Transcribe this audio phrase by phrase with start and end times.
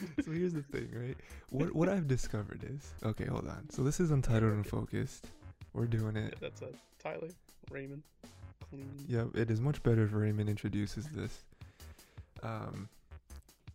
[0.24, 1.16] so here's the thing, right?
[1.50, 3.26] What what I've discovered is okay.
[3.26, 3.68] Hold on.
[3.70, 5.26] So this is untitled and focused.
[5.72, 6.36] We're doing Yeah, it.
[6.40, 7.28] that's a Tyler
[7.70, 8.00] Rayman.
[8.68, 8.88] Clean.
[9.06, 11.44] Yeah, it is much better if Rayman introduces this.
[12.42, 12.88] Um,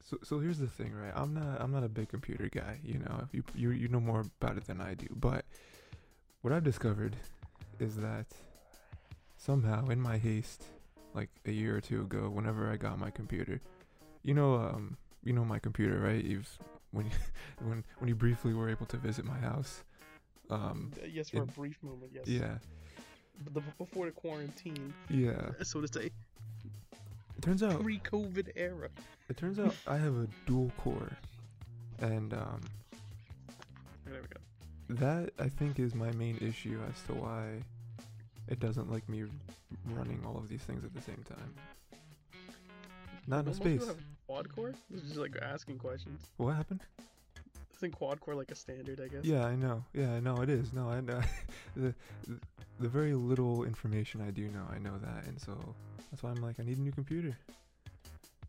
[0.01, 1.13] so so here's the thing, right?
[1.15, 2.79] I'm not I'm not a big computer guy.
[2.83, 5.07] You know, you you you know more about it than I do.
[5.15, 5.45] But
[6.41, 7.15] what I've discovered
[7.79, 8.25] is that
[9.37, 10.63] somehow in my haste,
[11.13, 13.61] like a year or two ago, whenever I got my computer,
[14.23, 16.23] you know, um, you know my computer, right?
[16.23, 16.49] You've
[16.91, 17.11] when you,
[17.67, 19.83] when when you briefly were able to visit my house.
[20.49, 22.11] Um, Uh, yes, for a brief moment.
[22.13, 22.27] Yes.
[22.27, 22.57] yeah,
[23.53, 25.51] the, before the quarantine, yeah.
[25.63, 26.11] so to say,
[27.37, 28.89] It turns out pre-COVID era.
[29.29, 31.11] It turns out I have a dual core,
[31.99, 32.61] and um,
[34.05, 34.95] There we go.
[35.01, 37.63] that I think is my main issue as to why
[38.49, 39.23] it doesn't like me
[39.95, 41.53] running all of these things at the same time.
[43.27, 43.87] Not enough space.
[43.87, 43.95] have
[44.33, 44.73] quad core.
[44.89, 46.21] This is just like asking questions.
[46.37, 46.81] What happened?
[47.77, 48.99] Isn't quad core like a standard?
[48.99, 49.23] I guess.
[49.23, 49.83] Yeah, I know.
[49.93, 50.73] Yeah, I know it is.
[50.73, 51.21] No, I know.
[51.75, 51.93] the,
[52.79, 55.55] the very little information I do know, I know that, and so
[56.09, 57.37] that's why I'm like, I need a new computer,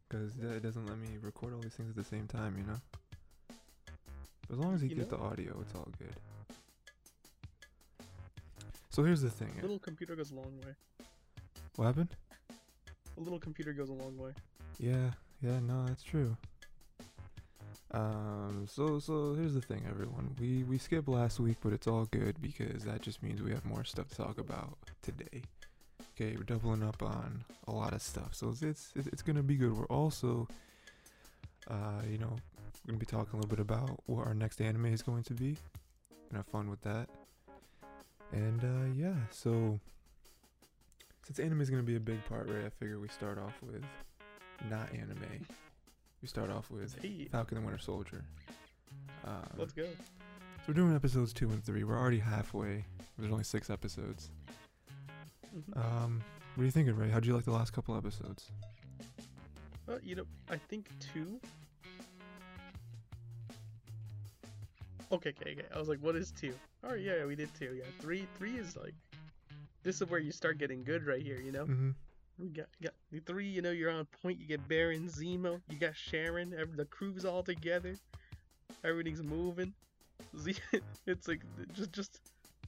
[0.08, 2.80] because it doesn't let me record all these things at the same time, you know.
[4.50, 6.14] As long as you You get know- the audio, it's all good.
[8.88, 9.52] So here's the thing.
[9.58, 10.74] A little computer goes a long way.
[11.76, 12.08] What happened?
[13.18, 14.30] A little computer goes a long way.
[14.78, 15.10] Yeah,
[15.44, 16.36] yeah, no, that's true.
[17.90, 20.34] Um, so so here's the thing, everyone.
[20.40, 23.64] We we skipped last week, but it's all good because that just means we have
[23.64, 25.42] more stuff to talk about today.
[26.14, 28.62] Okay, we're doubling up on a lot of stuff, so it's
[28.96, 29.76] it's, it's gonna be good.
[29.76, 30.48] We're also,
[31.68, 32.36] uh, you know,
[32.84, 35.34] we're gonna be talking a little bit about what our next anime is going to
[35.34, 35.56] be.
[36.30, 37.08] Gonna have fun with that.
[38.32, 39.78] And uh, yeah, so
[41.26, 42.64] since anime is gonna be a big part, right?
[42.64, 43.84] I figure we start off with
[44.70, 45.46] not anime.
[46.22, 48.22] We start off with Hey, Falcon and Winter Soldier.
[49.26, 49.84] Um, let's go.
[49.84, 51.84] so we're doing episodes two and three.
[51.84, 52.84] We're already halfway.
[53.18, 54.30] There's only six episodes.
[55.54, 55.76] Mhm.
[55.76, 56.22] Um,
[56.54, 57.10] what are you thinking, Ray?
[57.10, 58.50] How'd you like the last couple episodes?
[59.86, 61.38] Well, you know, I think two.
[65.12, 65.66] Okay, okay, okay.
[65.74, 66.54] I was like, what is two?
[66.82, 67.74] Oh yeah, yeah, we did two.
[67.76, 68.26] Yeah, three.
[68.36, 68.94] Three is like,
[69.82, 71.38] this is where you start getting good right here.
[71.38, 71.90] You know, Mm-hmm.
[72.38, 73.46] We got got the three.
[73.46, 74.40] You know, you're on point.
[74.40, 75.60] You get Baron Zemo.
[75.70, 76.54] You got Sharon.
[76.58, 77.96] Every, the crew's all together.
[78.84, 79.72] Everything's moving.
[80.38, 80.54] Z,
[81.06, 81.40] it's like
[81.72, 82.20] just just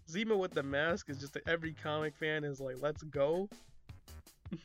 [0.09, 3.49] Zemo with the mask is just like, every comic fan is like, let's go.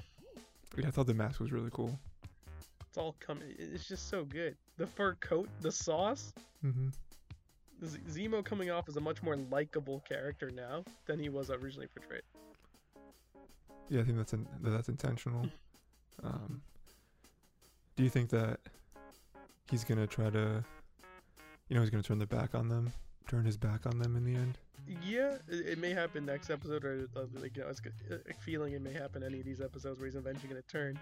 [0.78, 2.00] Yeah, I thought the mask was really cool.
[2.88, 3.54] It's all coming.
[3.60, 4.56] It's just so good.
[4.78, 6.32] The fur coat, the sauce.
[6.66, 6.88] Mm-hmm.
[7.86, 11.88] Z- Zemo coming off as a much more likable character now than he was originally
[11.88, 12.22] portrayed.
[13.92, 15.46] Yeah, I think that's in, that that's intentional.
[16.24, 16.62] Um,
[17.98, 18.62] do you think that
[19.70, 20.64] he's gonna try to,
[21.68, 22.94] you know, he's gonna turn the back on them,
[23.28, 24.58] turn his back on them in the end?
[25.06, 28.34] Yeah, it, it may happen next episode, or uh, like you know, it's g- a
[28.36, 30.98] feeling it may happen any of these episodes where he's eventually gonna turn.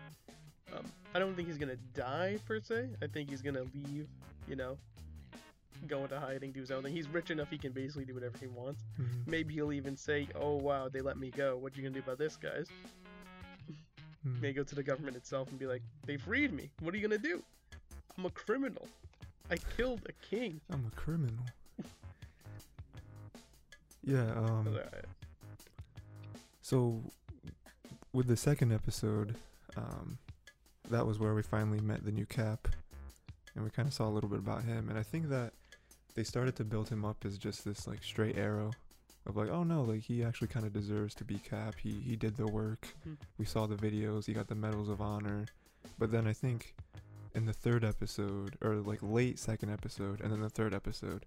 [0.75, 2.89] Um, I don't think he's gonna die per se.
[3.03, 4.07] I think he's gonna leave.
[4.47, 4.79] You know,
[5.87, 6.93] go into hiding, do his own thing.
[6.93, 8.83] He's rich enough; he can basically do whatever he wants.
[8.99, 9.31] Mm-hmm.
[9.31, 11.57] Maybe he'll even say, "Oh wow, they let me go.
[11.57, 12.67] What are you gonna do about this, guys?"
[14.27, 14.41] Mm-hmm.
[14.41, 16.69] May go to the government itself and be like, "They freed me.
[16.81, 17.41] What are you gonna do?
[18.17, 18.87] I'm a criminal.
[19.49, 21.45] I killed a king." I'm a criminal.
[24.03, 24.31] yeah.
[24.35, 24.77] Um.
[26.61, 27.01] So,
[28.13, 29.35] with the second episode,
[29.75, 30.19] um,
[30.89, 32.67] that was where we finally met the new Cap,
[33.55, 34.89] and we kind of saw a little bit about him.
[34.89, 35.53] And I think that
[36.19, 38.71] they started to build him up as just this like straight arrow
[39.25, 41.75] of like, oh no, like he actually kind of deserves to be Cap.
[41.81, 42.93] He he did the work.
[43.07, 43.15] Mhm.
[43.37, 44.25] We saw the videos.
[44.25, 45.45] He got the medals of honor.
[45.97, 46.75] But then I think
[47.35, 51.25] in the third episode, or like late second episode, and then the third episode,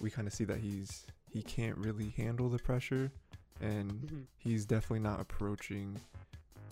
[0.00, 3.10] we kind of see that he's he can't really handle the pressure,
[3.60, 4.26] and Mhm.
[4.38, 5.98] he's definitely not approaching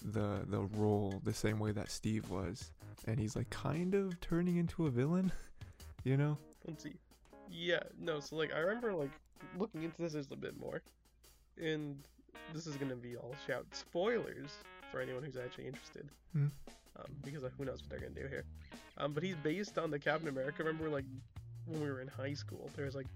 [0.05, 2.71] the the role the same way that Steve was,
[3.09, 5.33] and he's like kind of turning into a villain,
[6.05, 6.39] you know?
[6.65, 6.95] Let's see.
[7.51, 9.11] Yeah, no, so like I remember like
[9.59, 10.83] looking into this just a bit more.
[11.61, 11.97] And
[12.53, 14.51] this is gonna be all shout spoilers
[14.91, 16.09] for anyone who's actually interested.
[16.37, 16.51] Mhm.
[16.97, 18.45] Um, because who knows what they're gonna do here.
[18.97, 20.65] Um, but he's based on the Captain America.
[20.65, 21.05] Remember like
[21.67, 23.07] when we were in high school, there was like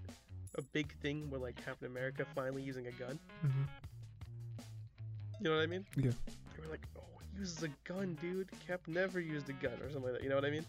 [0.57, 3.19] a big thing with like Captain America finally using a gun.
[3.45, 3.63] Mm-hmm.
[5.39, 5.85] You know what I mean?
[5.97, 6.11] Yeah.
[6.55, 7.01] They were like, oh,
[7.33, 8.49] he uses a gun, dude.
[8.65, 10.23] Cap never used a gun or something like that.
[10.23, 10.65] You know what I mean?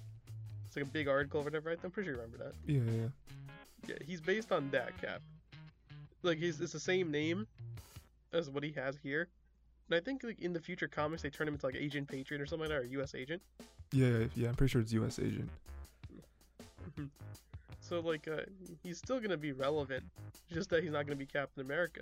[0.66, 1.68] It's like a big article or whatever.
[1.70, 1.78] Right?
[1.84, 2.54] I'm pretty sure you remember that.
[2.66, 3.08] Yeah, yeah,
[3.88, 3.96] yeah.
[4.04, 5.20] He's based on that Cap.
[6.22, 7.46] Like he's it's the same name
[8.32, 9.28] as what he has here.
[9.88, 12.40] And I think like in the future comics they turn him into like Agent Patriot
[12.40, 13.14] or something like that, or U.S.
[13.14, 13.42] Agent.
[13.92, 15.18] Yeah, yeah, yeah, I'm pretty sure it's U.S.
[15.18, 15.48] Agent.
[17.86, 18.40] So like, uh,
[18.82, 20.04] he's still gonna be relevant,
[20.50, 22.00] just that he's not gonna be Captain America.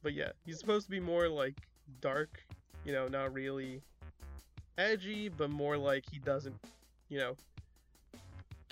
[0.00, 1.56] But yeah, he's supposed to be more like
[2.00, 2.40] dark,
[2.84, 3.82] you know, not really
[4.78, 6.54] edgy, but more like he doesn't,
[7.08, 7.34] you know,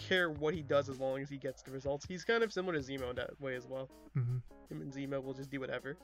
[0.07, 2.07] care what he does as long as he gets the results.
[2.07, 3.89] He's kind of similar to Zemo in that way as well.
[4.15, 4.39] hmm
[4.71, 5.97] Him and Zemo will just do whatever,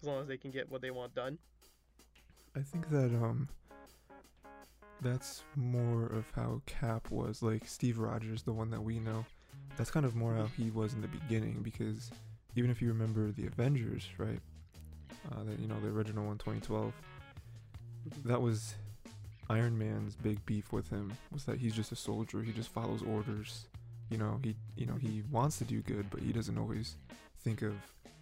[0.00, 1.38] as long as they can get what they want done.
[2.54, 3.48] I think that um
[5.02, 9.24] that's more of how Cap was like Steve Rogers, the one that we know.
[9.76, 12.10] That's kind of more how he was in the beginning because
[12.54, 14.40] even if you remember the Avengers, right?
[15.30, 16.92] Uh, that you know the original one, 2012.
[18.24, 18.74] That was
[19.48, 22.42] Iron Man's big beef with him was that he's just a soldier.
[22.42, 23.66] He just follows orders.
[24.10, 26.96] You know he you know he wants to do good, but he doesn't always
[27.40, 27.74] think of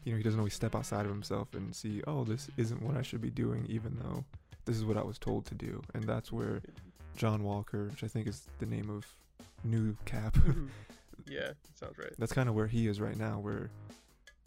[0.04, 2.96] you know he doesn't always step outside of himself and see oh this isn't what
[2.96, 4.24] I should be doing, even though
[4.64, 5.82] this is what I was told to do.
[5.94, 6.62] And that's where
[7.16, 9.06] John Walker, which I think is the name of
[9.62, 10.36] new Cap.
[11.26, 12.12] Yeah, sounds right.
[12.18, 13.70] That's kind of where he is right now, where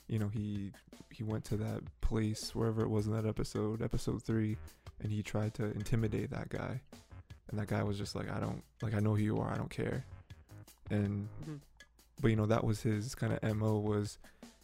[0.07, 0.71] you know he
[1.09, 4.57] he went to that place wherever it was in that episode, episode three,
[5.01, 6.81] and he tried to intimidate that guy,
[7.49, 9.57] and that guy was just like, I don't like I know who you are, I
[9.57, 10.05] don't care,
[10.89, 11.59] and Mhm.
[12.21, 14.17] but you know that was his kind of mo was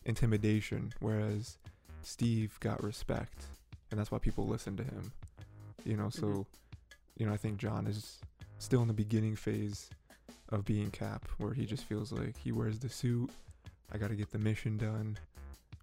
[0.06, 1.57] intimidation, whereas
[2.01, 3.45] Steve got respect,
[3.91, 5.12] and that's why people listened to him,
[5.85, 6.09] you know.
[6.09, 6.45] So Mhm.
[7.18, 8.19] you know I think John is
[8.59, 9.89] still in the beginning phase
[10.50, 13.31] of being Cap, where he just feels like he wears the suit.
[13.91, 15.18] I got to get the mission done,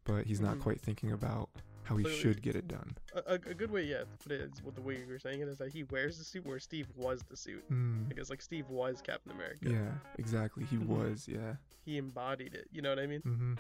[0.05, 0.63] but he's not Mhm.
[0.63, 1.49] quite thinking about
[1.91, 2.97] how he But- should get it done.
[3.27, 5.41] A, a, good way, yeah, to put it is what the way you were saying
[5.41, 7.69] it is that he wears the suit where Steve was the suit.
[7.69, 9.69] Mm, Because like Steve was Captain America.
[9.69, 10.65] yeah, exactly.
[10.65, 10.87] He Mhm.
[10.87, 11.57] was, yeah.
[11.85, 12.69] He embodied it.
[12.71, 13.23] You know what I mean?
[13.23, 13.55] hmm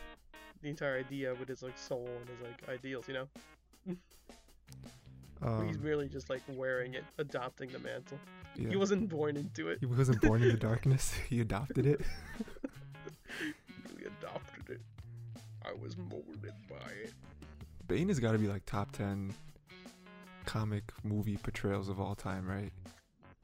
[0.62, 3.09] The entire idea with his like soul and his like ideals.
[3.09, 3.29] You know,
[5.43, 8.19] Um, he's merely just like wearing it, adopting the mantle.
[8.55, 8.69] yeah.
[8.69, 9.79] He wasn't born into it.
[9.81, 11.12] He wasn't born in the darkness.
[11.29, 12.00] He adopted it.
[13.99, 14.81] He adopted it.
[15.65, 17.12] I was molded by it.
[17.90, 19.34] Bane has got to be like top ten
[20.46, 22.72] comic movie portrayals of all time, right?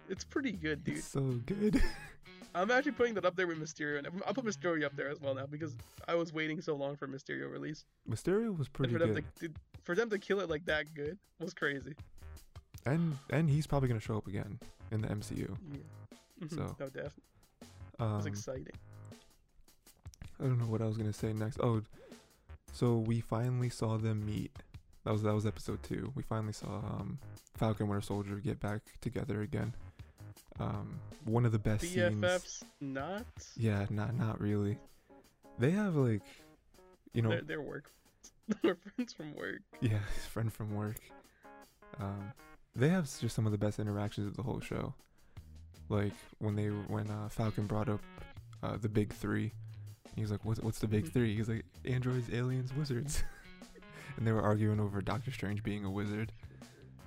[0.08, 0.98] It's pretty good, dude.
[0.98, 1.82] It's so good.
[2.54, 5.20] I'm actually putting that up there with Mysterio, and I'll put Mysterio up there as
[5.20, 5.74] well now because
[6.06, 7.84] I was waiting so long for Mysterio release.
[8.08, 10.64] Mysterio was And pretty for them good, to, to for them to kill it like
[10.66, 11.94] that good was crazy.
[12.86, 14.60] and and he's probably gonna show up again
[14.92, 15.56] in the MCU.
[15.72, 15.78] Yeah.
[16.46, 16.50] Mhm.
[16.54, 17.22] So, no, definitely.
[17.62, 17.68] It
[18.00, 18.66] Um, exciting.
[20.38, 21.58] I don't know what I was gonna say next.
[21.60, 21.82] Oh,
[22.76, 24.54] so we finally saw them meet.
[25.04, 26.12] That was that was episode two.
[26.14, 27.18] We finally saw um,
[27.54, 29.72] Falcon Winter Soldier get back together again.
[30.60, 32.16] Um, one of the best scenes.
[32.16, 33.24] BFFs, not.
[33.56, 34.78] Yeah, not not really.
[35.58, 36.20] They have like,
[37.14, 37.90] you know, They're, they're work.
[38.62, 39.60] They're friends from work.
[39.80, 41.00] yeah, his friend from work.
[41.98, 42.32] Um,
[42.74, 44.92] they have just some of the best interactions of the whole show.
[45.88, 48.00] Like when they when uh, Falcon brought up
[48.62, 49.52] uh, the big three,
[50.16, 51.12] he was like, "What's what's the big Mhm.
[51.12, 51.36] three?
[51.36, 53.22] He's like, "Androids, aliens, wizards,"
[54.16, 56.32] and they were arguing over Doctor Strange being a wizard.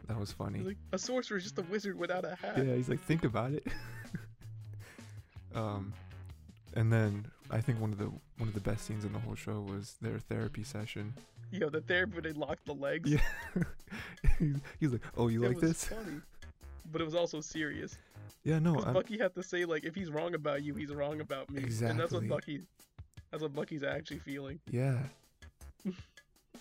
[0.07, 0.59] That was funny.
[0.61, 2.57] Like, a sorcerer is just a wizard without a hat.
[2.65, 3.67] Yeah, he's like, think about it.
[5.55, 5.93] um,
[6.73, 8.05] and then I think one of the
[8.37, 11.13] one of the best scenes in the whole show was their therapy session.
[11.51, 13.09] Yo, the therapy where they locked the legs.
[13.09, 13.19] Yeah.
[14.39, 15.85] he's, he's like, oh, you it like was this?
[15.85, 16.21] funny.
[16.91, 17.97] But it was also serious.
[18.43, 21.49] Yeah, no, Bucky had to say like, if he's wrong about you, he's wrong about
[21.49, 21.61] me.
[21.61, 21.91] exactly.
[21.91, 22.27] And that's what.
[22.27, 22.61] Bucky.
[23.31, 24.59] That's what Bucky's actually feeling.
[24.71, 24.97] yeah.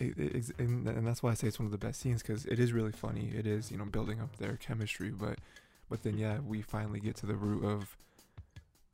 [0.01, 2.45] It, it, and, and that's why I say it's one of the best scenes because
[2.47, 3.33] it is really funny.
[3.37, 5.39] It is, you know, building up their chemistry, but,
[5.91, 7.97] but then yeah, we finally get to the root of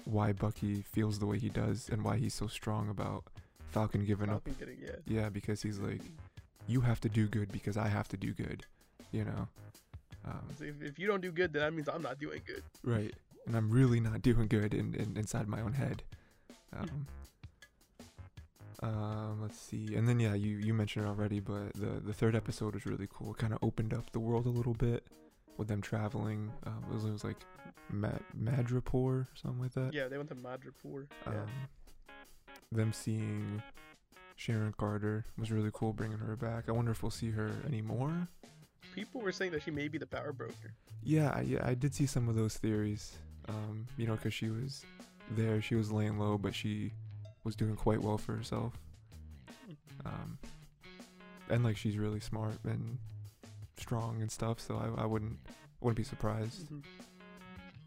[0.07, 3.25] why Bucky feels the way he does and why he's so strong about
[3.71, 4.97] Falcon giving up getting yeah.
[5.07, 6.01] Yeah, because he's like,
[6.67, 8.65] you have to do good because I have to do good,
[9.13, 9.49] you know.
[10.25, 12.63] Um, If, if you don't do good, then that means I'm not doing good.
[12.83, 13.13] right,
[13.47, 16.03] and I'm really not doing good in, in inside my own head.
[16.75, 17.07] Um,
[18.85, 22.37] um, let's see, and then yeah, you you mentioned it already, but the the third
[22.37, 23.33] episode was really cool.
[23.33, 25.05] It kind of opened up the world a little bit
[25.57, 26.53] with them traveling.
[26.67, 27.39] Um, it, was, it was like
[27.91, 29.95] Ma- Madripoor or something like that.
[29.95, 31.07] Yeah, they went to Madripoor.
[31.27, 31.33] Yeah.
[31.33, 31.49] Um,
[32.73, 33.63] them seeing
[34.37, 36.65] Sharon Carter was really cool, bringing her back.
[36.69, 38.29] I wonder if we'll see her anymore.
[38.95, 40.75] People were saying that she may be the power broker.
[41.03, 43.17] Yeah, I, yeah, I did see some of those theories.
[43.49, 44.85] Um, you know, because she was
[45.31, 46.93] there, she was laying low, but she
[47.45, 48.73] was doing quite well for herself.
[50.05, 50.39] Um,
[51.49, 52.99] and like she's really smart and
[53.77, 55.39] strong and stuff, so I, I wouldn't
[55.81, 56.69] wouldn't be surprised.
[56.71, 56.83] Mhm.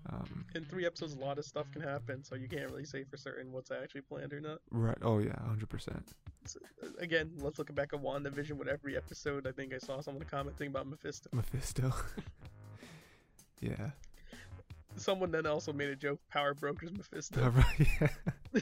[0.09, 3.03] Um, In three episodes, a lot of stuff can happen, so you can't really say
[3.03, 4.59] for certain what's actually planned or not.
[4.71, 4.97] right?
[5.01, 6.13] Oh yeah, hundred percent.
[6.45, 6.59] So,
[6.99, 9.45] again, let's look back at WandaVision with every episode.
[9.45, 11.29] I think I saw someone commenting about Mephisto.
[11.33, 11.91] Mephisto.
[13.59, 13.89] yeah.
[14.95, 16.21] someone then also made a joke.
[16.29, 17.51] Power brokers Mephisto.
[17.55, 18.61] Right, yeah.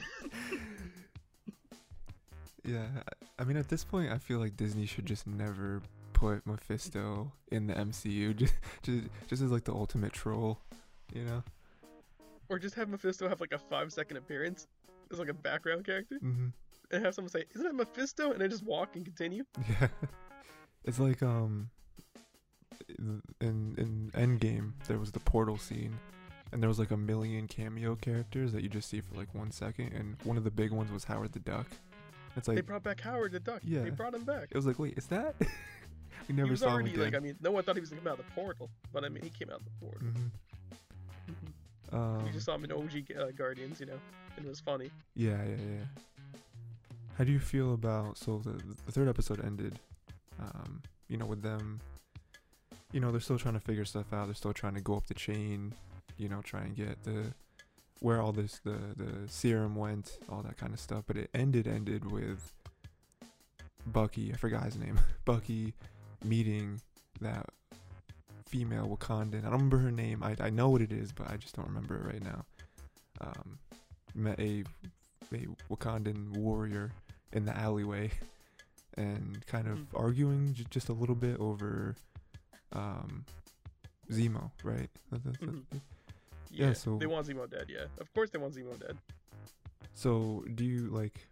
[2.66, 2.86] yeah,
[3.38, 5.82] I mean, at this point, I feel like Disney should just never
[6.12, 10.58] put Mephisto in the MCU, just just, just as like the ultimate troll,
[11.12, 11.42] you know?
[12.48, 14.66] Or just have Mephisto have like a five second appearance
[15.12, 16.48] as like a background character, hmm
[16.92, 19.44] and have someone say, "Isn't that Mephisto?" and then just walk and continue.
[19.68, 19.88] Yeah,
[20.84, 21.70] it's like um,
[22.98, 25.98] in in Endgame there was the portal scene,
[26.52, 29.50] and there was like a million cameo characters that you just see for like one
[29.50, 31.66] second, and one of the big ones was Howard the Duck.
[32.36, 33.62] It's like they brought back Howard the Duck.
[33.64, 33.82] Yeah.
[33.82, 34.48] They brought him back.
[34.50, 35.34] it was like, wait, is that?
[35.40, 35.46] we
[36.28, 37.04] he never was saw him already again.
[37.04, 39.04] like, I mean, no one thought he was gonna come out of the portal, but
[39.04, 40.08] I mean, he came out of the portal.
[40.08, 40.30] Mhm.
[41.30, 41.94] Mhm.
[42.20, 43.98] Um, you just saw him in OG uh, Guardians, you know,
[44.36, 44.90] and it was funny.
[45.14, 45.84] Yeah, yeah, yeah.
[47.16, 48.50] How do you feel about so the
[48.84, 49.78] the third episode ended,
[50.38, 51.80] um, you know, with them,
[52.92, 54.26] you know, they're still trying to figure stuff out.
[54.26, 55.72] They're still trying to go up the chain,
[56.18, 57.32] you know, try and get the
[58.00, 61.04] where all this the the serum went, all that kind of stuff.
[61.06, 62.52] But it ended ended with
[63.86, 64.32] Bucky.
[64.32, 64.98] I forgot his name.
[65.24, 65.74] Bucky
[66.24, 66.80] meeting
[67.20, 67.46] that
[68.46, 69.40] female Wakandan.
[69.40, 70.22] I don't remember her name.
[70.22, 72.44] I I know what it is, but I just don't remember it right now.
[73.20, 73.58] Um,
[74.14, 74.64] met a
[75.32, 76.92] a Wakandan warrior
[77.32, 78.10] in the alleyway
[78.96, 79.86] and kind of Mhm.
[79.94, 81.96] arguing j- just a little bit over
[82.72, 83.24] um
[84.10, 84.88] Zemo, right?
[85.12, 85.62] Mhm.
[86.56, 87.66] Yeah, Yeah, so- they want Zemo dead.
[87.68, 88.96] Yeah, of course they want Zemo dead.
[89.94, 91.26] So, do you like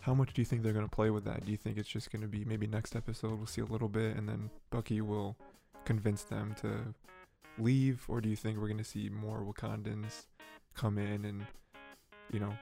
[0.00, 1.44] how much do you think they're going to play with that?
[1.44, 3.88] Do you think it's just going to be maybe next episode we'll see a little
[3.88, 5.36] bit and then Bucky will
[5.84, 6.94] convince them to
[7.58, 10.26] leave or do you think we're going to see more Wakandans
[10.74, 11.44] come in and
[12.32, 12.52] you know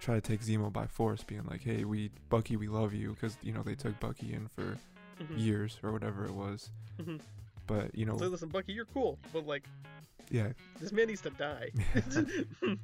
[0.00, 3.36] try to take Zemo by force being like, "Hey, we Bucky, we love you" cuz
[3.42, 4.78] you know they took Bucky in for
[5.20, 5.38] Mhm.
[5.38, 6.70] years or whatever it was.
[6.98, 7.20] Mhm.
[7.66, 9.64] But, you know, So listen, Bucky, you're cool, but like
[10.30, 10.48] yeah,
[10.80, 11.70] this man needs to die.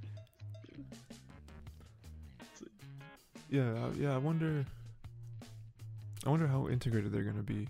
[3.50, 4.14] Yeah, uh, yeah.
[4.14, 4.64] I wonder.
[6.24, 7.68] I wonder how integrated they're gonna be.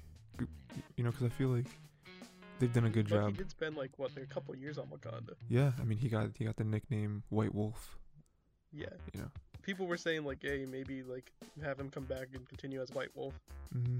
[0.97, 1.67] You know, because I feel like
[2.59, 3.31] they've done a good job.
[3.31, 5.35] He did spend like what, a couple years on Wakanda.
[5.49, 7.97] Yeah, I mean, he got he got the nickname White Wolf.
[8.73, 9.29] Yeah, You know.
[9.63, 13.09] people were saying like, hey, maybe like have him come back and continue as White
[13.15, 13.35] Wolf.
[13.75, 13.99] Mm-hmm.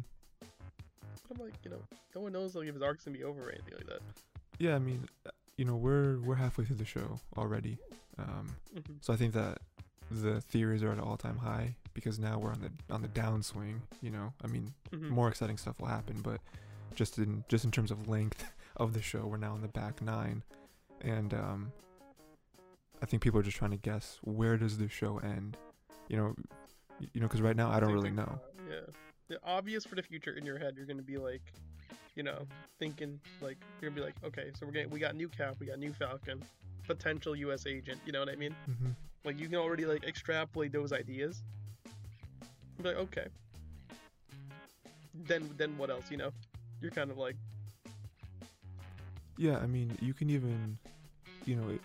[1.29, 1.81] But I'm like, you know,
[2.15, 4.01] no one knows like if his arc's gonna be over or anything like that.
[4.59, 5.07] Yeah, I mean,
[5.57, 7.79] you know, we're we're halfway through the show already.
[8.19, 8.97] Um, Mhm.
[9.01, 9.59] so I think that
[10.11, 13.09] the theories are at an all time high because now we're on the on the
[13.09, 13.81] downswing.
[14.03, 15.09] You know, I mean, Mhm.
[15.11, 16.41] more exciting stuff will happen, but
[16.95, 18.45] just in just in terms of length
[18.77, 20.43] of the show, we're now in the back nine,
[21.01, 21.73] and um,
[23.03, 25.57] I think people are just trying to guess where does the show end.
[26.09, 26.35] You know,
[27.13, 28.41] you know, because right now I don't really know.
[28.69, 28.81] Yeah.
[29.29, 31.43] The obvious for the future in your head, you're gonna be like,
[32.15, 32.47] you know,
[32.79, 35.67] thinking like you're gonna be like, okay, so we're getting we got new Cap, we
[35.67, 36.43] got new Falcon,
[36.87, 37.67] potential U.S.
[37.67, 38.01] agent.
[38.07, 38.55] You know what I mean?
[38.67, 38.91] hmm
[39.25, 41.43] Like you can already like extrapolate those ideas.
[42.79, 43.27] Be like, okay.
[45.15, 46.11] Then then what else?
[46.11, 46.31] You know,
[46.81, 47.37] you're kind of like,
[49.37, 50.79] Yeah, I mean, you can even,
[51.45, 51.79] you know,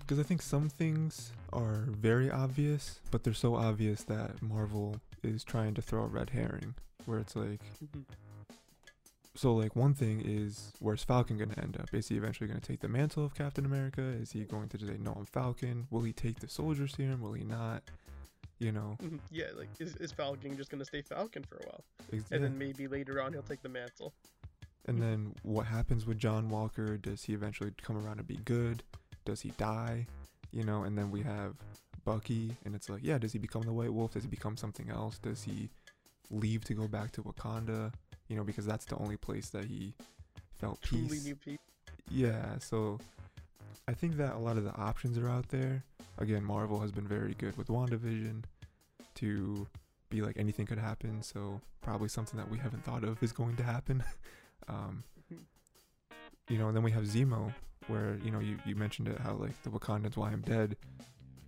[0.00, 5.44] because I think some things are very obvious, but they're so obvious that Marvel is
[5.44, 6.74] trying to throw a red herring,
[7.06, 7.60] where it's like,
[9.36, 11.92] so like one thing is where's Falcon gonna end up?
[11.92, 14.00] Is he eventually gonna take the mantle of Captain America?
[14.00, 15.86] Is he going to say no, I'm Falcon?
[15.90, 17.20] Will he take the Soldier Serum?
[17.20, 17.82] Will he not?
[18.60, 21.84] You know, mhm, yeah, like is, is Falcon just gonna stay Falcon for a while,
[22.12, 24.14] ex- and then maybe later on he'll take the mantle.
[24.86, 26.96] And then what happens with John Walker?
[26.96, 28.84] Does he eventually come around and be good?
[29.24, 30.06] Does he die?
[30.52, 31.56] You know, and then we have
[32.04, 34.12] Bucky, and it's like, yeah, does he become the White Wolf?
[34.12, 35.18] Does he become something else?
[35.18, 35.70] Does he
[36.30, 37.92] leave to go back to Wakanda?
[38.28, 39.94] You know, because that's the only place that he
[40.54, 41.24] felt peace.
[41.44, 41.62] people.
[42.10, 42.98] Yeah, so
[43.88, 45.84] I think that a lot of the options are out there.
[46.18, 48.44] Again, Marvel has been very good with WandaVision
[49.16, 49.66] to
[50.10, 53.56] be like anything could happen, so probably something that we haven't thought of is going
[53.56, 54.02] to happen.
[54.68, 55.02] um,
[56.48, 57.52] you know, and then we have Zemo,
[57.88, 60.76] where, you know, you, you mentioned it, how like the Wakandans, why I'm dead.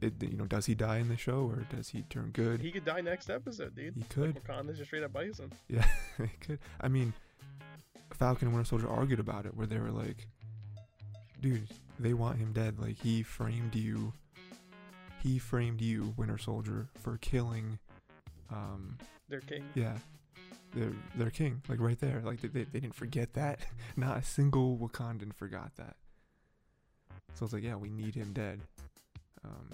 [0.00, 2.60] It, you know, does he die in the show or does he turn good?
[2.60, 3.94] He could die next episode, dude.
[3.96, 4.34] He could.
[4.34, 5.50] Like Wakanda's just straight up bison.
[5.68, 5.86] Yeah,
[6.18, 6.58] he could.
[6.80, 7.14] I mean,
[8.12, 10.26] Falcon and Winter Soldier argued about it, where they were like,
[11.40, 11.66] "Dude,
[11.98, 12.78] they want him dead.
[12.78, 14.12] Like he framed you.
[15.22, 17.78] He framed you, Winter Soldier, for killing.
[18.50, 18.98] Um,
[19.28, 19.64] Their king.
[19.74, 19.96] yeah,
[20.74, 21.62] their their king.
[21.68, 22.20] Like right there.
[22.22, 23.60] Like they they, they didn't forget that.
[23.96, 25.96] Not a single Wakandan forgot that.
[27.34, 28.60] So it's like, yeah, we need him dead.
[29.44, 29.70] Um,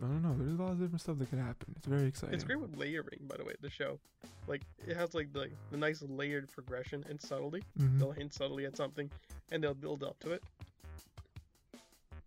[0.00, 0.34] I don't know.
[0.38, 1.74] There's a lot of different stuff that could happen.
[1.76, 2.34] It's very exciting.
[2.34, 3.54] It's great with layering, by the way.
[3.60, 3.98] The show,
[4.46, 7.64] like it has like the the nice layered progression and subtlety.
[7.78, 7.98] Mhm.
[7.98, 9.10] They'll hint subtly at something,
[9.50, 10.42] and they'll build up to it,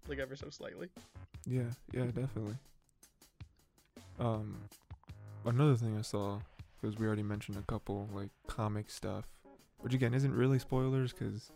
[0.07, 0.89] like ever so slightly.
[1.45, 2.57] Yeah, yeah, definitely.
[4.19, 4.57] Um,
[5.45, 6.39] another thing I saw
[6.79, 9.25] because we already mentioned a couple like comic stuff,
[9.79, 11.51] which again isn't really spoilers because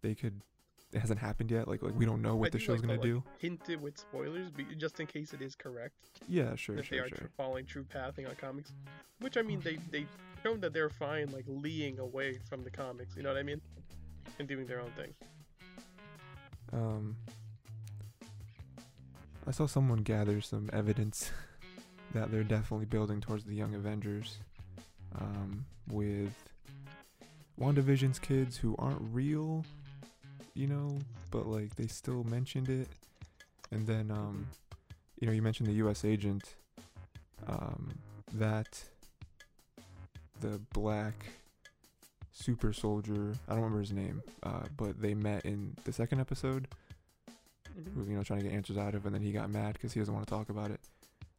[0.00, 0.40] they could.
[0.92, 1.68] It hasn't happened yet.
[1.68, 3.14] Like like we don't know I what the do show's like gonna the, do.
[3.16, 5.94] like, Hinted with spoilers, just in case it is correct
[6.28, 7.18] Yeah, sure, that they sure, are sure.
[7.18, 8.72] tr- following true pathing on comics.
[9.20, 10.06] Which I mean, they they
[10.42, 13.16] shown that they're fine, like leeing away from the comics.
[13.16, 13.60] You know what I mean?
[14.38, 15.14] And doing their own thing.
[16.72, 17.16] Um,
[19.46, 21.30] I saw someone gather some evidence
[22.14, 24.38] that they're definitely building towards the Young Avengers,
[25.18, 26.34] um, with
[27.60, 29.64] WandaVision's kids who aren't real,
[30.54, 30.98] you know,
[31.30, 32.88] but like they still mentioned it,
[33.70, 34.46] and then um,
[35.20, 36.04] you know, you mentioned the U.S.
[36.04, 36.54] agent,
[37.46, 37.92] um,
[38.34, 38.82] that
[40.40, 41.14] the black
[42.32, 46.68] super soldier, I don't remember his name, uh, but they met in the second episode
[47.78, 48.06] Mhm.
[48.08, 50.00] you know, trying to get answers out of, and then he got mad because he
[50.00, 50.80] doesn't want to talk about it.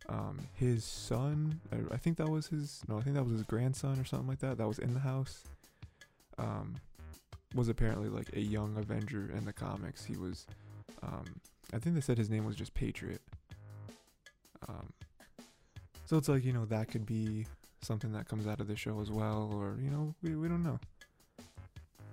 [0.09, 3.43] Um, his son, I, I think that was his, no, I think that was his
[3.43, 4.57] grandson or something like that.
[4.57, 5.43] That was in the house.
[6.39, 6.77] Um,
[7.53, 10.03] was apparently like a young Avenger in the comics.
[10.03, 10.45] He was,
[11.01, 11.25] um,
[11.73, 13.21] I think they said his name was just Patriot.
[14.67, 14.93] Um,
[16.05, 17.45] so it's like you know that could be
[17.81, 20.63] something that comes out of the show as well, or you know we we don't
[20.63, 20.79] know.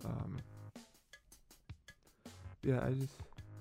[0.05, 0.39] Um,
[2.63, 3.15] yeah, I just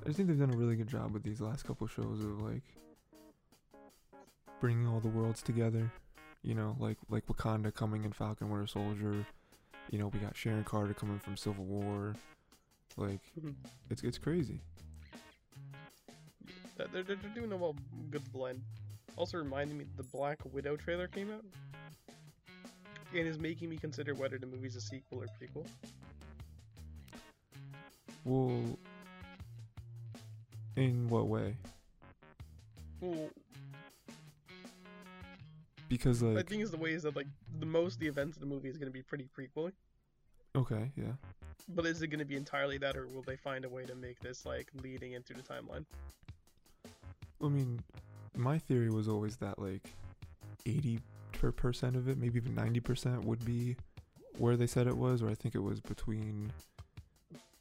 [0.03, 2.41] I just think they've done a really good job with these last couple shows of
[2.41, 2.63] like
[4.59, 5.91] bringing all the worlds together.
[6.41, 9.25] You know, like like Wakanda coming in Falcon Winter Soldier.
[9.91, 12.15] You know, we got Sharon Carter coming from Civil War.
[12.97, 13.55] Like Mhm.
[13.89, 14.59] it's it's crazy.
[16.91, 17.75] They're they're doing a well
[18.09, 18.61] good blend.
[19.15, 21.43] Also reminding me the Black Widow trailer came out.
[23.11, 25.65] And is making me consider whether the movie's a sequel or prequel.
[28.23, 28.77] Well,
[30.75, 31.55] in what way?
[33.01, 33.29] Well,
[35.89, 37.27] Because I think is the way is that like
[37.59, 39.71] the most of the events of the movie is gonna be pretty prequel.
[40.55, 41.13] okay, yeah.
[41.67, 44.19] But is it gonna be entirely that or will they find a way to make
[44.19, 45.85] this like leading into the timeline?
[47.43, 47.79] I mean,
[48.37, 49.89] my theory was always that like
[50.65, 50.99] eighty
[51.33, 53.75] per percent of it, maybe even ninety percent, would be
[54.37, 56.51] where they said it was, or I think it was between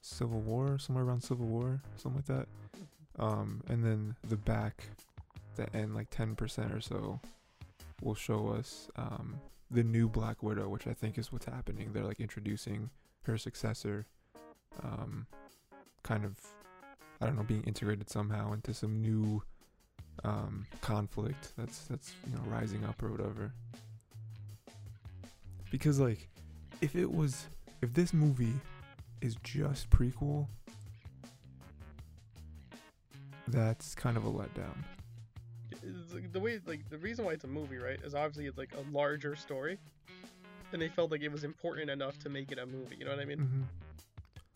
[0.03, 2.49] Civil War, somewhere around Civil War, something like that.
[3.19, 4.85] Um, and then the back,
[5.57, 7.21] the end, like ten percent or so,
[8.01, 11.91] will show us um the new Black Widow, which I think is what's happening.
[11.93, 12.91] They're like introducing
[13.23, 14.07] her successor,
[14.83, 15.27] um,
[16.03, 16.37] kind of,
[17.21, 19.43] I don't know, being integrated somehow into some new
[20.25, 23.53] um, conflict that's that's you know rising up or whatever.
[25.71, 26.29] Because like,
[26.81, 27.47] if it was,
[27.83, 28.55] if this movie
[29.21, 30.47] is just prequel,
[33.49, 34.85] that's kind of a letdown.
[36.13, 38.73] Like, the way like the reason why it's a movie, right, is obviously it's like
[38.77, 39.79] a larger story.
[40.73, 42.97] And they felt like it was important enough to make it a movie.
[42.99, 43.39] You know what I mean?
[43.39, 43.63] hmm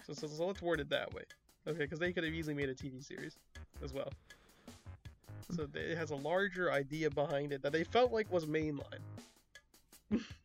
[0.07, 1.23] So, so, so let's word it that way.
[1.67, 3.37] Okay, because they could have easily made a TV series
[3.83, 4.11] as well.
[5.51, 9.03] So th- it has a larger idea behind it that they felt like was mainline.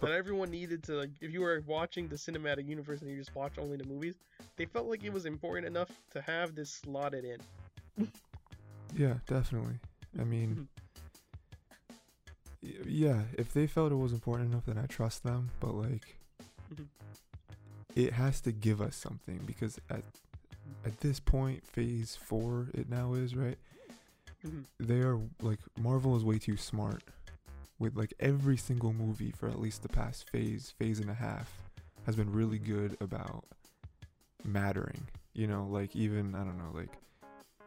[0.00, 3.34] that everyone needed to like if you were watching the cinematic universe and you just
[3.34, 4.14] watch only the movies,
[4.56, 8.06] they felt like it was important enough to have this slotted in.
[8.94, 9.78] Yeah, definitely.
[10.18, 10.68] I mean,
[12.62, 15.50] y- yeah, if they felt it was important enough, then I trust them.
[15.60, 16.18] But like,
[16.72, 16.86] Mhm.
[17.94, 20.04] it has to give us something because at
[20.84, 23.58] at this point, Phase Four, it now is right.
[24.44, 24.64] Mhm.
[24.78, 27.02] They are like Marvel is way too smart
[27.78, 31.52] with like every single movie for at least the past phase, phase and a half,
[32.06, 33.44] has been really good about
[34.44, 35.06] mattering.
[35.32, 36.90] You know, like even I don't know, like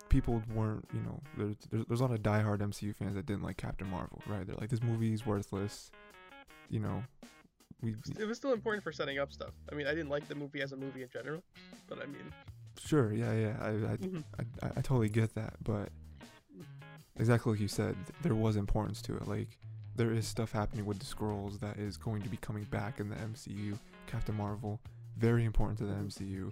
[0.09, 3.43] people weren't, you know, there's there's, there's a lot of diehard MCU fans that didn't
[3.43, 4.45] like Captain Marvel, right?
[4.45, 5.91] They're like, this movie's worthless.
[6.69, 7.03] You know,
[7.81, 9.51] we It was still important for setting up stuff.
[9.71, 11.43] I mean, I didn't like the movie as a movie in general,
[11.87, 12.33] but I mean,
[12.77, 14.23] sure, yeah, yeah, I I, mhm.
[14.39, 15.89] I, I totally get that, but
[17.17, 19.27] exactly like you said, there was importance to it.
[19.27, 19.57] Like
[19.95, 23.09] there is stuff happening with the scrolls that is going to be coming back in
[23.09, 23.77] the MCU.
[24.05, 24.79] Captain Marvel,
[25.17, 26.51] very important to the MCU.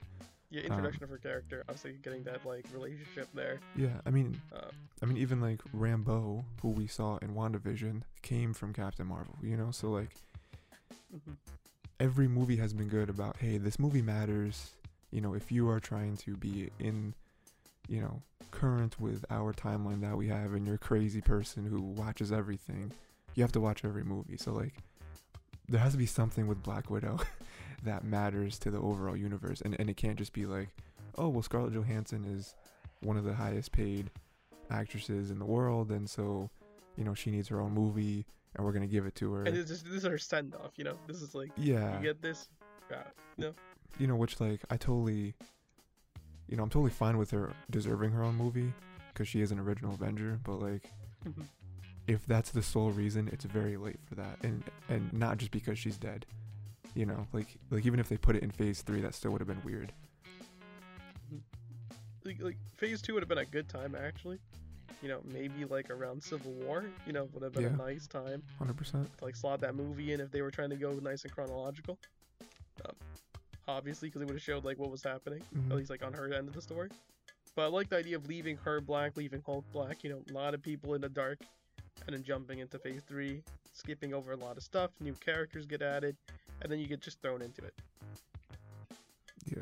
[0.56, 3.60] Yeah, introduction of her character, obviously getting that like relationship there.
[3.76, 8.54] Yeah, I mean, Uh, I mean, even like Rambo, who we saw in WandaVision, came
[8.54, 9.36] from Captain Marvel.
[9.42, 10.16] You know, so like
[11.14, 11.36] mhm.
[12.00, 14.72] every movie has been good about hey this movie matters
[15.12, 17.14] you know if you are trying to be in
[17.88, 21.82] you know, current with our timeline that we have, and you're a crazy person who
[21.82, 22.92] watches everything,
[23.36, 24.38] you have to watch every movie.
[24.38, 24.74] So like,
[25.68, 27.20] there has to be something with Black Widow
[27.84, 30.70] that matters to the overall universe, and and it can't just be like,
[31.18, 32.56] oh well, Scarlett Johansson is
[33.02, 34.10] one of the highest paid
[34.70, 36.50] actresses in the world, and so,
[36.98, 39.44] you know, she needs her own movie, and we're gonna give it to her.
[39.44, 40.98] And this is, this is her send off, you know.
[41.08, 42.50] This is like yeah, you get this,
[42.90, 42.98] it.
[43.38, 43.54] No,
[44.00, 45.36] you know, which like I totally,
[46.48, 48.74] you know, I'm totally fine with her deserving her own movie
[49.14, 50.40] because she is an original Avenger.
[50.44, 50.92] But like,
[51.26, 51.46] Mhm.
[52.08, 55.78] if that's the sole reason, it's very late for that, and and not just because
[55.78, 56.26] she's dead.
[56.96, 59.42] You know, like like even if they put it in Phase Three, that still would
[59.42, 59.92] have been weird.
[62.24, 64.40] like, like phase two would have been a good time actually.
[65.02, 66.86] You know, maybe like around Civil War.
[67.06, 67.70] You know, would have been Yeah.
[67.70, 69.10] a nice time Hundred percent.
[69.22, 72.00] like slot that movie in if they were trying to go nice and chronological.
[72.86, 72.96] Um,
[73.68, 75.72] obviously, because it would have showed like what was happening, Mhm.
[75.72, 76.90] at least like on her end of the story.
[77.56, 80.04] But I like the idea of leaving her black, leaving Hulk black.
[80.04, 81.40] You know, a lot of people in the dark,
[82.08, 84.92] and then jumping into phase three, skipping over a lot of stuff.
[85.00, 86.18] New characters get added,
[86.62, 87.74] and then you get just thrown into it.
[89.46, 89.62] Yeah.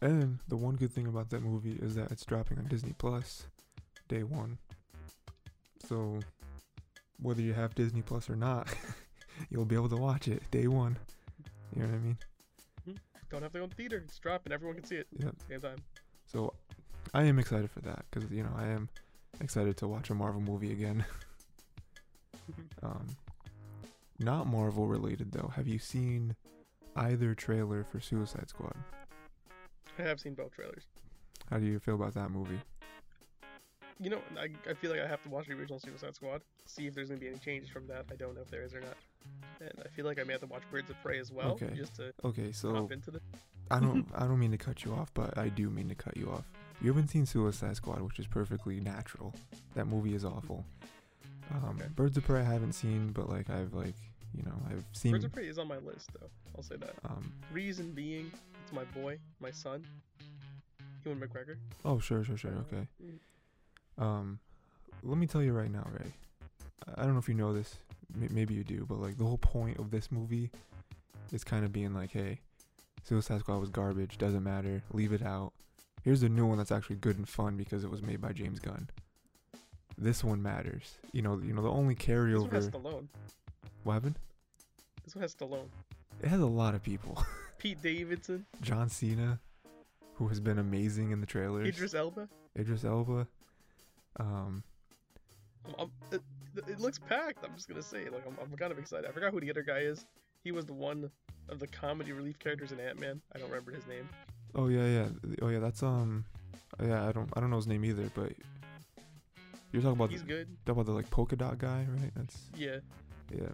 [0.00, 3.46] And the one good thing about that movie is that it's dropping on Disney Plus
[4.08, 4.58] day one.
[5.88, 6.20] So
[7.20, 8.68] whether you have Disney Plus or not,
[9.50, 10.96] you'll be able to watch it day one.
[11.74, 12.18] You know what I mean?
[13.30, 14.02] Don't have to go to the theater.
[14.06, 14.52] It's dropping.
[14.52, 15.78] Everyone can see it the same time.
[16.26, 16.54] So
[17.12, 18.88] I am excited for that because you know I am
[19.40, 21.04] excited to watch a Marvel movie again.
[22.82, 23.06] um,
[24.18, 25.52] not Marvel related though.
[25.56, 26.34] Have you seen
[26.96, 28.74] either trailer for Suicide Squad?
[29.98, 30.84] I have seen both trailers.
[31.50, 32.60] How do you feel about that movie?
[34.00, 36.86] You know, I, I feel like I have to watch the original Suicide Squad, see
[36.86, 38.04] if there's gonna be any changes from that.
[38.12, 38.96] I don't know if there is or not.
[39.60, 41.72] And I feel like I may have to watch Birds of Prey as well, Okay.
[41.74, 43.20] just to Okay, so hop into the.
[43.70, 46.16] I don't I don't mean to cut you off, but I do mean to cut
[46.16, 46.44] you off.
[46.80, 49.34] You haven't seen Suicide Squad, which is perfectly natural.
[49.74, 50.64] That movie is awful.
[51.50, 51.88] Um, Okay.
[51.96, 53.96] Birds of Prey I haven't seen, but like I've like
[54.34, 55.12] you know I've seen.
[55.12, 56.28] Birds of Prey is on my list though.
[56.56, 56.94] I'll say that.
[57.08, 58.30] Um, Reason being,
[58.62, 59.84] it's my boy, my son,
[61.04, 61.56] Ewan McGregor.
[61.84, 62.86] oh sure sure sure okay.
[63.98, 64.38] Um,
[65.02, 66.12] let me tell you right now, Ray.
[66.96, 67.76] I don't know if you know this.
[68.14, 70.50] M- maybe you do, but like the whole point of this movie
[71.32, 72.40] is kind of being like, hey,
[73.04, 74.18] Suicide Squad was garbage.
[74.18, 74.82] Doesn't matter.
[74.92, 75.52] Leave it out.
[76.02, 78.60] Here's a new one that's actually good and fun because it was made by James
[78.60, 78.88] Gunn.
[79.98, 80.96] This one matters.
[81.12, 83.04] You know, you know the only This one has carryover.
[83.84, 84.18] What happened?
[85.04, 85.68] This one has Stallone.
[86.22, 87.22] It has a lot of people.
[87.58, 89.40] Pete Davidson, John Cena,
[90.14, 91.66] who has been amazing in the trailers.
[91.66, 92.28] Idris Elba.
[92.58, 93.26] Idris Elba.
[94.20, 94.62] Um,
[95.66, 96.22] I'm, I'm, it,
[96.68, 97.44] it looks packed.
[97.44, 99.08] I'm just gonna say, like, I'm, I'm kind of excited.
[99.08, 100.06] I forgot who the other guy is.
[100.44, 101.10] He was the one
[101.48, 103.20] of the comedy relief characters in Ant Man.
[103.34, 104.08] I don't remember his name.
[104.54, 105.08] Oh yeah, yeah.
[105.42, 106.24] Oh yeah, that's um.
[106.82, 108.32] Yeah, I don't I don't know his name either, but
[109.72, 110.48] you're talking about He's the, good.
[110.64, 112.12] talking about the like polka dot guy, right?
[112.14, 112.78] That's Yeah,
[113.30, 113.48] yeah.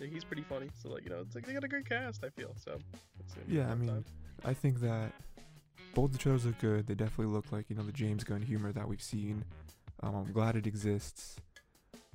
[0.00, 0.70] yeah, he's pretty funny.
[0.80, 2.24] So like, you know, it's like they got a great cast.
[2.24, 2.78] I feel so.
[3.20, 4.04] It's gonna be a Yeah, I mean, time.
[4.44, 5.12] I think that
[5.94, 6.86] both the trailers look good.
[6.86, 9.44] They definitely look like you know the James Gunn humor that we've seen.
[10.02, 11.36] Um, I'm glad it exists.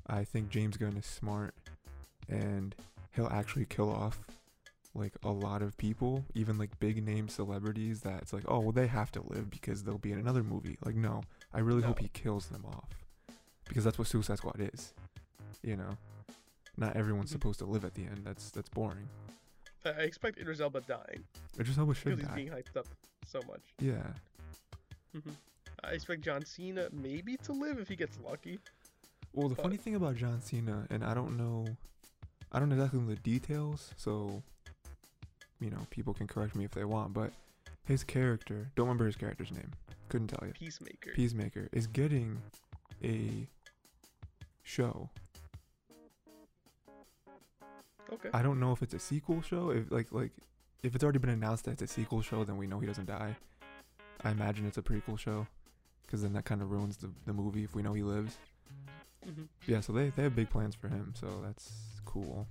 [0.08, 1.54] I think James Gunn is smart,
[2.30, 2.76] and
[3.16, 4.20] he'll actually kill off
[4.96, 8.02] like a lot of people, even like big name celebrities.
[8.02, 10.78] That it's like, oh well, they have to live because they'll be in another movie.
[10.86, 12.90] Like, no, I really hope he kills them off,
[13.68, 14.94] because that's what Suicide Squad is.
[15.62, 15.98] You know,
[16.78, 17.34] not everyone's Mhm.
[17.34, 18.22] supposed to live at the end.
[18.26, 19.08] That's that's boring.
[19.86, 21.26] I, expect Idris Elba dying
[21.60, 22.88] Idris Elba should because he's being hyped up
[23.28, 23.62] so much.
[23.80, 24.14] Yeah.
[25.12, 25.32] hmm
[25.84, 28.60] I expect John Cena maybe to live if he gets lucky.
[29.34, 31.66] Well, the But- funny thing about John Cena, and I don't know,
[32.54, 34.42] I don't know exactly the details, so
[35.60, 37.34] you know, people can correct me if they want, but
[37.86, 39.72] his character, don't remember his character's name,
[40.10, 40.54] couldn't tell you.
[40.54, 41.12] Peacemaker.
[41.14, 42.42] Peacemaker is getting
[43.04, 43.48] a
[44.64, 45.10] show.
[48.12, 48.30] Okay.
[48.34, 49.70] I don't know if it's a sequel show.
[49.72, 50.32] If like like
[50.82, 53.06] if it's already been announced that it's a sequel show, then we know he doesn't
[53.08, 53.36] die.
[54.24, 55.48] I imagine it's a prequel show,
[56.06, 58.38] because then that kind of ruins the the movie if we know he lives.
[59.24, 61.72] hmm Yeah, so they they have big plans for him, so that's
[62.06, 62.48] cool.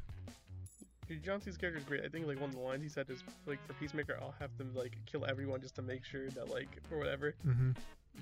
[1.23, 2.05] John Cena's character is great.
[2.05, 4.57] I think like one of the lines he said is like for Peacemaker, I'll have
[4.57, 7.73] to like kill everyone just to make sure that like or whatever Mm-hmm.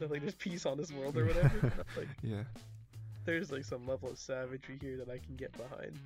[0.01, 1.73] that like there's peace on this world or whatever.
[1.97, 2.43] like Yeah.
[3.25, 5.99] there's like some level of savagery here that I can get behind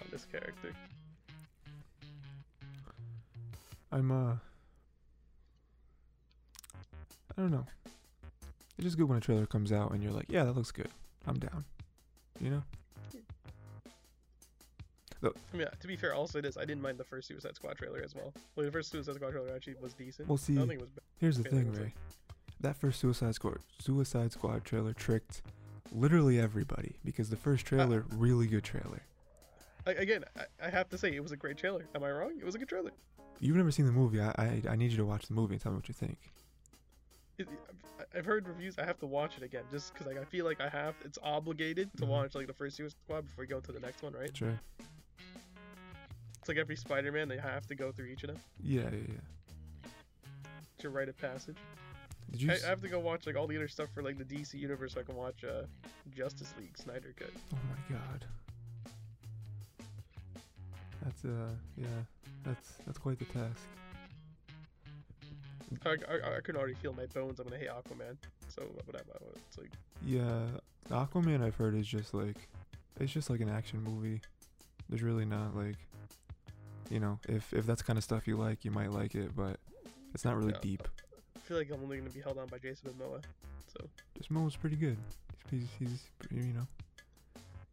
[0.00, 0.72] on this character.
[3.92, 4.34] I'm uh
[7.36, 7.66] I don't know.
[8.76, 10.88] It's just good when a trailer comes out and you're like, yeah, that looks good.
[11.26, 11.64] I'm down.
[12.40, 12.62] You know?
[15.22, 17.76] I mean, to be fair, I'll say this: I didn't mind the first Suicide Squad
[17.76, 18.32] trailer as well.
[18.56, 20.28] Well, the first Suicide Squad trailer actually was decent.
[20.28, 20.90] Well, see, don't think it was.
[21.18, 21.82] here's the thing, Ray.
[21.84, 21.94] like-
[22.60, 25.42] That first Suicide Squad Suicide Squad trailer tricked
[25.92, 29.02] literally everybody because the first trailer, really good trailer.
[29.86, 31.86] I, again, I, I have to say it was a great trailer.
[31.94, 32.32] Am I wrong?
[32.38, 32.90] It was a good trailer.
[33.40, 34.20] You've never seen the movie.
[34.20, 36.18] I, I I need you to watch the movie and tell me what you think.
[37.38, 37.48] It,
[38.14, 38.78] I've heard reviews.
[38.78, 40.94] I have to watch it again just because like I feel like I have.
[41.04, 42.08] It's obligated to Mhm.
[42.08, 44.36] watch like the first Suicide Squad before you go to the next one, right?
[44.36, 44.58] Sure.
[46.38, 47.28] It's like every Spider-Man.
[47.28, 49.90] They have to go through each of them Yeah, yeah, yeah.
[50.78, 51.56] to write a passage.
[52.30, 52.52] Did you?
[52.52, 54.94] I have to go watch like all the other stuff for like the DC universe
[54.94, 55.62] so I can watch uh,
[56.14, 57.30] Justice League Snyder Cut.
[57.54, 58.24] oh my god.
[61.02, 61.86] That's uh yeah.
[62.44, 63.60] That's that's quite the task.
[65.86, 67.38] I, I, I can already feel my bones.
[67.38, 68.16] I'm gonna hate Aquaman.
[68.48, 69.04] So whatever.
[69.48, 69.70] It's like
[70.04, 70.46] Yeah,
[70.90, 72.36] Aquaman I've heard is just like
[72.98, 74.20] it's just like an action movie.
[74.88, 75.76] There's really not like
[76.90, 79.58] you know, if if that's kind of stuff you like, you might like it, but
[80.12, 80.60] it's not really Yeah.
[80.60, 80.88] deep.
[81.36, 83.22] I feel like I'm only gonna be held on by Jason Momoa.
[83.78, 83.86] So
[84.16, 84.96] This Mo's pretty good.
[85.50, 86.66] He's, he's he's you know.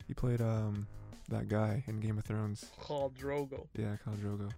[0.07, 0.87] He played um
[1.29, 2.65] that guy in Game of Thrones.
[2.81, 3.67] Khal Drogo.
[3.75, 4.51] Yeah, Khal Drogo.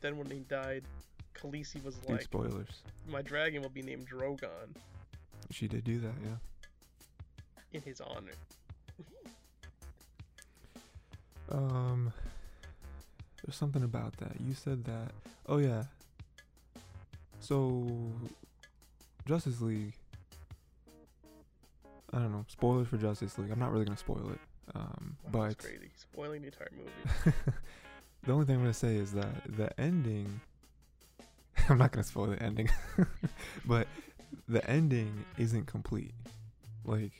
[0.00, 0.84] Then when he died,
[1.34, 2.82] Khaleesi was Dude, like, spoilers.
[3.08, 4.74] "My dragon will be named Drogon
[5.50, 6.36] She did do that, yeah.
[7.72, 8.32] in his honor."
[11.52, 12.12] Um,
[13.44, 14.40] there's something about that.
[14.40, 15.10] You said that.
[15.46, 15.82] Oh yeah.
[17.40, 18.12] So,
[19.26, 19.94] Justice League.
[22.12, 22.44] I don't know.
[22.48, 23.50] Spoilers for Justice League.
[23.50, 24.40] I'm not really gonna spoil it.
[24.74, 25.90] Um, Wow, that's but crazy.
[25.96, 27.36] Spoiling the entire movie.
[28.24, 30.40] the only thing I'm gonna say is that the ending.
[31.68, 32.68] I'm not gonna spoil the ending,
[33.64, 33.86] but
[34.48, 36.14] the ending isn't complete.
[36.84, 37.12] Like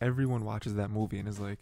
[0.00, 1.58] everyone watches that movie and is like,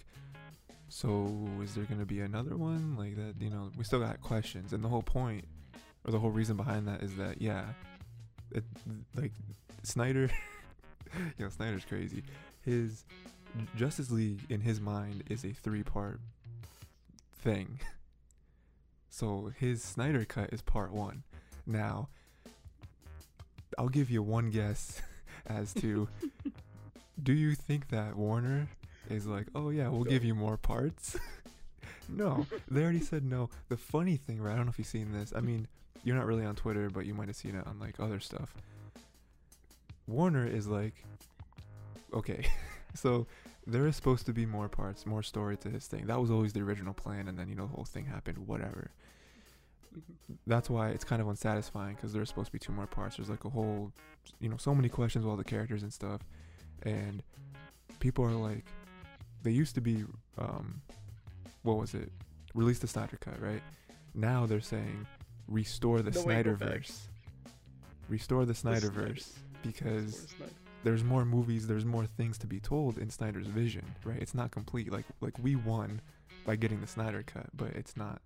[0.89, 2.97] so is there gonna be another one?
[2.97, 5.45] Like that, you know, we still got questions, and the whole point
[6.05, 7.65] or the whole reason behind that is that yeah,
[8.53, 8.65] it,
[9.15, 9.33] like
[9.83, 10.31] Snyder,
[11.39, 12.23] you know, Snyder's crazy.
[12.65, 13.05] His
[13.77, 16.21] Justice League in his mind is a three-part
[17.35, 17.81] thing.
[19.13, 21.25] So his Snyder cut is part one.
[21.67, 22.09] Now,
[23.77, 25.03] I'll give you one guess
[25.47, 26.09] as to
[27.23, 28.69] do you think that Warner
[29.11, 31.19] is like, oh yeah, we'll give you more parts?
[32.09, 33.51] no, they already said no.
[33.69, 34.53] The funny thing, right?
[34.53, 35.33] I don't know if you've seen this.
[35.35, 35.67] I mean,
[36.05, 38.55] you're not really on Twitter, but you might have seen it on like other stuff.
[40.07, 40.95] Warner is like,
[42.15, 42.47] okay,
[42.95, 43.27] so
[43.67, 46.07] there is supposed to be more parts, more story to this thing.
[46.07, 48.39] That was always the original plan, and then you know the whole thing happened.
[48.47, 48.91] Whatever.
[50.47, 53.17] That's why it's kind of unsatisfying because there's supposed to be two more parts.
[53.17, 53.93] There's like a whole,
[54.39, 56.21] you know, so many questions with all the characters and stuff,
[56.83, 57.23] and
[57.99, 58.65] people are like,
[59.43, 60.05] they used to be,
[60.39, 60.81] um,
[61.63, 62.13] what was it?
[62.55, 63.63] Release the Snyder cut, right?
[64.15, 65.07] Now they're saying
[65.49, 66.69] restore the No, wait, go back.
[66.69, 66.99] Snyderverse.
[68.09, 69.29] Restore the Snyder- Snyderverse
[69.63, 70.53] because Snyder.
[70.85, 74.21] There's more movies, there's more things to be told in Snyder's vision, right?
[74.21, 74.91] It's not complete.
[74.93, 76.01] Like like we won
[76.45, 78.21] by getting the Snyder cut, but it's not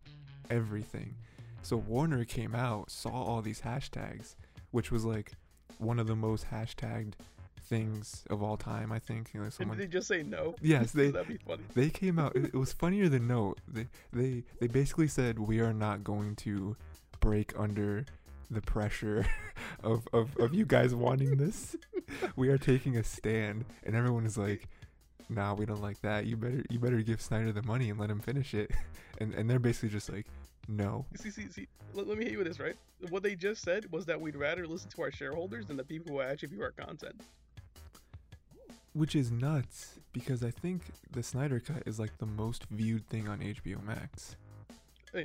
[0.51, 1.15] everything.
[1.63, 4.37] So Warner came out, saw all these hashtags,
[4.71, 5.33] which was like
[5.79, 7.15] one of the most hashtagged
[7.63, 9.31] things of all time, I think.
[9.33, 10.55] You know, someone did they just say no?
[10.61, 11.63] Yes, they That'd be funny.
[11.75, 13.55] they came out it, it was funnier than no.
[13.67, 16.77] They they they basically said we are not going to
[17.21, 18.05] break under
[18.55, 19.27] the pressure
[19.83, 21.77] of, of, of you guys wanting this.
[22.37, 24.69] We are taking a stand and everyone is like,
[25.29, 26.27] nah, we don't like that.
[26.27, 28.71] You better you better give Snyder the money and let him finish it.
[29.19, 30.27] And and they're basically just like,
[30.69, 31.07] no.
[31.15, 31.69] See, see, see.
[31.93, 32.75] Let, let me hit you with this, right?
[33.11, 36.13] What they just said was that we'd rather listen to our shareholders than the people
[36.13, 37.21] who actually view our content.
[38.93, 43.29] Which is nuts because I think the Snyder cut is like the most viewed thing
[43.29, 44.37] on HBO Max.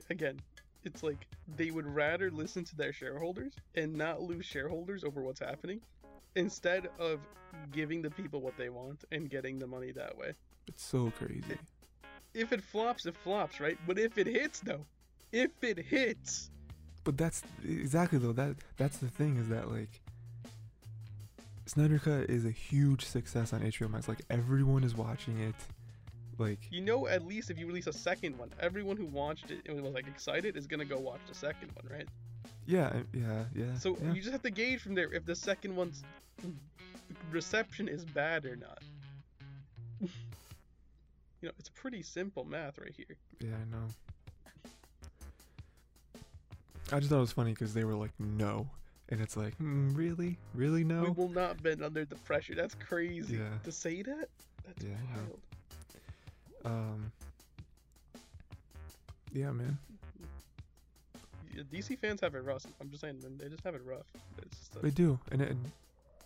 [0.10, 0.40] Again,
[0.84, 5.40] it's like they would rather listen to their shareholders and not lose shareholders over what's
[5.40, 5.82] happening
[6.36, 7.20] instead of
[7.72, 10.34] giving the people what they want and getting the money that way.
[10.68, 11.58] It's so crazy.
[12.34, 13.78] If it flops, it flops, right?
[13.88, 14.86] But if it hits, though,
[15.32, 16.52] if it hits,
[17.04, 20.02] But that's exactly though that that's the thing is that like
[21.66, 24.08] Snyder Cut is a huge success on HBO Max.
[24.08, 25.56] Like everyone is watching it.
[26.40, 29.62] Like you know, at least if you release a second one, everyone who watched it
[29.68, 32.08] and was like excited is gonna go watch the second one, right?
[32.66, 33.74] yeah, yeah, yeah.
[33.78, 34.14] So yeah.
[34.14, 36.04] you just have to gauge from there if the second one's
[37.32, 38.80] reception is bad or not.
[40.02, 40.08] you
[41.44, 43.18] know, it's pretty simple math right here.
[43.40, 43.88] yeah, I know.
[46.92, 48.68] I just thought it was funny because they were like no,
[49.10, 51.04] and it's like mm, really, really no?
[51.04, 52.56] We will not bend under the pressure.
[52.56, 53.38] That's crazy.
[53.38, 53.50] Yeah.
[53.64, 54.30] To say that?
[54.66, 55.40] That's Yeah, wild.
[56.70, 57.12] Um,
[59.34, 59.78] Yeah, man.
[61.72, 62.66] DC fans have it rough.
[62.80, 64.06] I'm just saying, they just have it rough.
[64.76, 65.50] A- They do, and it,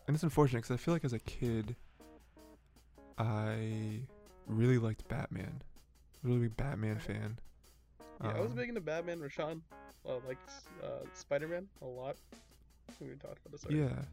[0.08, 1.76] and it's unfortunate because I feel like as a kid,
[3.18, 4.00] I
[4.48, 5.62] really liked Batman.
[6.22, 7.40] Really big Batman fan.
[8.24, 9.20] yeah, I was Um, big into Batman.
[9.20, 9.62] Rashawn,
[10.08, 10.38] uh, like
[10.84, 12.16] uh, Spider Man a lot.
[13.02, 13.66] We talked about this.
[13.66, 13.80] already.
[13.82, 14.04] Yeah,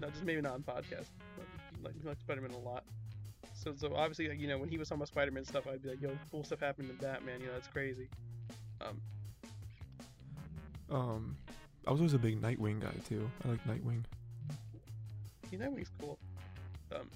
[0.00, 1.46] not just maybe not on podcast, but
[1.82, 2.84] like like Spider Man a lot.
[3.64, 5.82] So so obviously like, you know when he was talking about Spider Man stuff, I'd
[5.82, 7.40] be like, yo, cool stuff happened to Batman.
[7.40, 8.08] You know that's crazy.
[8.80, 9.00] Um,
[10.90, 11.36] um,
[11.86, 13.28] I was always a big Nightwing guy too.
[13.44, 14.04] I like Nightwing.
[15.50, 16.18] yeah, Nightwing's cool.
[16.94, 17.08] Um,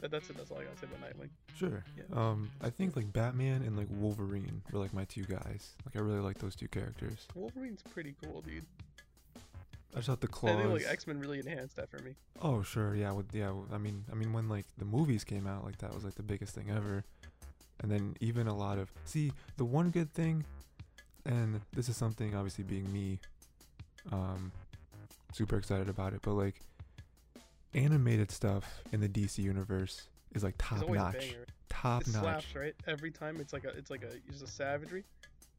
[0.00, 0.36] that, that's it.
[0.36, 1.30] That's all I gotta say about Nightwing.
[1.56, 1.82] Sure.
[1.96, 2.04] Yeah.
[2.14, 5.74] Um, I think like Batman and like Wolverine were like my two guys.
[5.86, 7.26] Like I really like those two characters.
[7.34, 8.66] Wolverine's pretty cool, dude.
[9.92, 10.56] I just thought the claws.
[10.56, 12.14] I think like X Men really enhanced that for me.
[12.40, 13.52] Oh sure, yeah, with yeah.
[13.72, 16.22] I mean, I mean when like the movies came out, like that was like the
[16.22, 17.04] biggest thing ever.
[17.82, 20.44] And then even a lot of see the one good thing,
[21.24, 23.18] and this is something obviously being me,
[24.12, 24.52] um,
[25.32, 26.20] super excited about it.
[26.22, 26.60] But like
[27.74, 30.02] animated stuff in the DC universe
[30.34, 31.34] is like top notch,
[31.68, 32.22] top It notch.
[32.22, 33.38] slaps right every time.
[33.40, 35.04] It's like a it's like a it's a savagery.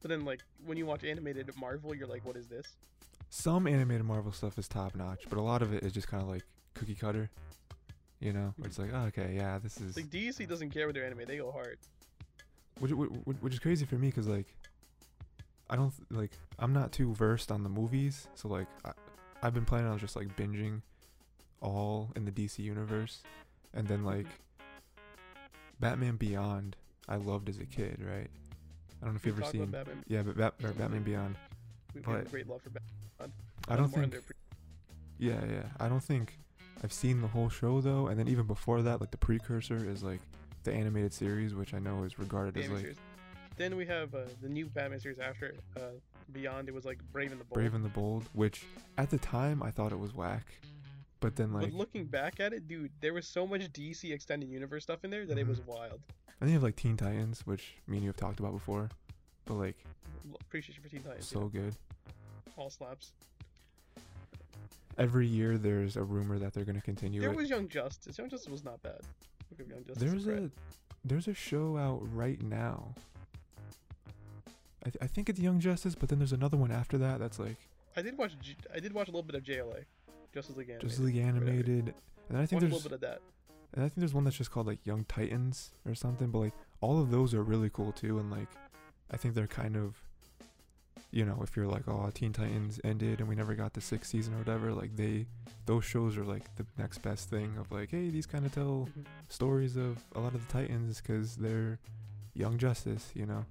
[0.02, 2.76] But then like when you watch animated Marvel, you're like, what is this?
[3.34, 6.22] Some animated Marvel stuff is top notch, but a lot of it is just kind
[6.22, 7.30] of like cookie cutter.
[8.20, 8.84] You know, where it's hmm.
[8.84, 11.50] like, oh, okay, yeah, this is Like DC doesn't care what they're anime; they go
[11.50, 11.80] hard.
[12.80, 14.48] which, which, which is crazy for me because like
[15.70, 18.91] i don't like i'm not too versed on the movies so like I,
[19.44, 20.82] i've been planning on just like binging
[21.62, 23.22] all in the dc universe
[23.74, 24.08] and then mm-hmm.
[24.08, 24.28] like
[25.80, 26.76] batman beyond
[27.08, 28.30] i loved as a kid right
[29.02, 30.04] i don't know if you've ever seen Batman.
[30.08, 31.04] yeah but Bat- batman mm-hmm.
[31.04, 31.36] beyond
[31.94, 32.89] We've but- great love for Batman.
[33.71, 34.21] I don't think under-
[35.17, 36.38] yeah yeah i don't think
[36.84, 40.03] i've seen the whole show though and then even before that like the precursor is
[40.03, 40.19] like
[40.63, 42.97] the animated series which i know is regarded as like series.
[43.57, 45.81] Then we have uh, the new Batman series after uh,
[46.31, 46.67] Beyond.
[46.69, 47.53] It was like Brave and the Bold.
[47.53, 48.63] brave and the bold which
[48.97, 50.47] at the time i thought it was whack
[51.19, 54.49] but then like but looking back at it, dude, there was so much DC extended
[54.49, 55.49] universe stuff in there that it Mhm.
[55.49, 55.99] was wild.
[56.39, 58.89] And then you have like Teen Titans, which me and you have talked about before,
[59.45, 59.75] but like
[60.39, 61.27] Appreciation for Teen Titans.
[61.27, 61.75] so good.
[62.57, 63.12] all slaps.
[64.97, 67.36] Every year there's a rumor that they're gonna continue There it.
[67.38, 68.17] was Young Justice.
[68.17, 68.99] Young Justice was not bad.
[69.58, 70.49] Young Justice There's a
[71.06, 72.93] there's a show out right now.
[74.86, 77.39] I, th- I think it's Young Justice, but then there's another one after that that's
[77.39, 77.58] like
[77.95, 78.34] I did watch.
[78.41, 79.84] G- I did watch a little bit of JLA,
[80.34, 80.89] Justice League Animated.
[80.89, 81.93] Justice League animated, and
[82.30, 83.21] then I think Watched a little bit of that.
[83.73, 86.32] and I think there's one that's just called like Young Titans or something.
[86.32, 88.47] But like all of those are really cool too, and like
[89.12, 89.95] I think they're kind of,
[91.12, 94.12] you know, if you're like, oh, Teen Titans ended and we never got the sixth
[94.12, 95.26] season or whatever, like they,
[95.65, 98.88] those shows are like the next best thing of like, hey, these kind of tell
[98.97, 99.06] Mhm.
[99.30, 101.80] stories of a lot of the Titans because they're
[102.34, 103.45] Young Justice, you know,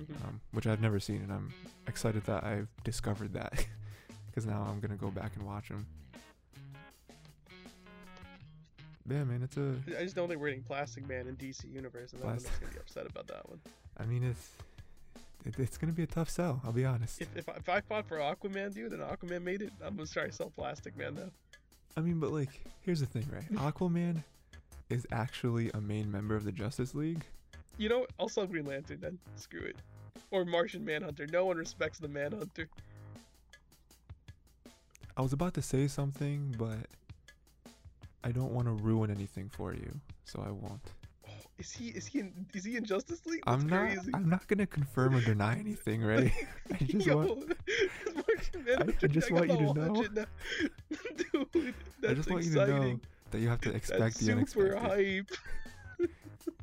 [0.00, 0.24] Mhm.
[0.26, 1.52] um, which I've never seen, and I'm
[1.86, 3.52] excited that I've discovered that
[4.28, 5.86] because now I'm gonna go back and watch them.
[9.08, 9.74] Yeah, man, it's a.
[9.98, 12.72] I just don't think we're getting Plastic Man in DC Universe, and I'm Plastic- gonna
[12.72, 13.60] be upset about that one.
[13.98, 14.52] I mean, it's
[15.44, 16.60] it, it's gonna be a tough sell.
[16.64, 17.20] I'll be honest.
[17.20, 20.08] If if I, if I fought for Aquaman, dude, and Aquaman made it, I'm gonna
[20.08, 21.30] try to sell Plastic Man though.
[21.96, 23.52] I mean, but like, here's the thing, right?
[23.74, 24.22] Aquaman
[24.88, 27.24] is actually a main member of the Justice League.
[27.78, 28.06] You know.
[28.18, 29.18] I'll sell Green Lantern then.
[29.36, 29.76] Screw it.
[30.30, 31.26] Or Martian Manhunter.
[31.26, 32.68] No one respects the Manhunter.
[35.16, 36.86] I was about to say something, but
[38.22, 40.82] I don't want to ruin anything for you, so I won't.
[41.58, 43.42] Is he is he in is he in Justice League?
[43.46, 43.80] That's I'm not.
[43.88, 44.10] crazy.
[44.14, 46.32] I'm not gonna confirm or deny anything, right?
[46.72, 47.52] I just Yo, want.
[48.14, 50.04] Martian Manhunter, just want you to know.
[51.52, 52.74] Dude, that's I just want exciting.
[52.74, 53.00] you to know
[53.30, 55.26] that you have to expect That's the super unexpected.
[55.98, 56.10] hype.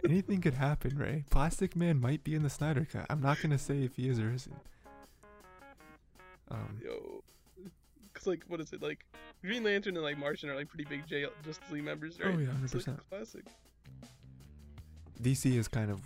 [0.05, 1.23] Anything could happen, Ray.
[1.29, 3.05] Plastic Man might be in the Snyder Cut.
[3.09, 4.55] I'm not gonna say if he is or isn't.
[6.49, 7.23] Um, Yo.
[8.13, 9.05] Cause like, what is it like?
[9.43, 12.33] Green Lantern and like Martian are like pretty big J- Justice League members, right?
[12.33, 12.99] oh yeah, hundred It's like percent.
[13.09, 13.45] classic.
[15.21, 15.99] DC is kind of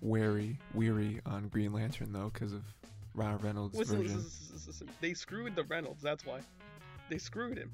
[0.00, 2.62] wary, weary on Green Lantern though, because of
[3.14, 4.16] Ryan Reynolds' Listen, version.
[4.16, 4.88] listen, listen.
[5.00, 6.02] They screwed the Reynolds.
[6.02, 6.40] That's why.
[7.08, 7.70] They screwed him.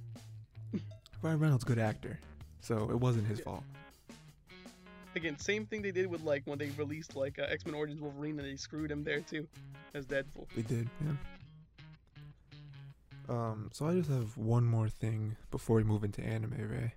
[1.23, 2.19] Ryan Reynolds, good actor,
[2.61, 3.45] so it wasn't his Yeah.
[3.45, 3.65] fault.
[5.17, 8.01] Again, same thing they did with like when they released like uh, X Men Origins
[8.01, 9.47] Wolverine, and they screwed him there too,
[9.95, 10.47] as Deadpool.
[10.55, 11.13] They did, yeah.
[13.29, 16.95] Um, so I just have one more thing before we move into anime, Ray.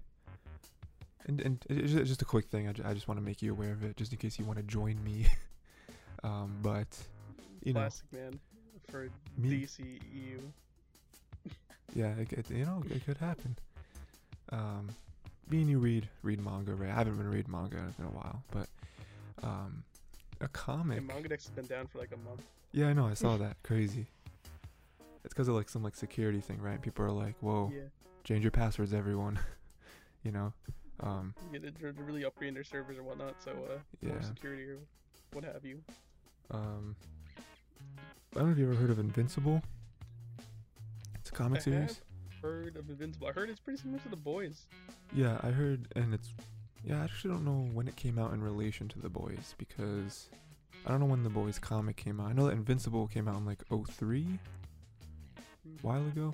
[1.27, 2.67] And and it's just a quick thing.
[2.67, 4.45] I, ju- I just want to make you aware of it, just in case you
[4.45, 5.25] want to join me.
[6.23, 6.87] um, but
[7.63, 8.39] you know, Plastic Man
[8.89, 9.07] for
[9.37, 10.39] me, DCEU.
[11.95, 13.55] yeah, it, it, you know, it could happen.
[14.51, 14.89] Um,
[15.49, 16.89] me and you read read manga, right?
[16.89, 18.67] I haven't been reading manga in a while, but
[19.43, 19.83] um,
[20.41, 20.97] a comic.
[20.97, 22.41] And MangaDex has been down for like a month.
[22.73, 23.07] Yeah, I know.
[23.07, 23.55] I saw that.
[23.63, 24.07] Crazy.
[25.23, 26.81] It's because of like some like security thing, right?
[26.81, 27.83] People are like, "Whoa, Yeah.
[28.25, 29.39] change your passwords, everyone."
[30.23, 30.51] you know.
[31.03, 31.33] Um.
[31.51, 34.21] Yeah, they're, they're really upgrading their servers and whatnot, so uh, more Yeah.
[34.21, 34.77] security or
[35.33, 35.79] what have you.
[36.51, 36.95] Um.
[38.35, 39.61] I don't know if you ever heard of Invincible.
[41.19, 42.01] It's a comic I series.
[42.41, 43.27] heard of Invincible.
[43.27, 44.65] I heard it's pretty similar to The Boys.
[45.13, 46.29] Yeah, I heard, and it's.
[46.85, 50.29] Yeah, I actually don't know when it came out in relation to The Boys because
[50.85, 52.27] I don't know when The Boys comic came out.
[52.27, 54.39] I know that Invincible came out in like 03,
[55.37, 55.41] a
[55.81, 56.33] while ago.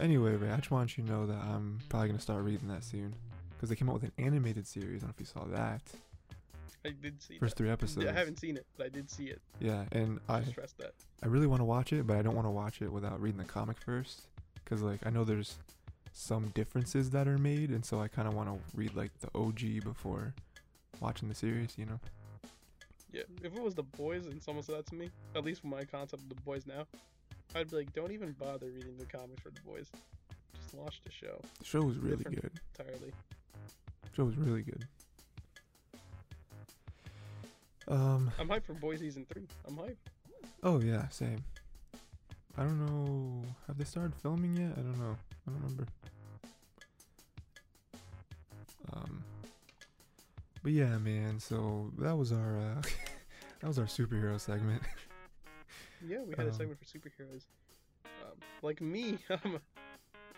[0.00, 2.84] Anyway, Ray, I just want you to know that I'm probably gonna start reading that
[2.84, 3.14] soon
[3.58, 5.02] because they came out with an animated series.
[5.02, 5.82] I don't know if you saw that.
[6.86, 7.62] I did see First that.
[7.64, 8.04] three episodes.
[8.04, 9.40] Yeah, I haven't seen it, but I did see it.
[9.58, 10.92] Yeah, and I Just stress that.
[11.22, 13.38] I really want to watch it, but I don't want to watch it without reading
[13.38, 14.22] the comic first
[14.62, 15.58] because like I know there's
[16.12, 19.28] some differences that are made, and so I kind of want to read like the
[19.36, 20.34] OG before
[21.00, 21.74] watching the series.
[21.76, 22.00] You know.
[23.12, 25.70] Yeah, if it was The Boys and someone said that to me, at least from
[25.70, 26.86] my concept of The Boys now,
[27.54, 29.90] I'd be like, don't even bother reading the comics for The Boys.
[30.54, 32.42] Just watch the show The show was really Different.
[32.42, 32.60] good.
[32.78, 33.12] entirely.
[34.18, 34.84] Show was really good.
[37.86, 38.32] Um.
[38.40, 39.46] I'm hyped for Boys season three.
[39.64, 39.94] I'm hyped.
[40.64, 41.44] Oh yeah, same.
[42.56, 43.44] I don't know.
[43.68, 44.72] Have they started filming yet?
[44.76, 45.16] I don't know.
[45.46, 45.86] I don't remember.
[48.92, 49.22] Um.
[50.64, 51.38] But yeah, man.
[51.38, 52.82] So that was our uh,
[53.60, 54.82] that was our superhero segment.
[56.04, 57.44] Yeah, we had a Um, segment for superheroes.
[58.04, 59.60] Um, like me, I'm a,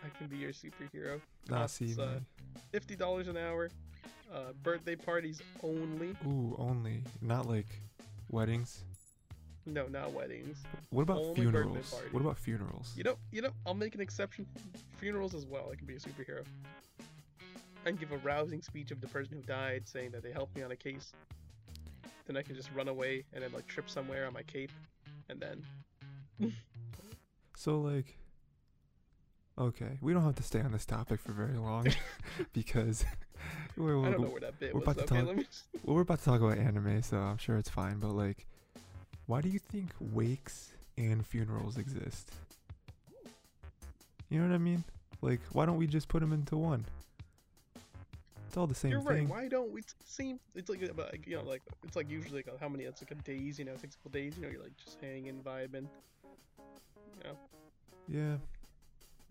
[0.05, 1.19] I can be your superhero.
[1.49, 2.19] Nah, Costs, see, uh.
[2.73, 3.71] Fifty dollars an hour.
[4.33, 6.15] Uh, birthday parties only.
[6.27, 7.67] Ooh, only not like
[8.31, 8.85] weddings.
[9.67, 10.59] No, not weddings.
[10.91, 11.95] What about Only funerals?
[12.13, 12.93] What about funerals?
[12.97, 14.47] You know, you know, I'll make an exception.
[14.99, 15.69] Funerals as well.
[15.73, 16.45] I can be a superhero.
[17.85, 20.63] And give a rousing speech of the person who died, saying that they helped me
[20.63, 21.13] on a case.
[22.27, 24.71] Then I can just run away and then like trip somewhere on my cape,
[25.29, 25.63] and then
[27.57, 28.17] So like,
[29.61, 31.87] okay, we don't have to stay on this topic for very long
[32.53, 33.05] because
[33.77, 34.89] we're, we're, don't know where that bit we're was.
[34.89, 35.45] about to Okay, talk- me.
[35.85, 37.99] Well, we're about to talk about anime, so I'm sure it's fine.
[37.99, 38.47] But like,
[39.27, 42.33] why do you think wakes and funerals exist?
[44.29, 44.85] You know what I mean?
[45.23, 46.85] Like, why don't we just put them into one?
[48.47, 49.19] It's all the same you're right.
[49.19, 49.29] thing.
[49.29, 50.41] Why don't we seem?
[50.57, 52.85] It's like, uh, you know, like it's like usually like how many?
[52.85, 53.59] It's like a days.
[53.59, 54.37] You know, it takes a couple days.
[54.37, 55.87] You know, you're like just hanging, vibing.
[57.17, 57.37] You know,
[58.09, 58.37] Yeah,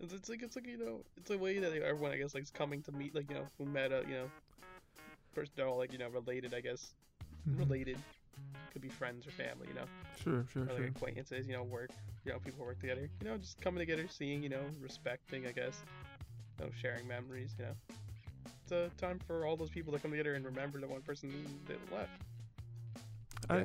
[0.00, 2.44] it's, it's like it's like you know, it's a way that everyone I guess like
[2.44, 4.30] is coming to meet like you know who met a you know,
[5.32, 6.94] first they're all like you know related I guess
[7.48, 7.58] mhm.
[7.58, 7.98] related.
[8.72, 9.86] Could be friends or family, you know,
[10.22, 10.86] Sure, sure, or like sure.
[10.86, 11.90] acquaintances, you know, work,
[12.24, 15.52] you know, people work together, you know, just coming together, seeing, you know, respecting, I
[15.52, 15.82] guess,
[16.58, 17.72] you know, sharing memories, you know.
[18.62, 21.30] It's a time for all those people to come together and remember the one person
[21.66, 22.10] that left.
[23.48, 23.64] I Yeah.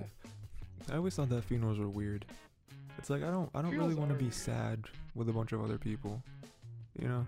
[0.92, 2.26] I always thought that funerals were weird.
[3.06, 4.84] It's like I don't I don't really want to be sad
[5.14, 6.24] with a bunch of other people.
[7.00, 7.28] You know?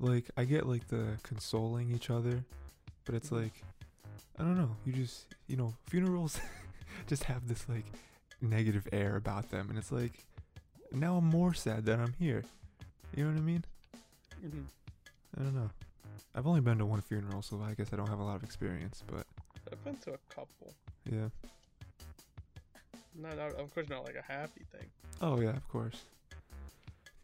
[0.00, 2.42] Like I get like the consoling each other,
[3.04, 3.42] but it's Mhm.
[3.42, 3.62] like
[4.38, 6.40] I don't know, you just you know, funerals
[7.08, 7.84] just have this like
[8.40, 10.24] negative air about them and it's like
[10.90, 12.44] now I'm more sad that I'm here.
[13.14, 13.64] You know what I mean?
[14.40, 14.62] hmm
[15.38, 15.70] I don't know.
[16.34, 18.44] I've only been to one funeral, so I guess I don't have a lot of
[18.44, 19.26] experience, but
[19.70, 20.72] I've been to a couple.
[21.04, 21.28] yeah.
[23.20, 24.86] Not, of course, not like a happy thing.
[25.20, 26.02] Oh yeah, of course.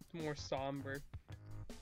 [0.01, 0.99] It's more somber.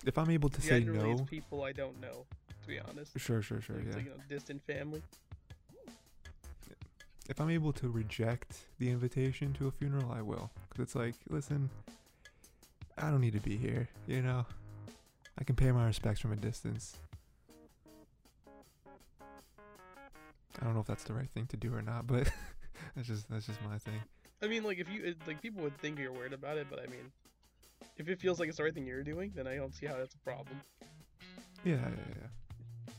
[0.05, 2.27] If I'm able to say no, people I don't know.
[2.63, 3.77] To be honest, Sure, sure, sure.
[3.77, 3.95] It's Yeah.
[3.97, 5.03] like, you know, distant family.
[7.29, 10.51] If I'm able to reject the invitation to a funeral, I will.
[10.69, 11.71] Because it's like, listen,
[12.99, 13.89] I don't need to be here.
[14.07, 14.45] You know,
[15.39, 16.99] I can pay my respects from a distance.
[20.61, 22.31] I don't know if that's the right thing to do or not, but
[22.95, 24.01] that's just that's just my thing.
[24.43, 26.81] I mean, like if you it, like people would think you're weird about it, but
[26.81, 27.11] I mean,
[27.97, 29.95] if it feels like it's the right thing you're doing, then I don't see how
[29.97, 30.61] that's a problem.
[31.65, 32.93] Yeah, yeah, yeah.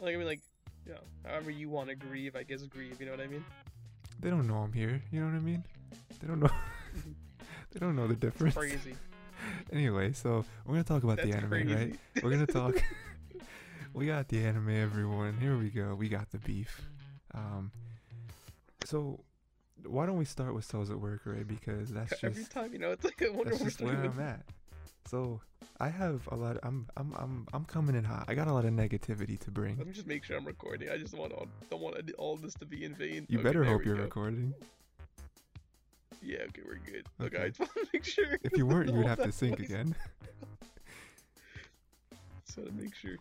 [0.00, 0.40] Like I mean, like
[0.86, 3.00] you know, however you want to grieve, I guess grieve.
[3.00, 3.44] You know what I mean?
[4.20, 5.02] They don't know I'm here.
[5.10, 5.64] You know what I mean?
[6.20, 6.50] They don't know.
[7.72, 8.54] they don't know the difference.
[8.54, 8.94] Crazy.
[9.72, 11.74] Anyway, so we're gonna talk about That's the anime, crazy.
[11.74, 11.96] right?
[12.22, 12.82] We're gonna talk.
[13.94, 15.36] we got the anime, everyone.
[15.38, 15.94] Here we go.
[15.94, 16.80] We got the beef.
[17.34, 17.70] Um,
[18.86, 19.20] so
[19.84, 21.46] why don't we start with Cells at Work, right?
[21.46, 24.18] Because that's Every just time, you know, it's like I wonder that's just where I'm
[24.20, 24.42] at.
[25.08, 25.40] So
[25.78, 26.56] I have a lot.
[26.62, 28.24] I'm I'm I'm I'm coming in hot.
[28.28, 29.76] I got a lot of negativity to bring.
[29.78, 30.90] Let me just make sure I'm recording.
[30.90, 33.26] I just want all, don't want all this to be in vain.
[33.28, 34.02] You Okay, better hope you're go.
[34.02, 34.54] recording.
[36.22, 37.06] Yeah, okay, we're good.
[37.20, 37.44] Okay, Okay.
[37.44, 38.38] I just want to make sure.
[38.42, 39.94] If you weren't, you would have to sync was- again.
[42.44, 43.16] so to make sure.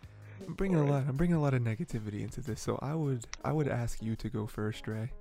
[0.47, 0.93] I'm bringing a Alright.
[1.05, 1.09] lot.
[1.09, 2.61] I'm bringing a lot of negativity into this.
[2.61, 5.11] So I would, I would ask you to go first, Ray,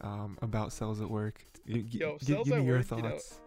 [0.00, 1.44] um, about cells at work.
[1.66, 3.40] G- g- Yo, gi- Cells give me your Work, you know, thoughts.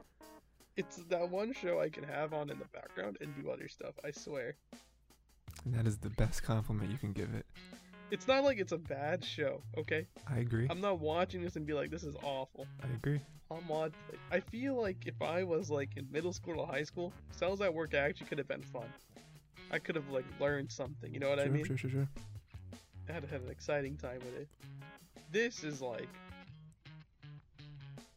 [0.76, 3.96] It's that one show I can have on in the background and do other stuff.
[4.04, 4.56] I swear.
[5.66, 7.46] And that is the best compliment you can give it.
[8.12, 9.62] It's not like it's a bad show.
[9.78, 10.68] Okay, I agree.
[10.70, 12.68] I'm not watching this and be like, this is awful.
[12.82, 13.20] I agree.
[13.52, 13.92] I'm on.
[14.32, 17.74] I feel like if I was like in middle school or high school, Cells at
[17.74, 18.86] Work actually could have been fun.
[19.72, 21.14] I could have like learned something.
[21.14, 21.66] You know what sure, I mean?
[21.66, 22.08] sure, sure, sure.
[23.10, 24.48] I had had an exciting time with it.
[25.32, 26.10] This is like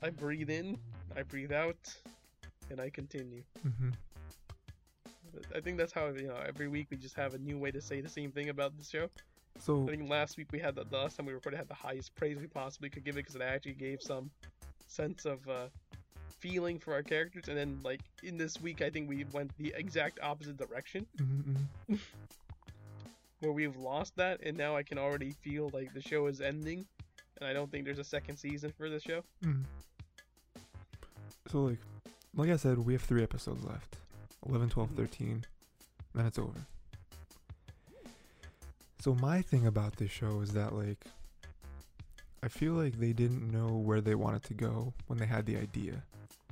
[0.03, 0.79] I breathe in,
[1.17, 1.77] I breathe out,
[2.71, 3.43] and I continue.
[3.63, 3.91] hmm
[5.55, 7.81] I think that's how you know every week we just have a new way to
[7.81, 9.09] say the same thing about the show.
[9.59, 11.75] So I think last week we had the, the last time we recorded had the
[11.75, 14.31] highest praise we possibly could give it because it actually gave some
[14.89, 15.67] sense of uh,
[16.41, 19.73] feeling for our characters, and then like in this week I think we went the
[19.77, 21.99] exact opposite direction mhm, mhm.
[23.41, 26.87] where we've lost that, and now I can already feel like the show is ending,
[27.39, 29.23] and I don't think there's a second season for the show.
[29.45, 29.65] Mhm.
[31.51, 31.79] So like,
[32.35, 33.97] like I said, we have three episodes left.
[34.47, 34.97] 11, 12, Mhm.
[34.97, 35.45] 13.
[36.15, 36.67] Then it's over.
[39.01, 41.05] So my thing about this show is that like,
[42.43, 45.57] I feel like they didn't know where they wanted to go when they had the
[45.57, 46.03] idea.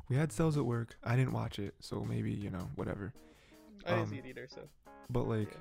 [0.09, 0.97] We had cells at work.
[1.05, 3.13] I didn't watch it, so maybe you know whatever.
[3.85, 4.69] I didn't Um, see it either, so
[5.11, 5.61] But like, Yeah.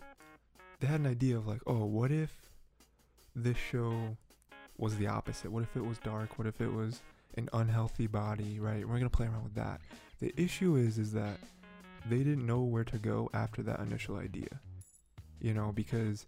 [0.80, 2.46] they had an idea of like, oh, what if
[3.36, 4.18] this show
[4.78, 5.52] was the opposite?
[5.52, 6.38] What if it was dark?
[6.38, 7.02] What if it was
[7.38, 8.60] an unhealthy body?
[8.60, 8.88] Right?
[8.88, 9.82] We're gonna play around with that.
[10.20, 11.38] The issue is, is that
[12.10, 14.50] they didn't know where to go after that initial idea.
[15.40, 16.26] You know, because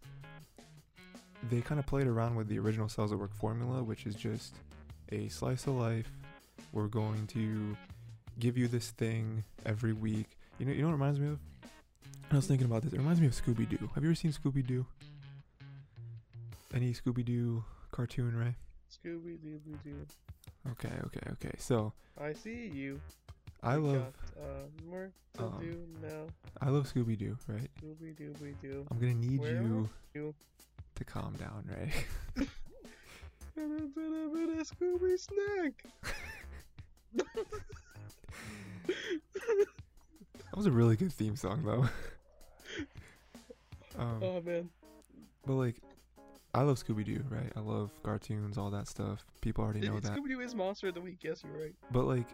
[1.50, 4.56] they kind of played around with the original cells at work formula, which is just
[5.12, 6.12] a slice of life.
[6.74, 7.76] We're going to
[8.40, 10.38] give you this thing every week.
[10.60, 11.40] You know, you know what reminds me of?
[12.32, 12.94] I was thinking about this.
[12.94, 13.90] It reminds me of Scooby Doo.
[13.96, 14.86] Have you ever seen Scooby Doo?
[16.74, 18.56] Any Scooby Doo cartoon, Ray?
[18.90, 20.06] Scooby Doo Doo.
[20.72, 21.52] Okay, okay, okay.
[21.58, 23.00] So I see you.
[23.62, 26.28] I We love, got, uh, more to um, do now.
[26.62, 27.70] I love Scooby Doo, right?
[27.82, 28.86] Scooby Doo Doo.
[28.90, 30.34] I'm gonna need Where you you?
[30.96, 31.92] to calm down, Ray.
[33.58, 35.84] And a bit of it, a Scooby snack.
[40.46, 41.88] That was a really good theme song, though.
[44.00, 44.70] um, Oh man.
[45.46, 45.76] but like,
[46.54, 47.52] I love Scooby Doo, right?
[47.56, 49.26] I love cartoons, all that stuff.
[49.42, 50.12] People already know that.
[50.14, 51.20] Scooby Doo is Monster of the Week.
[51.22, 51.76] Yes, you're right.
[51.92, 52.28] But like,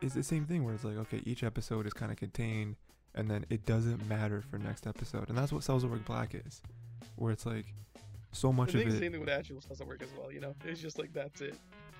[0.00, 2.76] it's the same thing where it's like, okay, each episode is kind of contained,
[3.14, 6.62] and then it doesn't matter for next episode, and that's what Work Black is,
[7.16, 7.66] where it's like,
[8.32, 10.30] so much I of it, same thing with Actual doesn't work as well.
[10.30, 11.56] You know, it's just like that's it.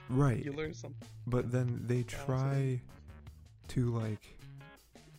[0.08, 0.44] right?
[0.44, 1.08] You learn something.
[1.26, 2.80] But then they try
[3.68, 4.38] to like,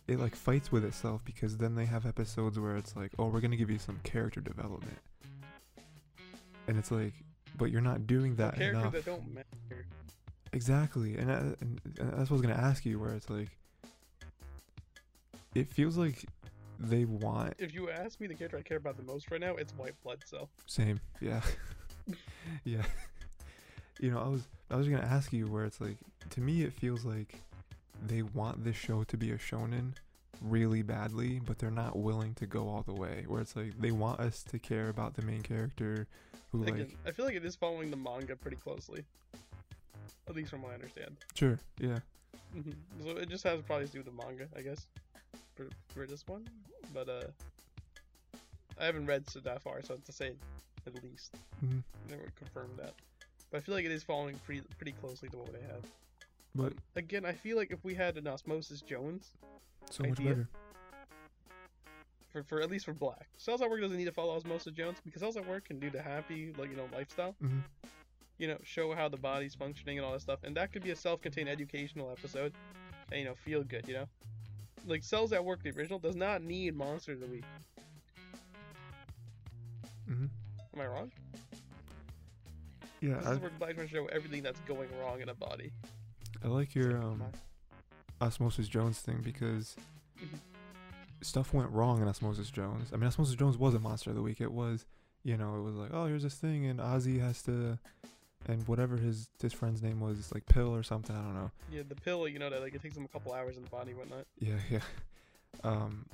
[0.06, 3.40] it like fights with itself because then they have episodes where it's like, oh, we're
[3.40, 4.98] gonna give you some character development,
[6.68, 7.14] and it's like,
[7.56, 8.92] but you're not doing that Characters enough.
[8.92, 9.86] that don't matter.
[10.52, 12.98] Exactly, and, I, and and that's what I was gonna ask you.
[12.98, 13.48] Where it's like,
[15.54, 16.24] it feels like
[16.78, 19.56] they want If you ask me the character I care about the most right now,
[19.56, 20.48] it's White Blood Cell.
[20.66, 21.40] same, yeah,
[22.64, 22.84] yeah.
[24.00, 25.96] You know, I was I was gonna ask you where it's like,
[26.30, 27.40] to me, it feels like
[28.06, 29.94] they want this show to be a shonen
[30.42, 33.24] really badly, but they're not willing to go all the way.
[33.26, 36.06] Where it's like they want us to care about the main character,
[36.52, 39.04] who Again, like, I feel like it is following the manga pretty closely.
[40.28, 41.16] At least from what I understand.
[41.34, 42.00] sure, yeah,
[42.52, 42.72] hmm
[43.02, 44.86] So it just has probably to do with the manga, I guess,
[45.54, 46.46] for, for this one.
[46.92, 47.24] But uh,
[48.78, 50.32] I haven't read so that far, so to say
[50.86, 51.34] at least
[51.64, 51.82] mhm.
[52.08, 52.94] never confirmed that.
[53.50, 55.84] But I feel like it is following pretty pretty closely to what they have.
[56.54, 59.30] But Again, I feel like if we had an Osmosis Jones
[59.90, 60.48] so much better.
[62.30, 64.98] for, for at least for Black, Cells at Work doesn't need to follow Osmosis Jones
[65.04, 67.34] because Cells at Work can do the happy like you know lifestyle.
[67.40, 67.60] hmm
[68.38, 70.38] you know, show how the body's functioning and all that stuff.
[70.44, 72.52] And that could be a self-contained educational episode,
[73.10, 73.86] and you know, feel good.
[73.88, 74.04] You know,
[74.86, 77.44] like Cells at Work, the original, does not need Monster of the Week.
[80.06, 80.26] hmm
[80.72, 81.10] Am I wrong?
[83.00, 85.72] Yeah, This I, is where to show everything that's going wrong in a body.
[86.44, 87.22] I like your um
[88.20, 89.76] Osmosis Jones thing because
[90.20, 90.38] Mhm.
[91.22, 92.90] stuff went wrong in Osmosis Jones.
[92.92, 94.40] I mean, Osmosis Jones was a monster of the week.
[94.40, 94.86] It was,
[95.24, 97.78] you know, it was like, oh, here's this thing, and Ozzy has to,
[98.46, 101.14] and whatever his his friend's name was, like Pill or something.
[101.14, 101.50] I don't know.
[101.70, 103.70] Yeah, the pill, you know, that like it takes them a couple hours in the
[103.70, 104.26] body, whatnot.
[104.38, 104.80] Yeah, yeah.
[105.64, 106.06] Um,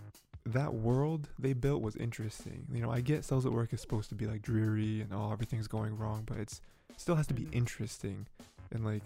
[0.47, 2.67] that world they built was interesting.
[2.73, 5.33] You know, I get Cells at Work is supposed to be like dreary and oh,
[5.33, 6.61] everything's going wrong, but it's
[6.99, 7.55] still has to be Mhm.
[7.55, 8.27] interesting.
[8.71, 9.03] And like,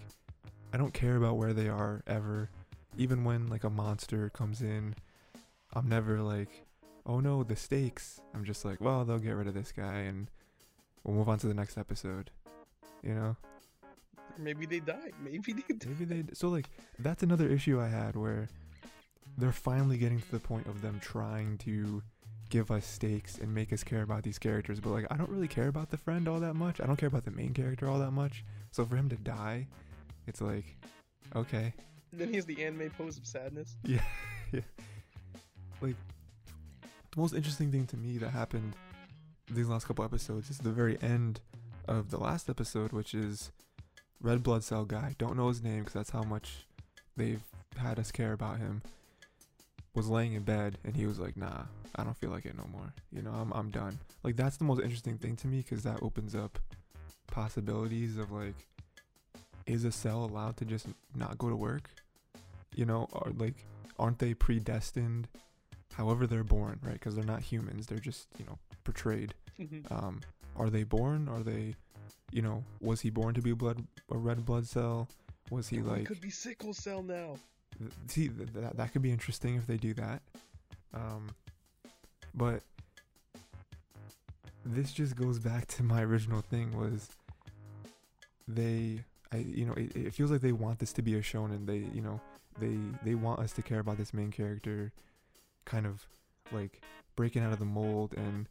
[0.73, 2.49] I don't care about where they are ever.
[2.97, 4.95] Even when like a monster comes in,
[5.73, 6.49] I'm never like,
[7.05, 10.29] oh no, the stakes, I'm just like, well, they'll get rid of this guy and
[11.03, 12.29] we'll move on to the next episode.
[13.03, 13.35] You know?
[14.37, 15.11] Maybe they die.
[15.23, 15.87] Maybe they die.
[15.99, 16.23] Maybe they.
[16.33, 18.47] So like, that's another issue I had where
[19.37, 22.01] they're finally getting to the point of them trying to
[22.49, 24.79] give us stakes and make us care about these characters.
[24.79, 26.81] But like, I don't really care about the friend all that much.
[26.81, 28.43] I don't care about the main character all that much.
[28.71, 29.67] So for him to die,
[30.29, 30.77] it's like,
[31.35, 31.73] okay,
[32.13, 33.75] Then he has the anime pose of sadness.
[33.83, 34.01] yeah,
[34.51, 34.61] yeah.
[35.81, 35.95] Like,
[36.81, 38.75] the most interesting thing to me that happened
[39.51, 41.41] these last couple episodes is the very end
[41.87, 43.51] of the last episode, which is
[44.21, 45.15] Red Blood Cell guy.
[45.17, 46.67] Don't know his name because that's how much
[47.17, 47.41] they've
[47.77, 48.81] had us care about him.
[49.95, 51.63] Was laying in bed and he was like, "Nah,
[51.95, 52.93] I don't feel like it no more.
[53.11, 56.03] You know, I'm I'm done." Like that's the most interesting thing to me because that
[56.03, 56.59] opens up
[57.27, 58.55] possibilities of like,
[59.69, 61.89] is a cell allowed to just not go to work?
[62.75, 63.55] You know, or like,
[63.97, 65.27] aren't they predestined?
[65.93, 66.93] However, they're born, right?
[66.93, 69.33] Because they're not humans; they're just you know portrayed.
[69.91, 70.21] Um,
[70.55, 71.27] are they born?
[71.27, 71.75] Are they,
[72.31, 75.07] you know, was he born to be blood a red blood cell?
[75.51, 76.05] Was he He like?
[76.05, 77.35] could be sickle cell now.
[77.77, 80.21] th- See, th- that that could be interesting if they do that.
[80.93, 81.29] Um,
[82.33, 82.61] but
[84.65, 87.09] this just goes back to my original thing was
[88.47, 91.65] they I you know it, it feels like they want this to be a shonen.
[91.65, 92.19] They you know
[92.59, 94.91] they they want us to care about this main character
[95.65, 96.05] kind of
[96.51, 96.81] like
[97.15, 98.47] breaking out of the mold and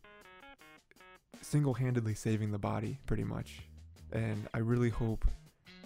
[1.43, 3.61] single-handedly saving the body pretty much.
[4.13, 5.27] And I really hope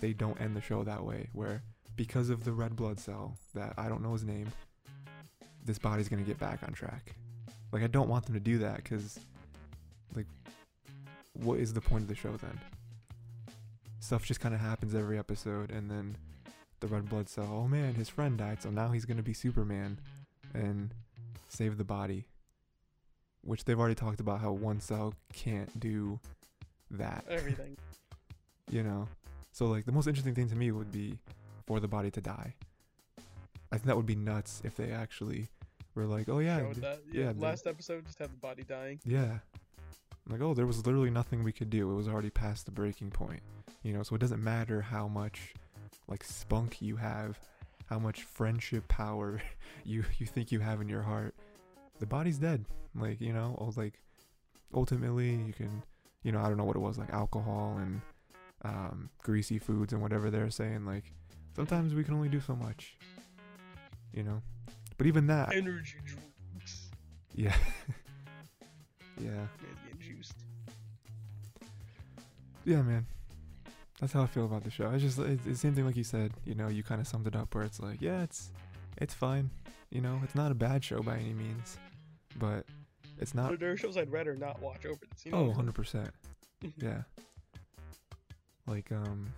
[0.01, 1.62] they don't end the show that way where
[1.97, 4.49] because of the red blood cell that I don't know his name
[5.64, 7.14] this body's to get back on track.
[7.70, 9.18] Like I don't want them to do that cuz
[10.14, 10.26] like
[11.34, 12.61] what is the point of the show then
[14.12, 16.14] stuff just kind of happens every episode and then
[16.80, 19.32] the red blood cell oh man his friend died so now he's going to be
[19.32, 19.98] superman
[20.52, 20.92] and
[21.48, 22.26] save the body
[23.40, 26.20] which they've already talked about how one cell can't do
[26.90, 27.74] that Everything.
[28.70, 29.08] you know
[29.50, 31.18] so like the most interesting thing to me would be
[31.66, 32.54] for the body to die
[33.72, 35.48] i think that would be nuts if they actually
[35.94, 37.00] were like oh yeah that.
[37.10, 37.32] yeah, Yeah.
[37.38, 39.00] last episode just had the body dying.
[39.06, 39.38] yeah.
[40.28, 41.90] Like, oh, there was literally nothing we could do.
[41.90, 43.42] It was already past the breaking point.
[43.82, 45.54] You know, so it doesn't matter how much
[46.08, 47.38] like spunk you have,
[47.86, 49.42] how much friendship power
[49.84, 51.34] you you think you have in your heart.
[51.98, 52.64] The body's dead.
[52.94, 54.00] Like, you know, or like
[54.74, 55.82] ultimately you can
[56.22, 58.00] you know, I don't know what it was, like alcohol and
[58.64, 61.12] um greasy foods and whatever they're saying, like
[61.56, 62.96] sometimes we can only do so much.
[64.12, 64.42] You know?
[64.98, 66.90] But even that Energy drinks.
[67.34, 67.56] yeah.
[69.20, 69.46] yeah.
[72.64, 72.78] Man's getting juiced.
[72.78, 73.06] Yeah, man.
[74.00, 74.90] That's how I feel about the show.
[74.90, 76.32] It's just it's the same thing like you said.
[76.44, 78.50] You know, you kind of summed it up where it's like, yeah, it's
[78.98, 79.50] it's fine.
[79.90, 81.76] You know, it's not a bad show by any means,
[82.38, 82.64] but
[83.18, 83.58] it's not.
[83.60, 85.24] There are shows I'd rather not watch over this.
[85.24, 86.10] You know Oh, 100 percent.
[86.76, 87.02] Yeah.
[88.66, 89.32] Like um,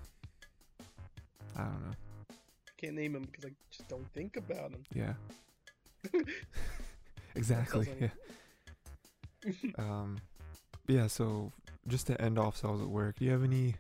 [1.57, 1.95] I don't know.
[2.77, 4.85] Can't name them because I just don't think about them.
[4.95, 5.15] Yeah.
[7.35, 7.89] exactly.
[8.01, 8.09] Yeah.
[9.79, 10.19] Um,
[10.87, 11.07] yeah.
[11.07, 11.51] So
[11.89, 13.75] just to end off cells at work, do you have any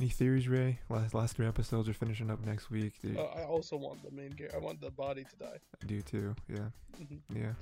[0.00, 0.78] any theories, Ray?
[0.88, 2.94] Last last three episodes are finishing up next week.
[3.16, 4.56] Uh, I also want the main character.
[4.56, 5.58] I want the body to die.
[5.82, 6.34] I do too?
[6.48, 6.68] Yeah.
[7.00, 7.18] Mhm.
[7.34, 7.52] Yeah.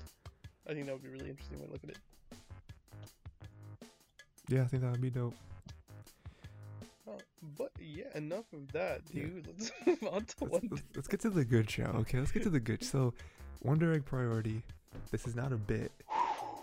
[0.69, 1.99] I think that would be really interesting when I look at it.
[4.49, 5.35] Yeah, I think that would be dope.
[7.09, 7.13] Uh,
[7.57, 9.23] but yeah, enough of that, Yeah.
[9.25, 9.47] dude.
[9.59, 10.69] Let's move on to Let's, one.
[10.71, 12.19] let's, let's get to the good show, okay?
[12.19, 12.83] Let's get to the good.
[12.85, 13.15] So,
[13.63, 14.63] Wonder Egg Priority.
[15.11, 15.93] This is not a bit.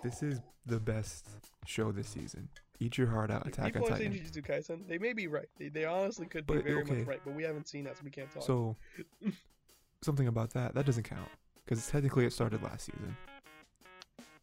[0.04, 1.28] This is the best
[1.66, 2.50] show this season.
[2.80, 4.26] Eat your heart out, Attack on People saying Titan.
[4.26, 4.88] Jujutsu Kaisen.
[4.88, 5.48] They may be right.
[5.58, 6.96] They, they honestly could be But, very okay.
[6.96, 8.44] much right, but we haven't seen that, so we can't talk.
[8.44, 8.76] So,
[10.02, 11.30] something about that that doesn't count
[11.64, 13.16] because technically it started last season.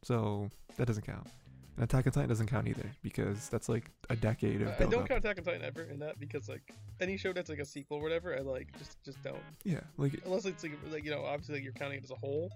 [0.03, 1.27] So that doesn't count.
[1.77, 5.07] And Attack on Titan doesn't count either because that's like a decade of I- don't
[5.07, 7.99] count Attack on Titan ever in that because like any show that's like a sequel
[7.99, 9.37] or whatever, I like just just don't.
[9.65, 12.17] Yeah, like Unless it's like, like you know, obviously like you're counting it as a
[12.17, 12.51] whole,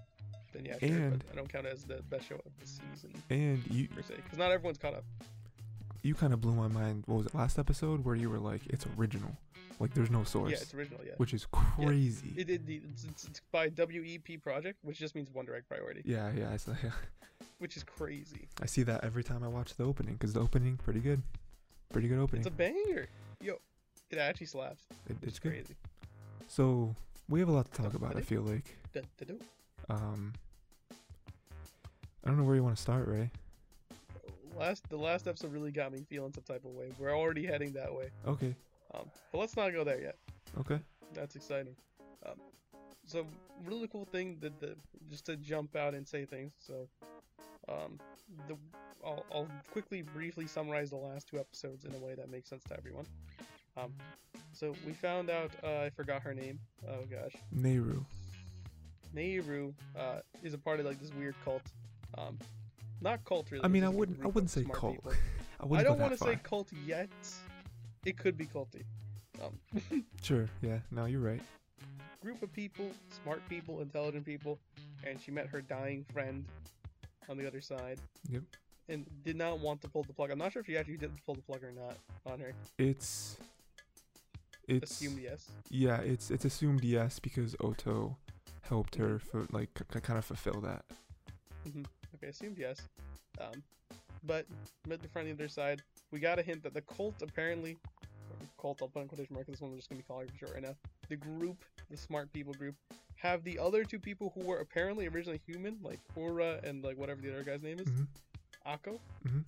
[0.63, 0.75] yeah.
[0.81, 3.87] And- but I don't count it as the best show of the season and you
[3.89, 5.03] per se, because not everyone's caught up.
[6.03, 7.03] you kind of blew my mind.
[7.07, 9.35] What was it last episode where you were like, it's original,
[9.79, 10.99] like there's no source, Yeah, it's original.
[11.05, 12.33] Yeah, which is crazy.
[12.37, 16.31] it, it, it's, it's, it's by WEP Project, which just means Wonder Egg Priority, yeah,
[16.37, 16.73] yeah, I, saw-
[17.59, 18.47] which is crazy.
[18.61, 21.21] I see that every time I watch the opening because the opening pretty good,
[21.91, 22.41] pretty good opening.
[22.41, 23.07] It's a banger.
[23.41, 23.55] Yo,
[24.11, 24.83] it actually slaps.
[25.09, 25.75] It- It's crazy.
[26.47, 26.95] So
[27.27, 28.15] we have a lot to talk about.
[28.15, 28.77] I feel like.
[29.89, 30.33] Um,
[32.23, 33.29] I don't know where you want to start, Ray.
[34.57, 36.91] Last the last episode really got me feeling some type of way.
[36.97, 38.09] We're already heading that way.
[38.25, 38.55] Okay,
[38.93, 40.17] Um, but let's not go there yet.
[40.59, 40.79] okay.
[41.13, 41.75] That's exciting.
[42.25, 42.35] Um,
[43.05, 43.27] so
[43.65, 44.75] really cool thing that the
[45.09, 46.53] just to jump out and say things.
[46.59, 46.87] So,
[47.67, 47.99] um,
[48.47, 48.55] the
[49.05, 52.63] I'll, I'll quickly briefly summarize the last two episodes in a way that makes sense
[52.69, 53.05] to everyone.
[53.77, 53.93] Um,
[54.53, 56.59] so we found out uh, I forgot her name.
[56.87, 58.05] Oh gosh, Neiru.
[59.15, 61.61] Neiru uh, is a part of like this weird cult.
[62.17, 62.37] Um,
[63.01, 63.63] not cult really.
[63.63, 64.19] I mean, I wouldn't.
[64.23, 64.97] I wouldn't say cult.
[65.59, 67.09] I I don't want to say cult yet.
[68.05, 68.83] It could be culty.
[69.43, 70.47] Um, Sure.
[70.61, 70.79] Yeah.
[70.91, 71.41] No, you're right.
[72.21, 72.89] group of people,
[73.23, 74.59] smart people, intelligent people,
[75.05, 76.45] and she met her dying friend
[77.29, 77.99] on the other side.
[78.29, 78.43] Yep.
[78.89, 80.29] And did not want to pull the plug.
[80.29, 81.97] I'm not sure if she actually did pull the plug or not
[82.31, 82.53] on her.
[82.77, 83.37] It's.
[84.67, 84.91] It's.
[84.91, 85.49] Assumed yes.
[85.69, 85.97] Yeah.
[86.01, 88.17] It's it's assumed yes because Oto
[88.67, 90.83] helped her for like k- kind of fulfill that.
[91.67, 91.83] Okay,
[92.23, 92.81] I assumed yes.
[93.39, 93.63] Um,
[94.23, 94.45] but
[94.87, 95.81] met the friend on the other side.
[96.11, 97.77] We got a hint that the cult apparently,
[98.59, 100.53] cult, I'll put in quotation marks, this one we're just gonna be calling for short
[100.53, 100.75] right now.
[101.09, 102.75] The group, the smart people group,
[103.17, 107.21] have the other two people who were apparently originally human, like Ura and like whatever
[107.21, 108.07] the other guy's name is, Mhm.
[108.65, 108.99] Acca.
[109.25, 109.43] Mhm.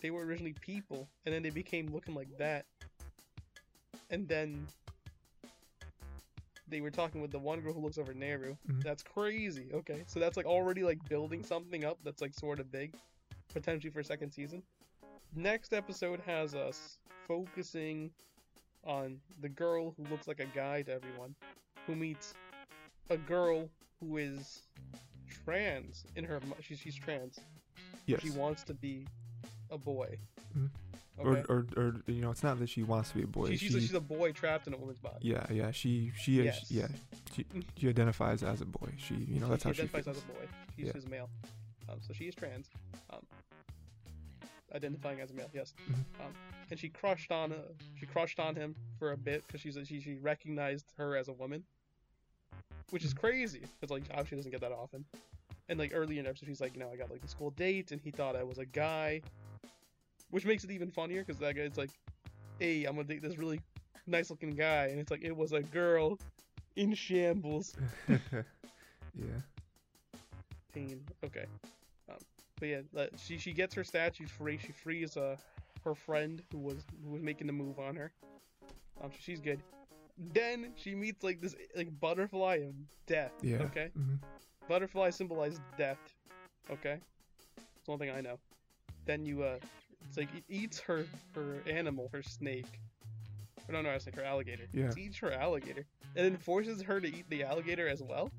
[0.00, 2.66] They were originally people, and then they became looking like that.
[4.10, 4.66] And then
[6.70, 8.56] they were talking with the one girl who looks over Neiru.
[8.68, 8.82] Mhm.
[8.82, 9.68] That's crazy.
[9.72, 12.94] Okay, so that's like already like building something up that's like sort of big,
[13.52, 14.62] potentially for second season.
[15.34, 18.10] Next episode has us focusing
[18.84, 21.34] on the girl who looks like a guy to everyone,
[21.86, 22.34] who meets
[23.10, 23.68] a girl
[24.00, 24.62] who is
[25.44, 26.40] trans in her.
[26.60, 27.38] She's she's trans.
[28.06, 28.22] Yes.
[28.22, 29.06] She wants to be
[29.70, 30.18] a boy.
[30.56, 30.70] Mhm.
[31.20, 31.42] Okay.
[31.48, 33.50] Or, or or you know, it's not that she wants to be a boy.
[33.50, 35.16] she, she's, she, a, she's a boy trapped in a woman's body.
[35.22, 35.70] yeah, yeah.
[35.70, 36.70] She she is Yes.
[36.70, 36.88] yeah.
[37.34, 37.44] She,
[37.76, 38.90] she identifies as a boy.
[38.96, 40.16] She you know that's she how she identifies feels.
[40.18, 40.48] as a boy.
[40.76, 41.10] She's Yeah.
[41.10, 41.30] male.
[41.88, 42.68] Um, so she is trans.
[43.10, 43.20] Um,
[44.74, 45.74] identifying as a male, yes.
[45.90, 45.94] Mhm.
[46.24, 46.32] Um,
[46.70, 47.56] and she crushed on uh,
[47.98, 51.32] she crushed on him for a bit because she's she she recognized her as a
[51.32, 51.64] woman,
[52.90, 53.18] which is Mhm.
[53.20, 55.04] crazy because like obviously she doesn't get that often.
[55.70, 57.50] And like early in the episode, she's like, you know, I got like the school
[57.50, 59.20] date, and he thought I was a guy,
[60.30, 61.90] which makes it even funnier because that guy's like,
[62.58, 63.60] hey, I'm gonna date this really
[64.06, 66.18] nice looking guy, and it's like it was a girl
[66.76, 67.74] in shambles.
[68.08, 69.40] yeah.
[70.72, 71.00] pain.
[71.24, 71.46] Okay.
[72.08, 72.16] Um,
[72.58, 74.58] but yeah, uh, she she gets her statue free.
[74.58, 75.36] She frees uh
[75.84, 78.12] her friend who was who was making the move on her.
[79.02, 79.60] Um, so she's good.
[80.34, 82.74] Then she meets like this like butterfly of
[83.06, 83.32] death.
[83.42, 83.58] Yeah.
[83.62, 83.90] Okay.
[83.94, 84.14] hmm
[84.68, 85.98] Butterfly symbolizes death.
[86.70, 86.98] Okay.
[87.56, 88.38] That's one thing I know.
[89.06, 89.56] Then you uh,
[90.06, 92.80] it's like it eats her her animal, her snake.
[93.68, 94.66] Or no, no, I was like her alligator.
[94.72, 94.86] Yeah.
[94.86, 95.84] It eats her alligator,
[96.16, 98.30] and then forces her to eat the alligator as well.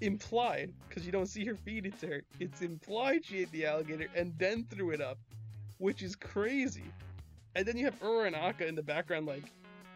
[0.00, 2.22] Implied, because you don't see her feed it to her.
[2.38, 5.18] It's implied she ate the alligator and then threw it up,
[5.78, 6.84] which is crazy.
[7.56, 9.42] And then you have Ura and Acca in the background, like,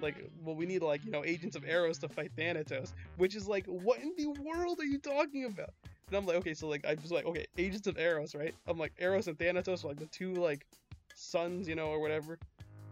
[0.01, 3.47] like, well, we need like you know agents of Eros to fight Thanatos, which is
[3.47, 5.71] like, what in the world are you talking about?
[6.13, 8.55] And I'm like, okay, so like I was like, okay, agents of Eros, right?
[8.67, 10.67] I'm like Eros and Thanatos are like the two like
[11.15, 12.39] sons, you know, or whatever,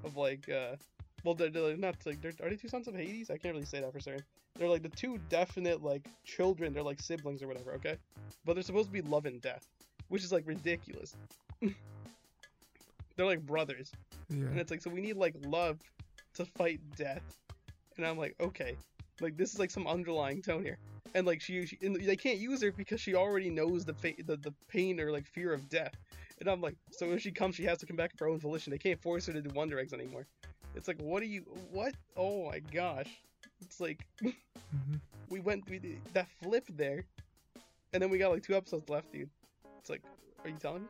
[0.04, 0.76] of like, uh,
[1.22, 3.28] well, they're, they're not like, they're, are they two sons of Hades?
[3.28, 4.22] I can't really say that for certain.
[4.58, 6.72] They're like the two definite like children.
[6.72, 7.98] They're like siblings or whatever, okay?
[8.46, 9.68] But they're supposed to be love and death,
[10.08, 11.14] which is like ridiculous.
[11.60, 13.92] they're like brothers.
[14.30, 14.46] Yeah.
[14.46, 15.78] And it's like, so we need like love
[16.36, 17.36] to fight death.
[17.98, 18.76] And I'm like, okay,
[19.20, 20.78] like this is like some underlying tone here.
[21.14, 24.14] And like she, she and they can't use her because she already knows the, fa-
[24.24, 25.94] the the pain or like fear of death.
[26.38, 28.38] And I'm like, so when she comes, she has to come back of her own
[28.38, 28.70] volition.
[28.70, 30.26] They can't force her to do Wonder Eggs anymore.
[30.74, 31.42] It's like, what are you?
[31.70, 31.94] What?
[32.16, 33.08] Oh my gosh!
[33.60, 34.96] It's like hmm
[35.28, 37.04] we went we that flip there,
[37.92, 39.28] and then we got like two episodes left, dude.
[39.80, 40.02] It's like,
[40.44, 40.88] are you telling me?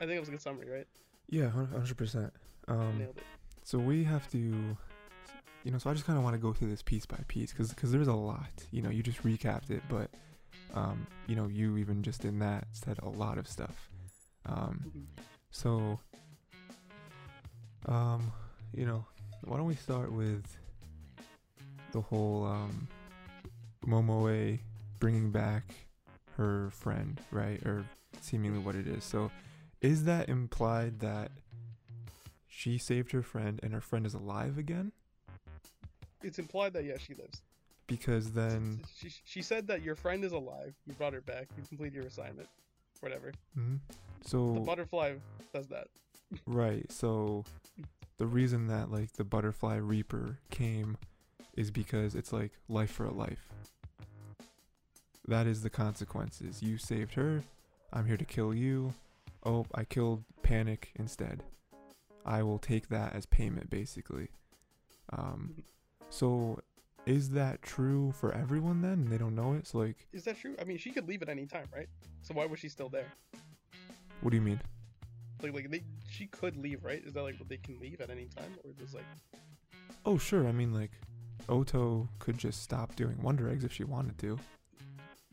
[0.00, 0.86] I think it was a good summary, right?
[1.30, 2.32] Yeah, hun- hundred percent.
[2.68, 3.24] Um, Nailed it.
[3.64, 4.76] so we have to,
[5.64, 7.50] you know, so I just kind of want to go through this piece by piece
[7.52, 8.64] because because there's a lot.
[8.70, 10.10] You know, you just recapped it, but
[10.74, 13.90] um, you know, you even just in that said a lot of stuff.
[14.46, 15.06] Um, Mhm.
[15.50, 15.98] so,
[17.86, 18.32] um,
[18.74, 19.04] you know,
[19.44, 20.44] why don't we start with
[21.92, 22.88] the whole um,
[23.86, 24.58] Momoe
[24.98, 25.64] bringing back
[26.36, 27.64] her friend, right?
[27.64, 27.84] Or
[28.20, 29.04] seemingly what it is.
[29.04, 29.30] So,
[29.80, 31.30] is that implied that
[32.48, 34.92] she saved her friend and her friend is alive again?
[36.24, 37.42] It's implied that yeah, she lives.
[37.86, 40.74] Because then, She, she said that your friend is alive.
[40.86, 41.48] You brought her back.
[41.56, 42.48] You completed your assignment.
[43.00, 43.32] Whatever.
[43.58, 43.80] Mhm.
[44.22, 45.16] The so butterfly
[45.52, 45.88] does that.
[46.46, 47.44] right, so
[48.16, 50.96] the reason that like the butterfly reaper came
[51.56, 53.46] is because it's like life for a life.
[55.28, 56.62] That is the consequences.
[56.62, 57.42] You saved her.
[57.92, 58.94] I'm here to kill you.
[59.44, 61.42] Oh, I killed Panic instead.
[62.24, 64.28] I will take that as payment, basically.
[65.12, 65.62] Um,
[66.10, 66.60] so
[67.06, 68.92] is that true for everyone then?
[68.92, 69.66] And they don't know it.
[69.66, 70.54] So like, Is that true?
[70.60, 71.88] I mean, she could leave at any time, right?
[72.22, 73.06] So why was she still there?
[74.20, 74.60] what do you mean?
[75.42, 77.02] Like, like they, she could leave, right?
[77.04, 79.04] Is that like what they can leave at any time, or just like,
[80.06, 80.46] Oh sure.
[80.48, 80.92] I mean like,
[81.48, 84.38] Oto could just stop doing Wonder Eggs if she wanted to.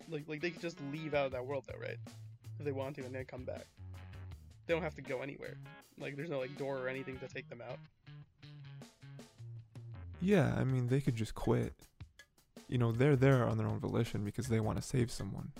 [0.10, 1.98] like, like they could just leave out of that world, though, right?
[2.60, 3.66] If they want to, and then come back.
[4.68, 5.56] They don't have to go anywhere.
[5.98, 7.78] Like, there's no like door or anything to take them out.
[10.22, 11.74] Yeah, I mean they could just quit.
[12.68, 15.52] You know, they're there on their own volition because they want to save someone.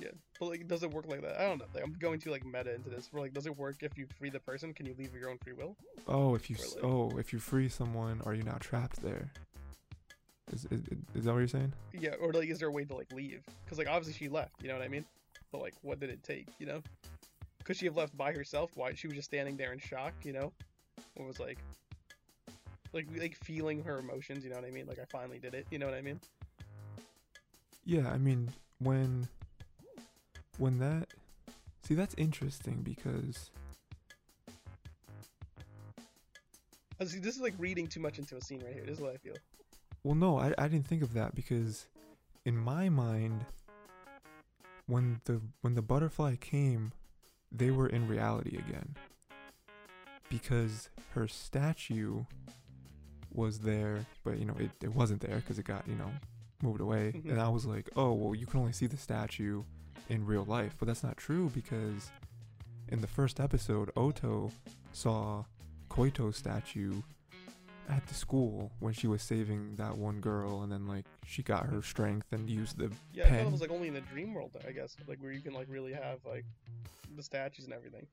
[0.00, 0.08] Yeah,
[0.40, 1.40] but like, does it work like that?
[1.40, 1.66] I don't know.
[1.72, 3.08] Like, I'm going to like meta into this.
[3.12, 4.74] Where like, does it work if you free the person?
[4.74, 5.76] Can you leave your own free will?
[6.08, 9.30] Oh, if you Or, like- oh if you free someone, are you now trapped there?
[10.52, 10.82] Is, is
[11.14, 11.72] is that what you're saying?
[11.92, 13.42] Yeah, or like, is there a way to like leave?
[13.64, 14.60] Because like, obviously she left.
[14.62, 15.04] You know what I mean?
[15.52, 16.48] But like, what did it take?
[16.58, 16.82] You know?
[17.64, 18.72] Could she have left by herself?
[18.74, 20.12] Why she was just standing there in shock?
[20.24, 20.52] You know?
[21.14, 21.58] What was like,
[22.92, 24.44] like like feeling her emotions?
[24.44, 24.86] You know what I mean?
[24.86, 25.66] Like I finally did it.
[25.70, 26.20] You know what I mean?
[27.84, 29.28] Yeah, I mean when
[30.58, 31.08] when that
[31.82, 33.50] see that's interesting because
[37.00, 38.84] Uh, See, this is like reading too much into a scene right here.
[38.84, 39.34] This is what I feel.
[40.04, 41.86] well no, I I didn't think of that because
[42.44, 43.46] in my mind
[44.86, 46.92] when the when the butterfly came,
[47.50, 48.94] they were in reality again.
[50.28, 52.24] Because her statue
[53.34, 56.10] was there, but you know, it, it wasn't there because it got, you know,
[56.62, 57.12] moved away.
[57.28, 59.62] And I was like, oh, well, you can only see the statue
[60.08, 60.74] in real life.
[60.78, 62.10] But that's not true because
[62.88, 64.50] in the first episode, Oto
[64.92, 65.44] saw
[65.90, 67.02] Koito's statue
[67.88, 70.62] at the school when she was saving that one girl.
[70.62, 72.90] And then, like, she got her strength and used the.
[73.12, 75.32] Yeah, I thought it was like only in the dream world, I guess, like where
[75.32, 76.44] you can like really have like
[77.16, 78.06] the statues and everything.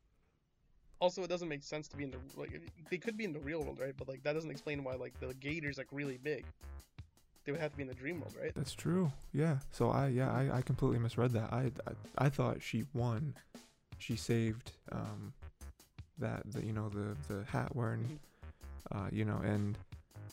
[1.00, 3.40] Also, it doesn't make sense to be in the like they could be in the
[3.40, 3.94] real world, right?
[3.98, 6.46] But like that doesn't explain why like the gator's like really big.
[7.46, 8.54] They would have to be in the dream world, right?
[8.54, 9.12] That's true.
[9.34, 9.58] Yeah.
[9.72, 11.52] So I, yeah, I, I completely misread that.
[11.52, 13.34] I, I, I thought she won.
[13.98, 15.34] She saved, um,
[16.20, 18.20] that, the, you know, the, the hat wearing,
[18.92, 19.78] uh, you know, and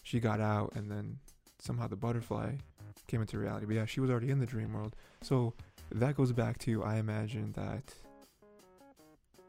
[0.02, 1.18] she got out and then
[1.58, 2.50] somehow the butterfly
[3.06, 3.66] came into reality.
[3.66, 4.94] But yeah, she was already in the dream world.
[5.22, 5.54] So
[5.92, 7.94] that goes back to, I imagine that,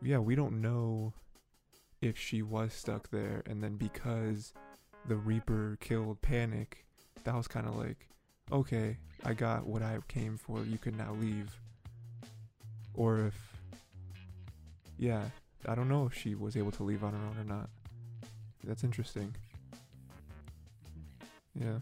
[0.02, 1.14] yeah, we don't know
[2.02, 3.44] if she was stuck there.
[3.46, 4.54] And then because
[5.08, 6.86] the Reaper killed Panic,
[7.24, 8.08] that was kind of like,
[8.52, 10.64] okay, I got what I came for.
[10.64, 11.60] You can now leave.
[12.94, 13.36] Or if,
[14.98, 15.24] yeah,
[15.68, 17.70] I don't know if she was able to leave on her own or not.
[18.64, 19.36] That's interesting.
[21.60, 21.80] Yeah.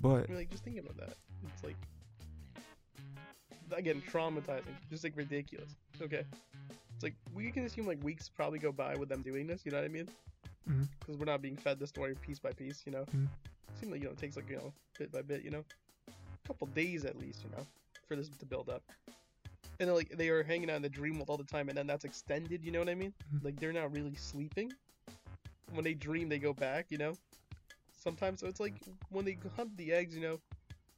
[0.00, 1.16] But I mean, like just thinking about that,
[1.52, 1.76] it's like
[3.72, 5.70] again traumatizing, just like ridiculous.
[6.00, 6.24] Okay,
[6.94, 9.64] it's like we can assume like weeks probably go by with them doing this.
[9.64, 10.08] You know what I mean?
[11.00, 12.82] Because we're not being fed the story piece by piece.
[12.86, 13.28] You know, Mhm.
[13.80, 15.42] seems like you know it takes like you know bit by bit.
[15.42, 15.64] You know,
[16.08, 17.42] a couple days at least.
[17.44, 17.66] You know,
[18.06, 18.82] for this to build up.
[19.80, 21.76] And then, like they are hanging out in the dream world all the time, and
[21.76, 22.64] then that's extended.
[22.64, 23.12] You know what I mean?
[23.34, 23.44] Mhm.
[23.44, 24.72] Like they're not really sleeping.
[25.72, 26.86] When they dream, they go back.
[26.90, 27.16] You know,
[27.96, 28.74] sometimes so it's like
[29.10, 30.14] when they hunt the eggs.
[30.14, 30.40] You know,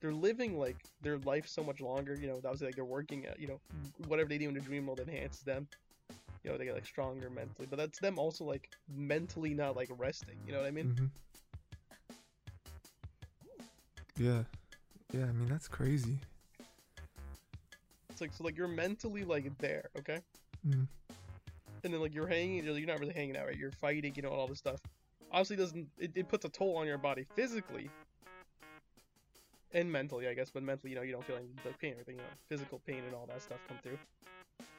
[0.00, 2.14] they're living like their life so much longer.
[2.14, 3.38] You know, that was like they're working at.
[3.38, 3.60] You know,
[4.08, 5.66] whatever they do in the dream world enhances them.
[6.42, 9.88] You know, they get like stronger mentally, but that's them also like mentally not like
[9.96, 10.36] resting.
[10.46, 10.94] You know what I mean?
[10.94, 11.10] mhm.
[14.18, 14.42] Yeah.
[15.12, 16.18] Yeah, I mean, that's crazy.
[18.10, 20.20] It's like so like you're mentally like there, okay?
[20.66, 20.86] Mm.
[21.84, 24.30] and then like you're hanging you're not really hanging out right you're fighting you know
[24.30, 24.80] all this stuff
[25.30, 27.90] obviously doesn't it, it puts a toll on your body physically
[29.74, 31.96] and mentally i guess but mentally you know you don't feel any like pain or
[31.96, 33.98] anything you know physical pain and all that stuff come through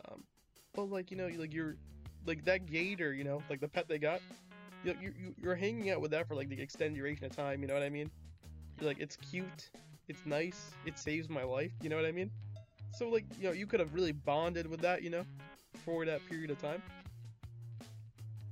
[0.09, 0.23] um
[0.73, 1.75] but like you know you like you're
[2.25, 4.19] like that gator you know like the pet they got
[4.83, 7.35] you know, you, you you're hanging out with that for like the extended duration of
[7.35, 8.09] time you know what i mean
[8.79, 9.69] you're like it's cute
[10.07, 12.31] it's nice it saves my life you know what i mean
[12.91, 15.25] so like you know you could have really bonded with that you know
[15.85, 16.81] for that period of time.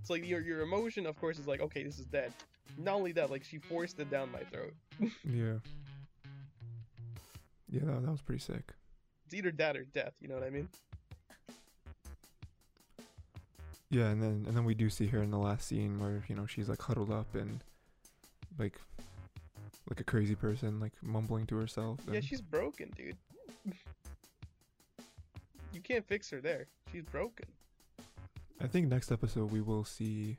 [0.02, 2.34] It's like your your emotion, of course, is like, okay, this is dead.
[2.78, 4.74] Not only that, like she forced it down my throat.
[5.24, 5.56] Yeah.
[7.74, 8.72] Yeah, that, that was pretty sick.
[9.26, 10.14] It's either that or death.
[10.22, 10.70] You know what I mean?
[13.90, 16.36] Yeah, and then and then we do see her in the last scene where you
[16.36, 17.64] know she's like huddled up and
[18.60, 18.80] like
[19.90, 22.00] like a crazy person, like mumbling to herself.
[22.12, 23.18] Yeah, she's broken, dude.
[25.74, 26.68] you can't fix her there.
[26.92, 27.48] She's broken.
[28.62, 30.38] I think next episode we will see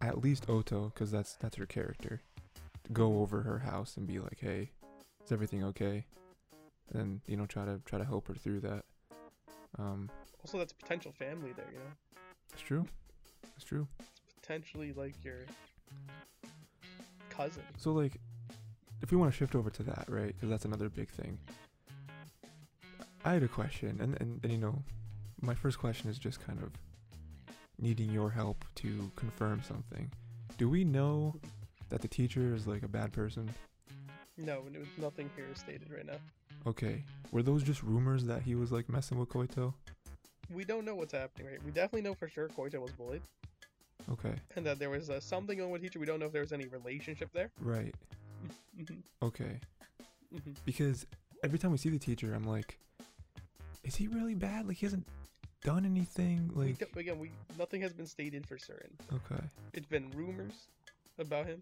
[0.00, 2.20] at least Oto, because that's that's her character,
[2.92, 4.70] go over her house and be like, "Hey,
[5.24, 6.04] is everything okay?"
[6.92, 8.84] And you know try to try to help her through that.
[9.78, 10.10] Um,
[10.42, 11.66] Also, that's potential family there.
[11.72, 12.20] You know,
[12.52, 12.86] it's true.
[13.56, 13.86] It's true.
[14.40, 15.38] potentially like your
[17.30, 17.62] cousin.
[17.78, 18.20] So like,
[19.02, 20.28] if we want to shift over to that, right?
[20.34, 21.38] Because that's another big thing.
[23.24, 24.82] I had a question, and, and and you know,
[25.40, 26.70] my first question is just kind of
[27.80, 30.10] needing your help to confirm something.
[30.58, 31.34] Do we know
[31.88, 33.52] that the teacher is like a bad person?
[34.36, 34.64] No,
[34.98, 36.16] nothing here is stated right now.
[36.66, 37.02] Okay.
[37.30, 39.74] Were those just rumors that he was like messing with Koito?
[40.52, 41.62] We don't know what's happening right.
[41.64, 43.22] We definitely know for sure Koito was bullied,
[44.10, 44.34] Okay.
[44.56, 45.98] and that there was uh, something going with teacher.
[45.98, 47.50] We don't know if there was any relationship there.
[47.60, 47.94] Right.
[48.76, 49.58] hmm Okay.
[50.32, 51.06] hmm Because
[51.42, 52.78] every time we see the teacher, I'm like,
[53.84, 54.66] is he really bad?
[54.68, 55.06] Like he hasn't
[55.62, 56.50] done anything.
[56.54, 58.90] Like don't- again, we nothing has been stated for certain.
[59.12, 59.42] okay.
[59.72, 60.68] It's been rumors
[61.18, 61.60] about him.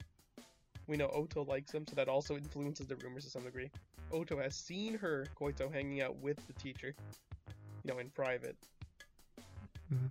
[0.86, 3.70] We know Oto likes him, so that also influences the rumors to some degree.
[4.10, 6.94] Oto has seen her Koito hanging out with the teacher,
[7.84, 8.56] you know, in private,
[9.92, 10.10] Mhm.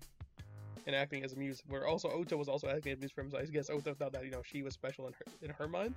[0.88, 1.62] and acting as a muse.
[1.68, 3.32] Where also Oto was also acting as a muse for him.
[3.32, 5.68] So I guess Oto thought that you know she was special in her in her
[5.68, 5.96] mind.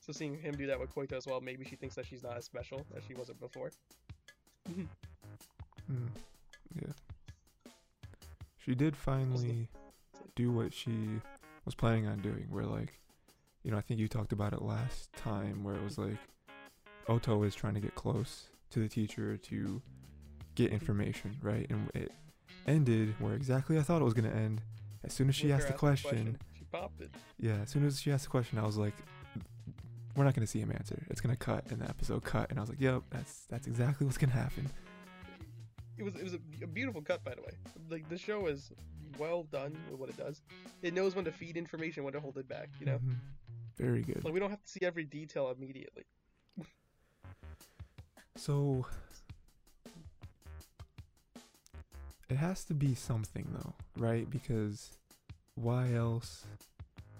[0.00, 2.36] So seeing him do that with Koito as well, maybe she thinks that she's not
[2.36, 3.70] as special as she wasn't before.
[4.68, 4.88] Mm.
[6.74, 6.92] Yeah.
[8.58, 9.68] She did finally
[10.36, 11.20] do what she
[11.64, 12.46] was planning on doing.
[12.50, 12.99] Where like,
[13.62, 16.16] you know, I think you talked about it last time, where it was like,
[17.08, 19.82] Oto is trying to get close to the teacher to
[20.54, 21.66] get information, right?
[21.70, 22.12] And it
[22.66, 24.62] ended where exactly I thought it was gonna end.
[25.04, 27.10] As soon as she asked the asking question, she popped it.
[27.38, 28.94] yeah, as soon as she asked the question, I was like,
[30.16, 31.02] we're not gonna see him answer.
[31.10, 34.06] It's gonna cut, and the episode cut, and I was like, yep, that's that's exactly
[34.06, 34.68] what's gonna happen.
[35.98, 37.52] it was it was a, a beautiful cut by the way
[37.90, 38.72] like the show is
[39.18, 40.40] well done with what it does
[40.82, 43.16] it knows when to feed information when to hold it back you know Mhm.
[43.80, 44.22] Very good.
[44.24, 46.04] like we don't have to see every detail immediately
[48.36, 48.86] So
[52.28, 54.28] it has to be something though, right?
[54.30, 54.96] Because
[55.54, 56.46] why else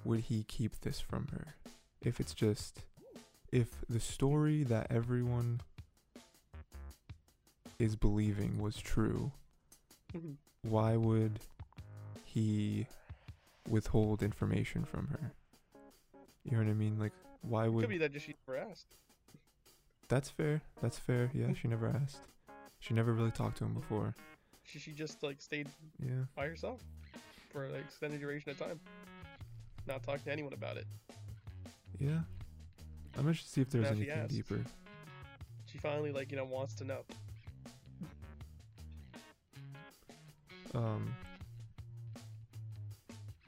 [0.04, 1.54] would he keep this from her?
[2.02, 2.80] If it's just
[3.52, 5.61] if the story that everyone
[7.78, 9.32] is believing was true,
[10.12, 10.36] Mhm.
[10.62, 11.40] why would
[12.24, 12.86] he
[13.68, 15.32] withhold information from her?
[16.45, 16.99] You know what I mean?
[16.99, 17.12] Like
[17.43, 17.80] why would?
[17.82, 18.95] could would be that just she never asked
[20.09, 20.61] That's fair.
[20.82, 21.30] That's fair.
[21.34, 22.20] Yeah, she never asked.
[22.80, 24.14] She never really talked to him before.
[24.64, 25.68] she, she just like stayed
[26.03, 26.24] Yeah.
[26.34, 26.80] by herself
[27.53, 28.80] for an extended duration of time
[29.86, 30.86] not talking to anyone about it
[31.99, 32.20] Yeah.
[33.18, 34.30] I'm interested to see if there's Now anything asked.
[34.30, 34.64] deeper.
[35.66, 37.01] she finally like you know wants to know
[40.74, 41.14] Um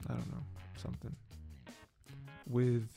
[0.09, 0.43] I don't know.
[0.75, 1.15] Something.
[2.53, 2.87] With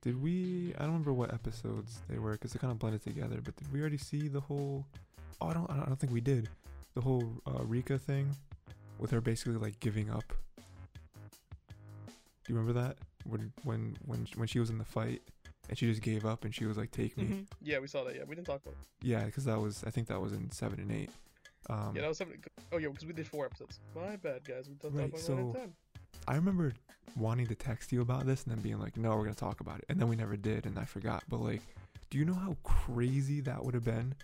[0.00, 3.40] did we I don't remember what episodes they were cuz they kind of blended together,
[3.44, 4.86] but did we already see the whole
[5.40, 6.48] Oh, I don't I don't, think we did.
[6.94, 8.34] The whole uh, Rika thing
[8.98, 10.24] with her basically like giving up.
[12.44, 12.96] Do you remember that?
[13.24, 15.20] When when when when she was in the fight
[15.68, 17.24] and she just gave up and she was like take me.
[17.24, 17.46] Mhm.
[17.60, 19.06] yeah we saw that yeah we didn't talk about it.
[19.06, 21.10] Yeah, because that was I think that was in seven and eight.
[21.70, 24.68] Um, yeah that was something oh yeah because we did four episodes my bad guys
[24.68, 25.74] we don't Right, talk about one so- at a time
[26.28, 26.72] I remember
[27.16, 29.78] wanting to text you about this and then being like, "No, we're gonna talk about
[29.78, 31.24] it," and then we never did, and I forgot.
[31.28, 31.62] But like,
[32.10, 34.14] do you know how crazy that would have been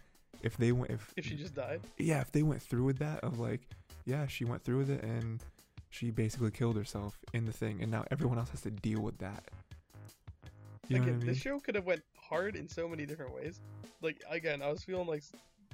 [0.42, 3.18] if they went if, if she just died yeah if they went through with that
[3.24, 3.60] of like
[4.04, 5.42] yeah she went through with it and
[5.90, 9.18] she basically killed herself in the thing and now everyone else has to deal with
[9.18, 9.44] that.
[10.88, 11.26] You again, I mean?
[11.26, 13.60] this show could have went hard in so many different ways.
[14.00, 15.22] Like again, I was feeling like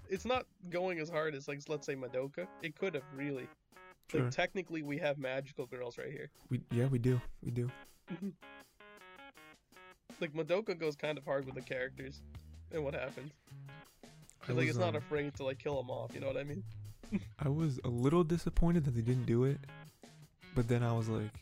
[0.09, 2.47] it's not going as hard as like let's say Madoka.
[2.63, 3.49] It could have really.
[4.11, 4.23] Sure.
[4.23, 6.31] Like technically, we have magical girls right here.
[6.51, 7.71] we yeah we do we do.
[10.21, 12.21] Like Madoka goes kind of hard with the characters
[12.73, 13.33] and what happens.
[14.05, 16.15] I 'Cause, like it's was, not um, afraid to like kill them off.
[16.15, 16.63] You know what I mean?
[17.39, 19.59] I was a little disappointed that they didn't do it,
[20.55, 21.33] but then I was like,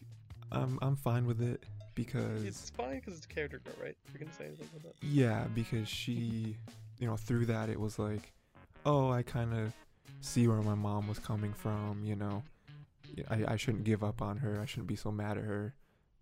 [0.51, 1.63] I'm I'm fine with it
[1.95, 3.97] because It's fine because it's character growth, right?
[4.13, 5.07] You're gonna say something about that?
[5.07, 6.57] yeah, because she,
[6.99, 8.33] you know, through that it was like,
[8.87, 9.73] oh, I kind of
[10.23, 12.03] see where my mom was coming from.
[12.05, 12.43] You know,
[13.31, 14.61] I I shouldn't give up on her.
[14.61, 15.75] I shouldn't be so mad at her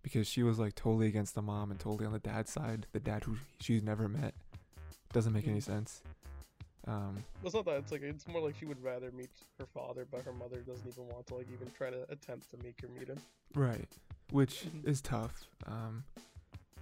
[0.03, 2.99] because she was like totally against the mom and totally on the dad's side, the
[2.99, 4.33] dad who she's never met.
[5.13, 5.63] Doesn't make any Mm.
[5.63, 6.01] sense.
[6.87, 7.75] Um, it's not that.
[7.77, 9.29] It's like it's more like she would rather meet
[9.59, 12.57] her father, but her mother doesn't even want to like even try to attempt to
[12.63, 13.19] make her meet him.
[13.53, 13.89] right,
[14.31, 14.87] which Mhm.
[14.87, 15.47] is tough.
[15.67, 16.03] Um,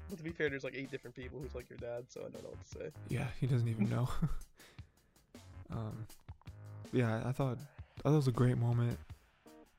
[0.09, 2.29] But to be fair, there's like eight different people who's like your dad, so I
[2.29, 2.91] don't know what to say.
[3.09, 4.07] Yeah, he doesn't even know.
[5.71, 6.05] um,
[6.93, 7.57] yeah, I thought
[7.99, 8.97] I thought it was a great moment.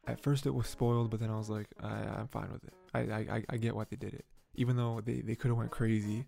[0.06, 2.72] At first, it was spoiled, but then I was like, I, I'm fine with it.
[2.94, 4.24] I, I, I- get why they did it.
[4.54, 6.24] Even though they, they could have went crazy,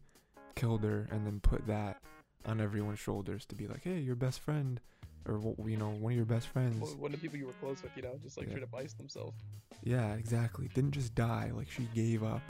[0.55, 2.01] killed her, and then put that
[2.47, 4.81] on everyone's shoulders to be like, hey, your best friend
[5.29, 6.95] or you know one of your best friends.
[6.97, 8.55] One of the people you were close with, you know, just like Yeah.
[8.55, 9.41] straight up iced themselves.
[9.85, 10.69] Yeah, exactly.
[10.75, 11.51] Didn't just die.
[11.55, 12.43] Like she gave up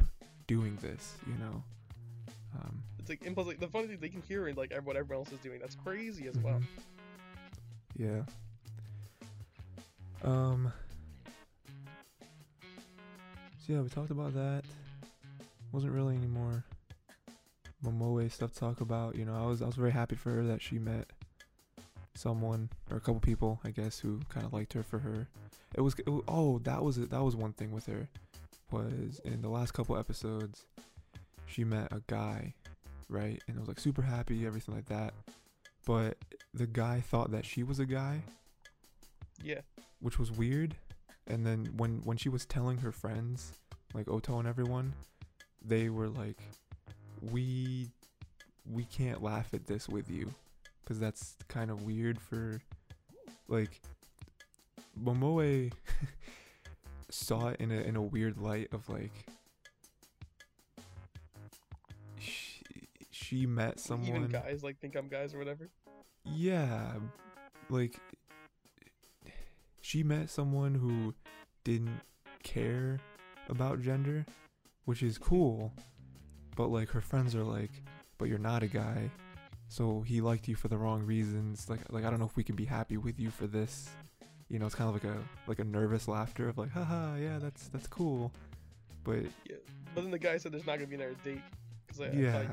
[0.47, 1.17] doing this.
[1.27, 1.63] You know.
[2.59, 3.47] Um, It's like impulse.
[3.47, 5.59] Like, the funny thing, they can hear it, like what everyone else is doing.
[5.61, 6.61] That's crazy as well.
[6.61, 6.65] mhm.
[7.97, 8.23] Yeah.
[10.23, 10.73] Um.
[13.67, 14.63] So yeah, we talked about that.
[15.73, 16.65] Wasn't really any more
[17.85, 19.15] Momoe stuff to talk about.
[19.17, 21.07] You know, I was I was very happy for her that she met
[22.15, 25.27] someone or a couple people, I guess, who kind of liked her for her.
[25.75, 27.11] It was, it wa- oh that was it.
[27.11, 28.09] That was one thing with her
[28.71, 30.65] was in the last couple episodes,
[31.45, 32.55] she met a guy,
[33.11, 35.13] right, and it was like super happy, everything like that.
[35.85, 36.17] But
[36.55, 38.23] the guy thought that she was a guy,
[39.43, 39.61] Yeah.
[40.01, 40.75] which was weird.
[41.27, 43.53] And then when when she was telling her friends,
[43.95, 44.93] like Oto and everyone,
[45.65, 46.41] they were like,
[47.21, 47.89] "We
[48.69, 50.35] we can't laugh at this with you,
[50.83, 52.61] because that's kind of weird for
[53.49, 53.81] like
[55.01, 55.73] Momoe
[57.11, 59.13] saw it in a in a weird light of like."
[62.19, 62.65] She,
[63.11, 65.69] she met someone Even guys like think I'm guys or whatever.
[66.25, 66.93] yeah,
[67.71, 67.99] like
[69.93, 71.13] she met someone who
[71.65, 72.01] didn't
[72.43, 72.99] care
[73.51, 74.25] about gender,
[74.87, 75.71] which is cool.
[76.57, 77.71] But like her friends are like,
[78.17, 79.11] "But you're not a guy."
[79.69, 81.69] So he liked you for the wrong reasons.
[81.69, 83.91] Like like I don't know if we can be happy with you for this.
[84.49, 87.39] You know, it's kind of like a like a nervous laughter of like, "Haha, yeah,
[87.39, 88.33] that's that's cool."
[89.05, 89.57] But yeah.
[89.95, 91.43] But then the guy said there's not gonna be another date
[92.01, 92.45] I Yeah.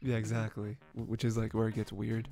[0.00, 0.76] yeah, exactly.
[0.94, 2.28] Which is like where it gets weird.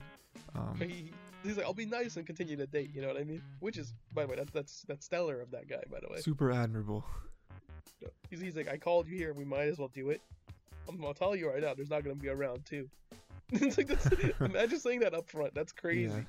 [0.55, 1.13] Um he,
[1.43, 2.91] he's like, I'll be nice and continue to date.
[2.95, 3.43] You know what I mean?
[3.61, 5.83] Which is, by the way, that's that's that's stellar of that guy.
[5.91, 7.05] By the way, super admirable.
[8.31, 9.33] he's, he's like, I called you here.
[9.33, 10.21] We might as well do it.
[10.89, 12.89] I'm gonna tell you right now, there's not gonna be a round two.
[13.53, 14.09] it's like that's,
[14.41, 15.55] imagine saying that up front.
[15.55, 16.13] That's crazy.
[16.13, 16.21] Yeah.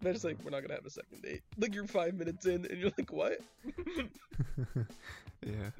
[0.00, 1.42] They're just like, we're not gonna have a second date.
[1.58, 3.40] Like you're five minutes in, and you're like, what?
[5.46, 5.70] yeah.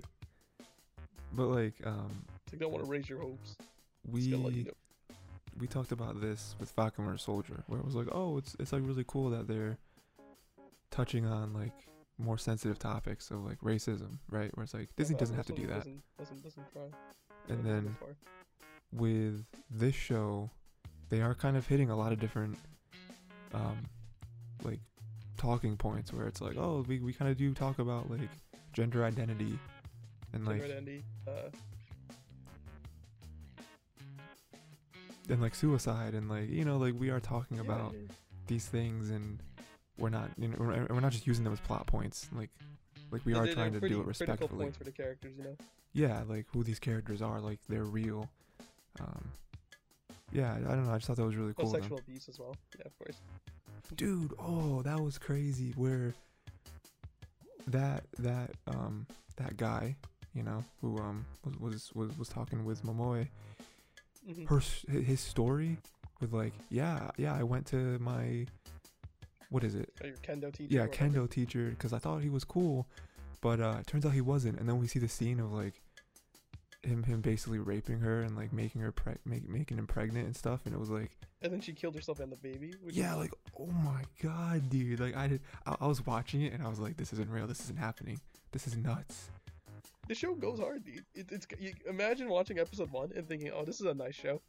[1.32, 2.10] But like, um,
[2.44, 3.56] It's like, don't want to raise your hopes.
[4.10, 4.66] we
[5.58, 8.72] we talked about this with Falcon Winter Soldier, where it was like, oh, it's it's
[8.72, 9.78] like really cool that they're
[10.90, 11.72] touching on like
[12.18, 14.56] more sensitive topics of like racism, right?
[14.56, 15.84] Where it's like Disney But doesn't have to do that.
[16.18, 16.94] Doesn't doesn't, doesn't.
[17.48, 17.96] And then
[18.92, 20.50] with this show,
[21.08, 22.56] they are kind of hitting a lot of different,
[23.52, 23.78] um,
[24.62, 24.80] like
[25.36, 28.30] talking points where it's like, oh, we we kind of do talk about like
[28.72, 29.58] gender identity,
[30.32, 31.50] and like identity, uh,
[35.28, 37.94] and like suicide, and like you know like we are talking about
[38.46, 39.38] these things and
[39.98, 42.50] we're not you know we're, we're not just using them as plot points like
[43.10, 45.56] like we are trying to pretty do it respectfully points for the characters, you know.
[45.92, 48.28] yeah like who these characters are like they're real
[49.00, 49.30] um
[50.32, 52.56] yeah i don't know i just thought that was really cool sexual abuse as well.
[52.78, 53.20] Yeah, of course.
[53.94, 56.14] dude oh that was crazy where
[57.68, 59.06] that that um
[59.36, 59.96] that guy
[60.34, 63.26] you know who um was was was, was talking with momoe
[64.28, 64.48] Mhm.
[64.48, 64.60] her
[65.00, 65.78] his story
[66.20, 68.46] with like yeah yeah i went to my
[69.50, 70.74] what is it Oh, your kendo teacher.
[70.74, 72.86] yeah kendo teacher because i thought he was cool
[73.40, 75.80] but uh it turns out he wasn't and then we see the scene of like
[76.82, 80.36] him him basically raping her and like making her preg- make, making him pregnant and
[80.36, 81.10] stuff and it was like
[81.42, 82.74] And then she killed herself and the baby.
[82.90, 86.62] yeah like oh my god dude like i did I, I was watching it and
[86.62, 88.20] i was like this isn't real this isn't happening
[88.52, 89.30] this is nuts
[90.08, 91.04] the show goes hard, dude.
[91.14, 94.40] It, it's you, imagine watching episode one and thinking, "Oh, this is a nice show."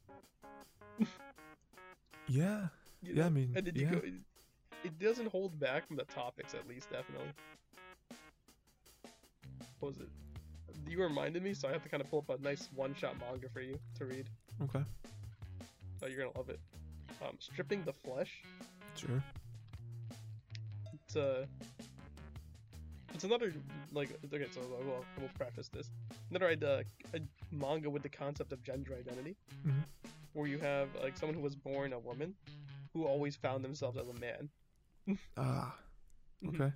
[2.28, 2.68] yeah
[3.04, 3.98] you yeah i mean And did you go?
[3.98, 4.14] It,
[4.84, 7.28] it doesn't hold back from the topics, at least, definitely.
[9.80, 10.10] What was it?
[10.88, 13.50] You reminded me, so I have to kind of pull up a nice one-shot manga
[13.50, 14.26] for you to read.
[14.64, 14.84] okay
[16.04, 16.60] Oh, you're gonna love it.
[17.22, 18.42] Um, stripping the flesh.
[18.96, 19.24] sure
[20.94, 21.46] It's uh
[23.16, 23.54] It's another
[23.94, 24.46] like okay.
[24.52, 25.90] So I will we'll preface this.
[26.30, 26.84] Another idea,
[27.14, 27.20] a
[27.50, 29.36] manga with the concept of gender identity,
[29.66, 29.84] Mhm.
[30.34, 32.36] where you have like someone who was born a woman,
[32.94, 34.50] who always found themselves as a man.
[35.38, 35.74] ah
[36.50, 36.74] okay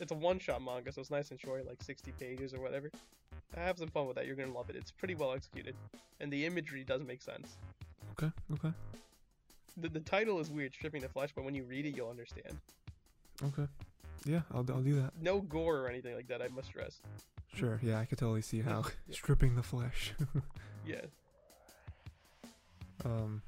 [0.00, 2.88] It's a one-shot manga, so it's nice and short, like 60 pages or whatever.
[3.56, 4.26] Have some fun with that.
[4.26, 4.76] You're gonna love it.
[4.76, 5.74] It's pretty well executed,
[6.20, 7.56] and the imagery does make sense.
[8.12, 8.72] okay okay
[9.76, 12.54] The, the title is weird, stripping the flesh, but when you read it, you'll understand.
[13.42, 13.66] okay
[14.28, 16.42] yeah i'll, I'll do that No gore or anything like that.
[16.42, 17.00] I must stress.
[17.54, 19.14] sure yeah i could totally see how Yeah.
[19.16, 20.12] stripping the flesh
[20.86, 21.02] Yeah.
[23.04, 23.42] um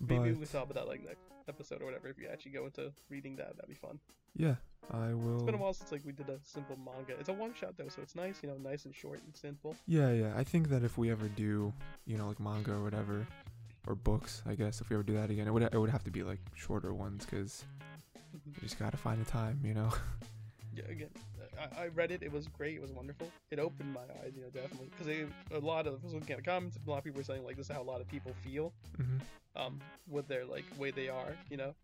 [0.00, 2.08] Maybe but we'll talk about that like next episode or whatever.
[2.08, 3.98] If you actually go into reading that, that'd be fun.
[4.36, 4.56] yeah
[4.92, 7.18] i will It's been a while since like we did a simple manga.
[7.18, 9.74] It's a one shot though, so it's nice, you know, nice and short and simple.
[9.86, 10.32] Yeah, yeah.
[10.36, 11.72] I think that if we ever do,
[12.06, 13.26] you know, like manga or whatever,
[13.86, 14.42] or books.
[14.46, 16.22] I guess if we ever do that again, it would it would have to be
[16.22, 17.64] like shorter ones because.
[18.44, 19.90] You just gotta find the time, you know.
[20.74, 21.08] yeah, again,
[21.58, 22.22] I, I read it.
[22.22, 22.74] It was great.
[22.76, 23.28] It was wonderful.
[23.50, 25.08] It opened my eyes, you know, definitely, because
[25.52, 26.78] a lot of I was looking at the comments.
[26.86, 28.72] A lot of people were saying like this is how a lot of people feel,
[28.96, 29.18] hmm
[29.56, 29.80] um,
[30.10, 31.74] with their like way they are, you know,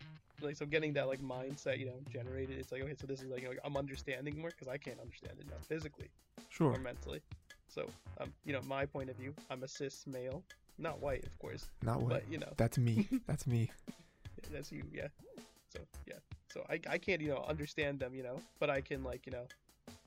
[0.42, 2.58] like so getting that like mindset, you know, generated.
[2.58, 5.00] It's like okay, so this is like, you know, I'm understanding more because I can't
[5.00, 6.08] understand it now physically
[6.50, 6.72] Sure.
[6.74, 7.22] or mentally.
[7.68, 7.86] So,
[8.20, 10.42] um, you know, my point of view, I'm a cis male,
[10.76, 12.10] not white, of course, Not white.
[12.10, 13.08] but you know, That's me.
[13.26, 13.70] That's me.
[14.52, 15.08] that's you, yeah.
[15.74, 16.16] So yeah,
[16.52, 19.32] so I, I can't you know understand them, you know, but I can like you
[19.32, 19.46] know,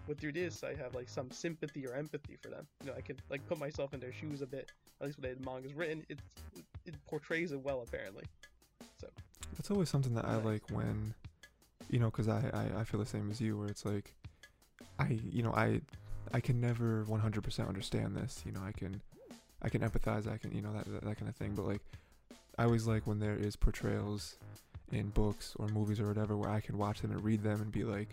[0.07, 2.67] with through this I have like some sympathy or empathy for them.
[2.83, 4.71] You know, I can like put myself in their shoes a bit.
[5.01, 6.19] At least when the manga's written, it
[6.85, 8.25] it portrays it well apparently.
[8.99, 9.07] So
[9.55, 11.13] That's always something that I like when,
[11.89, 14.13] you know, because I, I I feel the same as you, where it's like,
[14.99, 15.81] I you know I
[16.33, 18.43] I can never 100% understand this.
[18.45, 19.01] You know, I can
[19.61, 20.31] I can empathize.
[20.31, 21.53] I can you know that that, that kind of thing.
[21.55, 21.81] But like,
[22.59, 24.37] I always like when there is portrayals
[24.91, 27.71] in books or movies or whatever where I can watch them and read them and
[27.71, 28.09] be like,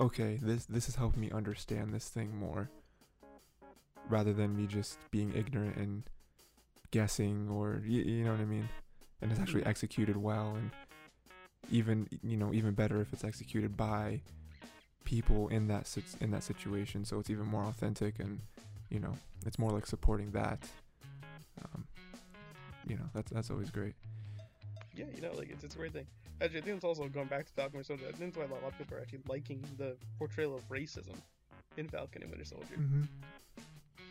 [0.00, 2.68] okay, this this is helping me understand this thing more,
[4.08, 6.02] rather than me just being ignorant and
[6.90, 8.68] guessing or you, you know what I mean.
[9.20, 9.66] And it's actually Mhm.
[9.68, 10.70] executed well and
[11.70, 14.22] even you know even better if it's executed by
[15.04, 15.86] people in that
[16.20, 18.40] in that situation so it's even more authentic and
[18.90, 19.14] you know
[19.44, 20.58] it's more like supporting that
[21.62, 21.86] um,
[22.86, 23.94] you know that's that's always great
[24.98, 26.06] Yeah, you know, like it's, it's a weird thing.
[26.42, 28.06] Actually, I think it's also going back to Falcon Winter Soldier.
[28.08, 31.14] I think that's why a lot of people are actually liking the portrayal of racism
[31.76, 32.74] in Falcon and Winter Soldier.
[32.76, 33.02] mm-hmm.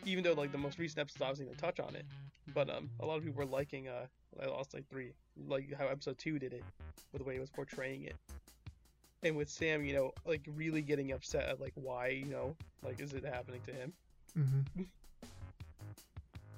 [0.05, 2.05] even though like the most recent episodes obviously didn't touch on it,
[2.53, 4.05] but um, a lot of people were liking uh,
[4.41, 5.11] I lost like three,
[5.47, 6.63] like how episode two did it,
[7.11, 8.15] with the way it was portraying it,
[9.23, 13.01] and with Sam, you know, like really getting upset at like why, you know, like
[13.01, 13.93] is it happening to him?
[14.37, 14.83] Mm-hmm.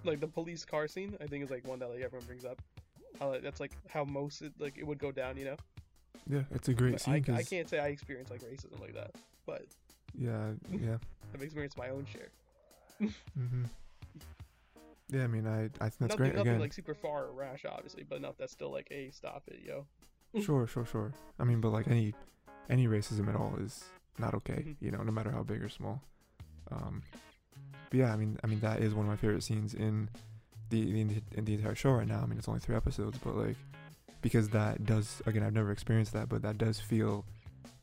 [0.03, 2.61] Like the police car scene, I think is like one that like everyone brings up.
[3.19, 5.55] How that's like how most it, like it would go down, you know.
[6.29, 8.93] yeah it's a great But scene I, I can't say I experienced like racism like
[8.93, 9.11] that,
[9.45, 9.65] but
[10.17, 10.97] yeah yeah
[11.33, 12.29] I've experienced my own share.
[13.01, 13.63] mm-hmm.
[15.09, 17.31] yeah I mean I I think that's nothing, great nothing again like super far or
[17.33, 19.85] rash, obviously, but enough that's still like, hey, stop it, yo.
[20.41, 22.13] sure sure sure I mean but like any
[22.69, 23.83] any racism at all is
[24.17, 24.75] not okay Mhm.
[24.79, 26.01] you know no matter how big or small
[26.71, 27.01] um
[27.89, 30.09] but yeah I mean I mean that is one of my favorite scenes in
[30.69, 33.35] the in, in the entire show right now I mean it's only three episodes but
[33.35, 33.55] like
[34.21, 37.25] because that does again I've never experienced that but that does feel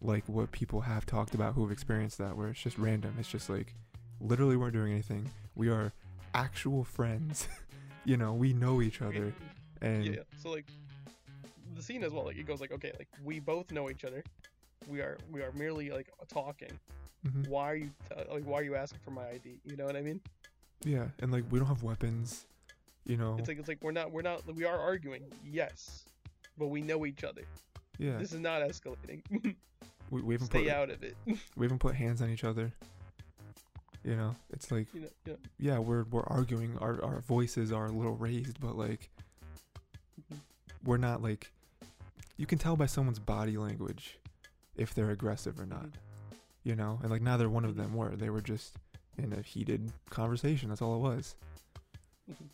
[0.03, 3.29] like what people have talked about who have experienced that where it's just random it's
[3.29, 3.75] just like
[4.21, 5.93] literally weren't doing anything we are
[6.35, 7.49] actual friends
[8.05, 9.33] you know we know each other
[9.83, 10.21] and yeah.
[10.43, 10.67] So like
[11.75, 14.25] the scene as well, like it goes like, okay, like we both know each other.
[14.89, 16.71] We are we are merely like talking.
[17.27, 17.47] mhm.
[17.49, 19.59] Why are you t- like why are you asking for my ID?
[19.67, 20.21] You know what I mean?
[20.85, 22.45] yeah and like we don't have weapons
[23.07, 26.05] you know It's like it's like we're not we're not we are arguing, yes,
[26.59, 27.43] but we know each other.
[27.99, 29.23] yeah This is not escalating.
[30.11, 31.17] we, we haven't Stay put out of it.
[31.57, 32.73] we haven't put hands on each other
[34.05, 35.39] you know it's like you know, you know.
[35.59, 39.11] yeah we're we're arguing our our voices are a little raised but like
[40.33, 40.39] Mhm.
[40.85, 41.51] we're not like
[42.37, 44.19] you can tell by someone's body language
[44.77, 46.37] if they're aggressive or not Mhm.
[46.63, 47.79] you know and like neither one of Mhm.
[47.79, 48.77] them were they were just
[49.19, 51.35] in a heated conversation that's all it was
[52.31, 52.47] Mhm.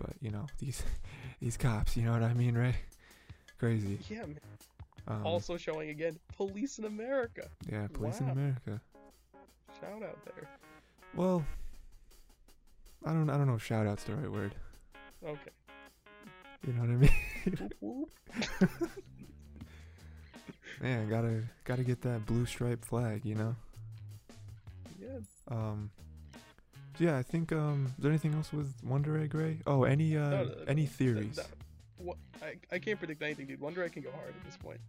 [0.00, 0.82] But you know these
[1.40, 2.74] these cops you know what i mean right
[3.58, 4.40] crazy Yeah, man.
[5.08, 7.48] um, also showing again, police in America.
[7.70, 8.80] yeah police in america
[9.80, 10.48] Shout out there.
[11.14, 11.44] well
[13.06, 14.54] i don't i don't know if shout out's the right word
[15.24, 15.50] Okay.
[16.66, 17.10] you know what i mean
[17.80, 18.10] Whoop,
[18.60, 18.90] whoop.
[20.80, 23.54] man gotta gotta get that blue stripe flag you know
[25.00, 25.08] Yeah.
[25.48, 25.90] Um,
[27.00, 27.50] yeah, I think.
[27.52, 29.58] Um, is there anything else with Wonder Egg Ray?
[29.66, 31.40] Oh, any uh, No, no, any theories?
[31.96, 33.60] what, I, I can't predict anything, dude.
[33.60, 34.80] Wonder Egg can go hard at this point.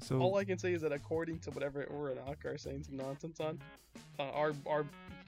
[0.00, 2.84] so All I can say is that according to whatever Ura and Acca are saying
[2.84, 3.58] some nonsense on,
[4.18, 4.86] uh, our our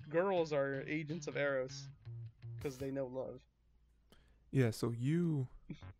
[0.09, 1.89] girls are agents of Eros
[2.57, 3.41] because they know love.
[4.53, 5.47] yeah, so you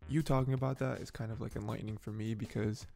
[0.09, 2.87] you talking about that is kind of like enlightening for me because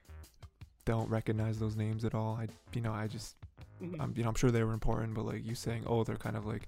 [0.86, 2.36] don't recognize those names at all.
[2.42, 3.36] I you know I just
[3.82, 3.96] Mhm.
[4.00, 6.36] I'm you know I'm sure they were important, but like you saying oh they're kind
[6.36, 6.68] of like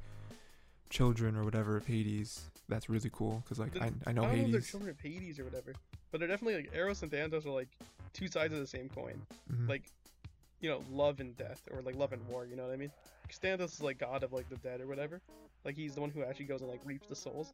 [0.95, 2.49] children or whatever of Hades.
[2.69, 4.69] That's really cool because like The- I I know I don't know if they're Hades.
[4.69, 5.73] children of Hades or whatever,
[6.11, 7.67] but they're definitely like Eros and Thanatos are like
[8.13, 9.21] two sides of the same coin.
[9.51, 9.67] Mhm.
[9.69, 9.83] Like,
[10.61, 12.45] you know, love and death, or like love and war.
[12.45, 12.91] You know what I mean?
[13.27, 15.21] 'Cause Thanatos is like god of like the dead or whatever.
[15.65, 17.53] Like he's the one who actually goes and like reaps the souls.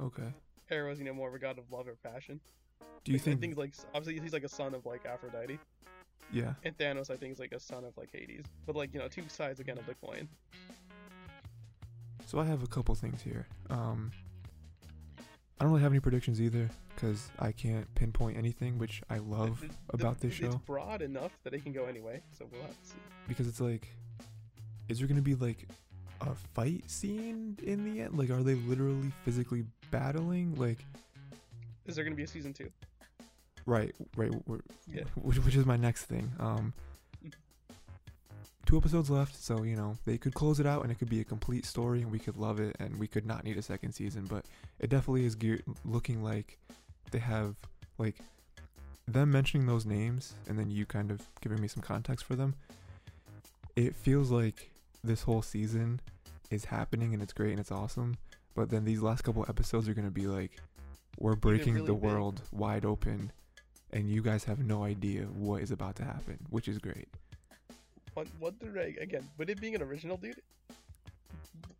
[0.00, 0.32] okay.
[0.70, 2.40] Eros, you know, more of a god of love or passion.
[3.04, 3.38] Do you Like, think?
[3.38, 5.58] I think like obviously he's like a son of like Aphrodite,
[6.32, 6.54] yeah.
[6.64, 8.44] and Thanos I think is like a son of like Hades.
[8.66, 10.28] But like you know, two sides again of the coin.
[12.34, 13.46] So I have a couple things here.
[13.70, 14.10] Um,
[15.18, 15.22] I
[15.62, 19.68] don't really have any predictions either because I can't pinpoint anything, which I love The-
[19.68, 22.70] the- about this It's show broad enough that it can go anyway, so we'll have
[22.82, 22.96] to see.
[23.28, 23.86] because it's like,
[24.88, 25.68] is there gonna be like
[26.22, 28.18] a fight scene in the end?
[28.18, 30.56] Like, are they literally physically battling?
[30.56, 30.84] Like,
[31.86, 32.68] Is there gonna be a season two?
[33.64, 34.32] right, right,
[34.92, 35.04] Yeah.
[35.14, 36.32] which, which is my next thing.
[36.40, 36.74] Um,
[38.74, 41.20] two episodes left, so you know they could close it out and it could be
[41.20, 43.92] a complete story, and we could love it, and we could not need a second
[43.92, 44.26] season.
[44.28, 44.46] But
[44.80, 46.58] it definitely is geared, looking like
[47.12, 47.54] they have
[47.98, 48.16] like
[49.06, 52.56] them mentioning those names, and then you kind of giving me some context for them.
[53.76, 54.70] It feels like
[55.04, 56.00] this whole season
[56.50, 58.16] is happening, and it's great and it's awesome.
[58.56, 60.50] But then these last couple episodes are gonna be like,
[61.20, 62.02] we're breaking really the big.
[62.02, 63.30] world wide open
[63.92, 67.06] and you guys have no idea what is about to happen, which is great.
[68.14, 70.40] One, one thing, I- again, with it being an original, dude,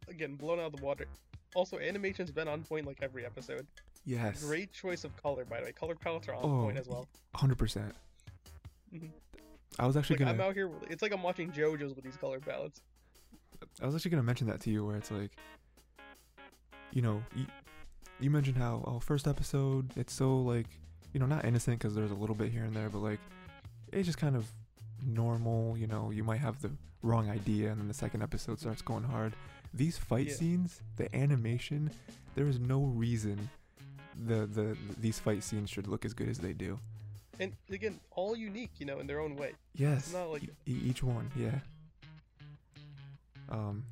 [0.08, 1.06] again, blown out of the water.
[1.54, 3.66] Also, animation's been on point like every episode.
[4.04, 5.72] Yes, Great choice of color, by the way.
[5.72, 7.08] Color palettes are on Oh, point as well.
[7.34, 7.94] hundred percent.
[8.92, 9.10] Mhm.
[9.78, 12.38] I was actually Like, I'm out here, it's like I'm watching JoJo's with these color
[12.40, 12.80] palettes.
[13.80, 15.30] I was actually gonna mention that to you, where it's like,
[16.92, 17.46] you know, you,
[18.20, 20.66] you mentioned how oh first episode it's so like
[21.12, 23.20] you know not innocent because there's a little bit here and there, but like
[23.92, 24.46] it's just kind of
[25.06, 25.76] normal.
[25.76, 26.70] You know, you might have the
[27.02, 29.34] wrong idea, and then the second episode starts going hard.
[29.72, 30.34] These fight Yeah.
[30.34, 31.90] scenes, the animation,
[32.34, 33.50] there is no reason
[34.26, 36.78] the the these fight scenes should look as good as they do.
[37.40, 39.54] And again, all unique, you know, in their own way.
[39.74, 41.58] Yes, not like- e- e- each one, yeah.
[43.48, 43.82] Um,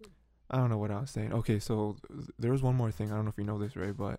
[0.00, 0.06] So.
[0.50, 1.32] I don't know what I was saying.
[1.34, 1.96] Okay, so
[2.38, 3.12] there was one more thing.
[3.12, 4.18] I don't know if you know this, Ray, but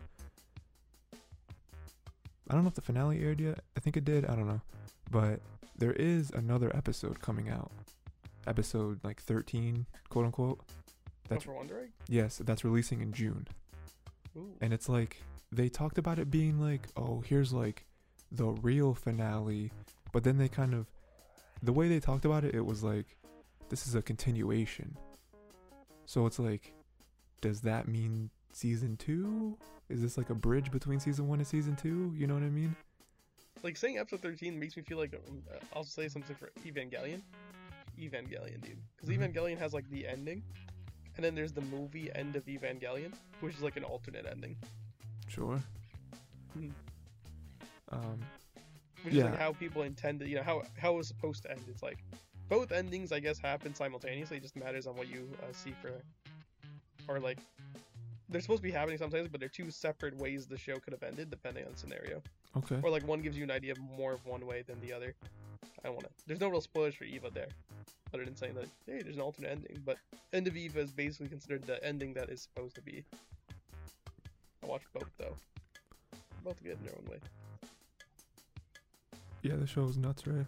[2.49, 3.61] I don't know if the finale aired yet.
[3.75, 4.25] I think it did.
[4.25, 4.61] I don't know,
[5.11, 5.41] but
[5.77, 7.71] there is another episode coming out.
[8.45, 10.61] Episode like 13, quote unquote.
[11.29, 11.91] That's for Wonder Egg?
[12.07, 13.47] yes, that's releasing in June.
[14.37, 14.55] Ooh.
[14.61, 15.21] And it's like
[15.51, 17.85] they talked about it being like, oh, here's like
[18.31, 19.71] the real finale,
[20.11, 20.87] but then they kind of
[21.61, 23.17] the way they talked about it, it was like
[23.69, 24.97] this is a continuation.
[26.05, 26.73] So it's like,
[27.41, 29.57] does that mean season two?
[29.89, 32.13] Is this like a bridge between season one and season two?
[32.15, 32.75] You know what I mean?
[33.63, 37.21] Like saying episode 13 makes me feel like um, uh, I'll say something for Evangelion.
[37.99, 38.77] Evangelion, dude.
[38.95, 39.33] Because Mhm.
[39.33, 40.43] Evangelion has like the ending,
[41.15, 44.55] and then there's the movie end of Evangelion, which is like an alternate ending.
[45.27, 45.61] Sure.
[46.57, 46.71] Mhm.
[47.89, 48.19] Um,
[49.03, 49.25] Which is Yeah.
[49.29, 51.61] like how people intended, you know, how how it was supposed to end.
[51.69, 51.99] It's like
[52.49, 54.37] both endings, I guess, happen simultaneously.
[54.37, 56.01] It just matters on what you uh, see for,
[57.07, 57.37] or like
[58.27, 61.03] they're supposed to be happening sometimes, but they're two separate ways the show could have
[61.03, 62.21] ended depending on the scenario.
[62.57, 62.79] Okay.
[62.83, 65.13] Or like one gives you an idea more of one way than the other.
[65.63, 66.11] I don't want to.
[66.25, 67.49] There's no real spoilers for Eva there,
[68.13, 69.81] other than saying that hey, there's an alternate ending.
[69.85, 69.97] But
[70.33, 73.03] end of Eva is basically considered the ending that is supposed to be.
[74.63, 75.35] I watched both though.
[76.43, 77.17] Both good in their own way.
[79.43, 80.45] Yeah, the show was nuts, right?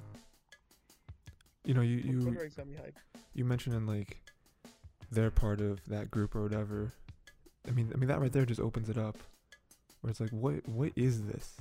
[1.66, 3.22] You know, you you Wonder Egg's got me hyped.
[3.34, 4.18] you mentioning like
[5.12, 6.94] they're part of that group or whatever.
[7.68, 9.18] I mean, I mean that right there just opens it up,
[10.02, 11.58] where it's like, what what is this?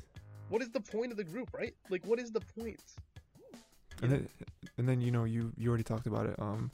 [0.49, 1.75] What is the point of the group, right?
[1.91, 2.81] Like, what is the point?
[4.03, 4.29] And then
[4.79, 6.39] and then you know you you already talked about it.
[6.39, 6.71] Um,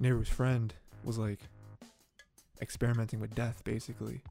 [0.00, 0.74] Neiru's friend
[1.04, 1.38] was like
[2.60, 4.22] experimenting with death basically,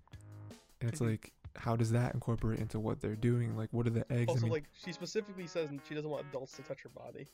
[0.82, 1.12] and it's Mhm.
[1.12, 3.56] like, how does that incorporate into what they're doing?
[3.56, 4.30] Like, what are the eggs?
[4.30, 7.28] I Also, mean, like, she specifically says she doesn't want adults to touch her body.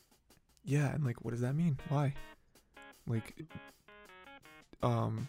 [0.64, 1.76] Yeah, and like, what does that mean?
[1.88, 2.14] Why?
[3.06, 3.34] Like,
[4.82, 5.28] um,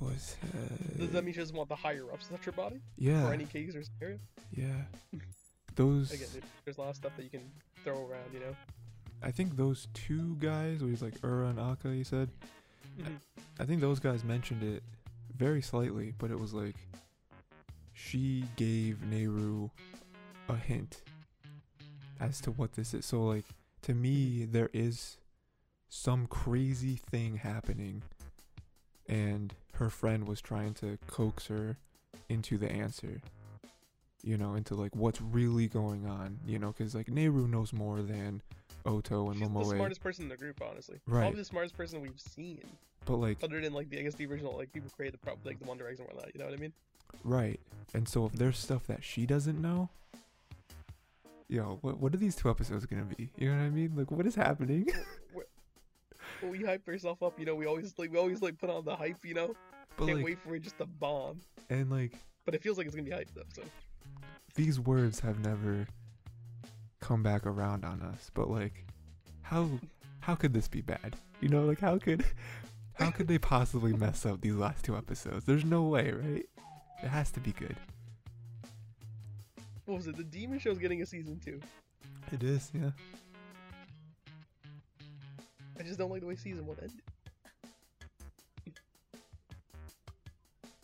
[0.00, 0.36] was.
[0.54, 2.80] Uh, Does that mean she doesn't want the higher ups to touch her body?
[2.96, 3.26] Yeah.
[3.26, 4.18] For any case or scenario?
[4.54, 4.66] Yeah.
[5.74, 6.12] Those.
[6.12, 7.50] Again, there- there's a lot of stuff that you can
[7.84, 8.56] throw around, you know?
[9.22, 12.28] I think those two guys, where he's like Ura and Acca, you said.
[13.00, 13.16] Mhm.
[13.58, 14.82] I think those guys mentioned it
[15.36, 16.76] very slightly, but it was like
[17.92, 19.70] she gave Neiru
[20.48, 21.02] a hint
[22.20, 23.04] as to what this is.
[23.06, 23.44] So like
[23.82, 25.18] to me there is
[25.88, 28.02] some crazy thing happening
[29.08, 31.76] and her friend was trying to coax her
[32.28, 33.20] into the answer.
[34.22, 38.02] You know, into like what's really going on, you know, cuz like Neiru knows more
[38.02, 38.42] than
[38.84, 39.74] Oto and She's the Momoe.
[39.76, 40.98] smartest person in the group, honestly.
[41.06, 41.20] Right.
[41.20, 42.64] Probably the smartest person we've seen.
[43.04, 45.60] But like Other than, like, the, I guess the original, like, people created the, like,
[45.60, 46.72] the Wonder Eggs and whatnot, you know what I mean?
[47.22, 47.60] Right.
[47.94, 49.88] And so if there's stuff that she doesn't know,
[51.48, 53.30] yo, what what are these two episodes gonna be?
[53.36, 53.92] You know what I mean?
[53.96, 54.90] Like what is happening?
[56.42, 58.96] We hype ourselves up, you know, we always, like, we always, like, put on the
[58.96, 59.54] hype, you know?
[59.98, 61.40] But Can't like wait for it just to bomb.
[61.68, 62.12] and like
[62.46, 63.62] But it feels like it's gonna be hyped up, so.
[64.54, 65.86] these words have never
[67.00, 68.30] come back around on us.
[68.32, 68.86] But like
[69.42, 69.68] how
[70.20, 71.16] how could this be bad?
[71.40, 72.24] You know, like how could
[72.94, 75.44] How could they possibly mess up these last two episodes?
[75.44, 76.44] There's no way, right?
[77.00, 77.76] It has to be good.
[79.84, 80.16] What was it?
[80.16, 81.60] The Demon Show's getting a season two.
[82.32, 82.90] It is, yeah.
[85.78, 87.00] I just don't like the way season one ended.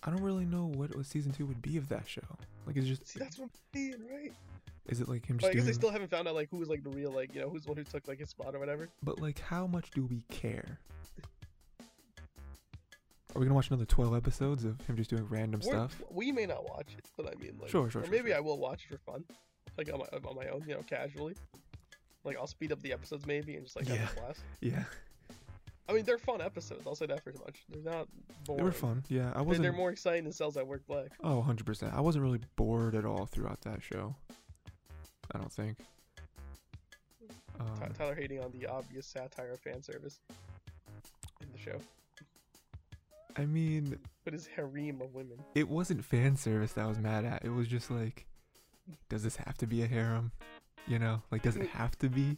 [0.04, 2.20] I don't really know what, what season two would be of that show.
[2.66, 4.32] Like, is it just See, that's what I'm saying, right?
[4.86, 5.66] is it like him just I guess doing?
[5.66, 7.62] they still haven't found out like who was like the real like you know who's
[7.62, 8.88] the one who took like his spot or whatever.
[9.02, 10.78] But like, how much do we care?
[13.34, 16.00] Are we gonna watch another twelve episodes of him just doing random We're- stuff?
[16.10, 18.36] We may not watch it, but I mean like Sure, sure, or sure, maybe sure.
[18.36, 19.24] I will watch it for fun,
[19.76, 21.34] like on my on my own, you know, casually.
[22.22, 23.96] Like I'll speed up the episodes maybe and just like Yeah.
[23.96, 24.40] have a blast.
[24.60, 24.84] Yeah,
[25.88, 26.82] I mean they're fun episodes.
[26.86, 27.62] I'll say that for as much.
[27.68, 28.08] They're not
[28.46, 28.58] boring.
[28.58, 29.04] They were fun.
[29.08, 29.62] Yeah, I wasn't.
[29.64, 31.08] They're, more exciting than Cells at Work Black.
[31.22, 31.92] Oh, 100 percent.
[31.94, 34.16] I wasn't really bored at all throughout that show.
[35.34, 35.78] I don't think.
[37.58, 40.18] Ty- Um, Tyler hating on the obvious satire of fan service
[41.40, 41.78] in the show,
[43.36, 45.38] I mean, but his harem of women.
[45.54, 47.44] it wasn't fan service that I was mad at.
[47.44, 48.26] It was just like,
[49.08, 50.32] does this have to be a harem?
[50.86, 52.36] You know, like, does it have to be?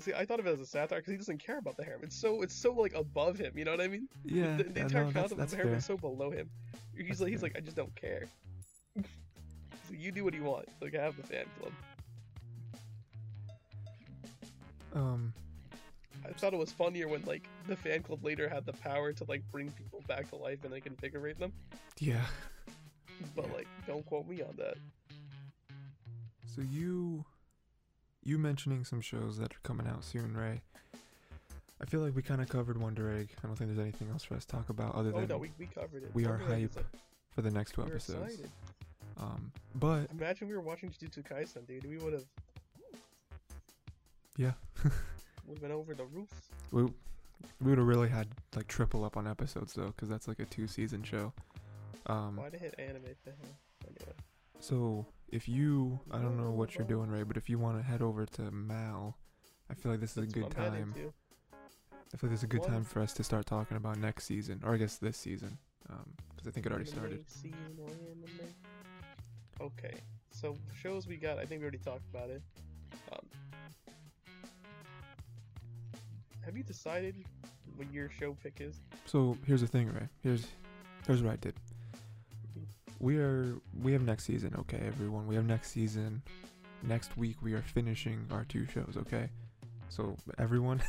[0.00, 2.00] See, I thought of it as a satire because he doesn't care about the harem.
[2.04, 3.58] It's so it's so like above him.
[3.58, 4.08] You know what I mean?
[4.24, 5.78] Yeah, the, the yeah, entire no, that's, concept of the harem fair.
[5.78, 6.48] is so below him.
[6.96, 7.50] He's That's like he's fair.
[7.50, 8.26] like I just don't care.
[8.96, 9.02] so
[9.90, 10.66] you do what you want.
[10.80, 11.72] Like I have the fan club.
[14.94, 15.32] Um,
[16.26, 19.24] I thought it was funnier when like the fan club later had the power to
[19.28, 21.52] like bring people back to life and like invigorate them.
[21.98, 22.24] yeah.
[23.34, 24.76] But like, don't quote me on that.
[26.54, 27.24] So you,
[28.28, 30.60] you mentioning some shows that are coming out soon, Ray?
[31.80, 33.30] I feel like we kind of covered Wonder Egg.
[33.42, 35.38] I don't think there's anything else for us to talk about other Oh than no,
[35.38, 36.10] we, we covered it.
[36.12, 36.86] we are Wonder Egg is, hype
[37.30, 38.32] for the next two Like, we're episodes.
[38.32, 38.50] excited.
[39.20, 41.86] Um, but Imagine we were watching Jujutsu Kaisen, dude.
[41.88, 42.24] We would have.
[44.36, 44.52] Yeah.
[45.46, 46.28] We've been over the roof.
[46.72, 50.38] we we would have really had like triple up on episodes though, because that's like
[50.40, 51.32] a two season show.
[52.06, 53.34] Um, Why'd I hit anime thing?
[53.84, 54.12] Anyway.
[54.60, 57.82] so if you, I don't know what you're doing, Ray, but if you want to
[57.82, 59.16] head over to Mal,
[59.70, 60.94] I feel like this is That's a good time.
[60.96, 62.68] I feel like this is a good What?
[62.70, 66.46] time for us to start talking about next season, or I guess this season, because
[66.46, 67.24] I think it already started.
[69.60, 69.94] Okay,
[70.30, 71.38] so shows we got.
[71.38, 72.42] I think we already talked about it.
[73.12, 73.26] Um,
[76.44, 77.16] have you decided
[77.76, 78.80] what your show pick is?
[79.04, 80.08] So here's the thing, Ray.
[80.22, 80.46] Here's
[81.06, 81.54] here's what I did.
[83.00, 85.26] We are we have next season, okay, everyone.
[85.26, 86.22] We have next season.
[86.82, 89.28] Next week we are finishing our two shows, okay.
[89.88, 90.82] So everyone,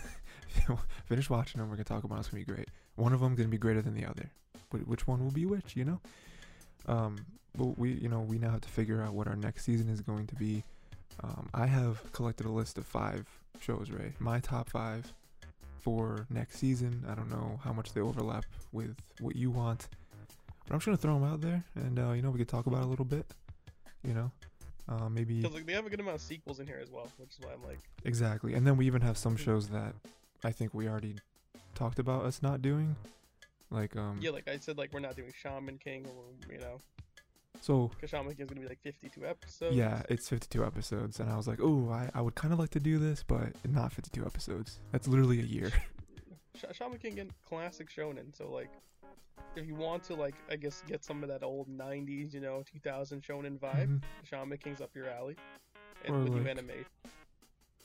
[1.05, 1.69] finish watching them.
[1.69, 2.17] We're gonna talk about.
[2.17, 2.19] it.
[2.21, 2.69] It's gonna be great.
[2.95, 4.29] One of them gonna be greater than the other.
[4.85, 5.75] Which one will be which?
[5.75, 6.01] You know.
[6.87, 7.25] Um,
[7.57, 10.01] but we, you know, we now have to figure out what our next season is
[10.01, 10.63] going to be.
[11.23, 13.27] Um, I have collected a list of five
[13.59, 14.13] shows, Ray.
[14.19, 15.11] My top five
[15.81, 17.05] for next season.
[17.09, 19.87] I don't know how much they overlap with what you want,
[20.69, 22.67] but I'm just gonna throw them out there, and uh, you know we could talk
[22.67, 23.25] about a little bit.
[24.03, 24.31] You know,
[24.87, 27.09] uh, maybe Because like they have a good amount of sequels in here as well,
[27.17, 29.95] which is why I'm like, exactly, and then we even have some shows that
[30.43, 31.15] I think we already
[31.73, 32.95] talked about us not doing,
[33.71, 34.19] like um.
[34.21, 36.79] yeah, like I said, like we're not doing Shaman King, or you know,
[37.61, 39.75] So because Shaman King is gonna be like 52 episodes.
[39.75, 42.69] yeah, it's 52 episodes, and I was like, oh, I, I would kind of like
[42.71, 44.79] to do this, but not 52 episodes.
[44.91, 45.71] That's literally a year.
[46.59, 48.35] Sh- Shaman King again, classic shonen.
[48.35, 48.69] So like,
[49.55, 52.63] if you want to like, I guess get some of that old 90s, you know,
[52.71, 54.01] 2000 shonen vibe, Mhm.
[54.23, 55.35] Shaman King's up your alley.
[56.05, 56.85] And Or like- anime.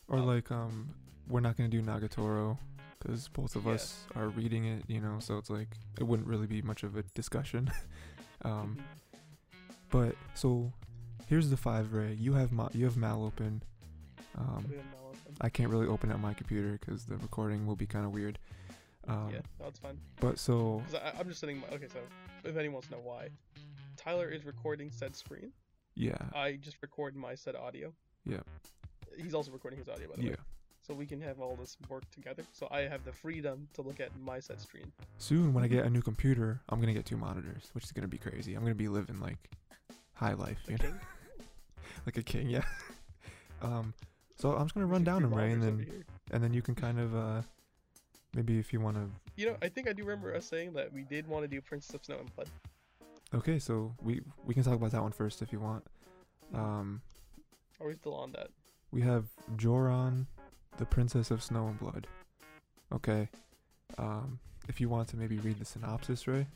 [0.08, 0.94] Or Um, like um,
[1.28, 2.58] we're not gonna do Nagatoro
[2.98, 3.72] because both of Yeah.
[3.72, 5.18] us are reading it, you know.
[5.20, 5.68] So it's like
[5.98, 7.70] it wouldn't really be much of a discussion.
[8.42, 8.76] um,
[9.90, 10.72] but so
[11.28, 12.14] here's the five, Ray.
[12.14, 13.62] You have Ma- you have Mal open.
[14.36, 14.72] Um,
[15.40, 18.38] I can't really open up my computer because the recording will be kind of weird.
[19.08, 19.98] Um, yeah, that's fine.
[20.20, 21.60] But so Because I'm just sitting.
[21.60, 21.98] My, okay, so
[22.44, 23.28] if anyone wants to know why,
[23.96, 25.52] Tyler is recording said screen.
[25.94, 27.92] yeah, I just record my said audio.
[28.24, 28.40] Yeah.
[29.16, 30.30] He's also recording his audio, by the yeah.
[30.30, 30.36] way.
[30.86, 32.42] So we can have all this work together.
[32.52, 34.92] So I have the freedom to look at my set screen.
[35.16, 38.08] Soon when I get a new computer, I'm gonna get two monitors, which is gonna
[38.08, 38.54] be crazy.
[38.54, 39.38] I'm gonna be living like
[40.12, 41.00] high life, you know, king.
[42.06, 42.50] like a king.
[42.50, 42.64] Yeah.
[43.62, 43.94] um.
[44.36, 46.98] So I'm just gonna run down them, Ray, and then and then you can kind
[46.98, 47.42] of uh
[48.34, 49.06] maybe if you want to
[49.36, 51.60] You know, I think I do remember us saying that we did want to do
[51.60, 52.48] Princess of Snow and Blood.
[53.34, 55.84] okay so we we can talk about that one first if you want
[56.54, 57.00] um
[57.80, 58.48] Are we still on that?
[58.90, 59.24] we have
[59.56, 60.26] joran
[60.78, 62.06] the princess of snow and blood
[62.92, 63.28] okay
[63.98, 64.38] um
[64.68, 66.46] if you want to maybe read the synopsis ray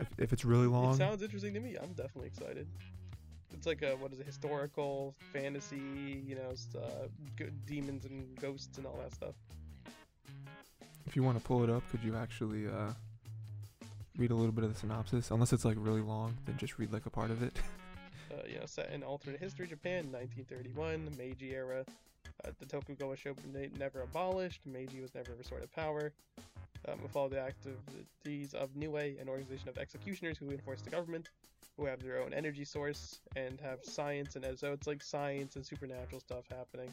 [0.00, 0.94] if, if it's really long.
[0.94, 1.76] It sounds interesting to me.
[1.76, 2.66] I'm definitely excited.
[3.52, 4.26] It's like a what is it?
[4.26, 6.22] Historical fantasy.
[6.26, 9.34] You know, uh, demons and ghosts and all that stuff.
[11.06, 12.92] If you want to pull it up, could you actually uh,
[14.16, 15.30] read a little bit of the synopsis?
[15.30, 17.52] Unless it's like really long, then just read like a part of it.
[18.32, 21.84] uh, you know, set in alternate history Japan, 1931, Meiji era.
[22.44, 24.60] Uh, the Tokugawa shogunate never abolished.
[24.66, 26.12] Meiji was never restored to power.
[26.88, 31.28] Um, follow the activities of Nue, an organization of executioners who enforce the government,
[31.76, 35.64] who have their own energy source and have science and so it's like science and
[35.64, 36.92] supernatural stuff happening.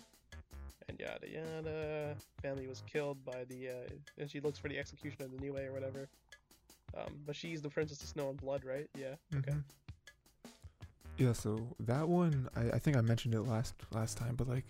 [0.89, 2.15] And yada yada.
[2.41, 3.73] Family was killed by the, uh,
[4.17, 6.09] and she looks for the execution of the Nue or whatever.
[6.97, 8.89] Um, but she's the princess of snow and blood, right?
[8.97, 9.13] Yeah.
[9.35, 9.51] Okay.
[9.51, 9.63] Mhm.
[11.17, 14.63] Yeah, so that one, I, I think I mentioned it last last time, but like,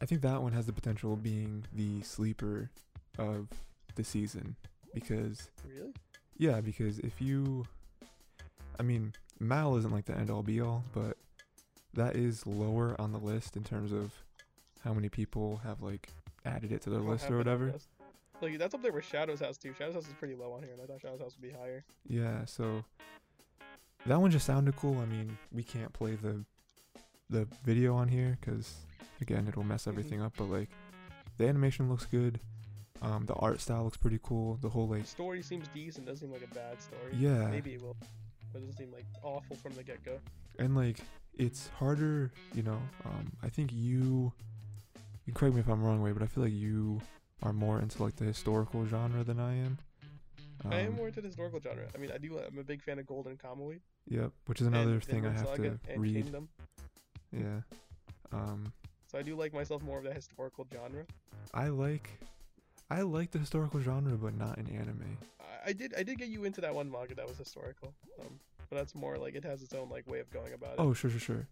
[0.00, 2.70] I think that one has the potential of being the sleeper
[3.18, 3.48] of
[3.96, 4.56] the season
[4.94, 5.92] because Really?
[6.38, 7.66] yeah, because if you,
[8.80, 11.16] I mean, Mal isn't like the end all be all, but
[11.94, 14.12] that is lower on the list in terms of
[14.86, 16.08] how many people have like
[16.44, 17.74] added it to their list or it on the whatever.
[18.40, 19.74] Like that's up there with Shadow's House too.
[19.76, 21.84] Shadow's House is pretty low on here, and I thought Shadow's House would be higher.
[22.06, 22.84] Yeah, so
[24.06, 24.98] that one just sounded cool.
[25.00, 26.44] I mean, we can't play the
[27.28, 28.74] the video on here because
[29.20, 29.88] again, it'll mess Mhm.
[29.88, 30.34] everything up.
[30.36, 30.68] But like,
[31.38, 32.38] the animation looks good.
[33.02, 34.56] Um, the art style looks pretty cool.
[34.62, 36.06] The whole The like, story seems decent.
[36.06, 37.12] Doesn't seem like a bad story.
[37.14, 37.96] yeah, Maybe it will,
[38.52, 40.18] but it doesn't seem like awful from the get go.
[40.60, 41.00] and like
[41.34, 42.30] it's harder.
[42.54, 44.32] You know, um, I think you.
[45.26, 47.00] You correct me if I'm wrong, way, but I feel like you
[47.42, 49.78] are more into like the historical genre than I am.
[50.70, 51.86] I am Um, more into the historical genre.
[51.94, 52.38] I mean, I do.
[52.38, 53.80] I'm a big fan of Golden Kamuy.
[54.08, 56.14] Yep, which is and another thing I have Saga to and read.
[56.14, 56.48] Kingdom.
[57.32, 57.60] Yeah.
[58.32, 58.72] Um,
[59.10, 61.04] So I do like myself more of the historical genre.
[61.52, 62.08] I like
[62.88, 65.18] I like the historical genre, but not in anime.
[65.40, 65.92] I, I did.
[65.96, 67.92] I did get you into that one manga that was historical.
[68.20, 68.38] Um,
[68.70, 70.78] but that's more like it has its own like way of going about it.
[70.78, 71.46] Oh, sure, sure, sure.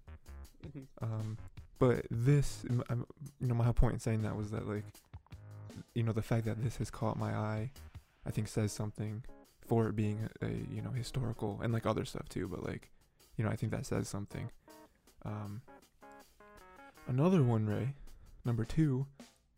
[0.66, 0.86] Mhm.
[1.02, 1.38] Um,
[1.78, 3.06] but this, I'm,
[3.40, 4.84] you know, my whole point in saying that was that like,
[5.94, 7.70] you know, the fact that this has caught my eye,
[8.26, 9.24] I think says something
[9.66, 12.48] for it being a, a you know historical and like other stuff too.
[12.48, 12.90] But like,
[13.36, 14.50] you know, I think that says something.
[15.24, 15.62] Um,
[17.08, 17.94] another one, Ray,
[18.44, 19.06] number two.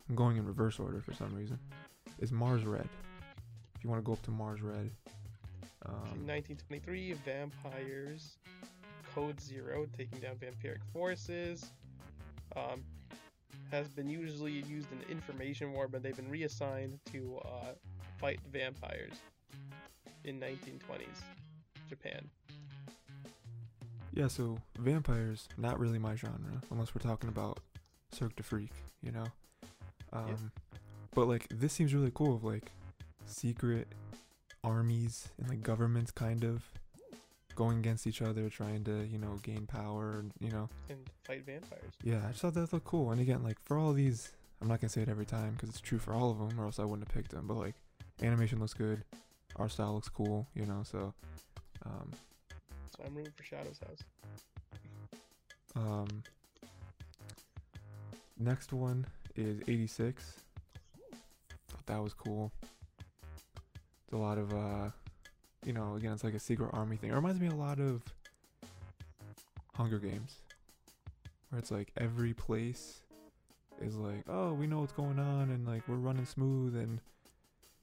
[0.09, 1.59] I'm going in reverse order for some reason.
[2.19, 2.87] Is Mars Red?
[3.75, 4.89] If you want to go up to Mars Red.
[5.85, 8.37] Um, 1923, vampires,
[9.13, 11.71] Code Zero, taking down vampiric forces.
[12.55, 12.83] Um,
[13.71, 17.73] has been usually used in information war, but they've been reassigned to uh,
[18.17, 19.13] fight vampires
[20.23, 21.21] in 1920s
[21.89, 22.29] Japan.
[24.13, 27.59] Yeah, so vampires, not really my genre, unless we're talking about
[28.11, 28.71] Cirque du Freak,
[29.03, 29.25] you know?
[30.13, 30.51] Um,
[31.13, 32.71] But, like, this seems really cool of, like,
[33.25, 33.87] secret
[34.63, 36.63] armies and, like, governments kind of
[37.57, 40.69] going against each other, trying to, you know, gain power, and, you know?
[40.89, 41.91] and fight vampires.
[42.03, 43.09] Yeah, I just thought that looked cool.
[43.11, 44.31] And again, like, for all these,
[44.61, 46.65] I'm not gonna say it every time because it's true for all of them, or
[46.65, 47.73] else I wouldn't have picked them, but, like,
[48.21, 49.03] animation looks good,
[49.55, 50.83] art style looks cool, you know?
[50.83, 51.13] So,
[51.83, 52.11] um,
[52.95, 54.03] So I'm rooting for Shadow's House.
[55.75, 56.23] Um,
[58.39, 59.05] next one
[59.35, 60.41] is 86.
[61.69, 62.51] Thought that was cool.
[62.99, 64.89] It's a lot of, uh,
[65.67, 67.11] you know, again, it's like a secret army thing.
[67.11, 68.01] It reminds me a lot of
[69.75, 70.37] Hunger Games,
[71.49, 73.01] where it's like every place
[73.81, 77.01] is like, oh, we know what's going on, and like we're running smooth, and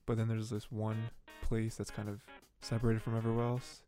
[0.06, 0.97] but then there's this one
[1.43, 2.24] place that's kind of
[2.62, 3.82] separated from everywhere else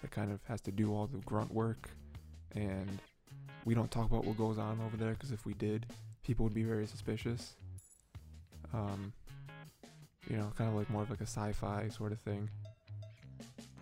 [0.00, 1.90] that kind of has to do all the grunt work
[2.54, 2.98] and
[3.66, 5.86] we don't talk about what goes on over there because if we did,
[6.22, 7.54] people would be very suspicious.
[8.72, 9.12] Um,
[10.28, 12.48] you know, kind of like more of like a sci-fi sort of thing.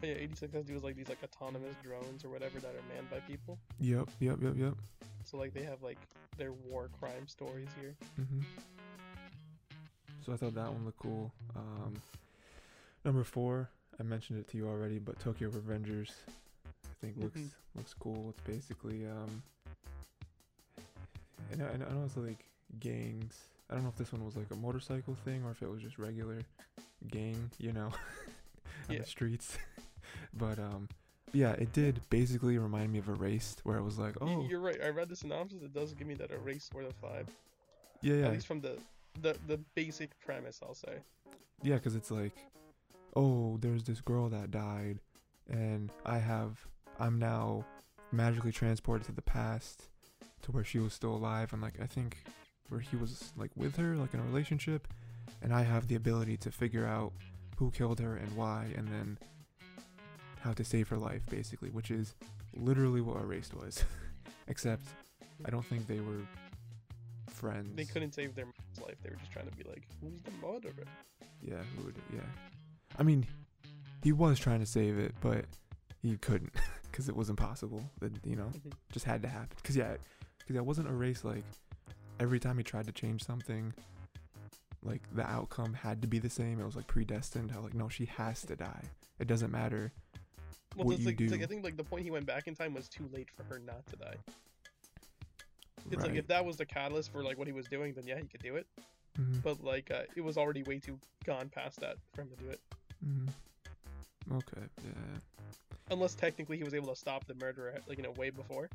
[0.02, 2.94] Yeah, 86 has to do with like these like autonomous drones or whatever that are
[2.94, 3.58] manned by people.
[3.80, 4.74] Yep, yep, yep, yep.
[5.24, 5.98] So like they have like
[6.36, 7.94] their war crime stories here.
[8.16, 8.40] hmm
[10.26, 11.32] So I thought that one looked cool.
[11.54, 11.94] Um,
[13.04, 13.68] number four,
[14.00, 16.10] I mentioned it to you already, but Tokyo Revengers,
[16.66, 17.50] I think looks Mhm.
[17.76, 18.30] looks cool.
[18.30, 19.42] It's basically um,
[21.52, 22.44] and I, and I know it's like
[22.80, 23.38] gangs.
[23.70, 25.80] I don't know if this one was like a motorcycle thing or if it was
[25.80, 26.40] just regular
[27.08, 27.86] gang, you know,
[28.88, 28.98] on Yeah.
[29.00, 29.56] the streets.
[30.34, 30.88] but um,
[31.32, 34.78] yeah, it did basically remind me of Erased, where it was like, oh, You're right.
[34.84, 35.62] I read the synopsis.
[35.62, 37.28] It does give me that erase sort of vibe.
[38.02, 38.78] yeah, yeah, At least from the
[39.20, 40.98] the the basic premise, I'll say.
[41.62, 42.32] Yeah, because it's like,
[43.14, 44.98] oh, there's this girl that died,
[45.48, 46.66] and I have,
[46.98, 47.64] I'm now
[48.10, 49.88] magically transported to the past
[50.42, 52.16] to where she was still alive, and like, I think
[52.68, 54.88] where he was like with her, like in a relationship,
[55.40, 57.12] and I have the ability to figure out
[57.56, 59.18] who killed her and why, and then
[60.42, 62.14] how to save her life, basically, which is
[62.54, 63.84] literally what Erased was.
[64.48, 64.82] Except,
[65.44, 66.22] I don't think they were
[67.28, 67.74] friends.
[67.76, 68.46] They couldn't save their.
[68.80, 68.96] Life.
[69.02, 70.72] They were just trying to be like, who's the murderer?
[71.42, 71.94] Yeah, who would?
[72.12, 72.20] Yeah,
[72.98, 73.26] I mean,
[74.02, 75.44] he was trying to save it, but
[76.02, 76.52] he couldn't
[76.90, 77.82] because it was impossible.
[78.00, 78.72] That you know, Mhm.
[78.92, 79.56] just had to happen.
[79.62, 79.94] Cause yeah,
[80.46, 81.44] cause that wasn't a race like
[82.18, 83.72] every time he tried to change something,
[84.82, 86.58] like the outcome had to be the same.
[86.60, 87.50] It was like predestined.
[87.52, 88.82] How like no, she has to die.
[89.20, 89.92] It doesn't matter.
[90.76, 91.42] Well, What you like, it's like.
[91.42, 93.58] I think like the point he went back in time was too late for her
[93.58, 94.14] not to die.
[95.90, 96.08] It's right.
[96.10, 98.26] like if that was the catalyst for like what he was doing, then yeah, he
[98.26, 98.66] could do it.
[99.18, 102.36] Mhm, But like uh, it was already way too gone past that for him to
[102.36, 102.60] do it.
[103.04, 103.28] mhm.
[104.32, 104.62] Okay.
[104.84, 105.18] Yeah.
[105.90, 108.70] Unless technically he was able to stop the murderer, like you know, way before.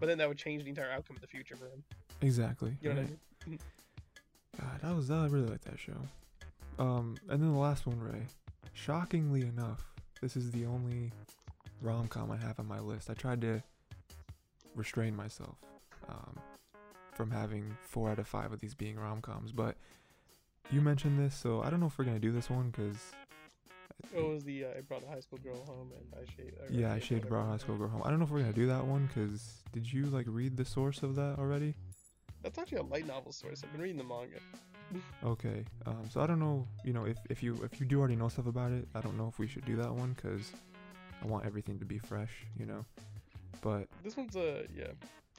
[0.00, 1.82] But then that would change the entire outcome of the future for him.
[2.20, 2.76] Exactly.
[2.82, 3.10] You know right.
[3.10, 3.58] what I mean?
[4.60, 5.96] God, that was I really like that show.
[6.78, 8.26] Um, and then the last one, Ray.
[8.74, 9.84] Shockingly enough,
[10.20, 11.12] this is the only
[11.80, 13.10] rom com I have on my list.
[13.10, 13.62] I tried to
[14.74, 15.56] restrain myself
[16.08, 16.38] um,
[17.14, 19.76] from having four out of five of these being rom coms, but
[20.70, 23.12] you mentioned this, so I don't know if we're gonna do this one because.
[24.14, 26.54] It was the uh, I brought a high school girl home and I shaved.
[26.70, 27.28] Yeah, I shaved whatever.
[27.28, 28.02] Brown High School Girl Home.
[28.04, 30.64] I don't know if we're gonna do that one because did you like read the
[30.64, 31.74] source of that already?
[32.42, 33.64] That's actually a light novel source.
[33.64, 34.38] I've been reading the manga.
[35.22, 35.64] Okay.
[35.84, 38.28] Um, so I don't know, you know, if, if you if you do already know
[38.28, 40.50] stuff about it, I don't know if we should do that one because
[41.22, 42.84] I want everything to be fresh, you know.
[43.60, 44.86] But This one's a yeah.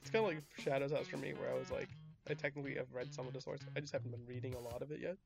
[0.01, 1.89] It's kind of like Shadow's House for me, where I was like,
[2.29, 3.59] I technically have read some of the source.
[3.75, 5.17] I just haven't been reading a lot of it yet.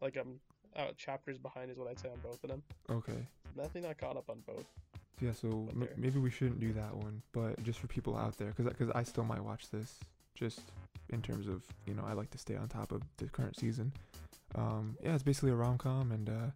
[0.00, 0.40] Like I'm
[0.76, 2.62] uh, chapters behind is what I'd say on both of them.
[2.90, 3.26] okay,
[3.56, 4.64] Nothing not caught up on both.
[5.20, 5.32] yeah.
[5.32, 7.22] So m- maybe we shouldn't do that one.
[7.32, 9.98] But just for people out there, because because I still might watch this,
[10.34, 10.60] just
[11.10, 13.92] in terms of you know I like to stay on top of the current season.
[14.54, 16.50] Um, yeah, it's basically a rom com, and uh,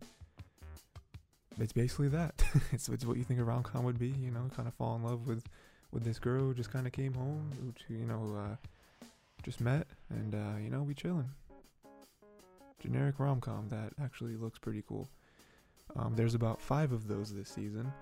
[1.58, 2.42] it's basically that.
[2.72, 4.96] it's it's what you think a rom com would be, you know, kind of fall
[4.96, 5.44] in love with
[5.92, 7.50] with this girl who just kind of came home,
[7.88, 9.06] who you know uh,
[9.42, 11.30] just met, and uh, you know we chilling.
[12.80, 15.08] Generic rom com that actually looks pretty cool.
[15.96, 17.92] Um, there's about five of those this season,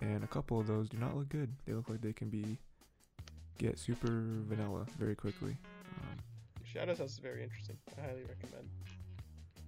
[0.00, 1.52] and a couple of those do not look good.
[1.66, 2.58] They look like they can be
[3.58, 5.56] get super vanilla very quickly.
[6.00, 6.18] Um,
[6.64, 7.76] Shadow's House is very interesting.
[7.96, 8.68] I highly recommend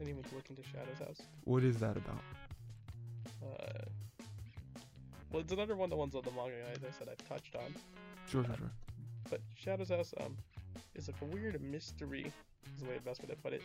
[0.00, 1.22] anyone to look into Shadow's House.
[1.44, 2.22] what is that about?
[3.42, 3.84] Uh,
[5.30, 7.54] well, it's another one of the ones on the manga, as I said, I've touched
[7.56, 7.74] on.
[8.26, 8.70] Sure, sure, sure.
[9.30, 10.36] But Shadow's House um
[10.96, 12.32] is like a weird mystery
[12.76, 13.62] is the way best way to put it.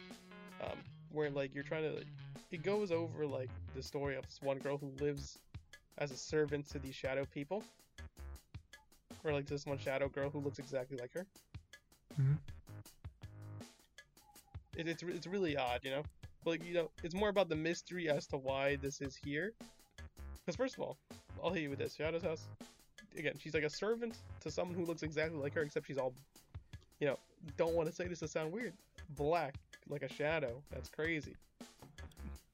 [0.64, 0.78] Um,
[1.12, 2.08] where like you're trying to like,
[2.52, 5.40] it goes over like the story of this one girl who lives
[5.98, 7.64] as a servant to these shadow people.
[9.24, 11.26] Or like this one shadow girl who looks exactly like her.
[12.16, 12.34] hmm
[14.78, 16.04] It, it's it's really odd, you know.
[16.46, 19.52] But you know, it's more about the mystery as to why this is here.
[20.40, 20.98] Because first of all,
[21.44, 21.96] I'll hit you with this.
[21.96, 22.48] Shadow's house.
[23.18, 26.14] Again, she's like a servant to someone who looks exactly like her, except she's all,
[27.00, 27.18] you know,
[27.58, 28.74] don't want to say this to sound weird,
[29.18, 29.56] black
[29.90, 30.62] like a shadow.
[30.72, 31.36] That's crazy.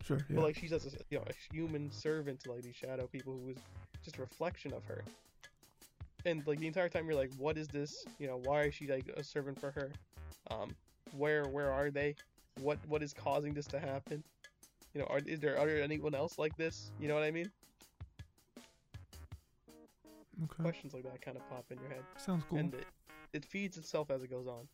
[0.05, 0.35] Sure, yeah.
[0.35, 3.38] But like she's just a, you know a human servant to like these shadow people
[3.43, 3.57] who is
[4.03, 5.03] just a reflection of her.
[6.26, 8.05] And like the entire time you're like, what is this?
[8.19, 9.91] You know, why is she like a servant for her?
[10.49, 10.76] Um,
[11.18, 12.15] where where are they?
[12.60, 14.23] What what is causing this to happen?
[14.94, 16.91] You know, are is there are there anyone else like this?
[16.99, 17.49] You know what I mean?
[20.44, 20.64] okay.
[20.64, 22.60] Questions like that kind of pop in your head, Sounds cool.
[22.60, 22.86] and it,
[23.34, 24.68] it feeds itself as it goes on.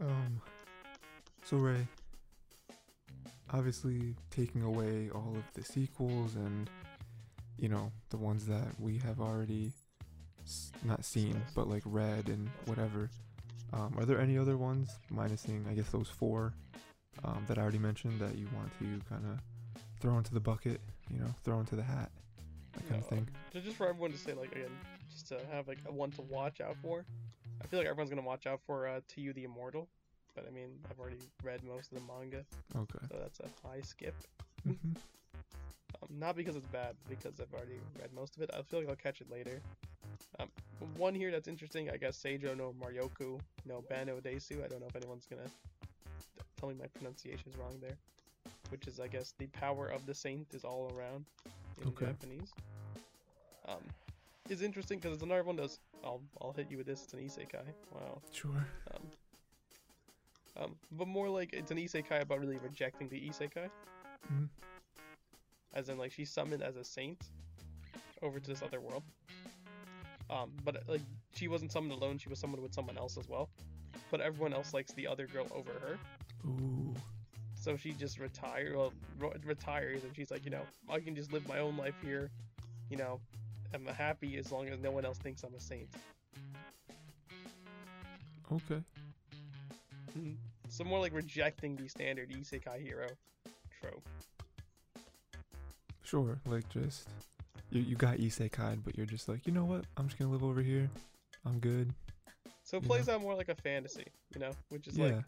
[0.00, 0.40] Um,
[1.44, 1.86] so Ray,
[3.52, 6.70] obviously taking away all of the sequels and
[7.58, 9.72] you know the ones that we have already
[10.44, 13.10] s- not seen but like read and whatever.
[13.72, 16.52] Um, are there any other ones, minusing I guess those four
[17.24, 19.38] um, that I already mentioned that you want to kind of
[20.00, 20.80] throw into the bucket,
[21.10, 22.10] you know, throw into the hat,
[22.72, 23.28] that kind of No, thing?
[23.52, 24.70] So just for everyone to say, like again,
[25.10, 27.04] just to have like a one to watch out for.
[27.62, 29.88] I feel like everyone's gonna watch out for uh, To You the Immortal,
[30.34, 32.44] but I mean I've already read most of the manga,
[32.74, 33.06] Okay.
[33.08, 34.14] so that's a high skip.
[34.64, 34.72] hmm
[36.02, 38.50] Um, not because it's bad, because I've already read most of it.
[38.54, 39.60] I feel like I'll catch it later.
[40.96, 44.64] One here that's interesting, I guess Seijo no Maryoku no Bano Desu.
[44.64, 45.48] I don't know if anyone's gonna
[46.58, 47.96] tell me my pronunciation is wrong there.
[48.70, 51.24] Which is, I guess, the power of the saint is all around
[51.82, 52.06] in Okay.
[52.06, 52.52] Japanese.
[53.66, 53.82] Um,
[54.48, 55.78] is interesting because it's another one that's.
[56.04, 57.02] I'll I'll hit you with this.
[57.04, 57.64] It's an isekai.
[57.94, 58.20] Wow.
[58.32, 58.66] Sure.
[58.94, 59.02] Um,
[60.56, 63.68] um, but more like it's an isekai about really rejecting the isekai
[64.28, 64.44] hmm
[65.72, 67.18] as in like she's summoned as a saint
[68.22, 69.04] over to this other world.
[70.30, 71.00] Um, but like
[71.34, 73.48] she wasn't someone alone; she was someone with someone else as well.
[74.10, 75.98] But everyone else likes the other girl over her,
[76.46, 76.94] Ooh.
[77.54, 81.32] so she just retire, well, ro- retires, and she's like, you know, I can just
[81.32, 82.30] live my own life here.
[82.88, 83.20] You know,
[83.74, 85.88] I'm happy as long as no one else thinks I'm a saint.
[88.52, 88.82] Okay.
[90.18, 90.36] Mhm.
[90.68, 93.08] So more like rejecting the standard isekai hero
[93.80, 94.08] trope.
[96.02, 97.08] Sure, like just
[97.70, 99.84] you you got isekai, but you're just like, you know what?
[99.96, 100.88] I'm just gonna live over here.
[101.46, 101.92] I'm good.
[102.64, 103.14] So it You plays know?
[103.14, 105.24] out more like a fantasy, you know, which is yeah, like.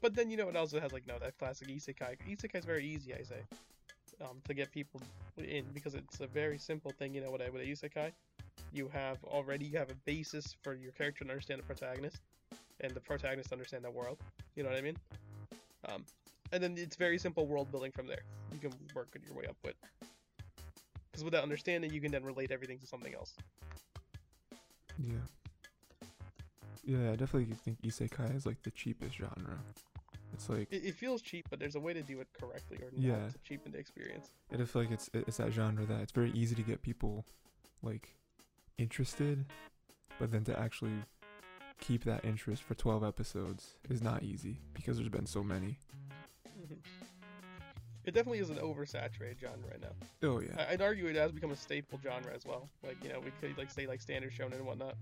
[0.00, 2.16] But then you know it also has like no that classic isekai.
[2.28, 3.40] Isekai is very easy, I say,
[4.20, 5.00] um, to get people
[5.38, 7.14] in because it's a very simple thing.
[7.14, 8.12] You know what I a isekai,
[8.72, 12.20] you have already you have a basis for your character to understand the protagonist,
[12.80, 14.18] and the protagonist to understand the world.
[14.54, 14.96] You know what I mean?
[15.88, 16.04] Um,
[16.52, 18.22] and then it's very simple world building from there.
[18.52, 19.74] You can work your way up with.
[21.16, 23.32] Because with that understanding, you can then relate everything to something else.
[24.98, 25.14] yeah,
[26.84, 27.12] yeah.
[27.12, 29.58] I definitely think isekai is like the cheapest genre.
[30.34, 32.90] It's like It, it feels cheap, but there's a way to do it correctly or
[32.92, 33.28] not Yeah.
[33.30, 34.30] to cheapen the experience.
[34.50, 36.82] And I just feel like it's it's that genre that it's very easy to get
[36.82, 37.24] people
[37.80, 38.10] like
[38.76, 39.46] interested,
[40.18, 40.98] but then to actually
[41.80, 45.78] keep that interest for 12 episodes is not easy because there's been so many.
[46.60, 46.76] Mhm.
[48.06, 50.28] It definitely is an oversaturated genre right now.
[50.28, 50.54] Oh yeah.
[50.58, 52.68] I- I'd argue it has become a staple genre as well.
[52.84, 54.94] Like you know, we could like say like standard shonen and whatnot.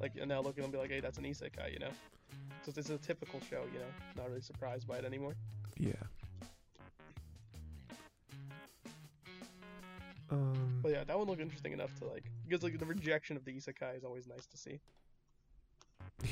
[0.00, 1.90] Like and now look at them and be like, hey, that's an isekai, you know.
[2.64, 3.90] So it's a typical show, you know.
[4.16, 5.34] Not really surprised by it anymore.
[5.76, 5.92] Yeah.
[10.30, 13.44] Um But yeah, that one looked interesting enough to like because like the rejection of
[13.44, 14.80] the isekai is always nice to see.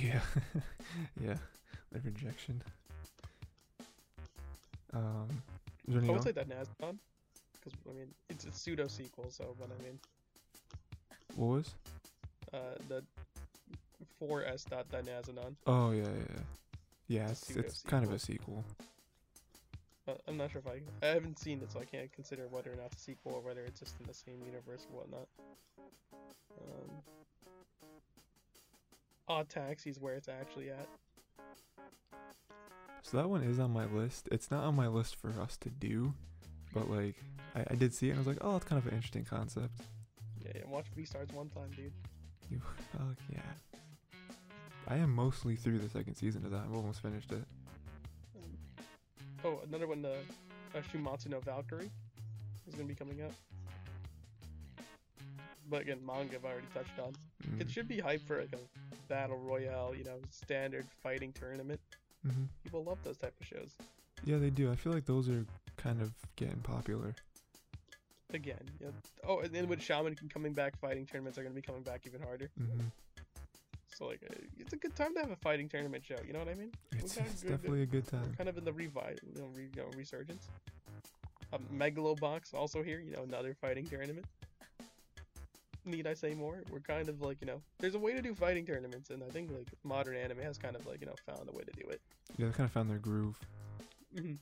[0.01, 0.21] yeah.
[1.21, 1.37] yeah.
[1.93, 2.63] The rejection.
[4.93, 5.54] Um is
[5.91, 6.97] I would say that Nazcon,
[7.53, 9.99] because I mean it's a pseudo sequel, so but I mean
[11.37, 11.75] What was?
[12.53, 12.59] uh
[12.89, 13.03] the
[14.21, 15.55] 4S dot Dynazenon.
[15.67, 16.09] Oh yeah, yeah.
[17.07, 18.65] Yeah, yeah it's, Pseudo it's kind of a sequel.
[20.07, 22.73] Uh, I'm not sure if I I haven't seen it, so I can't consider whether
[22.73, 25.29] or not it's a sequel or whether it's just in the same universe or whatnot.
[26.61, 26.91] Um,
[29.29, 30.89] Odd Taxi's where it's actually at.
[33.05, 34.29] So that one is on my list.
[34.33, 36.15] It's not on my list for us to do,
[36.73, 37.15] but like
[37.55, 39.27] I, I did see it and I was like, oh, that's kind of an interesting
[39.27, 39.79] concept.
[40.43, 41.93] Yeah, yeah watch Beastars one time, dude.
[42.51, 42.61] You,
[42.93, 43.41] fuck yeah.
[44.89, 46.63] I am mostly through the second season of that.
[46.67, 47.45] I've almost finished it.
[48.37, 48.59] Um,
[49.45, 50.09] oh, another one, uh,
[50.77, 51.91] uh, Shumatsu no Valkyrie
[52.67, 53.33] is gonna be coming out.
[55.69, 57.13] But again, manga I've already touched on.
[57.61, 57.71] It Mm.
[57.71, 61.81] should be hype for like a battle royale, you know, standard fighting tournament.
[62.27, 62.45] hmm
[62.75, 63.71] People love those type of shows.
[64.25, 64.73] Yeah, they do.
[64.73, 65.47] I feel like those are
[65.77, 67.15] kind of getting popular.
[68.33, 68.89] Again, yeah.
[69.25, 72.21] Oh, and then with Shaman coming back, fighting tournaments are gonna be coming back even
[72.21, 72.51] harder.
[72.59, 72.81] hmm
[73.97, 76.17] So like, uh, it's a good time to have a fighting tournament show.
[76.27, 76.73] You know what I mean?
[76.99, 78.35] It's, it's good- definitely a good time.
[78.37, 80.49] kind of in the revive, you know, re, you know resurgence.
[81.53, 82.99] Um, Megalobox also here.
[82.99, 84.27] You know, another fighting tournament.
[85.87, 86.63] Need I say more?
[86.71, 89.29] We're kind of like you know, there's a way to do fighting tournaments, and I
[89.29, 91.89] think like modern anime has kind of like you know found a way to do
[91.91, 92.01] it.
[92.39, 93.39] Yeah, they kind of found their groove.
[94.17, 94.35] hmm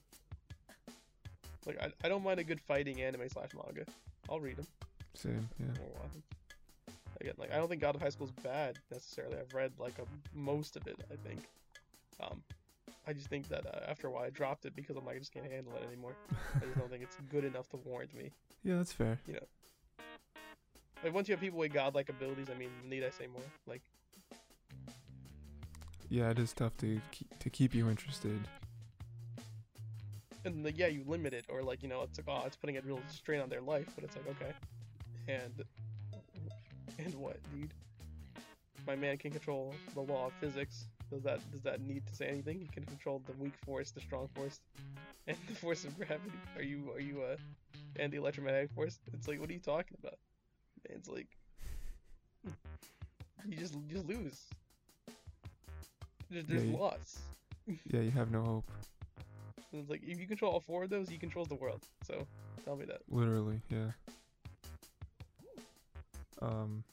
[1.66, 3.85] Like I, I don't mind a good fighting anime slash manga.
[4.31, 4.66] I'll read them.
[5.14, 5.66] Same, yeah.
[5.81, 6.23] or watch 'em.
[7.20, 9.36] Again, like I don't think God of High School is bad necessarily.
[9.39, 10.05] I've read like a,
[10.36, 10.97] most of it.
[11.10, 11.48] I think.
[12.20, 12.43] Um,
[13.06, 15.19] I just think that uh, after a while I dropped it because I'm like I
[15.19, 16.12] just can't handle it anymore.
[16.56, 18.31] I just don't think it's good enough to warrant me.
[18.64, 19.19] Yeah, that's fair.
[21.02, 23.42] Like once you have people with godlike abilities, I mean, need I say more?
[23.66, 23.82] Like
[26.08, 28.46] Yeah, it is tough to keep, to keep you interested.
[30.44, 32.76] and like yeah, you limit it, or like you know, it's like oh, it's putting
[32.76, 34.52] a real strain on their life, but it's like okay,
[35.28, 35.64] and
[36.98, 37.72] and what, dude?
[38.86, 40.86] My man can control the law of physics.
[41.10, 42.60] Does that does that need to say anything?
[42.60, 44.60] He can control the weak force, the strong force,
[45.26, 46.32] and the force of gravity.
[46.56, 47.36] Are you are you uh
[47.96, 48.98] and the electromagnetic force?
[49.12, 50.18] It's like what are you talking about?
[50.84, 51.28] It's like
[53.46, 54.40] you just you just lose.
[56.30, 57.20] There's, there's you- loss.
[57.90, 58.70] Yeah, you have no hope.
[59.74, 61.80] It's like if you control all four of those, you control the world.
[62.06, 62.26] So
[62.62, 62.98] tell me that.
[63.09, 63.92] Literally, yeah.
[66.42, 66.84] Um.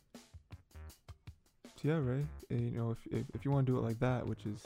[1.76, 2.26] So yeah, Ray.
[2.52, 4.66] uh, You know, if if, if you want to do it like that, which is,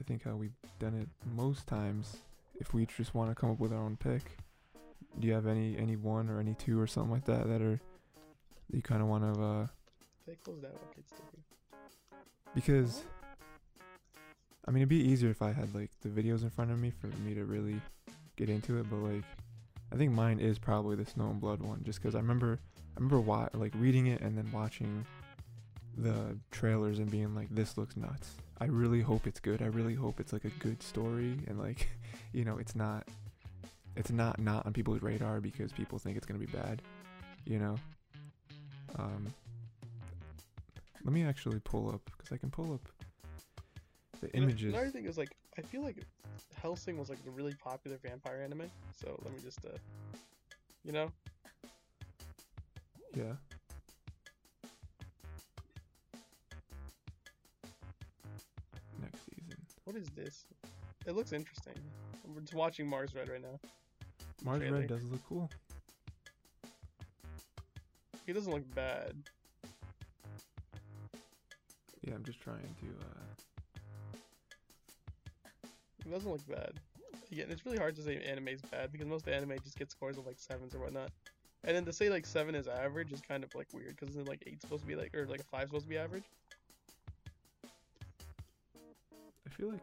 [0.00, 2.16] I think how we've done it most times.
[2.60, 4.22] If we just want to come up with our own pick,
[5.20, 7.78] do you have any any one or any two or something like that that are
[8.70, 9.66] you kind of want to uh
[10.26, 10.72] They close down.
[10.72, 11.24] Okay, it's still
[12.54, 13.02] because
[14.66, 16.90] I mean it'd be easier if I had like the videos in front of me
[16.90, 17.80] for me to really
[18.36, 19.24] get into it, but like
[19.92, 23.00] I think mine is probably the Snow and Blood one, just because I remember I
[23.00, 25.04] remember wa- like reading it and then watching
[25.96, 28.30] the trailers and being like, this looks nuts.
[28.60, 29.62] I really hope it's good.
[29.62, 31.88] I really hope it's like a good story and like
[32.32, 33.06] you know it's not
[33.96, 36.82] it's not not on people's radar because people think it's gonna be bad,
[37.44, 37.76] you know.
[38.96, 39.26] Um,
[41.04, 42.88] let me actually pull up because I can pull up
[44.20, 44.74] The You know, images.
[44.74, 45.96] Another thing is like I feel like
[46.62, 48.70] Hellsing was like a really popular vampire anime.
[49.00, 49.70] So let me just uh,
[50.84, 51.10] you know,
[53.16, 53.34] Yeah.
[59.00, 59.56] Next season.
[59.84, 60.44] what is this?
[61.06, 61.74] It looks interesting.
[62.26, 63.58] We're just watching Mars Red right now.
[64.44, 64.80] Mars Trailer.
[64.80, 65.50] Red does look cool.
[68.28, 69.14] He doesn't look bad.
[72.02, 72.86] Yeah, I'm just trying to.
[73.00, 74.20] uh
[76.04, 76.72] It doesn't look bad.
[77.32, 80.26] Again, it's really hard to say anime's bad because most anime just get scores of
[80.26, 81.10] like sevens or whatnot.
[81.64, 84.28] And then to say like seven is average is kind of like weird because isn't
[84.28, 86.24] like eight supposed to be like or like a five supposed to be average?
[89.46, 89.80] I feel like.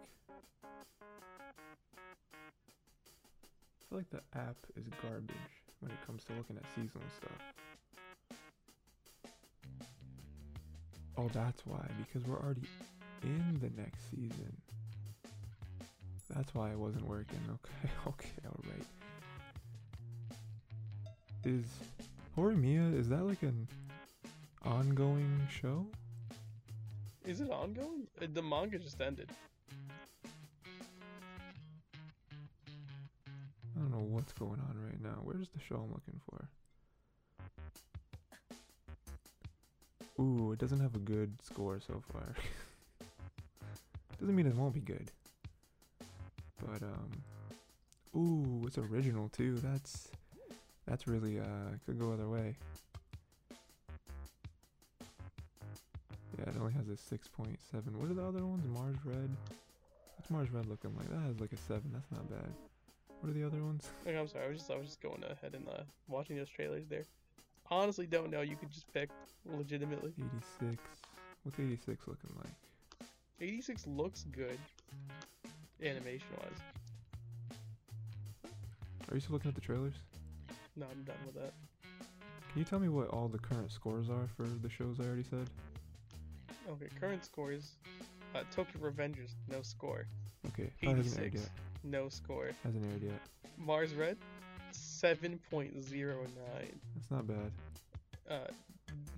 [3.81, 5.35] I feel like the app is garbage
[5.80, 7.65] when it comes to looking at seasonal stuff.
[11.18, 11.86] Oh, that's why.
[11.98, 12.68] Because we're already
[13.24, 14.56] in the next season.
[16.34, 17.40] That's why it wasn't working.
[17.50, 18.86] Okay, okay, alright.
[21.46, 21.66] Is
[22.38, 23.68] Horimiya, is that like an
[24.64, 25.86] ongoing show?
[27.26, 28.08] Is it ongoing?
[28.22, 29.30] Uh, The manga just ended.
[33.76, 35.20] I don't know what's going on right now.
[35.24, 36.50] Where's the show I'm looking for?
[40.20, 42.36] Ooh, it doesn't have a good score so far.
[44.20, 45.12] doesn't mean it won't be good.
[46.60, 47.24] But um
[48.16, 49.56] Ooh, it's original too.
[49.58, 50.10] That's
[50.88, 52.56] that's really uh could go either way.
[56.38, 57.96] Yeah, it only has a 6.7.
[57.96, 58.66] What are the other ones?
[58.68, 59.30] Mars Red.
[60.18, 61.10] What's Mars Red looking like?
[61.10, 61.82] That has like a 7.
[61.94, 62.52] That's not bad.
[63.22, 63.90] What are the other ones?
[64.06, 66.50] Like, I'm sorry, I was just I was just going ahead and uh, watching those
[66.50, 67.06] trailers there.
[67.72, 68.42] Honestly, don't know.
[68.42, 69.10] You could just pick
[69.46, 70.14] legitimately.
[70.18, 70.84] 86.
[71.44, 72.54] What's 86 looking like?
[73.42, 74.58] 86 looks good,
[75.84, 76.60] animation wise.
[79.10, 79.94] Are you still looking at the trailers?
[80.76, 81.54] No, I'm done with that.
[82.52, 85.24] Can you tell me what all the current scores are for the shows I already
[85.24, 85.50] said?
[86.70, 87.72] Okay, current scores.
[88.34, 90.08] Uh, Tokyo Revengers, no score.
[90.48, 91.50] Okay, probably hasn't aired 86,
[91.84, 92.52] no score.
[92.64, 93.22] Hasn't aired yet.
[93.58, 94.18] Mars Red,
[95.06, 95.40] 7.09.
[96.95, 97.52] That's not bad.
[98.30, 98.48] Uh,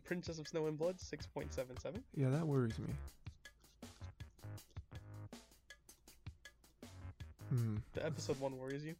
[0.03, 2.01] Princess of Snow and Blood, 6.77.
[2.13, 2.93] Yeah, that worries me.
[7.49, 7.77] Hmm.
[7.93, 8.95] The episode one worries you.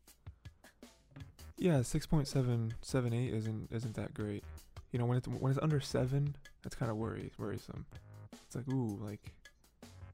[1.57, 4.43] Yeah, 6.778 isn't isn't that great.
[4.91, 7.85] You know, when it's when it's under 7, that's kind of worry worrisome.
[8.45, 9.33] It's like, ooh, like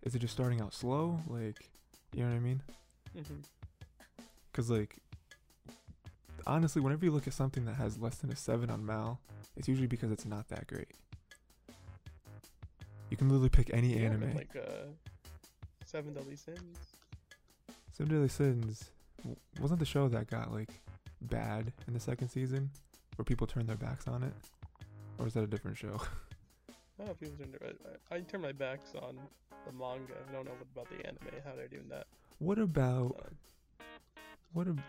[0.02, 1.20] is it just starting out slow?
[1.28, 1.70] Like,
[2.14, 2.62] you know what I mean?
[3.14, 3.36] hmm
[4.54, 4.96] Cuz like
[6.48, 9.20] honestly, whenever you look at something that has less than a 7 on Mal,
[9.56, 10.90] it's usually because it's not that great.
[13.10, 14.34] You can literally pick any Yeah, anime.
[14.36, 14.88] Like uh,
[15.86, 16.78] Seven Deadly Sins.
[17.92, 18.90] Seven Deadly Sins
[19.60, 20.70] wasn't the show that got like
[21.22, 22.72] bad in the second season,
[23.16, 24.34] where people turned their backs on it,
[25.20, 26.02] or is that a different show?
[26.70, 27.74] I don't know if people turned their.
[28.12, 29.18] I, I turn my backs on
[29.66, 30.14] the manga.
[30.28, 32.08] I don't know what about the anime, how they're doing that.
[32.40, 33.84] what about Uh,
[34.54, 34.82] what ab-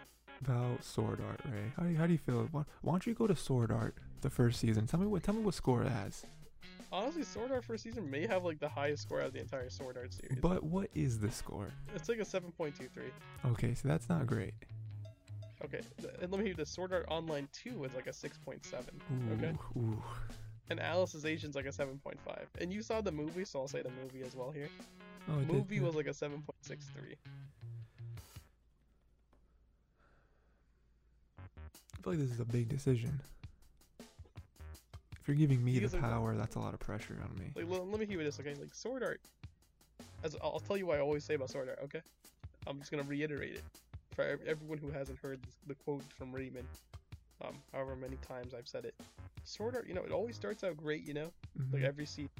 [0.42, 1.72] about Sword Art, Ray?
[1.76, 2.48] How do you, how do you feel?
[2.52, 4.86] Why, why don't you go to Sword Art the first season?
[4.86, 6.24] Tell me what tell me what score it has.
[6.92, 9.70] honestly, Sword Art first season may have like the highest score out of the entire
[9.70, 10.38] Sword Art series.
[10.40, 11.68] But what is the score?
[11.94, 12.72] it's like a 7.23.
[13.46, 14.54] Okay, so that's not great.
[15.64, 15.80] Okay,
[16.20, 16.54] and let me hear.
[16.54, 18.60] The Sword Art Online 2 is like a 6.7.
[18.74, 19.56] Ooh, Okay.
[19.78, 20.02] ooh.
[20.70, 22.16] And Alicization's like a 7.5.
[22.60, 24.68] And you saw the movie, so I'll say the movie as well here.
[25.28, 27.14] Oh, it did, movie was like a 7.63.
[31.98, 33.20] I feel like this is a big decision.
[35.20, 37.46] If you're giving me Because, the like, power, that's a lot of pressure on me.
[37.56, 38.54] Like, let, let me hear you this, okay?
[38.60, 39.20] Like, Sword Art.
[40.22, 42.02] As I'll tell you what I always say about Sword Art, okay?
[42.66, 43.64] I'm just gonna reiterate it
[44.14, 46.64] for everyone who hasn't heard the quote from Rayman.
[47.42, 48.94] Um, however many times I've said it.
[49.44, 51.30] Sword Art, you know, it always starts out great, you know,
[51.72, 51.86] like Mhm.
[51.86, 52.30] every season.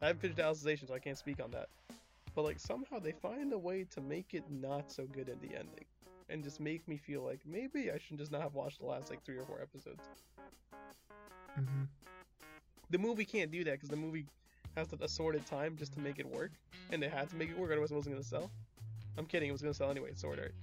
[0.00, 1.68] I haven't finished Alicization, so I can't speak on that.
[2.34, 5.56] But like somehow they find a way to make it not so good in the
[5.56, 5.84] ending,
[6.28, 9.10] and just make me feel like maybe I should just not have watched the last
[9.10, 10.02] like three or four episodes.
[11.58, 11.88] Mhm.
[12.90, 14.26] The movie can't do that because the movie
[14.76, 16.52] has an assorted time just to make it work,
[16.90, 18.50] and they had to make it work, otherwise it wasn't gonna sell.
[19.16, 20.12] I'm kidding, it was gonna sell anyway.
[20.14, 20.54] Sword Art.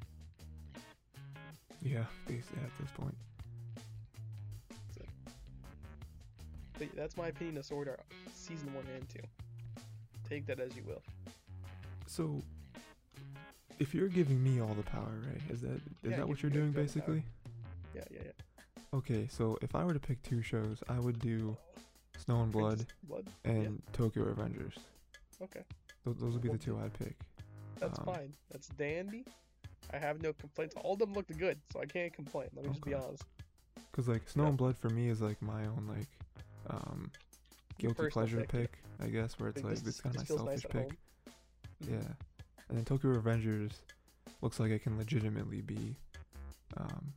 [1.82, 3.16] Yeah, basically at this point.
[6.74, 8.02] But yeah, that's my opinion of Sword Art
[8.34, 9.20] season one and two.
[10.28, 11.02] Take that as you will.
[12.08, 12.42] So,
[13.82, 15.42] if you're giving me all the power, right?
[15.50, 15.82] Is that is
[16.12, 16.84] Yeah, that what you're doing all the power.
[16.86, 17.24] basically?
[17.96, 18.84] Yeah, yeah, yeah.
[18.94, 21.58] Okay, so if I were to pick two shows, I would do
[22.18, 23.28] Snow and Blood Blood.
[23.44, 24.78] and Tokyo Revengers.
[25.42, 25.62] Okay.
[26.06, 27.16] Those, those would be the two I'd pick.
[27.80, 28.34] That's Um, fine.
[28.52, 29.26] That's dandy.
[29.92, 30.76] I have no complaints.
[30.84, 32.50] All of them looked good, so I can't complain.
[32.56, 33.04] Let me just be Okay.
[33.04, 33.24] honest.
[33.94, 34.50] Cause like Snow Yeah.
[34.50, 36.08] and Blood for me is like my own like
[36.70, 37.12] um
[37.80, 39.06] guilty personal pleasure pick, pick, yeah.
[39.06, 40.90] I guess, where it's Like, this- it's kind of my nice selfish at pick.
[41.84, 41.92] Mhm.
[42.04, 42.14] Yeah.
[42.72, 43.74] And then Tokyo Revengers
[44.42, 45.94] looks like it can legitimately be
[46.78, 47.12] um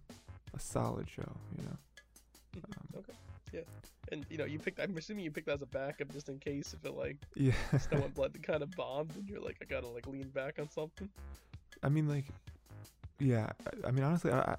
[0.55, 1.77] a solid show, you know.
[2.65, 3.13] Um, Okay.
[3.53, 3.61] Yeah.
[4.13, 4.81] And you know, you picked.
[4.81, 7.53] I'm assuming you picked that as a backup just in case if it like Yeah.
[7.79, 10.69] Snow and Blood kind of bombed, and you're like, I gotta like lean back on
[10.71, 11.09] something.
[11.83, 12.25] I mean like
[13.21, 14.57] yeah, I, I mean honestly I, I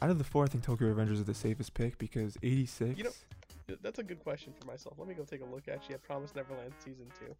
[0.00, 3.04] out of the four I think Tokyo Revengers is the safest pick because 86 You
[3.04, 4.94] know- That's a good question for myself.
[4.98, 5.66] Let me go take a look.
[5.68, 7.34] Actually, I Promise Neverland season two.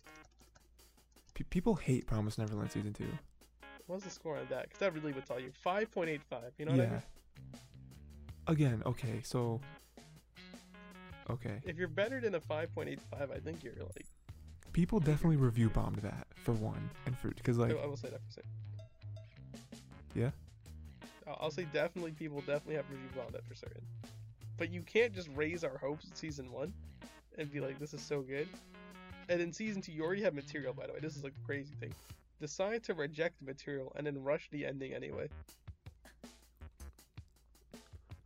[1.38, 3.04] Pe- people hate Promise Neverland season 2.
[3.86, 4.64] What's the score on that?
[4.64, 5.50] Because that really would tell you.
[5.62, 6.52] Five point eight five.
[6.58, 6.84] You know what yeah.
[6.84, 7.02] I mean?
[8.46, 9.60] Again, okay, so
[11.30, 11.60] okay.
[11.64, 14.06] If you're better than a five point eight five, I think you're like.
[14.74, 18.10] People definitely review bombed that for one, and for because like I, I will say
[18.10, 18.50] that for a second.
[20.14, 20.30] Yeah?
[21.26, 23.82] I'll, I'll say definitely people definitely have review bombed that for certain.
[24.58, 26.74] But you can't just raise our hopes in season one,
[27.38, 28.48] and be like, this is so good.
[29.28, 30.72] And in season two, you already have material.
[30.72, 31.92] By the way, this is the crazy thing.
[32.40, 35.28] Decide to reject the material and then rush the ending anyway.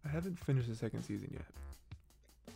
[0.05, 2.55] I haven't finished the second season yet,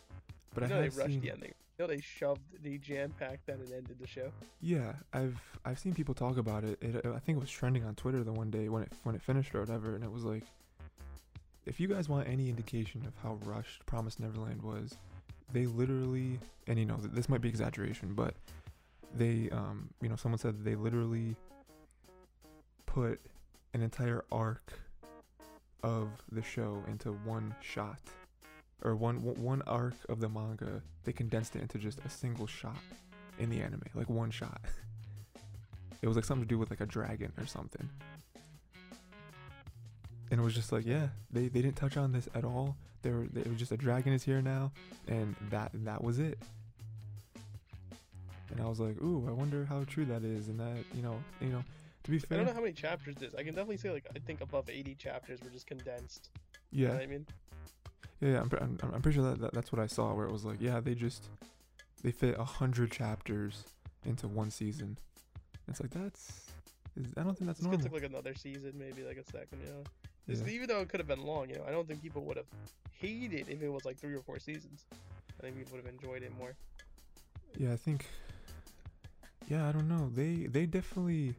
[0.53, 1.21] but you know I they rushed seen.
[1.21, 1.53] the ending.
[1.79, 4.31] You know they shoved, they jam packed that and ended the show.
[4.61, 6.79] Yeah, I've I've seen people talk about it.
[6.83, 7.07] it.
[7.07, 9.55] I think it was trending on Twitter the one day when it when it finished
[9.55, 10.45] or whatever, and it was like,
[11.65, 14.97] if you guys want any indication of how rushed Promise Neverland was,
[15.53, 18.35] they literally and you know this might be exaggeration, but
[19.15, 21.37] they um you know someone said they literally
[22.87, 23.21] put
[23.75, 24.73] an entire arc
[25.83, 28.01] of the show into one shot
[28.83, 30.83] or one one arc of the manga.
[31.05, 32.79] They condensed it into just a single shot
[33.39, 34.61] in the anime like one shot.
[36.03, 37.89] It was like something to do with like a dragon or something.
[40.31, 42.77] And it was just like yeah they, they didn't touch on this at all
[43.07, 44.73] they were it was just a dragon is here now
[45.09, 46.39] and that that was it
[48.51, 51.17] and i was like ooh i wonder how true that is and that you know
[51.41, 51.63] you know
[52.05, 53.35] to be fair, I don't know how many chapters this.
[53.35, 56.31] I can definitely say like I think above 80 chapters were just condensed.
[56.71, 57.27] You yeah know what I mean?
[58.21, 60.31] Yeah, yeah I'm, I'm, I'm pretty sure that, that that's what I saw, where it
[60.31, 61.29] was like, yeah, they just
[62.05, 63.65] they fit a hundred chapters
[64.05, 64.97] into one season.
[65.67, 66.53] It's like that's,
[66.97, 67.83] is, I don't think that's could normal.
[67.83, 69.59] took like another season, maybe like a second.
[69.65, 70.49] You know, This- yeah.
[70.49, 72.47] even though it could have been long, you know, I don't think people would have
[73.01, 74.85] hated if it was like three or four seasons.
[75.39, 76.55] I think people would have enjoyed it more.
[77.59, 78.07] yeah, I think,
[79.49, 80.11] yeah, I don't know.
[80.15, 81.35] They they definitely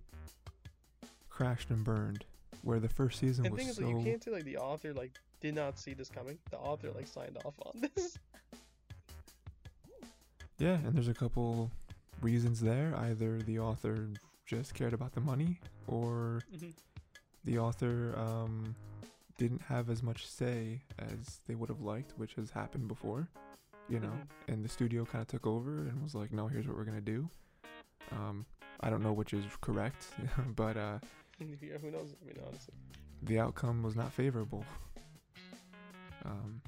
[1.30, 2.26] crashed and burned,
[2.64, 3.88] where the first season And the was thing is, so.
[3.88, 5.12] like, you can't say like the author like
[5.42, 6.38] did not see this coming.
[6.52, 8.18] The author like signed off on this.
[10.60, 11.70] Yeah, and there's a couple
[12.20, 12.92] reasons there.
[12.98, 14.08] Either the author
[14.48, 16.74] just cared about the money, or Mhm.
[17.48, 18.76] The author um,
[19.38, 23.30] didn't have as much say as they would have liked, which has happened before,
[23.88, 24.10] you know.
[24.10, 24.28] Mhm.
[24.54, 27.00] And the studio kind of took over and was like, "No, here's what we're gonna
[27.02, 27.30] do."
[28.12, 28.46] Um,
[28.82, 30.08] I don't know which is correct,
[30.56, 31.00] but uh,
[31.40, 32.14] yeah, who knows?
[32.22, 32.74] I mean, honestly.
[33.24, 34.66] the outcome was not favorable.
[36.26, 36.62] Um,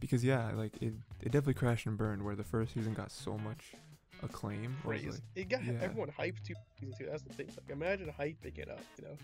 [0.00, 2.22] because yeah, like it, it definitely crashed and burned.
[2.22, 3.74] Where the first season got so much
[4.22, 5.04] acclaim, praise.
[5.06, 5.72] like, it got yeah.
[5.80, 7.06] everyone hyped to season two.
[7.10, 7.46] That's the thing.
[7.48, 9.16] Like, imagine hyping it up, you know,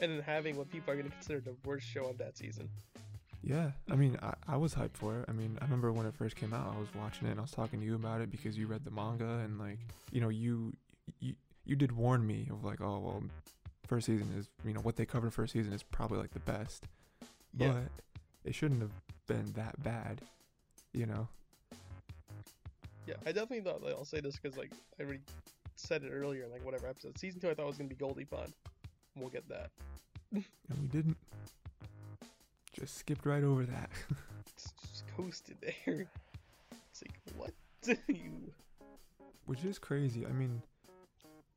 [0.00, 2.68] and then having what people are going to consider the worst show of that season.
[3.42, 5.26] Yeah, I mean, I, I was hyped for it.
[5.28, 7.42] I mean, I remember when it first came out, I was watching it and I
[7.42, 9.78] was talking to you about it because you read the manga and like,
[10.10, 10.72] you know, you
[11.20, 11.34] you
[11.64, 13.22] you did warn me of like, oh well,
[13.86, 16.84] first season is you know what they covered first season is probably like the best,
[17.56, 17.72] Yeah.
[17.72, 17.82] but
[18.44, 18.90] it shouldn't have
[19.28, 20.22] been that bad,
[20.92, 21.28] you know.
[23.06, 23.82] Yeah, I definitely thought.
[23.82, 25.20] Like, I'll say this because like I already
[25.76, 27.18] said it earlier in like whatever episode.
[27.18, 28.52] Season two, I thought was going to be Goldy Pond.
[29.14, 29.70] We'll get that.
[30.32, 30.44] And
[30.80, 31.16] we didn't.
[32.72, 33.90] Just skipped right over that.
[34.54, 36.06] Just, just coasted there.
[36.90, 37.50] It's like what
[37.82, 38.52] do you.
[39.46, 40.24] which is crazy.
[40.26, 40.62] I mean,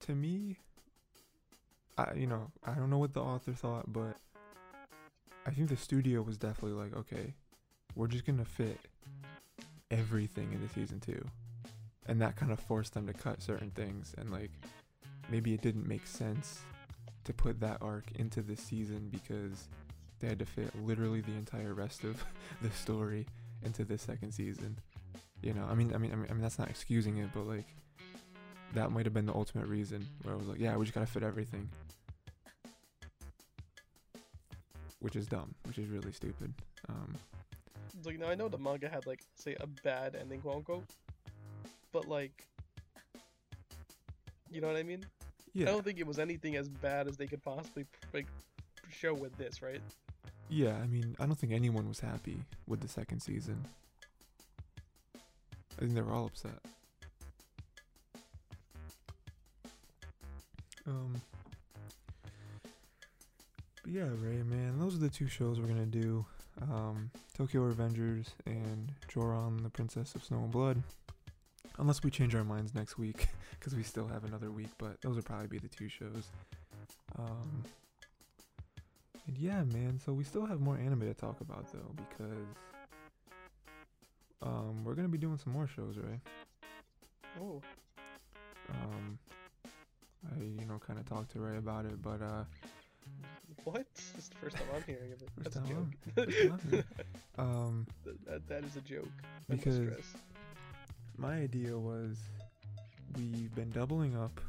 [0.01, 0.57] to me,
[1.97, 4.15] I you know I don't know what the author thought, but
[5.45, 7.33] I think the studio was definitely like, okay,
[7.95, 8.79] we're just gonna fit
[9.91, 11.23] everything into season two,
[12.07, 14.51] and that kind of forced them to cut certain things, and like
[15.29, 16.61] maybe it didn't make sense
[17.25, 19.67] to put that arc into this season because
[20.19, 22.23] they had to fit literally the entire rest of
[22.61, 23.25] the story
[23.63, 24.77] into this second season.
[25.41, 27.47] You know, I mean, I mean, I mean, I mean, that's not excusing it, but
[27.47, 27.65] like,
[28.73, 31.07] that might have been the ultimate reason where I was like, yeah, we just gotta
[31.07, 31.69] fit everything,
[34.99, 36.53] which is dumb, which is really stupid.
[36.89, 37.15] Um,
[38.05, 40.85] Like now I know the manga had like say a bad ending, quote unquote,
[41.91, 42.47] but like,
[44.51, 45.05] you know what I mean?
[45.53, 48.27] Yeah, I don't think it was anything as bad as they could possibly like
[48.89, 49.81] show with this, right?
[50.49, 50.75] yeah.
[50.81, 53.65] I mean, I don't think anyone was happy with the second season.
[55.77, 56.59] I think they were all upset.
[60.87, 61.21] Um.
[63.83, 66.25] But yeah, Ray, man, those are the two shows we're gonna do.
[66.61, 70.83] Um, Tokyo Revengers and Joran, the Princess of Snow and Blood.
[71.77, 73.27] Unless we change our minds next week,
[73.59, 74.69] because we still have another week.
[74.77, 76.27] But those will probably be the two shows.
[77.17, 77.63] Um.
[79.27, 79.99] And yeah, man.
[80.03, 82.47] So we still have more anime to talk about though, because
[84.41, 86.19] um, we're gonna be doing some more shows, right?
[87.39, 87.61] Oh,
[88.69, 89.17] Um,
[90.35, 92.43] I you know kind of talked to Ray about it, but uh,
[93.63, 93.85] what?
[93.95, 95.29] This is the first time I'm hearing of it.
[95.35, 96.25] First That's a time joke.
[96.25, 96.83] first time
[97.37, 97.87] um,
[98.25, 99.09] That- that, is a joke.
[99.49, 99.79] I'm Because-
[101.17, 102.17] my idea was
[103.17, 104.39] we've been doubling up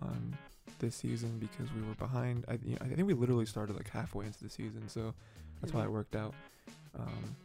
[0.00, 0.36] on
[0.78, 2.44] this season because we were behind.
[2.48, 5.14] I you know, I think we literally started like halfway into the season, so
[5.60, 5.92] that's why it Mhm.
[5.92, 6.34] worked out.
[6.98, 7.36] Um,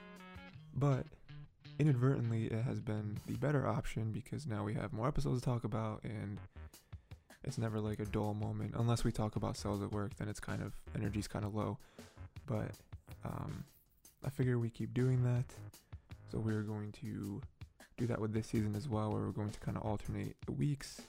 [0.76, 1.06] but
[1.80, 5.64] inadvertently, it has been the better option because now we have more episodes to talk
[5.64, 6.40] about, and
[7.44, 8.74] it's never like a dull moment.
[8.78, 11.78] Unless we talk about cells at work, then it's kind of energy's kind of low.
[12.46, 12.72] But
[13.26, 13.64] um,
[14.26, 15.46] I figure we keep doing that,
[16.32, 17.42] so we're going to
[17.98, 20.52] do that with this season as well, where we're going to kind of alternate the
[20.52, 21.02] weeks.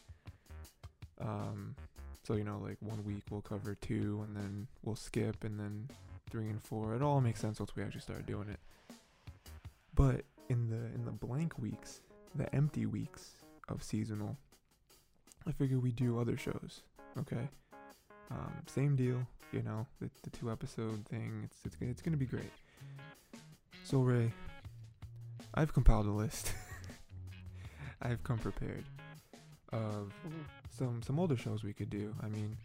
[1.20, 1.74] Um,
[2.23, 5.89] so you know, like one week we'll cover two, and then we'll skip, and then
[6.31, 6.94] three and four.
[6.94, 8.61] It all makes sense once we actually start doing it.
[9.94, 12.01] But in the in the blank weeks,
[12.35, 13.32] the empty weeks
[13.69, 14.36] of seasonal,
[15.47, 16.83] I figure we do other shows.
[17.19, 17.49] Okay.
[18.31, 21.43] Um, same deal, you know, the, the two episode thing.
[21.45, 22.51] It's it's it's gonna be great.
[23.85, 24.33] So Ray,
[25.55, 26.53] I've compiled a list.
[28.03, 28.85] I've come prepared
[29.73, 30.12] of
[30.77, 32.15] some some older shows we could do.
[32.23, 32.57] I mean,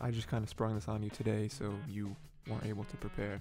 [0.00, 2.16] I just kind of sprung this on you today, so you
[2.48, 3.40] weren't able to prepare.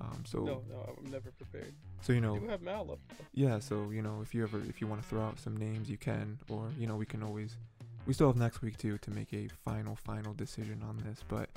[0.00, 1.72] Um, so No, no, I'm never prepared.
[2.02, 2.98] so you know, do have Mal up.
[3.32, 3.58] yeah.
[3.58, 5.96] So you know, if you ever if you want to throw out some names, you
[5.98, 7.56] can, or you know, we can always.
[8.06, 11.48] We still have next week too to make a final final decision on this, but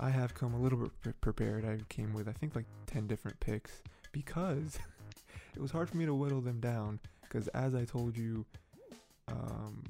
[0.00, 1.64] I have come a little bit pre- prepared.
[1.64, 4.78] I came with I think like ten different picks because
[5.54, 6.98] it was hard for me to whittle them down.
[7.22, 8.44] Because as I told you,
[9.28, 9.84] um,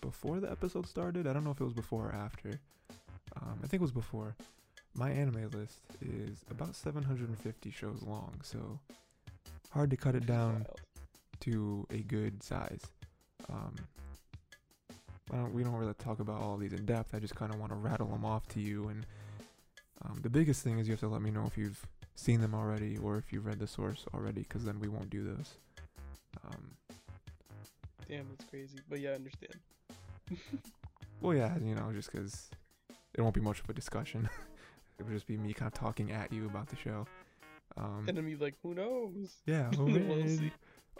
[0.00, 2.60] before the episode started, I don't know if it was before or after.
[3.36, 4.36] Um, I think it was before.
[4.94, 8.78] My anime list is about 750 shows long, so
[9.70, 10.66] hard to cut it down
[11.40, 12.82] to a good size.
[13.48, 13.74] Um,
[15.32, 17.14] don't, we don't really talk about all these in depth.
[17.14, 18.88] I just kind of want to rattle them off to you.
[18.88, 19.06] And
[20.04, 21.80] um, the biggest thing is you have to let me know if you've
[22.14, 25.24] seen them already or if you've read the source already, because then we won't do
[25.24, 25.54] those.
[26.46, 26.72] Um,
[28.08, 28.78] Damn, that's crazy.
[28.88, 29.54] But yeah, I understand.
[31.20, 32.50] well, yeah, you know, just because
[33.14, 34.28] it won't be much of a discussion.
[34.98, 37.06] it would just be me kind of talking at you about the show.
[37.76, 39.36] Um, And then you'd be like, who knows?
[39.46, 40.50] yeah, oh, We'll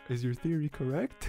[0.09, 1.29] is your theory correct?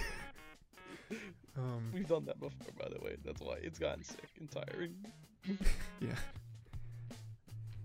[1.57, 3.15] Um, We've done that before, by the way.
[3.23, 4.95] That's why it's gotten sick and tiring.
[5.99, 6.15] yeah.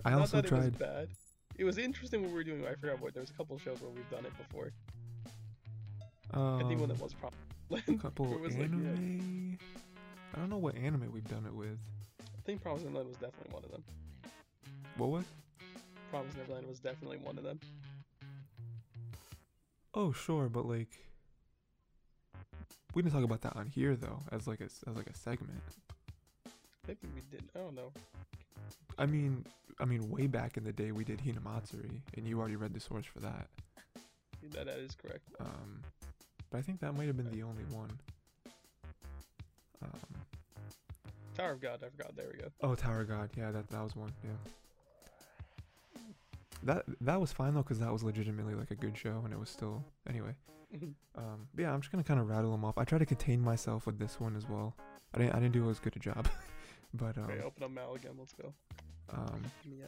[0.05, 0.79] I Not also that it was tried.
[0.79, 1.09] bad.
[1.57, 2.65] It was interesting what we were doing.
[2.67, 3.15] I forgot what.
[3.15, 4.73] There was a couple shows where we've done it before.
[6.33, 7.37] I think one um, that was probably.
[7.95, 9.57] a couple It was like, yeah.
[10.35, 11.79] I don't know what anime we've done it with.
[12.21, 13.85] I think Promise Neverland was definitely one of them.
[14.97, 15.25] What was?
[16.11, 17.61] Promise Neverland was definitely one of them.
[19.93, 20.99] Oh, sure, but like,
[22.95, 25.61] we didn't talk about that on here though, as like a as like a segment.
[26.87, 27.45] Maybe we did.
[27.55, 27.93] I don't know.
[28.99, 29.45] I mean,
[29.79, 32.81] I mean, way back in the day, we did Hinamatsuri, and you already read the
[32.81, 33.49] source for that.
[34.53, 35.29] That that is correct.
[35.39, 35.83] Um,
[36.51, 37.91] but I think that might have been the only one.
[39.83, 39.91] Um,
[41.37, 41.81] Tower of God.
[41.85, 42.17] I forgot.
[42.17, 42.49] There we go.
[42.63, 44.31] oh, Tower God, yeah, that that was one, yeah.
[46.63, 49.39] That that was fine though, cause that was legitimately like a good show, and it
[49.39, 50.35] was still anyway.
[51.17, 52.79] Um, but yeah, I'm just gonna kind of rattle them off.
[52.79, 54.77] I try to contain myself with this one as well.
[55.15, 56.29] I didn't, I didn't do as good a job,
[56.95, 58.13] but um, okay, open up Mal again.
[58.19, 58.53] Let's go.
[59.13, 59.87] um, Yeah.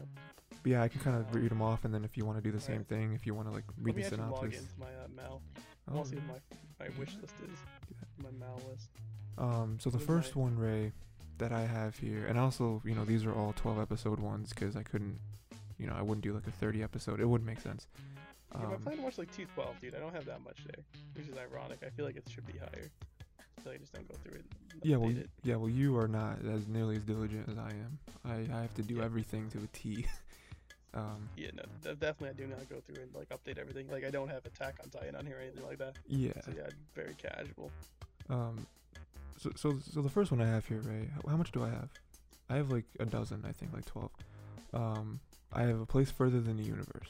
[0.65, 2.51] yeah, I can kind of read them off, and then if you want to do
[2.51, 2.89] the same Alright.
[2.89, 4.61] thing, if you want to like read Let me the actually log synopsis.
[4.63, 5.43] into my uh, Mal.
[5.89, 6.27] I Oh, see what
[6.81, 7.59] my my wish list is.
[8.23, 8.89] My Mal list.
[9.39, 10.93] Um, so the first my- one, Ray,
[11.39, 14.75] that I have here, and also, you know, these are all 12 episode ones because
[14.77, 15.19] I couldn't,
[15.79, 17.21] you know, I wouldn't do like a 30 episode.
[17.21, 17.87] It wouldn't make sense.
[18.55, 19.95] Yeah, I Um, plan to watch like T12, dude.
[19.95, 20.85] I don't have that much there,
[21.15, 21.79] which is ironic.
[21.87, 22.91] I feel like it should be higher.
[23.65, 24.45] So I just don't go through it.
[24.83, 25.31] yeah, well, it.
[25.45, 27.99] yeah, well, you are not as nearly as diligent as I am.
[28.25, 29.05] I, I have to do Yeah.
[29.05, 30.05] everything to a T.
[30.95, 33.89] um, Yeah, no, definitely I do not go through and like update everything.
[33.89, 35.97] Like I don't have Attack on Titan on here or anything like that.
[36.07, 36.33] yeah.
[36.45, 37.71] So yeah, very casual.
[38.29, 38.67] Um,
[39.39, 41.09] So, so, so the first one I have here, Ray.
[41.15, 41.89] How, how much do I have?
[42.51, 44.11] I have like a dozen, I think, like twelve.
[44.75, 45.21] Um,
[45.53, 47.09] I have a place further than the universe.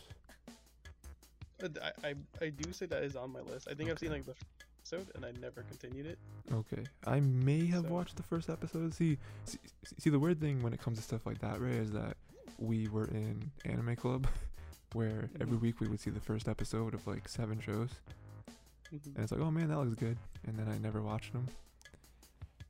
[1.63, 1.69] Uh,
[2.03, 3.69] I, I I do say that is on my list.
[3.71, 4.35] I think I've seen like the
[4.81, 6.19] episode and I never continued it.
[6.53, 8.93] Okay, I may have So- watched the first episode.
[8.95, 9.59] See, see,
[9.99, 12.17] see, the weird thing when it comes to stuff like that, Ray, is that
[12.59, 14.27] we were in anime club,
[14.93, 15.61] where every Mhm.
[15.61, 17.91] week we would see the first episode of like seven shows,
[18.93, 19.07] Mhm.
[19.15, 21.47] and it's like, oh man, that looks good, and then I never watched them.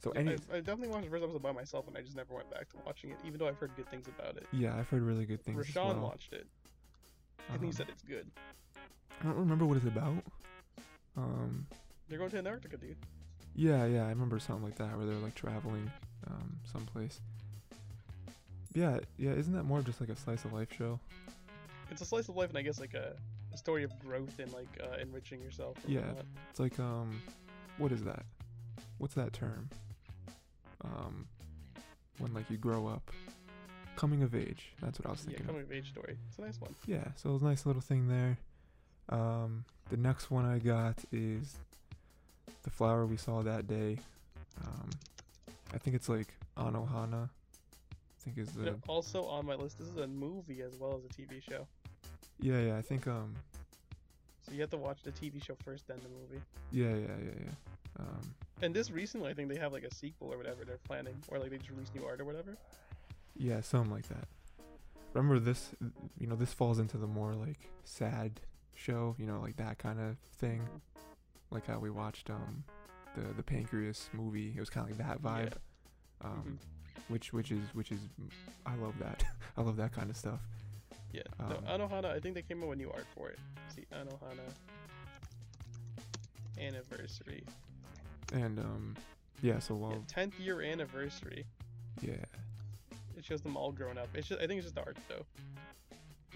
[0.02, 2.34] So any, I, I definitely watched the first episode by myself and I just never
[2.34, 4.46] went back to watching it, even though I've heard good things about it.
[4.52, 5.60] yeah, I've heard really good things.
[5.60, 6.08] as Rashawn well.
[6.08, 6.46] watched it
[7.48, 8.28] and Um, he said it's good.
[9.20, 10.24] I don't remember what it's about.
[11.16, 11.66] Um,
[12.08, 12.96] They're going to Antarctica, dude.
[13.54, 15.90] yeah, yeah, I remember something like that where they're like traveling,
[16.26, 17.20] um, someplace.
[18.74, 20.98] Yeah, yeah, isn't that more of just like a slice of life show?
[21.90, 23.14] It's a slice of life and I guess like a,
[23.52, 25.76] a story of growth and like uh, enriching yourself.
[25.86, 26.00] Yeah.
[26.00, 26.24] whatnot.
[26.50, 27.20] It's like um,
[27.78, 28.24] what is that?
[28.98, 29.68] What's that term?
[30.84, 31.26] Um,
[32.18, 33.10] when like you grow up,
[33.96, 34.72] coming of age.
[34.80, 35.42] That's what I was thinking.
[35.44, 35.70] Yeah, coming of.
[35.70, 36.16] of age story.
[36.28, 36.74] It's a nice one.
[36.86, 38.38] Yeah, so it was a nice little thing there.
[39.09, 41.56] Um, the next one I got is
[42.62, 43.98] the flower we saw that day.
[44.64, 44.90] Um,
[45.74, 47.28] I think it's like Anohana.
[47.28, 50.96] I think is the know, also on my list, this is a movie as well
[50.96, 51.66] as a TV show.
[52.40, 53.34] yeah yeah I think um
[54.46, 56.40] So you have to watch the TV show first, then the movie.
[56.70, 57.52] yeah yeah yeah yeah
[57.98, 61.16] um And this recently, I think they have like a sequel or whatever they're planning,
[61.28, 62.56] or like they just released new art or whatever.
[63.36, 64.28] Yeah, something like that.
[65.14, 65.70] Remember this,
[66.19, 68.40] you know, this falls into the more like sad
[68.74, 70.62] show, you know, like that kind of thing.
[71.51, 72.64] Like how we watched um
[73.16, 74.52] the the pancreas movie.
[74.56, 75.55] It was kind of like that vibe.
[76.23, 76.59] Um
[77.09, 78.01] which which is which is
[78.64, 79.24] I love that.
[79.56, 80.40] I love that kind of stuff.
[81.12, 81.23] Yeah.
[81.39, 83.39] Um, no, Anohana, I think they came out with new art for it.
[83.74, 84.48] See, Anohana
[86.59, 87.44] anniversary.
[88.32, 88.96] And um
[89.42, 91.44] yeah, so Yeah, well, 10th year anniversary.
[92.00, 92.12] yeah.
[93.16, 94.09] It shows them all grown up.
[94.14, 95.24] It's just, I think it's just art though.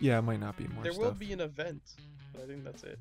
[0.01, 1.05] Yeah, it might not be more there stuff.
[1.05, 1.82] will be an event,
[2.32, 2.98] but I think that's it.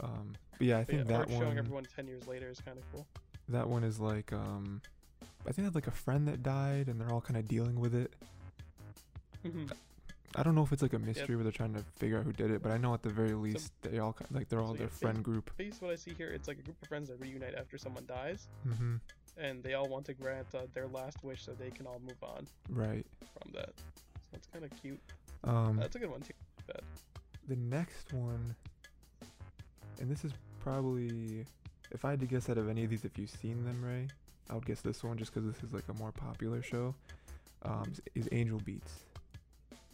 [0.00, 2.60] um but yeah, I But yeah, think that art showing everyone 10 years later is
[2.60, 3.06] kind of cool.
[3.48, 4.80] that one is like um
[5.48, 7.94] I think that's like a friend that died and they're all kind of dealing with
[7.94, 8.12] it.
[9.44, 9.70] Mhm.
[10.34, 12.32] I don't know if it's like a mystery where they're trying to figure out who
[12.32, 14.78] did it, but I know at the very least they all like they're all so
[14.78, 15.50] their friend group.
[15.56, 18.04] Based what I see here, it's like a group of friends that reunite after someone
[18.06, 18.96] dies, Mm-hmm.
[19.38, 22.22] and they all want to grant uh, their last wish so they can all move
[22.22, 23.06] on Right.
[23.40, 23.72] from that.
[23.76, 25.00] So it's kind of cute.
[25.44, 26.34] Um, That's a good one too.
[27.48, 28.54] the next one,
[30.00, 31.44] and this is probably,
[31.92, 34.08] if I had to guess out of any of these, if you've seen them, Ray,
[34.50, 36.94] I would guess this one just because this is like a more popular show.
[37.62, 38.92] Um, is Angel Beats.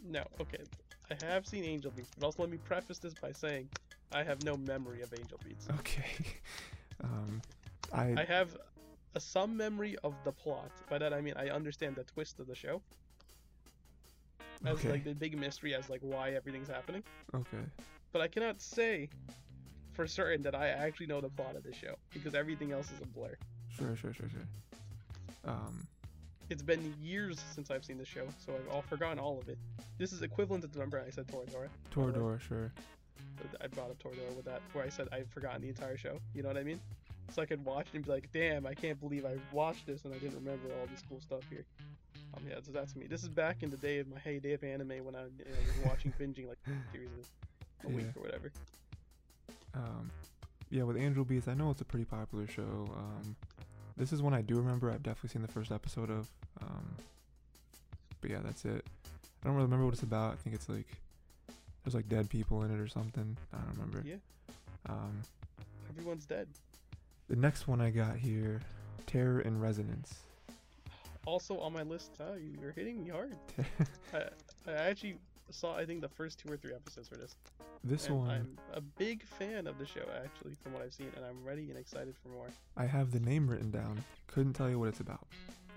[0.03, 0.63] No, okay.
[1.09, 3.69] I have seen Angel Beats, but also let me preface this by saying
[4.11, 5.67] I have no memory of Angel Beats.
[5.79, 6.05] Okay.
[7.03, 7.41] um,
[7.93, 8.57] I, I have
[9.15, 10.71] a, some memory of the plot.
[10.89, 12.81] By that I mean I understand the twist of the show.
[14.65, 14.91] As okay.
[14.91, 17.03] like the big mystery as like why everything's happening.
[17.33, 17.65] okay.
[18.11, 19.09] But I cannot say
[19.93, 23.01] for certain that I actually know the plot of the show because everything else is
[23.01, 23.35] a blur.
[23.77, 24.47] Sure, sure, sure, sure.
[25.45, 25.87] Um,
[26.49, 29.57] It's been years since I've seen the show, so I've all forgotten all of it.
[29.97, 31.69] This is equivalent to the number I said Toradora.
[31.93, 32.71] Toradora, sure.
[33.61, 36.19] I brought up Toradora with that, where I said I've forgotten the entire show.
[36.33, 36.79] You know what I mean?
[37.31, 40.03] So I could watch it and be like, "Damn, I can't believe I watched this
[40.05, 41.65] and I didn't remember all this cool stuff here."
[42.35, 43.07] Um, yeah, so that's me.
[43.07, 45.83] This is back in the day of my heyday of anime when I you know,
[45.83, 46.57] was watching binging like
[46.91, 47.09] series
[47.85, 48.51] a week or whatever.
[49.73, 50.11] Um,
[50.69, 52.87] yeah, with Angel Beats, I know it's a pretty popular show.
[52.95, 53.35] Um,
[53.97, 54.91] this is one I do remember.
[54.91, 56.27] I've definitely seen the first episode of.
[56.61, 56.95] Um,
[58.21, 58.85] but yeah, that's it.
[59.43, 60.33] I don't really remember what it's about.
[60.33, 60.87] I think it's like
[61.83, 63.37] there's like dead people in it or something.
[63.53, 64.01] I don't remember.
[64.05, 64.15] Yeah.
[64.89, 65.21] Um,
[65.89, 66.47] Everyone's dead.
[67.27, 68.61] the next one I got here,
[69.05, 70.15] Terror in Resonance.
[71.25, 73.35] Also on my list, uh, you're hitting me hard.
[74.13, 74.23] I,
[74.67, 75.17] I actually
[75.51, 77.35] saw I think the first two or three episodes for this.
[77.83, 81.11] this and one, I'm a big fan of the show actually, from what I've seen,
[81.15, 82.47] and I'm ready and excited for more.
[82.77, 84.03] I have the name written down.
[84.27, 85.27] Couldn't tell you what it's about.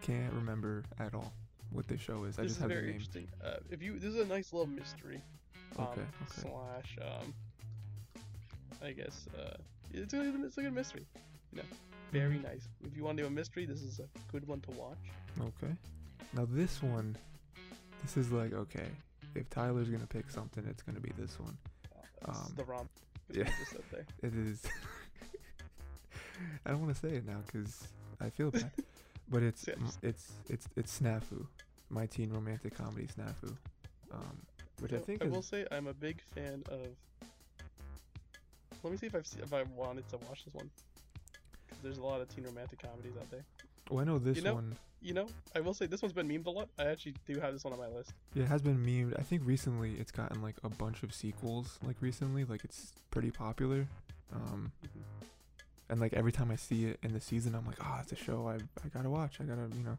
[0.02, 1.32] Can't remember at all
[1.72, 2.38] what this show is.
[2.38, 2.92] I this just is have the very name.
[2.94, 3.28] interesting.
[3.44, 5.20] Uh, if you, this is a nice little mystery.
[5.78, 6.40] Um, Okay, okay.
[6.42, 7.34] Slash, um,
[8.82, 9.56] I guess uh,
[9.92, 11.06] it's a it's a good mystery.
[11.52, 11.64] You know,
[12.12, 12.44] very Mhm.
[12.44, 12.68] nice.
[12.86, 14.98] If you want to do a mystery, this is a good one to watch.
[15.40, 15.74] Okay.
[16.34, 17.16] Now this one,
[18.02, 18.86] this is like okay.
[19.36, 21.56] If Tyler's gonna pick something, it's gonna be this one.
[22.24, 22.88] That's Um, the rom.
[23.30, 23.44] yeah.
[23.58, 24.06] Just up there.
[24.22, 24.62] It is.
[26.66, 27.88] I don't want to say it now because
[28.20, 28.70] I feel bad,
[29.28, 29.98] but it's Yes.
[30.02, 31.46] it's it's it's Snafu,
[31.90, 33.56] my teen romantic comedy Snafu,
[34.12, 34.36] um,
[34.80, 36.80] which I You know, think I is will say I'm a big fan of.
[38.82, 40.70] Let me see if I've if I wanted to watch this one.
[41.82, 43.44] there's a lot of teen romantic comedies out there.
[43.90, 44.76] Well, I know this know- one.
[45.02, 46.68] You know, I will say this one's been memed a lot.
[46.78, 48.12] I actually do have this one on my list.
[48.34, 49.16] Yeah, it has been memed.
[49.16, 51.78] I think recently it's gotten like a bunch of sequels.
[51.86, 53.86] Like recently, like it's pretty popular.
[54.34, 54.72] Um,
[55.88, 58.16] and like every time I see it in the season, I'm like, oh, it's a
[58.16, 59.36] show I I gotta watch.
[59.40, 59.98] I gotta you know.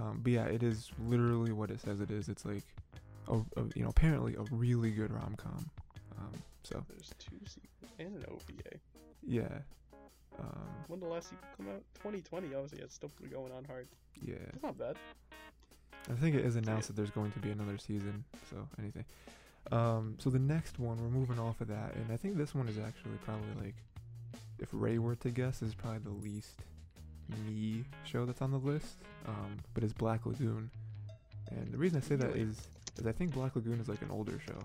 [0.00, 2.28] Um, but yeah, it is literally what it says it is.
[2.28, 2.64] It's like,
[3.28, 5.70] a, a you know apparently a really good rom com.
[6.18, 6.32] Um,
[6.64, 8.78] so There's two sequels and an OVA.
[9.24, 9.58] yeah,
[10.38, 11.82] um, When the last sequel come out?
[11.94, 12.54] 2020.
[12.54, 13.88] Obviously, it's still going on hard.
[14.24, 14.34] yeah.
[14.52, 14.96] It's not bad.
[16.10, 18.24] I think it is announced that there's going to be another season.
[18.50, 19.04] So anything.
[19.70, 22.68] Um, so the next one, we're moving off of that, and I think this one
[22.68, 23.74] is actually probably like,
[24.58, 26.60] if Ray were to guess, is probably the least
[27.46, 28.96] me show that's on the list.
[29.26, 30.70] Um, but it's Black Lagoon,
[31.50, 32.56] and the reason I say that is,
[32.98, 34.58] is I think Black Lagoon is like an older show.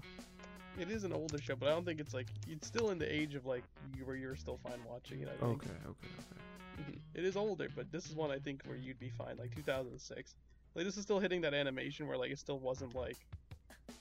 [0.79, 3.11] It is an older show, but I don't think it's like it's still in the
[3.11, 3.63] age of like
[3.95, 5.27] you, where you're still fine watching it.
[5.27, 5.63] I think.
[5.63, 6.91] Okay, okay, okay.
[6.91, 6.99] Mhm.
[7.13, 10.35] It is older, but this is one I think where you'd be fine, like 2006.
[10.75, 13.17] Like this is still hitting that animation where like it still wasn't like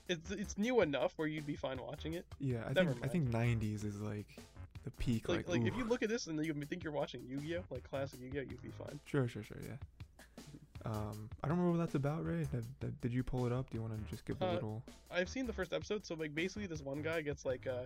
[0.09, 2.25] it's it's new enough where you'd be fine watching it.
[2.41, 4.27] Yeah, I Never think I think 90s is like
[4.85, 5.29] the peak.
[5.29, 7.89] Like Like, like, if you look at this and you think you're watching Yu-Gi-Oh, like
[7.89, 8.99] classic Yu-Gi-Oh, you'd be fine.
[9.05, 9.59] Sure, sure, sure.
[9.63, 9.77] Yeah.
[10.85, 12.45] Um, I don't remember what that's about, Ray.
[12.51, 13.71] Did, did, did you pull it up?
[13.71, 14.83] Do you want to just give a Uh, little?
[15.11, 17.85] I've seen the first episode, so like basically this one guy gets like uh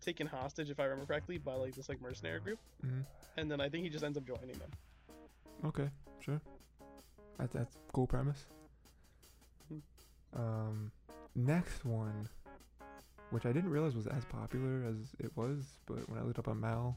[0.00, 3.04] taken hostage, if I remember correctly, by like this like mercenary group, Mhm.
[3.36, 4.70] and then I think he just ends up joining them.
[5.64, 5.88] Okay,
[6.18, 6.40] sure.
[7.38, 8.46] That, that's cool premise.
[9.72, 9.80] Mhm.
[10.34, 10.92] Um,
[11.36, 12.28] next one,
[13.30, 16.48] which I didn't realize was as popular as it was, but when I looked up
[16.48, 16.96] on Mal,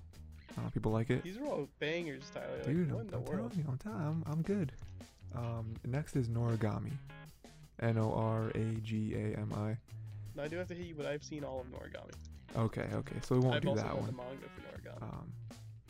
[0.58, 1.22] uh, people like it.
[1.22, 2.58] These are all bangers, Tyler.
[2.58, 4.72] Like, Dude, I'm, I'm telling you, I'm, telling I'm, I'm good.
[5.36, 6.92] Um, next is Noragami.
[7.82, 9.78] N O R A G A M I.
[10.36, 12.14] Now I do have to hit you, but I've seen all of Noragami.
[12.56, 14.06] Okay, okay, so we won't I've do also that read one.
[14.08, 15.04] the manga for Noragami.
[15.04, 15.32] Um,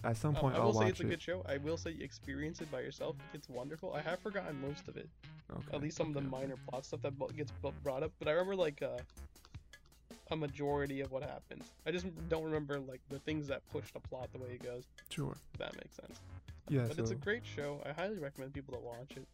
[0.03, 1.09] at some Um, point I I'll will say watch it's a it.
[1.09, 1.43] good show.
[1.47, 3.15] I will say you experience it by yourself.
[3.33, 3.93] It's wonderful.
[3.93, 5.09] I have forgotten most of it,
[5.51, 6.29] Okay, at least some of the okay.
[6.29, 8.11] minor plot stuff that bu- gets bu- brought up.
[8.17, 8.97] But I remember like uh,
[10.31, 11.65] a majority of what happens.
[11.85, 14.85] I just don't remember like the things that push the plot the way it goes.
[15.09, 15.35] Sure.
[15.53, 16.19] If that makes sense.
[16.69, 17.81] Yeah, But so it's a great show.
[17.85, 19.25] I highly recommend people to watch it.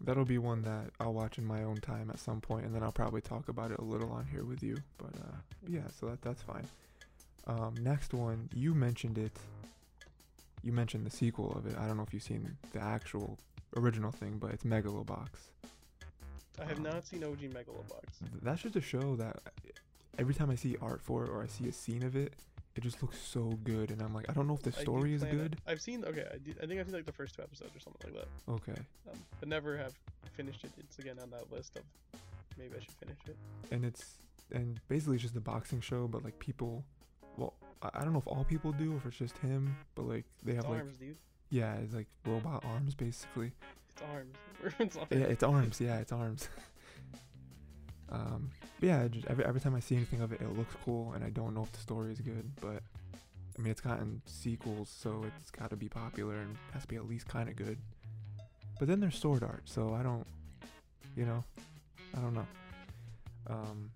[0.00, 2.82] that'll be one that I'll watch in my own time at some point, and then
[2.82, 4.76] I'll probably talk about it a little on here with you.
[4.98, 5.36] But uh,
[5.66, 6.66] yeah, so that that's fine.
[7.46, 9.32] Um, next one, you mentioned it.
[10.62, 11.76] You mentioned the sequel of it.
[11.78, 13.38] I don't know if you've seen the actual
[13.76, 15.28] original thing, but it's Megalobox.
[16.60, 18.02] I have Um, not seen OG Megalobox.
[18.42, 19.40] That's just a show that
[20.18, 22.34] every time I see art for it or I see a scene of it,
[22.78, 25.20] it just looks so good, and I'm like, I don't know if the story is
[25.22, 25.36] plan it.
[25.38, 25.56] good.
[25.66, 26.24] I've seen okay.
[26.32, 28.52] I, did, I think I've seen like the first two episodes or something like that.
[28.52, 28.80] Okay.
[29.12, 29.92] Um, but never have
[30.32, 30.70] finished it.
[30.78, 31.82] It's again on that list of
[32.56, 33.36] maybe I should finish it.
[33.70, 34.04] and it's
[34.52, 36.82] and basically it's just a boxing show but like people
[37.36, 37.52] well
[37.82, 40.52] I, I don't know if all people do if it's just him but like they
[40.52, 41.16] It's have like arms, dude.
[41.50, 43.52] yeah it's like robot arms basically
[43.92, 44.34] It's arms.
[44.80, 45.08] it's arms.
[45.12, 46.48] yeah it's arms yeah it's arms
[48.10, 51.12] um but yeah just every, every time i see anything of it it looks cool
[51.14, 52.82] and i don't know if the story is good but
[53.58, 56.96] i mean it's gotten sequels so it's got to be popular and has to be
[56.96, 57.78] at least kind of good.
[58.78, 60.26] But then there's sword art so i don't
[61.16, 61.42] you know
[62.16, 62.46] i don't know.
[63.50, 63.90] Um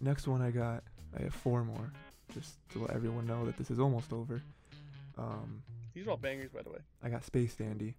[0.00, 0.82] next one i got
[1.18, 1.92] i have four more
[2.32, 4.40] just to let everyone know that this is almost over.
[5.18, 5.62] Um
[5.94, 6.78] These are all bangers, by the way.
[7.02, 7.94] i got space dandy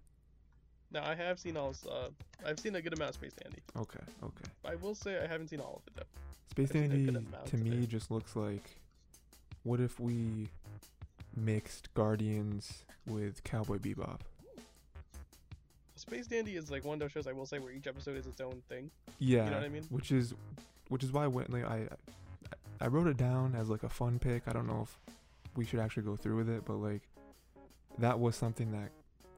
[0.92, 1.74] Now I have seen all.
[1.90, 2.08] Uh,
[2.46, 3.62] I've seen a good amount of Space Dandy.
[3.76, 6.20] okay okay I will say I haven't seen all of it though.
[6.50, 8.76] Space I've Dandy to me just looks like
[9.62, 10.48] what if we
[11.36, 14.20] mixed Guardians with Cowboy Bebop?
[15.94, 18.26] Space Dandy is like one of those shows I will say where each episode is
[18.26, 18.90] its own thing.
[19.18, 19.84] Yeah, You know what I mean?
[19.90, 20.34] which is
[20.88, 21.88] which is why when like I
[22.80, 24.42] I wrote it down as like a fun pick.
[24.48, 24.98] I don't know if
[25.56, 27.02] we should actually go through with it, but like
[27.98, 28.90] that was something that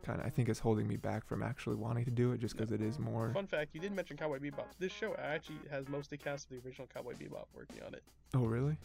[0.04, 2.56] kind of I think is holding me back from actually wanting to do it just
[2.56, 3.30] because it is more.
[3.32, 4.66] Fun fact: you did mention Cowboy Bebop.
[4.78, 8.02] This show actually has mostly cast of the original Cowboy Bebop working on it.
[8.34, 8.76] Oh really?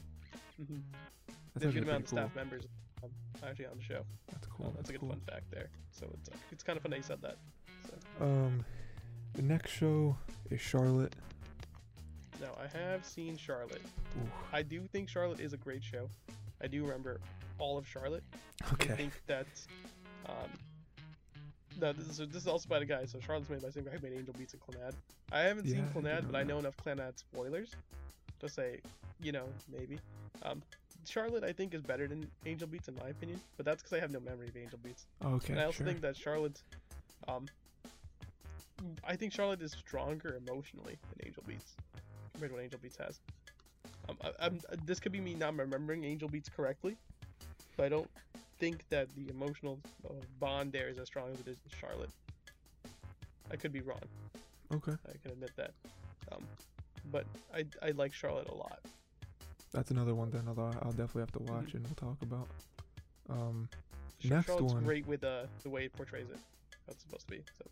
[0.61, 0.75] Mm-hmm.
[1.27, 2.17] That's There's a good amount of cool.
[2.19, 2.63] staff members
[3.03, 3.09] um,
[3.43, 4.01] actually on the show.
[4.31, 4.73] That's cool.
[4.75, 5.09] that's a good cool.
[5.09, 5.69] fun fact there.
[5.91, 7.37] So it's uh, it's kind of fun that you said that.
[7.87, 8.65] So Um,
[9.33, 10.15] the next show
[10.49, 11.15] is Charlotte.
[12.41, 13.81] now I have seen Charlotte.
[14.17, 16.09] Ooh, I do think Charlotte is a great show.
[16.61, 17.19] I do remember
[17.57, 18.23] all of Charlotte.
[18.73, 18.93] Okay.
[18.93, 19.47] I think that
[20.27, 20.49] um
[21.79, 23.05] no, this is this is also by the guy.
[23.05, 24.93] So Charlotte's made by the same guy who made Angel Beats and Clannad.
[25.31, 27.75] I haven't Yeah, seen Clannad, but I know enough Clannad spoilers
[28.39, 28.79] to say,
[29.19, 29.99] you know, maybe.
[30.43, 30.61] Um,
[31.05, 34.01] Charlotte, I think, is better than Angel Beats in my opinion, but that's because I
[34.01, 35.05] have no memory of Angel Beats.
[35.23, 35.53] Okay.
[35.53, 35.87] and I also sure.
[35.87, 36.63] think that Charlotte's,
[37.27, 37.45] um,
[39.07, 41.75] I think Charlotte is stronger emotionally than Angel Beats
[42.33, 43.19] compared to what Angel Beats has.
[44.07, 46.95] Um, I, I'm, this could be me not remembering Angel Beats correctly,
[47.75, 48.09] but I don't
[48.59, 52.09] think that the emotional uh, bond there is as strong as it is in Charlotte.
[53.51, 53.99] I could be wrong.
[54.73, 55.71] Okay, I can admit that.
[56.31, 56.43] Um,
[57.11, 58.79] but I I like Charlotte a lot.
[59.71, 60.43] that's another one then.
[60.47, 61.55] Although I'll definitely have to Mm-hmm.
[61.55, 62.47] watch and we'll talk about.
[63.29, 63.69] Um,
[64.23, 64.83] Next Charlotte's one.
[64.83, 66.39] great with uh, the way it portrays it.
[66.85, 67.41] That's supposed to be.
[67.57, 67.65] So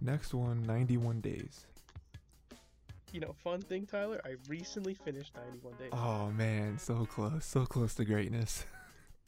[0.00, 1.64] next one, 91 days.
[3.12, 4.20] you know, fun thing, Tyler.
[4.24, 5.90] I recently finished 91 Days.
[5.92, 8.66] Oh man, so close, so close to greatness.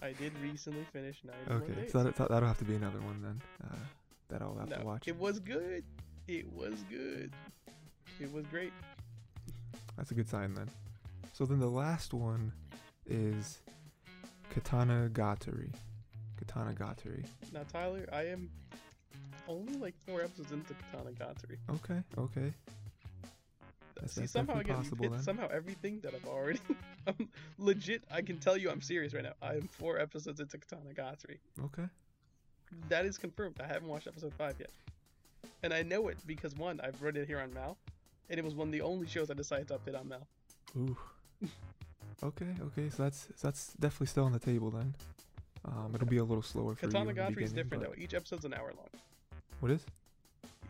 [0.00, 3.42] I did recently finish 91 okay, so that, that'll have to be another one then.
[3.64, 3.76] Uh,
[4.28, 5.08] that I'll have to No, watch.
[5.08, 5.84] It was good.
[6.28, 7.32] It was good.
[8.20, 8.72] It was great.
[9.96, 10.68] That's a good sign then.
[11.32, 12.52] So then the last one
[13.06, 13.58] is
[14.54, 15.72] Katanagatari.
[16.38, 17.24] Katana Gatari.
[17.52, 18.48] Now, Tyler, I am
[19.48, 21.56] only like four episodes into Katanagatari.
[21.70, 22.52] Okay, okay.
[24.00, 25.22] That's- See, that's somehow I get possible then.
[25.22, 26.60] somehow everything that I've already.
[27.06, 28.02] I'm legit.
[28.10, 29.32] I can tell you, I'm serious right now.
[29.42, 31.38] I am four episodes into Katanagatari.
[31.64, 31.84] Okay.
[32.88, 33.56] That is confirmed.
[33.62, 34.70] I haven't watched episode five yet,
[35.62, 37.76] and I know it because one, I've read it here on Mal,
[38.28, 40.26] and it was one of the only shows I decided to update on Mal.
[40.76, 40.96] Ooh.
[42.22, 42.90] okay, okay.
[42.90, 44.94] So that's that's definitely still on the table then.
[45.64, 47.34] Um, it'll be a little slower for Katana you.
[47.34, 48.02] the is different but- though.
[48.02, 48.88] Each episode's an hour long.
[49.60, 49.84] What is?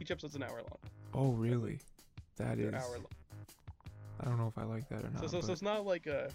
[0.01, 0.79] Each episode's an hour long.
[1.15, 1.81] Oh, really?
[2.37, 2.75] That They're is.
[2.75, 3.07] hour long.
[4.21, 5.21] I don't know if I like that or not.
[5.21, 6.31] So, so, so it's not like a,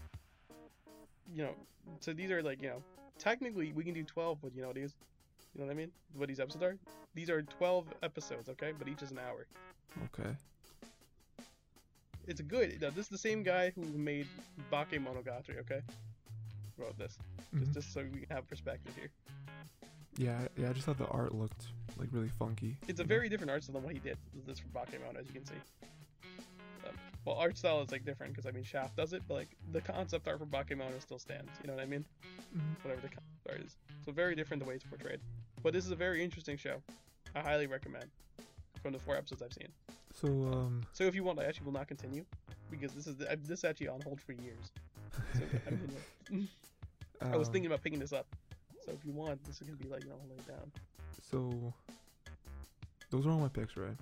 [1.34, 1.54] you know,
[2.00, 2.82] so these are like, you know,
[3.20, 4.94] technically we can do 12, but you know, these,
[5.54, 5.92] you know what I mean?
[6.16, 6.78] What these episodes are?
[7.14, 8.72] These are 12 episodes, okay?
[8.78, 9.46] But each is an hour.
[10.06, 10.30] okay.
[12.26, 12.82] It's good.
[12.82, 14.28] Now, this is the same guy who made
[14.72, 15.82] Bakemonogatari, okay?
[16.78, 17.18] Wrote this.
[17.54, 17.74] Just, Mhm.
[17.74, 19.10] just so we can have perspective here.
[20.16, 20.70] Yeah, yeah.
[20.70, 22.78] I just thought the art looked like really funky.
[22.88, 23.08] It's a know?
[23.08, 24.18] very different art style than what he did.
[24.46, 25.56] This for Bakemono, as you can see.
[27.26, 29.82] Well, art style is like different because I mean Shaft does it, but like the
[29.82, 31.50] concept art for Bakemono still stands.
[31.62, 32.06] You know what I mean?
[32.54, 32.84] Mhm.
[32.84, 33.78] whatever the concept art is.
[34.06, 35.20] So very different the way it's portrayed.
[35.64, 36.82] But this is a very interesting show.
[37.34, 38.10] I highly recommend
[38.82, 39.70] from the four episodes I've seen.
[40.14, 40.84] So um.
[40.92, 42.26] So if you want, I actually will not continue
[42.70, 44.72] because this is I- this is actually on hold for years.
[45.34, 46.50] So I, mean,
[47.22, 48.28] I was um, thinking about picking this up.
[48.86, 50.72] So if you want, this is gonna be like you know laid down.
[51.32, 51.74] So
[53.10, 53.96] those are all my picks, right?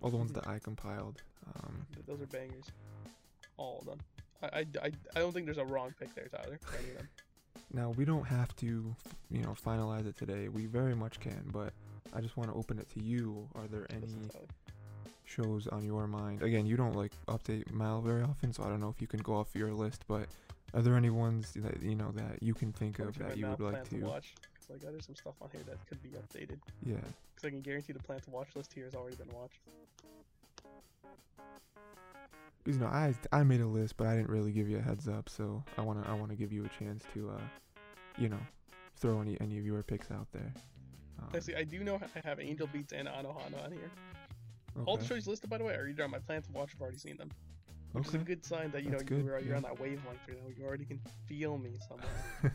[0.00, 0.34] All the ones Mhm.
[0.36, 1.22] that I compiled.
[1.46, 2.66] Um, Th- Those are bangers,
[3.56, 3.98] all of them.
[4.42, 6.58] I, I, I, don't think there's a wrong pick there, Tyler.
[6.62, 7.08] for any of them.
[7.72, 8.94] now we don't have to,
[9.30, 10.48] you know, finalize it today.
[10.48, 11.72] We very much can, but
[12.14, 13.48] I just want to open it to you.
[13.54, 14.30] Are there any
[15.24, 16.42] shows on your mind?
[16.42, 19.20] Again, you don't like update Mal very often, so I don't know if you can
[19.20, 20.04] go off your list.
[20.08, 20.26] But
[20.74, 23.60] are there any ones that you know that you can think of that you would
[23.60, 24.06] like plan to?
[24.06, 24.34] watch?
[24.68, 26.58] Like, there's some stuff on here that could be updated.
[26.84, 26.94] Yeah.
[27.34, 29.58] Because I can guarantee the plan to watch list here has already been watched.
[32.66, 35.08] You know, I I made a list, but I didn't really give you a heads
[35.08, 37.40] up, so I wanna I wanna give you a chance to, uh,
[38.18, 38.40] you know,
[38.96, 40.52] throw any any of your picks out there.
[41.18, 43.90] Um, Actually, I do know I have Angel Beats and Anohana on here.
[44.86, 45.14] All the okay.
[45.14, 46.70] shows listed, by the way, are either on my plan to watch.
[46.74, 47.30] I've already seen them,
[47.92, 49.56] which is a good sign that you know That's good, you're, you're yeah.
[49.56, 50.20] on that wavelength.
[50.28, 52.54] You know, you already can feel me somewhere.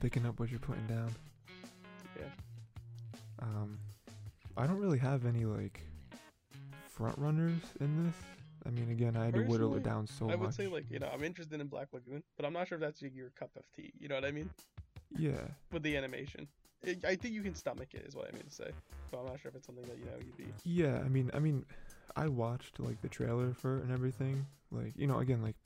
[0.00, 1.12] Picking up what you're putting down.
[2.16, 2.28] yeah.
[3.40, 3.78] Um,
[4.56, 5.82] I don't really have any like
[6.88, 8.14] front runners in this.
[8.68, 10.34] I mean, again, I had to whittle it down so much.
[10.34, 10.54] I would much.
[10.56, 13.00] say like you know I'm interested in Black Lagoon, but I'm not sure if that's
[13.00, 13.92] your cup of tea.
[13.98, 14.50] You know what I mean?
[15.16, 15.40] yeah,
[15.72, 16.46] With the animation,
[16.82, 18.04] it, I think you can stomach it.
[18.06, 18.70] Is what I mean to say.
[19.10, 20.46] But I'm not sure if it's something that you know you'd be.
[20.64, 21.00] yeah.
[21.02, 21.64] I mean, I mean,
[22.14, 24.46] I watched like the trailer for it and everything.
[24.70, 25.56] Like, you know, again, like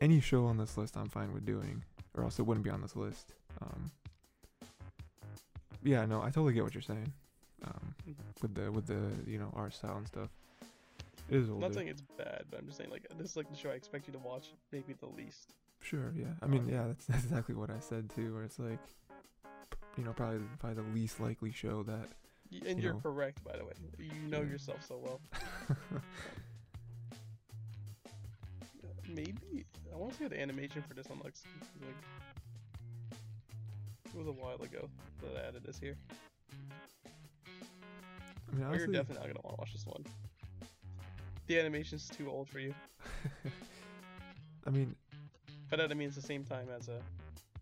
[0.00, 2.82] any show on this list, I'm fine with doing, or else it wouldn't be on
[2.82, 3.34] this list.
[3.62, 3.92] Um,
[5.84, 7.12] yeah, no, I totally get what you're saying.
[7.64, 8.42] Um, Mhm.
[8.42, 10.28] with the with the you know art style and stuff.
[11.28, 11.66] It is I'm older.
[11.66, 13.74] not saying it's bad, but I'm just saying like this is like the show I
[13.74, 15.54] expect you to watch maybe the least.
[15.80, 16.26] Sure, yeah.
[16.42, 18.32] I mean, Um, yeah, that's, that's exactly what I said too.
[18.34, 18.78] Where it's like,
[19.96, 22.08] you know, probably probably the least likely show that.
[22.66, 23.00] And You you're know.
[23.00, 23.72] correct, by the way.
[23.98, 24.50] You know Yeah.
[24.50, 25.20] yourself so well.
[29.08, 31.42] Maybe I want to see the animation for this one looks.
[31.42, 31.94] 'cause, Like,
[34.04, 34.88] it was a while ago
[35.22, 35.96] that I added this here.
[36.52, 36.56] I
[38.56, 40.04] mean, Oh, you're definitely not gonna want to watch this one.
[41.46, 42.74] The animation's too old for you.
[44.66, 44.96] I mean,
[45.70, 47.00] But that means the same time as a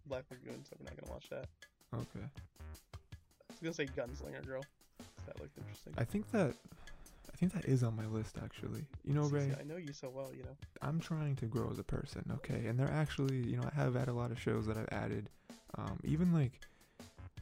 [0.07, 1.47] Black Lagoon, so we're not gonna watch that.
[1.95, 2.25] okay.
[2.25, 4.63] I was gonna say Gunslinger Girl.
[5.27, 5.95] That looked interesting.
[5.99, 6.55] I think that
[7.33, 8.85] I think that is on my list actually.
[9.05, 10.57] You know, Ray, I know you so well, you know.
[10.83, 12.67] I'm trying to grow as a person, okay?
[12.67, 15.29] And they're actually, you know, I have had a lot of shows that I've added.
[15.77, 16.61] Um, even like,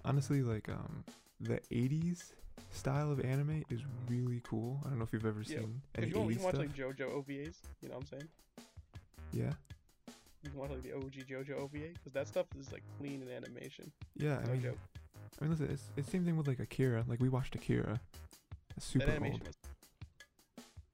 [0.05, 1.05] honestly, like um,
[1.41, 2.33] the '80s
[2.71, 4.81] style of anime is really cool.
[4.85, 6.55] I don't know if you've ever Yeah, seen If any you want, 80s can watch
[6.55, 6.67] stuff.
[6.67, 7.57] like JoJo OVAs.
[7.81, 8.29] You know what I'm saying?
[9.33, 9.53] yeah.
[10.43, 13.91] you want like the OG JoJo OVA because that stuff is like clean in animation.
[14.17, 14.79] Yeah, I mean, joke.
[15.41, 17.05] I mean, listen, it's it's same thing with like Akira.
[17.07, 18.01] Like we watched Akira,
[18.77, 19.57] it's super that animation old,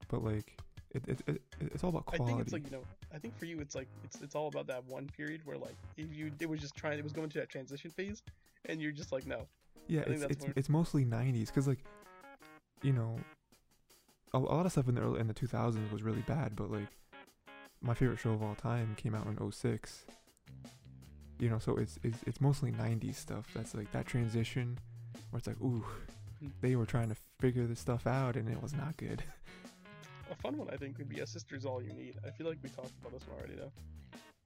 [0.07, 0.57] but like
[0.91, 2.23] it, it, it it's all about quality.
[2.23, 2.83] I think it's like you know.
[3.13, 5.75] I think for you, it's like it's it's all about that one period where like
[5.97, 8.21] if you it was just trying it was going to that transition phase,
[8.65, 9.47] and you're just like no.
[9.89, 11.83] Yeah, it's it's where- it's mostly '90s because like,
[12.81, 13.17] you know,
[14.33, 16.71] a, a lot of stuff in the early, in the 2000s was really bad, but
[16.71, 16.87] like,
[17.81, 20.05] my favorite show of all time came out in 06.
[21.39, 23.47] You know, so it's it's it's mostly '90s stuff.
[23.53, 24.77] That's like that transition
[25.31, 25.83] where it's like, ooh,
[26.39, 26.47] Hmm.
[26.61, 29.21] they were trying to figure this stuff out and it was not good.
[30.31, 32.15] A fun one I think would be A Sister's All You Need.
[32.25, 33.71] I feel like we talked about this one already though.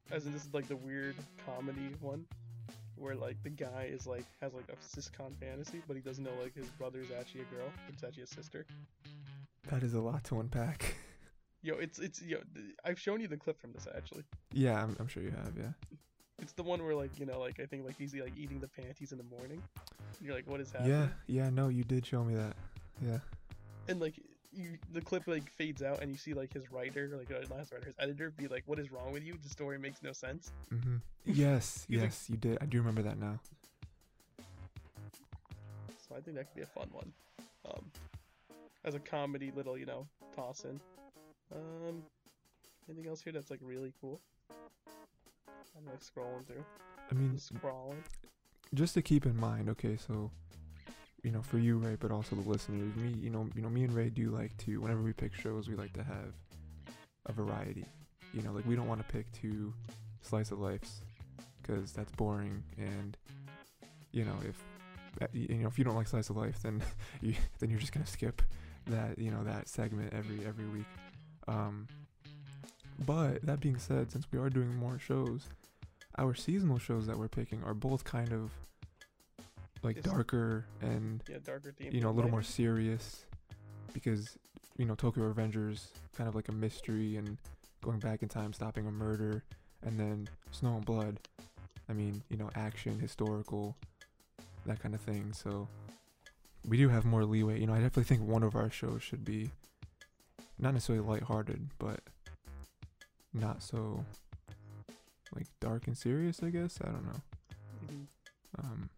[0.09, 1.15] As in this is like the weird
[1.45, 2.25] comedy one
[2.95, 6.31] where like the guy is like has like a siscon fantasy, but he doesn't know
[6.41, 8.65] like his brother's actually a girl, it's actually a sister.
[9.69, 10.95] that is a lot to unpack.
[11.61, 12.39] Yo, it's it's yo.
[12.83, 14.23] I've shown you the clip from this actually.
[14.51, 15.53] yeah, I'm, I'm sure you have.
[15.57, 15.71] Yeah.
[16.41, 18.67] It's the one where like you know like I think like he's like eating the
[18.67, 19.61] panties in the morning.
[20.21, 20.91] You're like, what is happening?
[20.91, 22.55] Yeah, yeah, no, you did show me that.
[23.01, 23.19] Yeah.
[23.87, 24.15] And like
[24.55, 27.59] you, the clip like fades out, and you see like his writer, like uh, not
[27.59, 29.37] his writer, his editor, be like, "What is wrong with you?
[29.41, 32.57] The story makes no sense." hmm Yes, He's like- yes, you did.
[32.61, 33.39] I do remember that now.
[36.07, 37.11] So I think that could be a fun one.
[37.65, 37.85] Um,
[38.83, 40.05] as a comedy little, you know,
[40.35, 40.79] toss in.
[41.55, 42.03] Um,
[42.89, 44.19] anything else here that's like really cool?
[45.77, 46.63] I'm like scrolling through,
[47.09, 48.03] I mean, scrolling.
[48.73, 50.29] just to keep in mind, okay, so
[51.23, 53.85] you know, for you, Ray, but also the listeners, me, you know, you know, me
[53.85, 56.33] and Ray do like to whenever we pick shows, we like to have
[57.25, 57.85] a variety.
[58.33, 59.73] You know, like we don't want to pick two
[60.21, 61.01] slice of lifes
[61.61, 63.17] because that's boring, and
[64.11, 64.61] you know, if
[65.21, 66.83] uh, you know if you don't like slice of life, then
[67.21, 68.41] you then you're just gonna skip
[68.87, 70.85] that you know that segment every every week.
[71.47, 71.87] Um,
[73.05, 75.47] but that being said, since we are doing more shows,
[76.17, 78.51] our seasonal shows that we're picking are both kind of
[79.83, 81.91] like It's- darker and Yeah, darker theme.
[81.93, 83.25] you know a little more serious
[83.93, 84.37] because
[84.77, 87.37] you know Tokyo Revengers kind of like a mystery and
[87.81, 89.43] going back in time stopping a murder
[89.81, 91.19] and then Snow and Blood.
[91.89, 93.75] I mean you know action historical
[94.65, 95.33] that kind of thing.
[95.33, 95.67] So
[96.65, 97.59] we do have more leeway.
[97.59, 99.51] You know I definitely think one of our shows should be
[100.57, 101.99] not necessarily lighthearted but
[103.33, 104.05] not so
[105.35, 106.79] like dark and serious I guess?
[106.81, 107.21] I don't know.
[107.87, 108.07] Mhm.
[108.59, 108.89] um,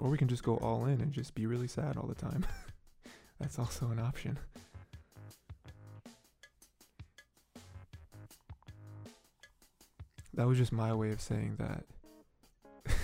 [0.00, 2.44] or we can just go all in and just be really sad all the time.
[3.38, 4.38] That's also an option.
[10.34, 11.84] That was just my way of saying that.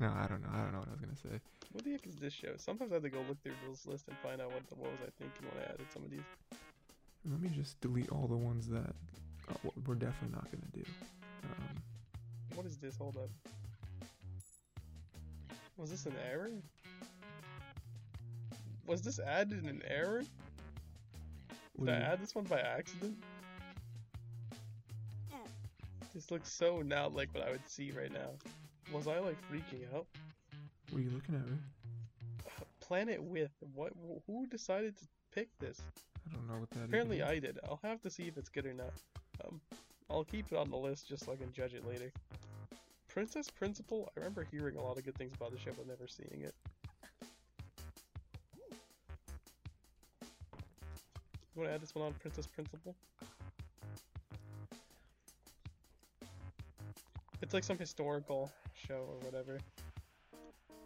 [0.00, 0.48] no, I don't know.
[0.52, 1.40] I don't know what I was gonna say.
[1.72, 2.54] What the heck is this show?
[2.56, 4.90] Sometimes I have to go look through this list and find out what the what
[4.90, 6.24] was I thinking when I added some of these.
[7.30, 8.94] Let me just delete all the ones that
[9.48, 10.84] uh, we're definitely not gonna do.
[11.44, 11.82] Um,
[12.54, 12.96] What is this?
[12.96, 13.30] Hold up.
[15.76, 16.50] Was this an error?
[18.86, 20.22] Was this added in an error?
[21.74, 23.16] what Did I add this one by accident?
[26.14, 28.30] This looks so not like what I would see right now.
[28.90, 30.06] Was I like freaking out?
[30.90, 31.42] what are you looking at?
[31.42, 31.58] Ray?
[32.80, 33.92] Planet with what?
[34.26, 35.04] Who decided to
[35.34, 35.82] pick this?
[36.26, 36.84] I don't know what that is.
[36.86, 37.58] Apparently I did.
[37.64, 38.94] I'll have to see if it's good or not.
[39.44, 39.60] Um,
[40.08, 42.10] I'll keep it on the list just so I can judge it later.
[43.16, 44.12] Princess Principal.
[44.14, 46.54] I remember hearing a lot of good things about the show, but never seeing it.
[51.54, 52.94] You want to add this one on Princess Principal?
[57.40, 59.60] It's like some historical show or whatever.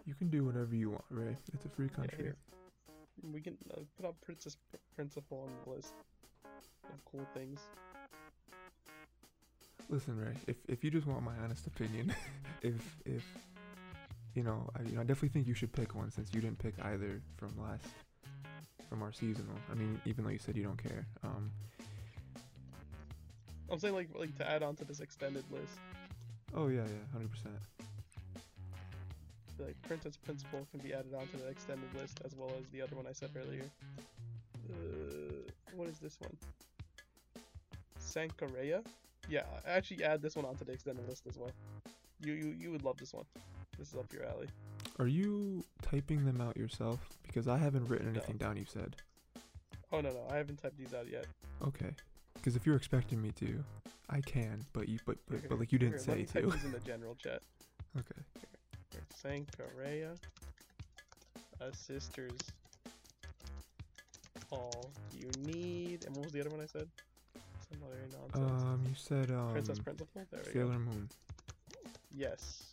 [0.07, 1.37] You can do whatever you want, Ray.
[1.53, 2.17] It's a free country.
[2.17, 2.37] here.
[3.33, 5.95] We can uh, put up Princess Pr- Principal on the list
[6.45, 7.59] of cool things.
[9.91, 10.35] Listen, Ray.
[10.47, 12.15] If if you just want my honest opinion,
[12.63, 13.25] if if
[14.35, 16.59] you know, I, you know, I definitely think you should pick one since you didn't
[16.59, 17.87] pick either from last
[18.89, 19.57] from our seasonal.
[19.71, 21.07] I mean, even though you said you don't care.
[21.25, 21.51] Um.
[23.69, 25.79] I'm saying like like to add on to this extended list.
[26.55, 27.55] Oh yeah, yeah, hundred percent.
[29.59, 32.95] Like Princess Principal can be added onto the extended list as well as the other
[32.95, 33.65] one I said earlier.
[34.71, 36.37] Uh, what is this one?
[38.01, 38.85] Sankarea?
[39.29, 41.51] Yeah, I actually add this one onto the extended list as well.
[42.21, 43.25] You you you would love this one.
[43.79, 44.49] This is up your alley.
[44.99, 46.99] Are you typing them out yourself?
[47.23, 48.19] Because I haven't written No.
[48.19, 48.57] anything down.
[48.57, 48.97] You said.
[49.93, 51.27] Oh no no, I haven't typed these out yet.
[51.67, 51.91] Okay.
[52.35, 53.63] Because if you're expecting me to,
[54.09, 54.65] I can.
[54.73, 56.51] But you, but but, Here, but like you didn't here, let say to.
[56.51, 57.43] these in the general chat.
[57.99, 58.23] okay.
[58.93, 60.17] Here, Sankarea,
[61.61, 62.39] a sister's
[64.51, 66.05] all you need.
[66.07, 66.89] And what was the other one I said?
[67.73, 68.63] Other nonsense.
[68.63, 70.09] Um, you said um, Princess Principal.
[70.15, 70.79] There we Sailor go.
[70.79, 71.09] Moon.
[72.15, 72.65] Yes.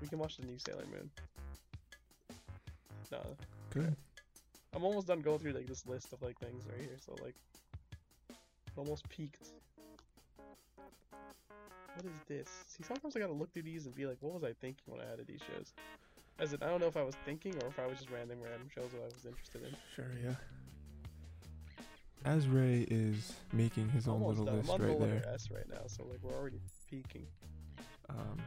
[0.00, 1.10] We can watch the new Sailor Moon.
[3.10, 3.20] No,
[3.70, 3.94] Good.
[4.74, 6.96] I'm almost done going through like this list of like things right here.
[7.04, 7.34] So like,
[8.76, 9.48] almost peaked.
[11.94, 12.48] What is this?
[12.66, 15.00] See, sometimes I gotta look through these and be like, what was I thinking when
[15.00, 15.72] I added these shows?
[16.40, 18.38] As in, I don't know if I was thinking or if I was just random
[18.42, 19.76] random shows that I was interested in.
[19.94, 20.34] Sure, yeah.
[22.24, 24.56] As Ray is making his own almost little done.
[24.58, 26.60] list I'm on right the letter there, S right now, so like we're already
[26.90, 27.26] peaking.
[28.08, 28.38] um,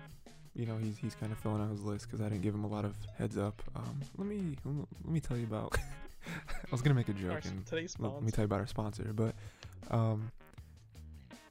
[0.56, 2.64] you know he's he's kind of filling out his list because I didn't give him
[2.64, 3.62] a lot of heads up.
[3.76, 5.78] Um, let me let me tell you about.
[6.28, 8.60] I was gonna make a joke s- and today's let, let me tell you about
[8.60, 9.36] our sponsor, but
[9.92, 10.32] um,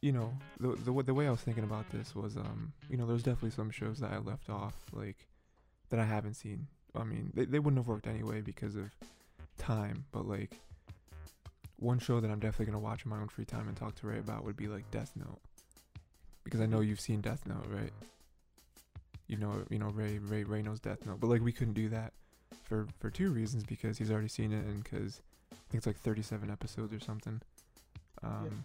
[0.01, 3.07] you know the the the way I was thinking about this was um, you know
[3.07, 5.28] there's definitely some shows that I left off like
[5.90, 6.66] that I haven't seen.
[6.94, 8.90] I mean they they wouldn't have worked anyway because of
[9.59, 10.59] time, but like
[11.78, 14.07] one show that I'm definitely gonna watch in my own free time and talk to
[14.07, 15.40] Ray about would be like Death Note,
[16.44, 17.93] because I know you've seen Death Note, right?
[19.27, 21.89] You know, you know Ray Ray Ray knows Death Note, but like we couldn't do
[21.90, 22.12] that
[22.65, 25.20] for for two reasons because he's already seen it and because
[25.53, 27.40] I think it's like 37 episodes or something.
[28.23, 28.65] Um,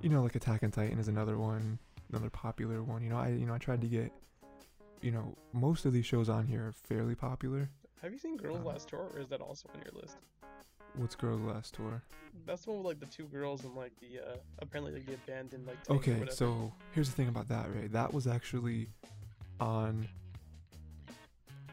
[0.00, 1.78] you know, like Attack on Titan is another one,
[2.10, 3.02] another popular one.
[3.02, 4.12] You know, I you know I tried to get,
[5.02, 7.68] you know, most of these shows on here are fairly popular.
[8.02, 10.16] Have you seen Girls Um, Last Tour, or is that also on your list?
[10.96, 12.02] What's Girls Last Tour?
[12.46, 15.14] That's the one with like the two girls and like the uh apparently like the
[15.14, 17.88] abandoned like Okay, so here's the thing about that, Ray.
[17.88, 18.88] That was actually
[19.60, 20.08] on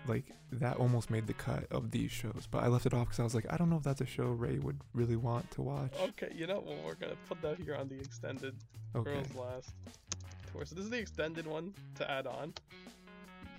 [0.07, 3.19] like that almost made the cut of these shows, but I left it off because
[3.19, 5.61] I was like, I don't know if that's a show Ray would really want to
[5.61, 5.93] watch.
[6.01, 6.83] Okay, you know what?
[6.83, 8.55] We're gonna put that here on the extended
[8.95, 9.11] Okay.
[9.11, 9.73] Girls Last
[10.51, 10.65] Tour.
[10.65, 12.53] So this is the extended one to add on.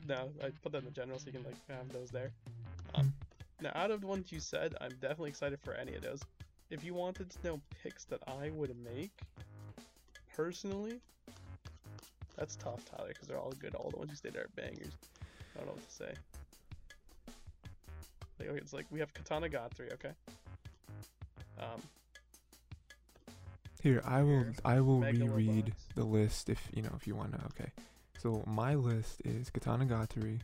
[0.08, 2.32] Now I put that in the general so you can like have those there.
[2.94, 3.14] Um,
[3.62, 6.20] now out of the ones you said, I'm definitely excited for any of those.
[6.70, 9.12] If you wanted to know picks that I would make,
[10.34, 11.00] personally,
[12.36, 13.74] that's tough, Tyler, because they're all good.
[13.74, 14.92] All the ones you stated are bangers.
[15.54, 16.12] I don't know what to say.
[18.38, 20.12] Like, okay, it's like we have Katanagatari, okay?
[21.58, 21.82] Um,
[23.82, 27.38] Here, I will I will reread the list if you know if you wanna.
[27.48, 27.70] Okay,
[28.18, 30.40] so my list is Katanagatari.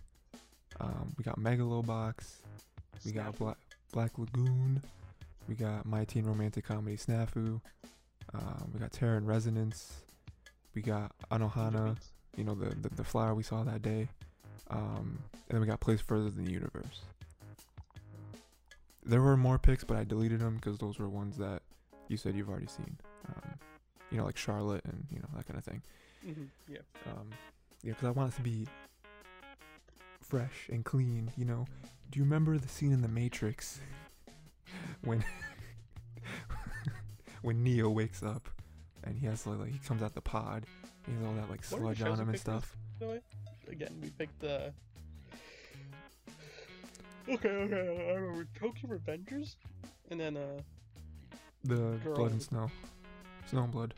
[0.80, 2.14] Um, we got Megalobox.
[3.04, 3.38] We got Snafu.
[3.38, 3.56] Black
[3.92, 4.82] Black Lagoon.
[5.48, 7.60] We got My Teen Romantic Comedy Snafu.
[8.34, 10.02] Um, we got Terror and Resonance.
[10.74, 11.96] We got Anohana.
[12.36, 14.08] You know the, the the flower we saw that day.
[14.70, 17.00] Um, and then we got Place Further Than the Universe.
[19.04, 21.62] There were more picks, but I deleted them because those were ones that
[22.08, 22.98] you said you've already seen.
[23.28, 23.54] Um,
[24.10, 25.82] you know, like Charlotte and you know that kind of thing.
[26.26, 26.78] Mhm, Yeah.
[27.06, 27.30] Um,
[27.82, 28.66] yeah, because I want it to be
[30.20, 31.30] fresh and clean.
[31.36, 31.66] You know,
[32.10, 33.80] do you remember the scene in The Matrix
[35.02, 35.24] when
[37.42, 38.48] when Neo wakes up
[39.04, 40.66] and he has like, like he comes out the pod,
[41.06, 42.76] and he has all that like What are the sludge on him and this- stuff.
[43.00, 43.20] Way,
[43.70, 44.72] again, we picked the.
[47.28, 49.56] Okay, okay, I remember Tokyo Revengers,
[50.10, 50.60] and then uh,
[51.64, 52.16] The Girl.
[52.16, 52.70] blood and snow,
[53.46, 53.94] snow and blood.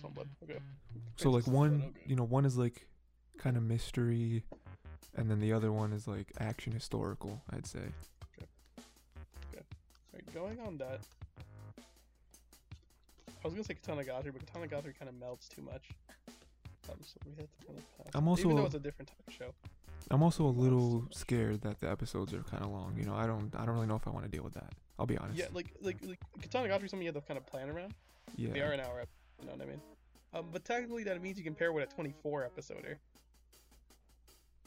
[0.00, 0.28] someone.
[0.44, 0.58] Okay.
[1.16, 2.00] So like Blood, one, okay.
[2.06, 2.86] you know, one is like
[3.38, 4.44] kind of mystery,
[5.16, 7.42] and then the other one is like action historical.
[7.50, 7.80] I'd say.
[10.14, 11.00] Alright, going on that.
[13.44, 15.88] I was gonna say Katanagatari, but Katanagatari kind of melts too much.
[16.90, 18.06] Um, so we had to kind of pass.
[18.14, 19.54] I'm it, even though also- it's a different type of show.
[20.10, 22.94] I'm also a little scared that the episodes are kind of long.
[22.98, 24.72] You know, I don't, I don't really know if I want to deal with that.
[24.98, 25.38] I'll be honest.
[25.38, 27.94] Yeah, like like like Katana is something you have to kind of plan around.
[28.36, 28.50] yeah.
[28.52, 29.08] They are an hour, ep-
[29.40, 29.80] you know what I mean?
[30.34, 32.96] Um, but technically that means you can pair with a 24 episoder.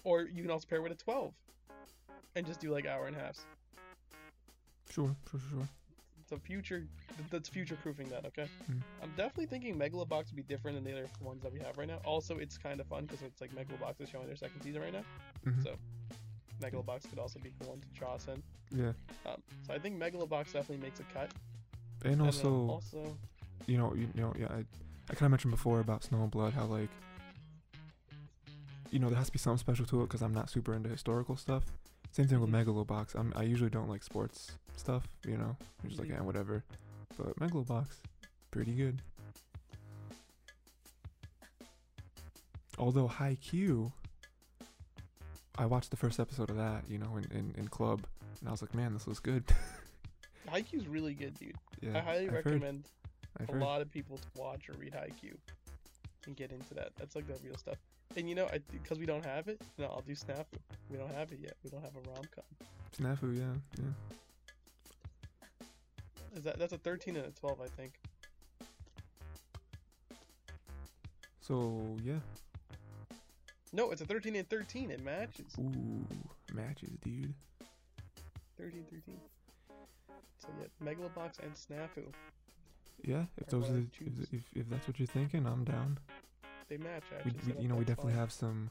[0.06, 1.34] Or you can also pair with a 12.
[2.38, 3.45] And just do like hour and a halves.
[4.90, 5.67] Sure, sure, sure.
[6.30, 6.88] So future,
[7.30, 8.48] that's future proofing that, okay?
[8.67, 8.77] Hmm.
[9.03, 11.88] I'm definitely thinking Megalobox would be different than the other ones that we have right
[11.88, 12.00] now.
[12.06, 14.93] Also, it's kind of fun because it's like Megalobox is showing their second season right
[14.93, 15.03] now.
[15.45, 15.64] Mhm.
[15.64, 15.75] So-
[16.61, 18.42] Megalobox could also be one to toss in.
[18.72, 18.93] Yeah,
[19.25, 21.32] Um, so I think Megalobox definitely makes a cut.
[22.03, 23.17] and And also, also,
[23.67, 24.59] you know, you, you know, yeah, I,
[25.09, 26.90] I kind of mentioned before about Snow and Blood how like,
[28.92, 30.90] you know, there has to be something special to it because I'm not super into
[30.90, 31.64] historical stuff.
[32.12, 32.66] Same thing with Mhm.
[32.66, 33.16] Megalobox.
[33.16, 35.08] I'm I usually don't like sports stuff.
[35.26, 36.64] You know, I'm just like yeah, whatever.
[37.18, 37.88] But Megalobox,
[38.52, 39.02] pretty good.
[42.78, 43.92] Although Haikyuu,
[45.58, 48.06] I watched the first episode of that, you know, in, in, in club,
[48.40, 49.46] and I was like, man, this looks good.
[50.50, 51.56] Haikyuu's really good, dude.
[51.82, 52.90] yeah, I highly I've recommend
[53.40, 53.62] I've a heard.
[53.62, 55.36] lot of people to watch or read Haikyuu
[56.28, 56.90] and get into that.
[56.98, 57.78] That's like the real stuff.
[58.18, 60.45] And you know, because we don't have it, no, I'll do Snafu.
[60.90, 61.56] We don't have it yet.
[61.64, 62.45] We don't have a rom com.
[62.98, 63.44] Snafu, yeah,
[63.77, 63.92] yeah.
[66.38, 68.00] Is that that's a thirteen and a twelve, I think.
[71.42, 72.19] So yeah.
[73.74, 74.92] No, it's a thirteen and thirteen.
[74.92, 75.53] It matches.
[75.60, 76.06] Ooh,
[76.53, 77.34] matches, dude.
[78.58, 79.19] 13, 13.
[80.40, 82.06] So yeah, Megalobox and Snafu.
[83.03, 83.88] Yeah, if those are the,
[84.32, 86.00] if, if that's what you're thinking, I'm down.
[86.68, 87.42] They match We, actually.
[87.48, 88.19] we so you know we definitely fine.
[88.22, 88.69] have some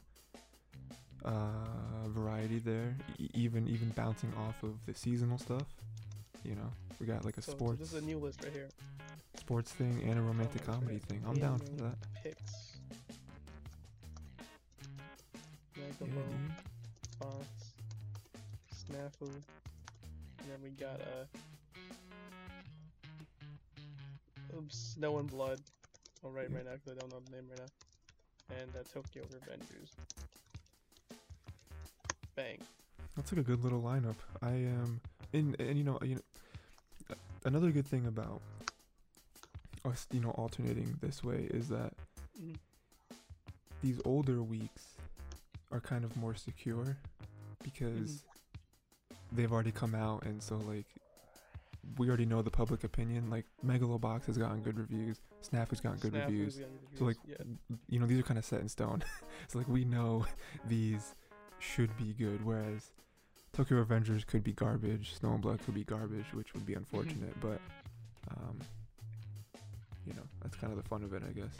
[1.23, 5.63] uh variety there, e- even even bouncing off of the seasonal stuff.
[6.43, 8.53] You know, we got like a So, so sports this is a new list right
[8.53, 8.67] here.
[9.37, 11.23] sports thing and a romantic Oh, comedy thing.
[11.27, 11.95] I'm down for that.
[12.23, 12.73] Picks.
[15.75, 16.51] Yeah, Megalo, dude.
[18.73, 21.25] Snafu, and then we got uh,
[24.57, 25.59] oops, Snow and Blood.
[26.23, 26.57] I'll write Yeah.
[26.57, 27.71] right now because I don't know the name right now.
[28.49, 29.91] And uh, Tokyo Revengers.
[32.35, 32.57] Bang.
[33.15, 34.15] That's like a good little lineup.
[34.41, 34.99] I am,
[35.33, 37.15] and and you know, you know,
[37.45, 38.41] another good thing about
[39.85, 41.93] us, you know, alternating this way is that
[42.41, 42.55] Mhm.
[43.81, 44.83] these older weeks
[45.71, 46.97] are kind of more secure
[47.63, 48.23] because
[49.31, 50.85] they've already come out, and so like
[51.97, 53.29] we already know the public opinion.
[53.29, 56.55] Like Megalobox has gotten good reviews, Snafu's gotten good Snafu's reviews.
[56.57, 57.35] got good So like, yeah.
[57.89, 59.03] you know, these are kind of set in stone.
[59.47, 60.25] so like we know
[60.67, 61.15] these
[61.59, 62.91] should be good, whereas
[63.53, 67.39] Tokyo Revengers could be garbage, Snow and Blood could be garbage, which would be unfortunate.
[67.39, 67.61] But
[68.31, 68.59] um,
[70.05, 71.55] you know, that's kind of the fun of it, I guess.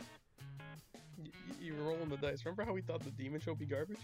[1.18, 1.30] Y-
[1.62, 2.44] you're rolling the dice.
[2.46, 4.00] Remember how we thought the Demon Show would be garbage?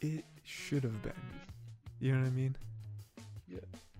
[0.00, 1.12] It should have been.
[2.00, 2.56] You know what I mean?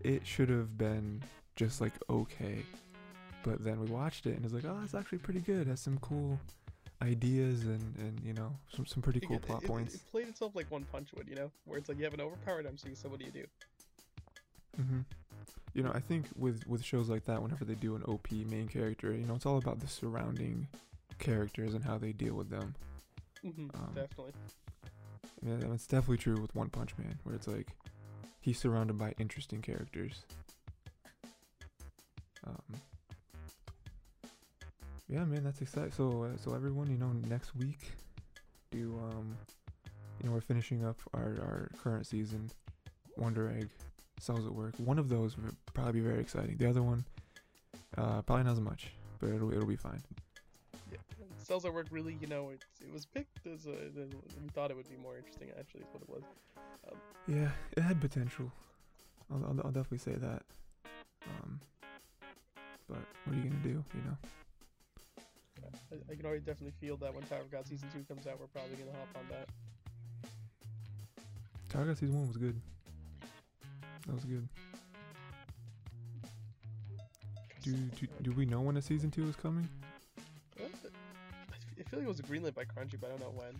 [0.02, 1.22] It should have been
[1.56, 2.64] just like okay,
[3.42, 5.62] but then we watched it and it's like, oh, it's actually pretty good.
[5.66, 6.38] It has some cool
[7.02, 9.94] ideas and and you know some some pretty cool It- plot it, points.
[9.94, 12.20] It played itself like One Punch would, you know, where it's like you have an
[12.20, 13.44] overpowered MC, so what do you do?
[14.76, 15.00] hmm
[15.74, 18.68] You know, I think with with shows like that, whenever they do an OP main
[18.68, 20.68] character, you know, it's all about the surrounding
[21.18, 22.74] characters and how they deal with them.
[23.42, 24.32] hmm Um, definitely.
[25.42, 27.68] Yeah, and it's definitely true with One Punch Man, where it's like
[28.48, 30.22] he's surrounded by interesting characters.
[32.46, 32.80] Um,
[35.06, 35.92] yeah, man, that's exciting.
[35.92, 37.92] So, uh, so everyone, you know, next week,
[38.70, 39.36] do um,
[40.18, 42.50] you know, we're finishing up our our current season,
[43.18, 43.68] Wonder Egg,
[44.18, 44.74] Cells at Work.
[44.78, 46.56] One of those will probably be very exciting.
[46.56, 47.04] The other one,
[47.98, 50.02] uh, probably not as much, but it'll it'll be fine.
[51.48, 54.06] Cells at Work really, you know, it, it was picked as a, the-
[54.42, 56.22] we thought it would be more interesting, actually, is what it was.
[57.26, 58.52] Yeah, it had potential.
[59.32, 60.42] I'll, I'll, I'll definitely say that.
[61.26, 61.58] Um,
[62.86, 63.82] but what are you gonna do?
[63.94, 64.16] You know.
[65.90, 68.38] I, I can already definitely feel that when Tower of God Season 2 comes out,
[68.38, 69.48] we're probably going to hop on that.
[71.70, 72.58] Targa season one was good.
[74.06, 74.48] That was good.
[77.62, 79.68] Do, do do we know when a season two is coming?
[81.90, 83.32] I f- I feel like it was a greenlit by Crunchy, but I don't know
[83.34, 83.54] when.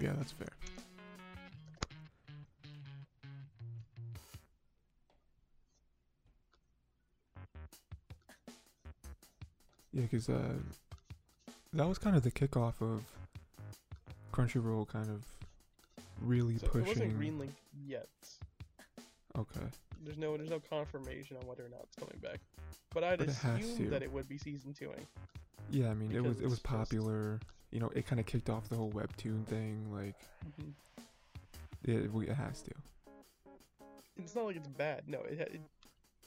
[0.00, 0.48] Yeah, that's fair.
[9.92, 10.54] Yeah, because uh,
[11.74, 13.02] that was kind of the kickoff of
[14.32, 15.22] Crunchyroll kind of
[16.22, 17.12] really So it wasn't pushing.
[17.12, 17.50] greenlit
[17.86, 18.08] yet.
[19.36, 19.60] Okay.
[20.04, 22.40] There's no there's no confirmation on whether or not it's coming back.
[22.94, 24.90] But I'd But assume that it would be season two.
[25.72, 27.40] Yeah, I mean, it was it was it's just- popular.
[27.70, 29.90] You know, it kind of kicked off the whole webtoon thing.
[29.90, 30.14] Like,
[30.60, 30.70] Mm-hmm.
[31.90, 32.70] it, it has to.
[34.18, 35.04] It's not like it's bad.
[35.08, 35.60] No, it, it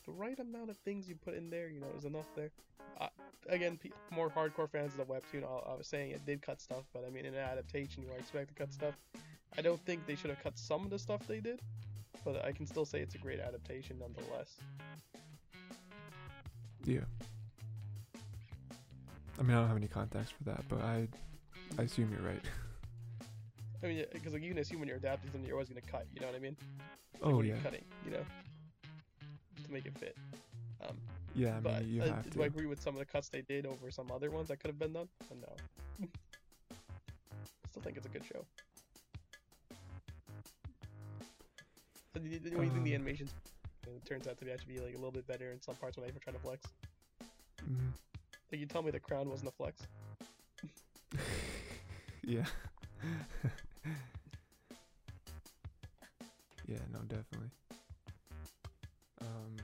[0.08, 2.50] the right amount of things you put in there, you know, is enough there.
[3.00, 3.08] Uh,
[3.48, 6.60] again, pe- more hardcore fans of the webtoon, I, I was saying it did cut
[6.62, 8.96] stuff, but I mean, in an adaptation, you are expect to cut stuff.
[9.58, 11.60] I don't think they should have cut some of the stuff they did,
[12.24, 14.56] but I can still say it's a great adaptation nonetheless.
[16.86, 17.02] Yeah.
[19.38, 21.08] I mean, I don't have any context for that, but I
[21.78, 22.42] I assume you're right.
[23.84, 26.08] I mean, because like, you can assume when you're adapting something, you're always gonna cut.
[26.14, 26.56] You know what I mean?
[27.14, 27.84] Like, oh yeah, cutting?
[28.06, 28.26] You know,
[29.66, 30.18] to make it fit.
[30.88, 30.98] Um,
[31.36, 31.58] yeah.
[31.58, 33.42] I but mean, you uh, have do I agree with some of the cuts they
[33.42, 35.08] did over some other ones that could have been done?
[35.30, 36.08] Uh, no.
[37.70, 38.46] Still think it's a good show.
[42.14, 43.34] But do you, do you think the Um, animations
[43.86, 45.98] it turns out to be actually be like a little bit better in some parts
[45.98, 46.66] when I even try to flex?
[47.70, 47.92] Mhm.
[48.52, 49.82] Like you tell me the crown wasn't a flex.
[52.24, 52.46] yeah.
[56.68, 56.78] yeah.
[56.94, 57.50] No, definitely.
[59.22, 59.58] Um.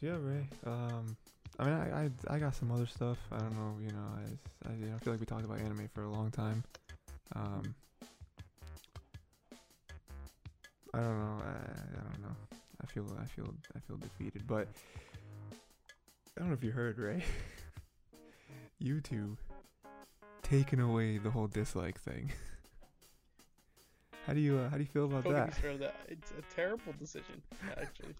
[0.00, 0.46] Yeah, Ray.
[0.66, 1.16] Um.
[1.58, 3.18] I mean, I, I I got some other stuff.
[3.32, 3.76] I don't know.
[3.80, 6.10] You know, I I, you know, I feel like we talked about anime for a
[6.10, 6.62] long time.
[7.34, 7.74] Um.
[10.94, 11.42] I don't know.
[11.44, 12.36] I, I don't know.
[12.82, 14.68] I feel I feel I feel defeated, but
[16.36, 17.22] I don't know if you heard, right?
[18.82, 19.36] YouTube
[20.42, 22.30] taking away the whole dislike thing.
[24.26, 25.72] how do you uh, how do you feel about Don't get me that?
[25.72, 25.96] on that.
[26.08, 28.14] It's a terrible decision, actually.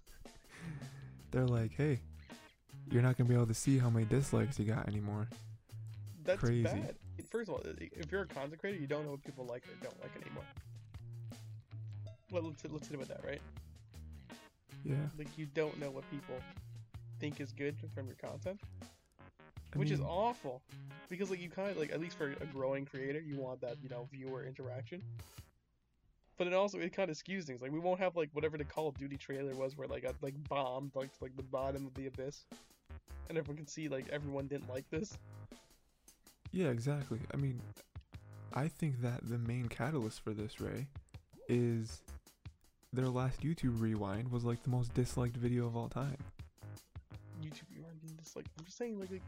[1.31, 2.01] They're like, hey,
[2.91, 5.29] you're not gonna be able to see how many dislikes you got anymore.
[6.25, 6.65] That's Crazy.
[6.65, 6.97] bad.
[7.31, 9.85] First of all, if you're a content creator, you don't know what people like or
[9.85, 10.45] don't like anymore.
[12.31, 13.41] Well, let's let's hit it with that, right?
[14.85, 14.95] Yeah.
[15.19, 16.37] Like you don't know what people
[17.21, 18.61] think is good from your content,
[19.75, 20.63] I which is awful.
[21.09, 23.77] Because like you kind of like at least for a growing creator, you want that
[23.83, 25.03] you know viewer interaction.
[26.37, 27.63] But it also it kind of skews things.
[27.63, 30.15] Like we won't have like whatever the Call of Duty trailer was, where like got
[30.23, 32.45] like bombed like to, like the bottom of the abyss,
[33.29, 35.17] and everyone can see like everyone didn't like this.
[36.53, 37.21] Yeah, exactly.
[37.33, 37.61] I mean,
[38.55, 40.89] I think that the main catalyst for this, Ray,
[41.49, 42.03] is
[42.93, 46.17] their last YouTube rewind was like the most disliked video of all time.
[47.47, 49.23] YouTube Rewind just like I'm just saying like, like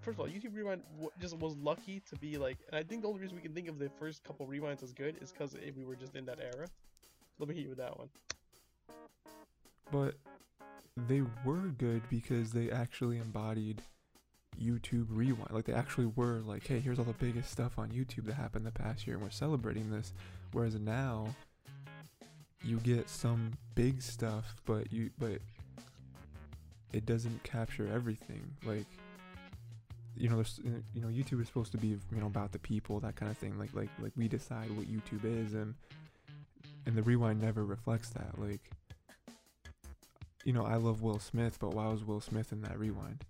[0.00, 0.82] first of all YouTube Rewind
[1.20, 3.68] just was lucky to be like and I think the only reason we can think
[3.68, 6.66] of the first couple rewinds as good is because we were just in that era.
[7.38, 8.08] Let me hit you with that one.
[9.90, 10.14] But
[10.96, 13.82] they were good because they actually embodied
[14.60, 15.50] YouTube rewind.
[15.50, 18.66] Like they actually were like, hey, here's all the biggest stuff on YouTube that happened
[18.66, 20.12] the past year and we're celebrating this.
[20.52, 21.34] Whereas now
[22.64, 25.38] you get some big stuff but you but
[26.92, 28.42] it doesn't capture everything.
[28.64, 28.86] Like
[30.16, 30.60] you know, there's
[30.94, 33.38] you know, YouTube is supposed to be you know about the people, that kind of
[33.38, 33.58] thing.
[33.58, 35.74] Like like like we decide what YouTube is, and
[36.86, 38.38] and the rewind never reflects that.
[38.38, 38.60] Like
[40.44, 43.24] you know, I love Will Smith, but why was Will Smith in that rewind?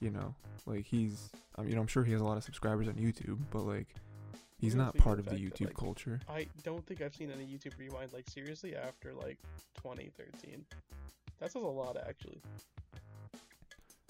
[0.00, 0.34] You know,
[0.66, 2.94] like he's, I mean, you know, I'm sure he has a lot of subscribers on
[2.94, 3.88] YouTube, but like
[4.58, 6.20] he's not part of the fact that, YouTube like, culture.
[6.28, 9.38] I don't think I've seen any YouTube Rewind like seriously after like
[9.76, 10.64] 2013.
[11.40, 12.40] That says a lot actually.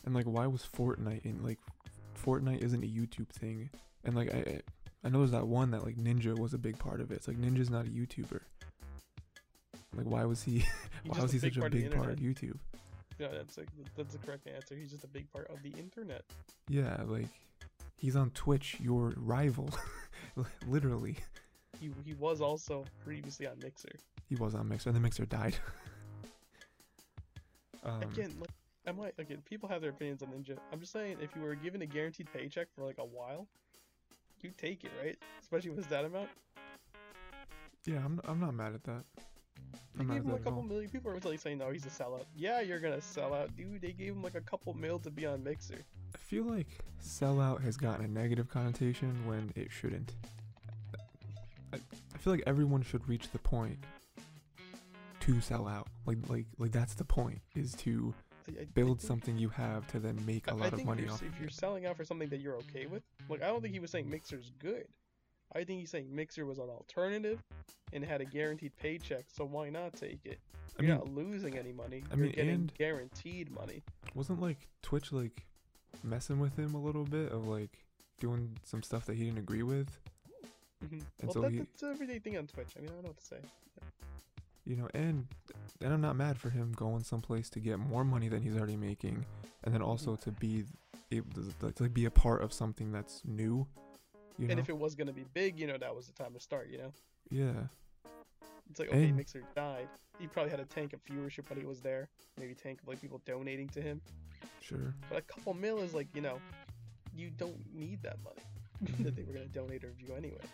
[0.05, 1.59] And like, why was Fortnite in like
[2.25, 3.71] Fortnite isn't a YouTube thing,
[4.05, 4.61] and like I
[5.05, 7.17] I- know there's that one that like Ninja was a big part of it.
[7.17, 8.41] It's like Ninja's not a YouTuber.
[9.95, 10.65] Like, why was he?
[11.07, 12.19] Why was he such a big part of.
[12.19, 12.59] YouTube?
[13.19, 14.75] Yeah, that's like that's the correct answer.
[14.75, 16.23] He's just a big part of the internet.
[16.69, 17.29] Yeah, like
[17.97, 19.71] he's on Twitch, your rival,
[20.69, 21.17] literally.
[21.81, 23.91] He he was also previously on Mixer.
[24.29, 25.57] He was on Mixer, and the Mixer died.
[27.85, 28.51] um, Again, like,
[28.87, 29.43] I might again.
[29.45, 30.57] People have their opinions on Ninja.
[30.73, 33.47] I'm just saying, if you were given a guaranteed paycheck for like a while,
[34.41, 35.17] you take it, right?
[35.41, 36.29] Especially with that amount.
[37.85, 39.05] yeah, I'm I'm not mad at that.
[39.95, 40.89] They I'm gave him a couple million.
[40.89, 43.83] People are like saying, "No, he's a sellout." Yeah, you're gonna sell out, dude.
[43.83, 45.85] They gave him like a couple mil to be on Mixer.
[46.15, 50.13] I feel like sellout has gotten a negative connotation when it shouldn't.
[51.73, 51.77] I,
[52.15, 53.79] I feel like everyone should reach the point
[55.35, 55.89] to sell out.
[56.07, 58.15] Like like like that's the point is to
[58.49, 61.23] I, I- I build something you have to then make a lot of money off.
[61.23, 63.81] if you're selling out for something that you're okay with, like I don't think he
[63.81, 64.87] was saying Mixer's good.
[65.55, 67.43] I think he's saying Mixer was an alternative
[67.93, 70.39] and had a guaranteed paycheck, so why not take it?
[70.79, 72.05] I You're mean, not losing any money.
[72.11, 73.83] I you're mean, getting and- guaranteed money.
[74.15, 75.47] wasn't like Twitch like
[76.03, 77.85] messing with him a little bit of like
[78.21, 79.89] doing some stuff that he didn't agree with,
[80.87, 82.69] hmm And Well, so that, he- that's an everyday thing on Twitch.
[82.77, 83.41] I mean, I don't know what to say.
[84.69, 85.27] You know, and
[85.81, 88.77] and I'm not mad for him going someplace to get more money than he's already
[88.77, 89.25] making,
[89.65, 90.65] and then also to be
[91.11, 91.31] able
[91.61, 93.67] to, to be a part of something that's new.
[94.39, 96.35] You know, And if it was gonna be big, you know, that was the time
[96.35, 96.69] to start.
[96.71, 96.93] You know,
[97.31, 97.53] yeah,
[98.71, 99.89] it's like okay, And- Mixer died.
[100.19, 102.09] He probably had a tank of viewership when he was there.
[102.39, 104.03] Maybe tank of like people donating to him.
[104.61, 104.95] sure.
[105.09, 106.41] But a couple mil is like, you know,
[107.17, 108.43] you don't need that money
[109.05, 110.45] that they were gonna donate or view anyway.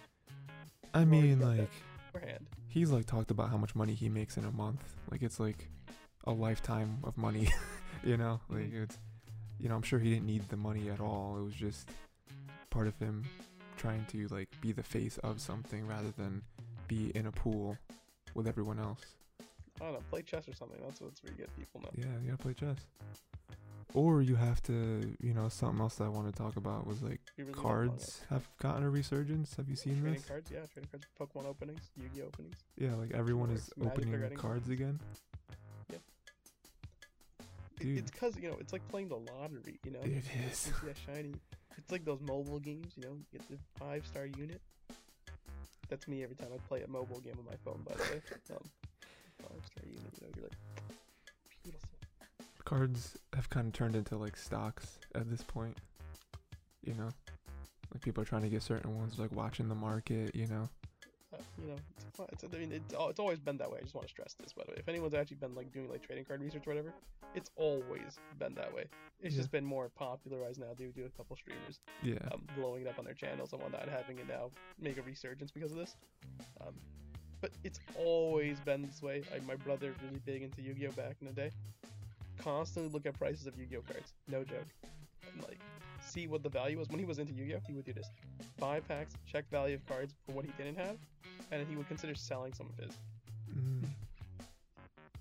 [0.93, 1.69] I mean, like
[2.13, 2.47] beforehand.
[2.75, 4.83] He's like talked about how much money he makes in a month.
[5.11, 5.71] Like it's like
[6.25, 7.49] a lifetime of money.
[8.05, 8.83] you know, like Mhm.
[8.83, 8.99] it's
[9.61, 11.39] you know, I'm sure he didn't need the money at all.
[11.39, 11.89] It was just
[12.71, 13.23] part of him
[13.77, 16.43] trying to like be the face of something rather than
[16.89, 17.79] be in a pool
[18.35, 19.01] with everyone else.
[19.81, 20.79] I don't know, play chess or something.
[20.85, 21.91] That's what's where you get people know.
[21.97, 22.79] Yeah, you gotta play chess.
[23.95, 27.01] Or you have to, you know, something else that I want to talk about was
[27.01, 27.89] like really love Among Us.
[27.89, 29.55] cards have gotten a resurgence.
[29.55, 30.25] Have you seen Trading this?
[30.27, 32.57] cards, yeah, trading cards, Pokemon openings, Yu-Gi-Oh openings.
[32.77, 34.99] Yeah, like everyone is Magic, opening cards again.
[35.91, 36.01] It-
[37.81, 37.99] Dude.
[37.99, 39.79] It's cause you know it's like playing the lottery.
[39.85, 40.25] You know, It
[40.55, 41.35] see that shiny.
[41.77, 42.95] It's like those mobile games.
[42.97, 44.61] You know, you get the five star unit.
[45.89, 47.83] That's me every time I play a mobile game on my phone.
[47.87, 48.23] By the way,
[48.57, 48.65] um,
[49.43, 50.01] five star unit.
[50.21, 50.53] You know, you're like.
[52.65, 55.77] Cards have kind of turned into like stocks at this point.
[56.85, 57.09] You know,
[57.93, 60.35] like people are trying to get certain ones, like watching the market.
[60.35, 60.69] You know,
[61.33, 61.77] Uh, you know,
[62.31, 63.79] it's it's, I mean, it's, it's always been that way.
[63.81, 64.77] I just want to stress this, by the way.
[64.79, 66.93] If anyone's actually been like doing like trading card research or whatever,
[67.35, 68.85] it's always been that way.
[69.21, 69.41] It's Yeah.
[69.41, 72.19] just been more popularized now due to a couple streamers Yeah.
[72.33, 75.03] um, blowing it up on their channels and whatnot, and having it now make a
[75.03, 75.97] resurgence because of this.
[76.61, 76.75] Um,
[77.41, 79.23] but it's always been this way.
[79.33, 81.51] Like my brother really big into Yu-Gi-Oh back in the day.
[82.45, 84.13] Constantly look at prices of Yu-Gi-Oh cards.
[84.29, 84.69] No joke.
[85.33, 85.59] And like
[86.01, 87.61] see what the value was when he was into Yu-Gi-Oh.
[87.67, 88.11] He would do this:
[88.59, 90.97] buy packs, check value of cards for what he didn't have,
[91.51, 92.95] and then he would consider selling some of his.
[93.51, 93.85] Mm.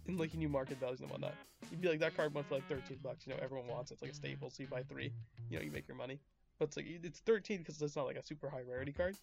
[0.08, 1.34] And like he knew market values and whatnot.
[1.70, 3.26] He'd be like, that card went for like 13 bucks.
[3.26, 3.96] You know, everyone wants it.
[3.96, 4.50] It's like a staple.
[4.50, 5.12] So you buy three.
[5.50, 6.20] You know, you make your money.
[6.60, 9.16] But it's like it's 13 because it's not like a super high rarity card.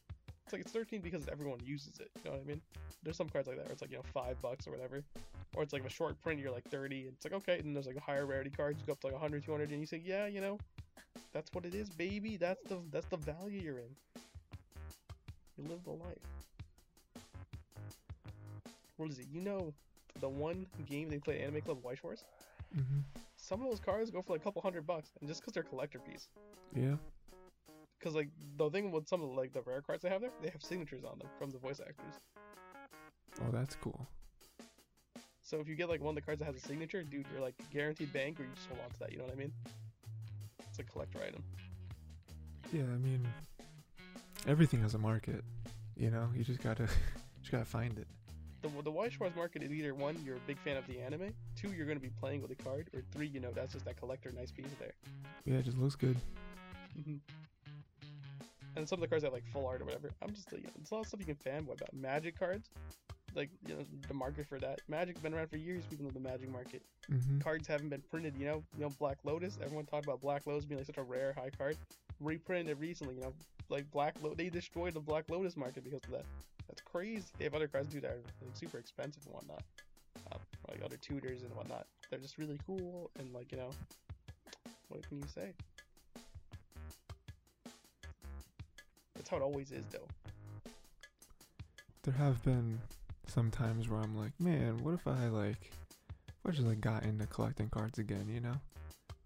[0.44, 2.10] It's like it's 13 because everyone uses it.
[2.24, 2.60] You know what I mean?
[3.02, 5.04] There's some cards like that where it's like you know five bucks or whatever,
[5.54, 6.40] or it's like a short print.
[6.40, 7.02] You're like 30.
[7.06, 7.58] And it's like okay.
[7.58, 8.80] And there's like a higher rarity cards.
[8.80, 10.58] You go up to like 100, 200, and you say, yeah, you know,
[11.32, 12.36] that's what it is, baby.
[12.36, 13.94] That's the that's the value you're in.
[15.56, 16.18] You live the life.
[18.96, 19.26] What is it?
[19.30, 19.72] You know,
[20.20, 22.24] the one game they play Anime Club White Horse.
[22.74, 23.00] hmm
[23.36, 25.62] Some of those cards go for like a couple hundred bucks, and just because they're
[25.62, 26.28] collector piece.
[26.74, 26.96] Yeah.
[27.98, 30.50] Because like the thing with some of like the rare cards they have there, they
[30.50, 32.14] have signatures on them from the voice actors.
[33.42, 34.06] Oh, that's cool.
[35.50, 37.42] So if you get like one of the cards that has a signature, dude, you're
[37.42, 39.10] like guaranteed bank, or you just hold on to that.
[39.10, 39.52] You know what I mean?
[40.68, 41.42] It's a collector item.
[42.72, 43.26] Yeah, I mean,
[44.46, 45.42] everything has a market.
[45.96, 46.84] You know, you just gotta,
[47.40, 48.06] just gotta find it.
[48.62, 48.92] The the
[49.34, 52.10] market is either one, you're a big fan of the anime, two, you're gonna be
[52.20, 54.92] playing with a card, or three, you know, that's just that collector nice piece there.
[55.46, 56.16] Yeah, it just looks good.
[56.94, 57.16] hmm
[58.76, 60.10] And some of the cards have like full art or whatever.
[60.22, 61.92] I'm just like, there's a lot of stuff you can fanboy about.
[61.92, 62.70] Magic cards,
[63.34, 64.80] like you know, the market for that.
[64.88, 65.84] Magic's been around for years.
[65.88, 66.82] People know the Magic market.
[67.08, 68.36] hmm Cards haven't been printed.
[68.38, 69.58] You know, you know Black Lotus.
[69.62, 71.76] Everyone talked about Black Lotus being like such a rare high card.
[72.20, 73.14] Reprinted recently.
[73.14, 73.34] You know,
[73.68, 74.38] like Black Lotus.
[74.38, 76.24] They destroyed the Black Lotus market because of that.
[76.68, 77.26] That's crazy.
[77.38, 79.62] They have other cards too that are like super expensive and whatnot.
[80.32, 81.86] Um, like other tutors and whatnot.
[82.10, 83.70] They're just really cool and like you know,
[84.88, 85.52] what can you say?
[89.20, 90.08] That's how it always is, though.
[92.04, 92.80] There have been
[93.30, 95.70] some times where I'm like, man, what if I like,
[96.28, 98.54] if I just like got into collecting cards again, you know?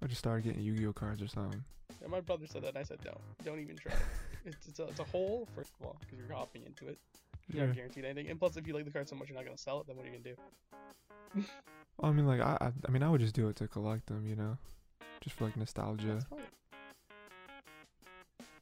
[0.03, 1.65] I just started getting Yu-Gi-Oh cards or something.
[2.03, 3.93] And my brother said that, and I said, no, don't even try.
[4.45, 6.99] it's it's a, it's a hole, first of all, because you're hopping into it.
[7.49, 7.67] You're Yeah.
[7.69, 8.29] not guaranteed anything.
[8.31, 9.87] And plus, if you like the card so much you're not going to sell it,
[9.87, 10.31] then what are you going to
[11.35, 11.43] do?
[11.97, 14.07] Well, I mean, like, I, I, I mean, I would just do it to collect
[14.07, 14.59] them, you know,
[15.21, 16.27] just for like nostalgia,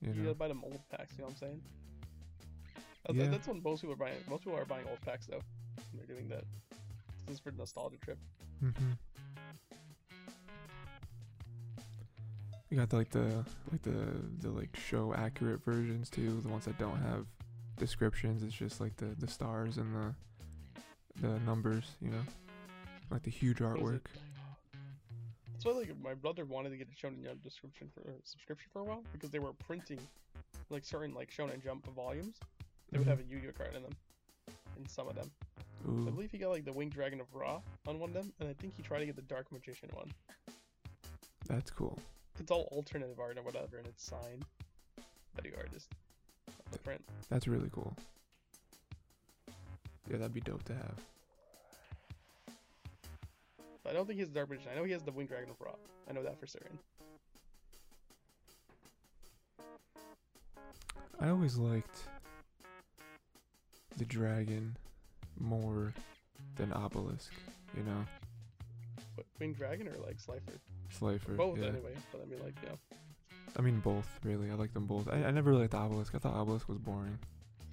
[0.02, 0.22] you You know.
[0.24, 1.62] gotta buy them old packs, you know what I'm saying?
[3.04, 3.28] That's, Yeah.
[3.28, 4.16] that's what most people are buying.
[4.28, 5.40] Most people are buying old packs, though.
[5.94, 6.44] They're doing that.
[7.26, 8.18] This is for the nostalgia trip.
[8.60, 8.70] hmm
[12.70, 14.06] You got the, like the like the
[14.40, 17.26] the like show accurate versions too, the ones that don't have
[17.76, 18.42] descriptions.
[18.42, 20.14] It's just like the the stars and the
[21.20, 22.22] the numbers, you know,
[23.10, 24.06] like the huge artwork.
[25.52, 28.80] That's why, like, my brother wanted to get a Shonen Jump description for subscription for
[28.80, 30.00] a while because they were printing,
[30.70, 32.36] like, certain like Shonen Jump volumes.
[32.92, 33.10] They would Mhm.
[33.10, 33.96] have a Yu-Gi-Oh card in them,
[34.76, 35.30] in some of them.
[35.84, 38.48] I believe he got like the Winged Dragon of Ra on one of them, and
[38.48, 40.12] I think he tried to get the Dark Magician one.
[41.46, 41.98] that's cool.
[42.38, 44.44] It's all alternative art or whatever, and it's signed
[45.34, 45.88] by the artist.
[46.70, 47.04] The print.
[47.28, 47.96] That's really cool.
[50.08, 51.04] Yeah, that'd be dope to have.
[53.82, 54.70] But I don't think he has the Dark Magician.
[54.72, 55.74] I know he has the Winged Dragon of Ra.
[56.08, 56.78] I know that for certain.
[61.20, 62.04] I always liked
[63.96, 64.76] the dragon
[65.38, 65.92] more
[66.56, 67.32] than obelisk,
[67.76, 68.04] you know,
[69.16, 70.60] But Winged Dragon or like Slifer?
[70.90, 71.32] Slifer.
[71.32, 71.68] Both yeah.
[71.68, 71.94] anyway.
[72.10, 72.78] But I mean, like, know,
[73.56, 74.50] I mean both, really.
[74.50, 75.08] I like them both.
[75.08, 76.14] I, I never really liked obelisk.
[76.14, 77.18] I thought obelisk was boring.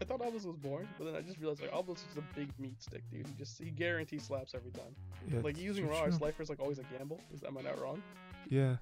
[0.01, 2.49] I thought Obelisk was boring, but then I just realized like Obelisk is a big
[2.57, 3.27] meat stick, dude.
[3.27, 4.95] He just he guarantees slaps every time.
[5.29, 6.13] Yeah, like using Ra true.
[6.13, 7.19] Slifer's like always a gamble.
[7.33, 8.01] Is am I not wrong?
[8.47, 8.77] Yeah.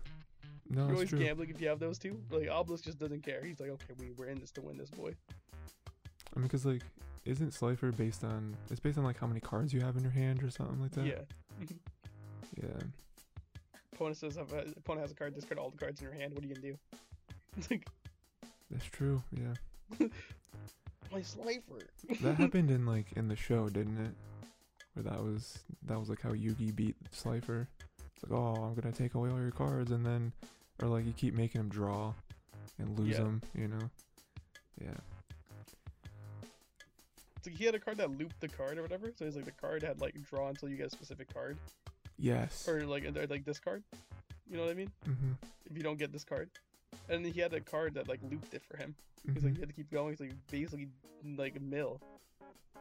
[0.70, 1.20] No, You're always true.
[1.20, 2.20] gambling if you have those two.
[2.30, 3.42] Like Obelisk just doesn't care.
[3.44, 5.14] He's like, okay, we we're in this to win this boy.
[6.36, 6.84] I mean, because like,
[7.28, 8.56] isn't Slifer based on?
[8.70, 10.92] It's based on like how many cards you have in your hand or something like
[10.92, 11.06] that.
[11.06, 11.22] Yeah.
[12.64, 12.70] Yeah.
[13.94, 16.34] Opponent says have a, opponent has a card, discard all the cards in your hand.
[16.34, 16.78] What are you gonna do?
[17.58, 17.88] It's like
[18.72, 19.22] That's true.
[19.32, 20.08] Yeah.
[21.12, 21.88] my Slifer.
[22.22, 24.14] That happened in like in the show, didn't it?
[24.94, 27.68] Where that was that was like how Yugi beat Slifer.
[28.16, 30.32] It's like, oh, I'm gonna take away all your cards, and then,
[30.82, 32.14] or like you keep making him draw,
[32.80, 33.24] and lose Yeah.
[33.24, 33.42] them.
[33.56, 33.90] You know.
[34.82, 34.98] Yeah.
[37.48, 39.12] Like he had a card that looped the card or whatever.
[39.18, 41.58] So he's like the card had like draw until you get a specific card,
[42.20, 42.68] Yes.
[42.68, 43.84] or like or, like discard.
[44.50, 44.92] You know what I mean?
[45.08, 45.32] mm-hmm.
[45.70, 46.50] If you don't get this card,
[47.10, 48.96] and he had a card that like looped it for him.
[49.26, 49.46] He's Mm-hmm.
[49.46, 50.10] like, you had to keep going.
[50.12, 50.88] He's like, basically,
[51.38, 52.00] like, mill.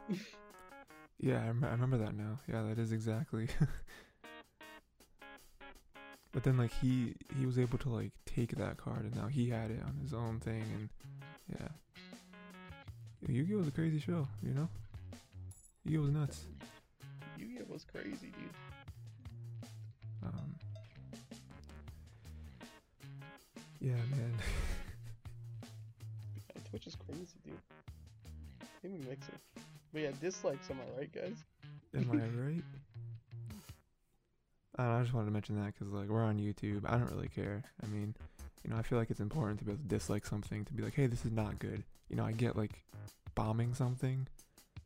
[1.19, 2.39] Yeah, I, rem- I remember that now.
[2.47, 3.47] Yeah, that is exactly.
[6.31, 9.49] but then like he he was able to like take that card and now he
[9.49, 10.89] had it on his own thing and
[11.59, 11.67] yeah.
[13.25, 14.69] Yu-Gi-Oh was a crazy show, you know.
[15.85, 16.45] Yu-Gi-Oh was nuts.
[17.37, 19.69] Yu-Gi-Oh was crazy, dude.
[20.23, 20.55] Um,
[23.79, 24.33] yeah, man.
[26.55, 27.53] Yeah, Twitch is crazy, dude.
[28.83, 29.33] Maybe Mixer.
[29.91, 31.43] But yeah, dislikes, am I right, guys?
[31.95, 32.63] Am I right?
[34.77, 36.81] I, don't know, I just wanted to mention that because like we're on YouTube.
[36.85, 37.63] I don't really care.
[37.83, 38.15] I mean,
[38.63, 40.83] you know, I feel like it's important to be able to dislike something to be
[40.83, 41.83] like, hey, this is not good.
[42.09, 42.83] You know, I get like
[43.35, 44.27] bombing something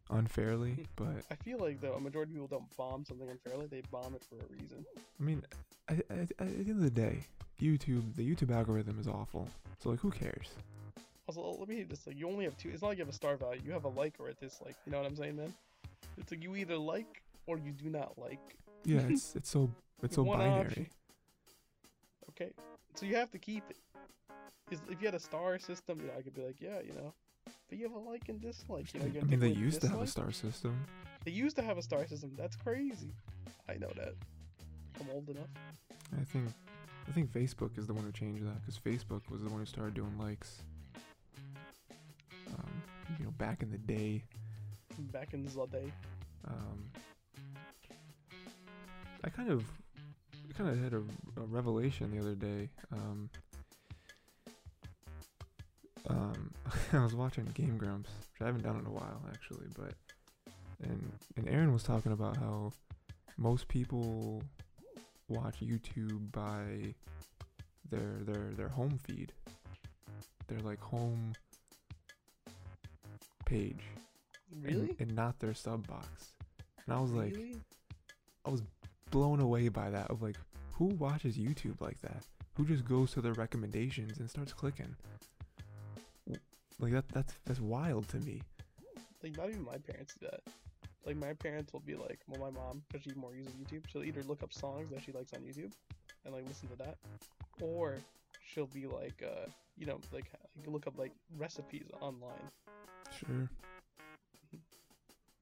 [0.09, 3.81] unfairly, but I feel like though a majority of people don't bomb something unfairly; they
[3.91, 4.85] bomb it for a reason.
[4.97, 5.43] I mean,
[5.89, 7.25] I, I, at the end of the day,
[7.61, 9.47] YouTube, the YouTube algorithm is awful.
[9.79, 10.49] So like, who cares?
[11.27, 12.69] Also, let me just like, you only have two.
[12.69, 13.61] It's not like you have a star value.
[13.65, 14.75] You have a like or a dislike.
[14.85, 15.53] You know what I'm saying, man?
[16.17, 18.39] It's like you either like or you do not like.
[18.83, 19.71] Yeah, it's it's so
[20.03, 20.65] it's so binary.
[20.65, 20.87] option.
[22.29, 22.51] Okay,
[22.95, 23.77] so you have to keep it.
[24.89, 27.13] if you had a star system, you know, I could be like, yeah, you know.
[27.69, 28.93] But you have a like and dislike.
[28.93, 30.85] You know, I mean, they used to have a star system.
[31.23, 32.33] They used to have a star system.
[32.37, 33.13] That's crazy.
[33.69, 34.13] I know that.
[34.99, 35.47] I'm old enough.
[36.19, 36.49] I think
[37.07, 39.65] I think Facebook is the one who changed that because Facebook was the one who
[39.65, 40.61] started doing likes.
[42.47, 42.83] Um,
[43.17, 44.23] you know, back in the day.
[45.11, 45.91] Back in the day.
[46.47, 46.91] Um,
[49.23, 49.63] I kind of,
[50.53, 50.97] kind of had a,
[51.41, 52.69] a revelation the other day.
[52.91, 53.29] Um,
[56.09, 56.51] um,
[56.93, 59.93] I was watching Game Grumps, which I haven't done in a while actually, but
[60.83, 62.71] and and Arin was talking about how
[63.37, 64.41] most people
[65.29, 66.93] watch YouTube by
[67.89, 69.31] their their their home feed,
[70.47, 71.33] their like home
[73.45, 73.83] page,
[74.53, 74.95] and- Really?
[74.99, 76.07] and, not their sub box.
[76.85, 77.55] And I was like, really?
[79.11, 80.37] Blown away by that of like
[80.73, 82.23] who watches YouTube like that?
[82.55, 84.95] Who just goes to their recommendations and starts clicking?
[86.79, 88.41] Like that that's that's wild to me.
[89.21, 90.41] Like not even my parents do that.
[91.05, 94.03] Like my parents will be like, well, my mom, because she more uses YouTube, she'll
[94.03, 95.71] either look up songs that she likes on YouTube
[96.25, 96.97] and like listen to that,
[97.59, 97.97] or
[98.45, 100.25] she'll be like, uh, you know, like
[100.65, 102.49] look up like recipes online
[103.19, 103.49] Sure.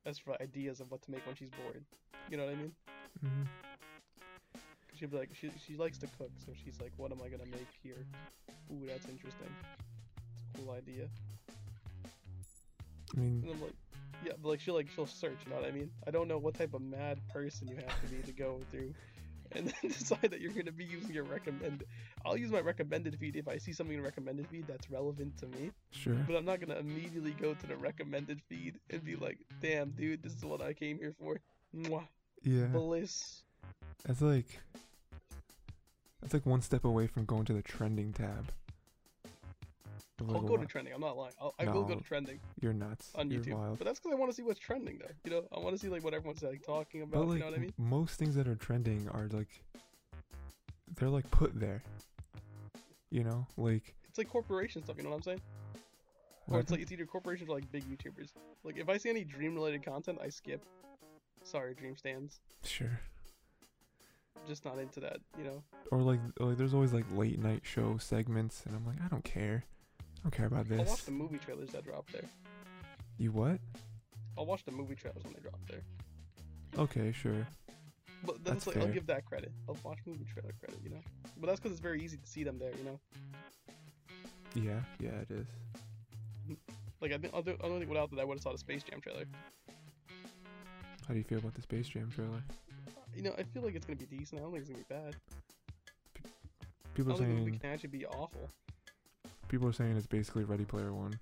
[0.06, 1.84] as for ideas of what to make when she's bored.
[2.30, 2.72] You know what I mean?
[3.22, 3.44] Hmm
[4.90, 7.30] 'Cause she'll be like, she she likes to cook, so she's like, what am I
[7.30, 8.06] gonna make here?
[8.72, 9.48] Ooh, that's interesting.
[10.34, 11.08] It's a cool idea.
[13.16, 13.74] I mean, And I'm like,
[14.26, 15.90] yeah, but like she'll like she'll search, you know what I mean?
[16.08, 18.94] I don't know what type of mad person you have to be to go through
[19.54, 21.84] and then decide that you're gonna be using your recommend.
[22.26, 25.48] I'll use my recommended feed if I see something in recommended feed that's relevant to
[25.48, 26.16] me, sure.
[26.28, 30.22] but I'm not gonna immediately go to the recommended feed and be like, damn, dude,
[30.24, 31.40] this is what I came here for.
[31.76, 32.08] Mwah,
[32.44, 32.66] Yeah.
[32.66, 33.44] bliss.
[34.06, 34.60] That's like
[36.22, 38.52] that's like one step away from going to the trending tab.
[40.28, 40.94] I'll go to trending.
[40.94, 41.32] I'm not lying.
[41.40, 43.12] I'll, I will go to trending You're nuts.
[43.16, 43.78] on You're YouTube, wild.
[43.78, 45.14] but that's because I want to see what's trending there.
[45.24, 47.28] You know, I want to see like what everyone's like talking about.
[47.28, 47.74] Like you know what I mean?
[47.78, 49.48] most things that are trending are like
[50.98, 51.84] they're like put there.
[53.12, 54.98] You know, like It's like corporation stuff.
[54.98, 55.42] You know what I'm saying?
[56.48, 58.32] Or it's like it's either corporations or like big YouTubers.
[58.64, 60.66] Like if I see any dream related content, I skip.
[61.44, 62.40] Sorry, dream stands.
[62.64, 63.00] sure.
[64.48, 65.64] Just not into that, you know.
[65.92, 69.24] Or like like there's always like late night show segments and I'm like I don't
[69.24, 69.64] care.
[70.00, 70.80] I don't care about this.
[70.80, 72.24] I'll watch the movie trailers that drop there.
[73.18, 73.60] You what?
[74.38, 75.82] I'll watch the movie trailers when they drop there.
[76.78, 77.46] Okay, sure.
[78.26, 79.52] But That's that's like I'll give that credit.
[79.68, 81.02] I'll watch movie trailer credit, you know.
[81.38, 83.00] But that's because it's very easy to see them there, you know.
[84.56, 85.48] Yeah, yeah it is.
[87.02, 88.58] Like I think I'll do, I don't think without that I would have saw the
[88.58, 89.26] Space Jam trailer.
[91.10, 92.44] How do you feel about the Space Jam trailer?
[93.16, 94.40] You know, I feel like it's gonna be decent.
[94.40, 95.16] I don't think it's gonna be bad.
[96.94, 98.48] People I are don't think the movie can actually be awful.
[99.48, 101.20] people are saying it's basically Ready Player One.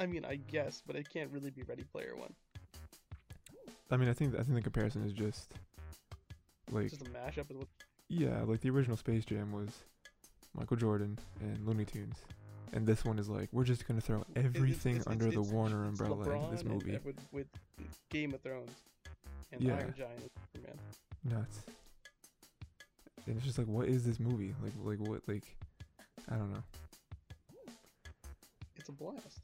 [0.00, 2.34] I mean, I guess, but it can't really be Ready Player One.
[3.88, 5.52] I mean, I think I think the comparison is just
[6.72, 7.68] like It's just a mashup of what
[8.08, 9.70] yeah, like the original Space Jam was
[10.54, 12.16] Michael Jordan and Looney Tunes,
[12.72, 15.46] and this one is like we're just gonna throw It- it's- everything it's- under it's-
[15.46, 16.94] the Warner umbrella LeBron this movie.
[16.94, 17.46] and with, with
[18.10, 18.70] Game of Thrones
[19.52, 19.76] and Yeah.
[19.76, 20.78] Iron Giant, Superman.
[21.24, 21.64] Nuts.
[23.26, 24.54] And it's just like, what is this movie?
[24.62, 25.22] Like, like what?
[25.28, 25.44] Like,
[26.28, 26.62] I don't know.
[28.76, 29.40] It's a blast.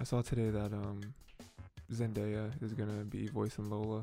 [0.00, 1.00] I saw today that um
[1.92, 4.02] Zendaya is gonna be voicing Lola.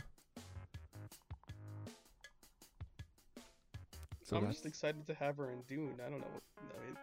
[4.24, 6.00] So I'm just excited to have her in Dune.
[6.06, 6.28] I don't know.
[6.34, 6.44] What,
[6.82, 6.98] I mean,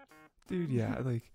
[0.49, 1.31] dude, yeah, like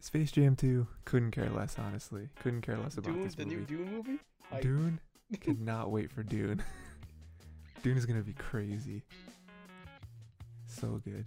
[0.00, 2.28] Space Jam 2, couldn't care less, honestly.
[2.42, 3.56] Couldn't care less about Dune, this the movie.
[3.56, 4.18] new Dune movie.
[4.50, 4.62] Hype.
[4.62, 5.00] Dune,
[5.40, 6.62] cannot wait for Dune.
[7.82, 9.02] Dune is gonna be crazy.
[10.66, 11.24] So good.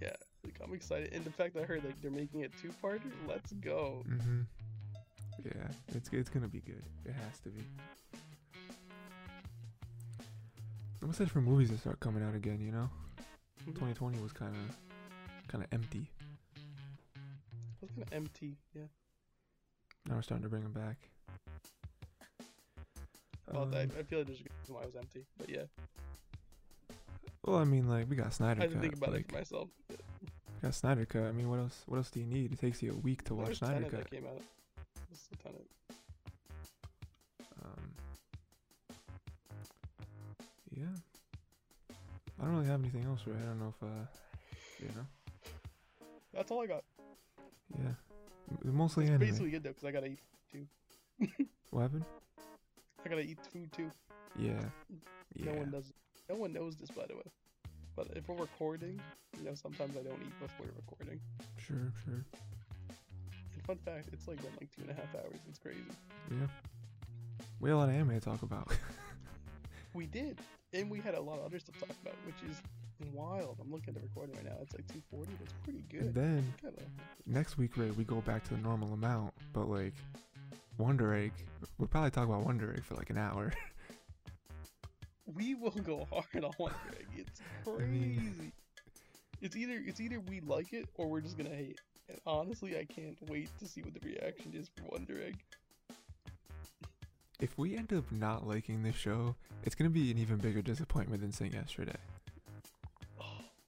[0.00, 0.12] Yeah,
[0.44, 3.00] like, I'm excited, and the fact that I heard like they're making it two parter.
[3.28, 4.02] Let's go.
[4.08, 4.40] Mm-hmm.
[5.44, 6.82] Yeah, it's it's gonna be good.
[7.04, 7.62] It has to be.
[11.02, 12.60] I'm excited for movies to start coming out again.
[12.60, 12.88] You know,
[13.66, 13.74] Mhm.
[13.74, 14.76] 2020 was kind of
[15.54, 16.10] kind of empty.
[16.56, 18.56] It was kind of empty.
[18.74, 18.82] Yeah.
[20.08, 20.96] Now we're starting to bring them back.
[23.52, 25.64] Well, I, Um, I feel like there's a reason why it was empty, but yeah,
[27.44, 28.82] well, I mean, like we got Snyder I to Cut.
[28.82, 29.68] think about like, it for myself.
[29.90, 29.96] Yeah.
[30.62, 31.24] got Snyder Cut.
[31.24, 31.82] I mean, what else?
[31.86, 32.52] What else do you need?
[32.52, 33.90] It takes you a week to watch Snyder Cut.
[34.00, 34.42] that came out.
[35.08, 35.66] What's the Tenet?
[37.64, 37.90] Um,
[40.74, 40.86] yeah.
[42.40, 43.36] I don't really have anything else, right?
[43.40, 44.06] I don't know if, uh,
[44.80, 45.06] you know.
[46.34, 46.84] That's all I got.
[47.78, 47.90] Yeah.
[48.62, 49.20] Mostly It's anime.
[49.20, 50.18] basically good though, because I gotta eat.
[50.52, 50.66] Too.
[51.70, 52.04] what happened?
[53.04, 53.90] I gotta eat food too.
[54.38, 54.60] Yeah.
[55.34, 55.52] Yeah.
[55.52, 55.92] No one does.
[56.28, 57.22] No one knows this, by the way.
[57.96, 59.00] But if we're recording,
[59.38, 61.20] you know, sometimes I don't eat before we're recording.
[61.58, 62.24] Sure, sure.
[63.54, 65.38] And fun fact, it's like been like two and a half hours.
[65.48, 65.80] It's crazy.
[66.30, 66.46] Yeah.
[67.60, 68.72] We had a lot of anime to talk about.
[69.94, 70.40] We did,
[70.72, 72.60] and we had a lot of other stuff to talk about, which is
[73.12, 73.58] wild.
[73.60, 74.56] I'm looking at the recording right now.
[74.62, 75.32] It's like 240.
[75.38, 76.00] That's pretty good.
[76.02, 76.82] and then Kinda.
[77.26, 79.94] next week, right, we go back to the normal amount, but like
[80.78, 81.32] Wonder Egg,
[81.78, 83.52] we'll probably talk about Wonder Egg for like an hour.
[85.26, 87.06] We will go hard on Wonder Egg.
[87.16, 87.90] It's I crazy.
[87.90, 88.52] mean-
[89.40, 91.80] It's either it's either we like it or we're just gonna hate.
[92.10, 95.36] And honestly, I can't wait to see what the reaction is for Wonder Egg.
[97.40, 101.22] if we end up not liking this show, it's gonna be an even bigger disappointment
[101.22, 101.96] than Sing Yesterday.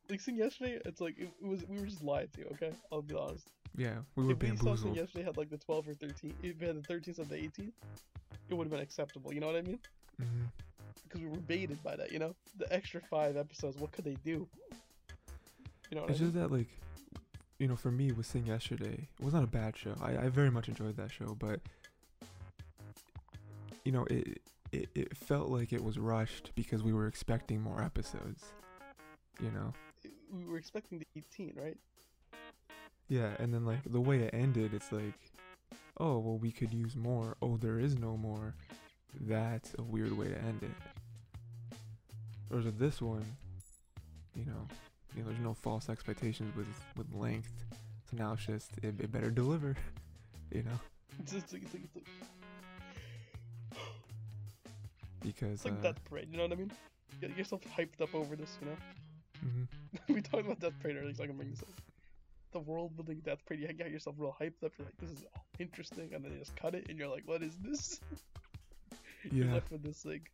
[0.08, 2.44] Like Sing Yesterday, it's like it, it was we were just lied to.
[2.52, 3.50] Okay, I'll be honest.
[3.76, 6.62] Yeah, we were if we saw something yesterday had like the 12 or 13, if
[6.62, 7.72] it had the 13th of the 18th,
[8.48, 9.34] it would have been acceptable.
[9.34, 9.78] You know what I mean?
[10.18, 10.44] hmm
[11.04, 12.10] Because we were baited by that.
[12.12, 13.76] You know, the extra five episodes.
[13.76, 14.48] What could they do?
[15.90, 16.32] You know what It's I mean?
[16.32, 16.68] just that like,
[17.58, 19.94] you know, for me with Sing Yesterday, it was not a bad show.
[20.00, 21.60] I, I very much enjoyed that show, but
[23.84, 24.40] you know, it,
[24.72, 28.44] it it felt like it was rushed because we were expecting more episodes.
[29.42, 29.74] You know.
[30.30, 31.76] We were expecting the 18, right?
[33.08, 35.14] Yeah, and then like the way it ended, it's like,
[35.98, 37.36] oh well, we could use more.
[37.40, 38.54] Oh, there is no more.
[39.20, 40.70] That's a weird way to end it.
[42.48, 43.24] Whereas with this one,
[44.34, 44.66] you know,
[45.14, 47.52] you know, there's no false expectations with with length.
[48.10, 49.76] So now it's just it, it better deliver.
[50.52, 50.78] You know,
[51.18, 52.06] It's like, it's like, it's like,
[55.24, 56.28] because it's like uh, Parade.
[56.30, 56.70] You know what I mean?
[57.20, 58.56] Get yourself hyped up over this.
[58.60, 58.76] You know.
[59.44, 59.68] Mhm.
[60.14, 61.68] we talked about Death Parade earlier, so I can bring this up.
[62.52, 64.72] The world building Death Parade, you got yourself real hyped up.
[64.78, 65.24] You're like, this is
[65.58, 68.00] interesting, and then you just cut it, and you're like, what is this?
[69.32, 70.30] You're yeah, left with this like,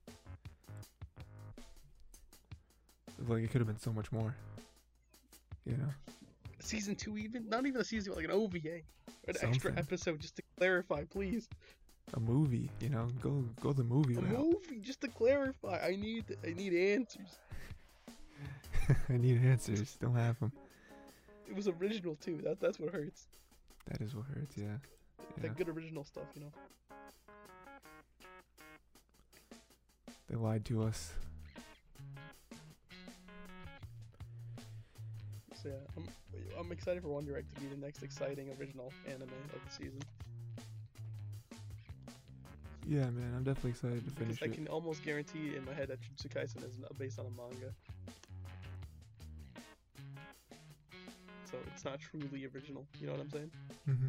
[3.26, 4.34] like it could have been so much more.
[5.64, 5.88] You know,
[6.58, 8.80] season two, even not even a season, like an OVA, or
[9.28, 11.48] an extra episode, just to clarify, please.
[12.14, 12.68] a movie.
[12.80, 14.38] You know, go go the movie A route.
[14.68, 15.78] movie, just to clarify.
[15.82, 17.38] I need, I need answers.
[19.08, 19.96] I need answers.
[20.00, 20.52] Don't have them.
[21.48, 22.40] It was original too.
[22.42, 23.26] That that's what hurts.
[23.88, 24.56] That is what hurts.
[24.56, 24.64] Yeah.
[25.36, 25.42] Yeah.
[25.42, 26.52] That good original stuff, you know.
[30.28, 31.12] They lied to us.
[35.62, 36.08] So yeah, I'm,
[36.58, 40.00] I'm excited for Wonder Egg to be the next exciting original anime of the season.
[42.84, 44.54] Yeah, man, I'm definitely excited to Because finish I it.
[44.54, 47.72] can almost guarantee in my head that Jujutsu Kaisen is not based on a manga.
[51.74, 52.84] It's not truly original.
[53.00, 53.50] You know what I'm saying?
[53.86, 54.08] hmm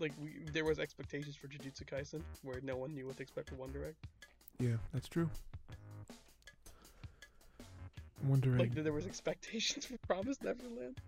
[0.00, 3.50] Like we, there was expectations for Jujutsu Kaisen where no one knew what to expect
[3.50, 3.94] for Wonder Egg.
[4.60, 5.28] Yeah, that's true.
[8.22, 10.98] I'm wondering Like there was expectations for Promise Neverland.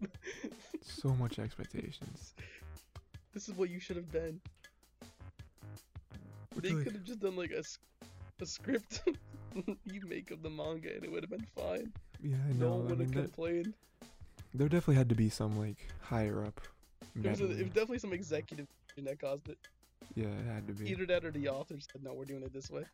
[0.82, 2.34] so much expectations.
[3.32, 4.40] this is what you should have been.
[6.54, 7.62] Which, They like, could have just done like a,
[8.42, 9.02] a script
[9.84, 11.92] you make of the manga and it would have been fine.
[12.22, 12.66] yeah, I know.
[12.66, 13.74] No one I would have there, complained.
[14.56, 16.60] There definitely had to be some like higher up.
[17.14, 18.66] There was, a, was definitely some executive
[18.98, 19.58] that caused it.
[20.14, 20.90] yeah, it had to be.
[20.90, 22.84] Either that or the author said, no, we're doing it this way.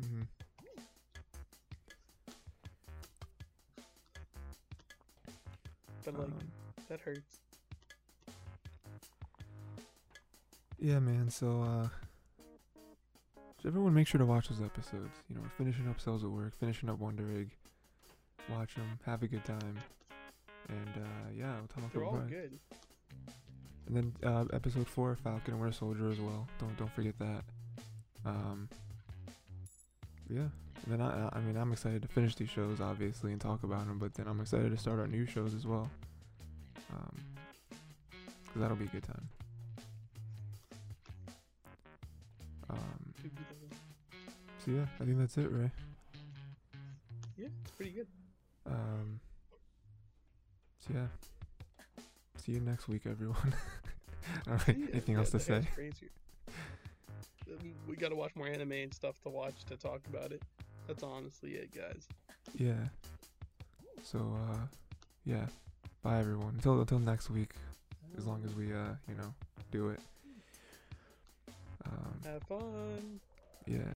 [0.00, 0.22] hmm
[6.04, 6.34] But like, Um,
[6.88, 7.38] that hurts.
[10.80, 11.30] yeah, man.
[11.30, 11.88] So, uh,
[13.62, 15.10] so everyone, make sure to watch those episodes.
[15.28, 17.50] You know, we're finishing up Cells at Work, finishing up Wonder Egg.
[18.50, 19.78] Watch them, have a good time,
[20.72, 22.58] And uh, yeah, we'll talk They're all good.
[23.86, 26.46] And then uh, episode four, Falcon and Winter Soldier as well.
[26.58, 27.44] Don't don't forget that.
[28.24, 28.68] Um,
[30.30, 30.46] yeah.
[30.84, 33.86] And then I I mean I'm excited to finish these shows obviously and talk about
[33.86, 35.90] them, but then I'm excited to start our new shows as well.
[36.92, 37.16] Um,
[38.46, 39.28] cause that'll be a good time.
[42.70, 42.78] Um,
[43.20, 43.76] Should be the-
[44.64, 45.70] so yeah, I think that's it, right?
[47.36, 48.06] Yeah, it's pretty good.
[48.66, 49.18] Um,
[50.86, 51.06] so yeah.
[52.44, 53.54] See you next week, everyone.
[54.48, 54.68] All right.
[54.78, 55.62] Yeah, Anything yeah, else to say?
[57.48, 60.42] Um, We gotta watch more anime and stuff to watch to talk about it.
[60.86, 62.06] That's honestly it, guys.
[62.58, 62.74] Yeah.
[64.02, 64.18] So
[64.50, 64.56] uh
[65.24, 65.46] yeah.
[66.02, 66.54] Bye everyone.
[66.56, 67.52] Until until next week.
[68.18, 69.32] As long as we uh, you know,
[69.70, 70.00] do it.
[71.86, 73.20] Um Have fun.
[73.66, 73.90] yeah.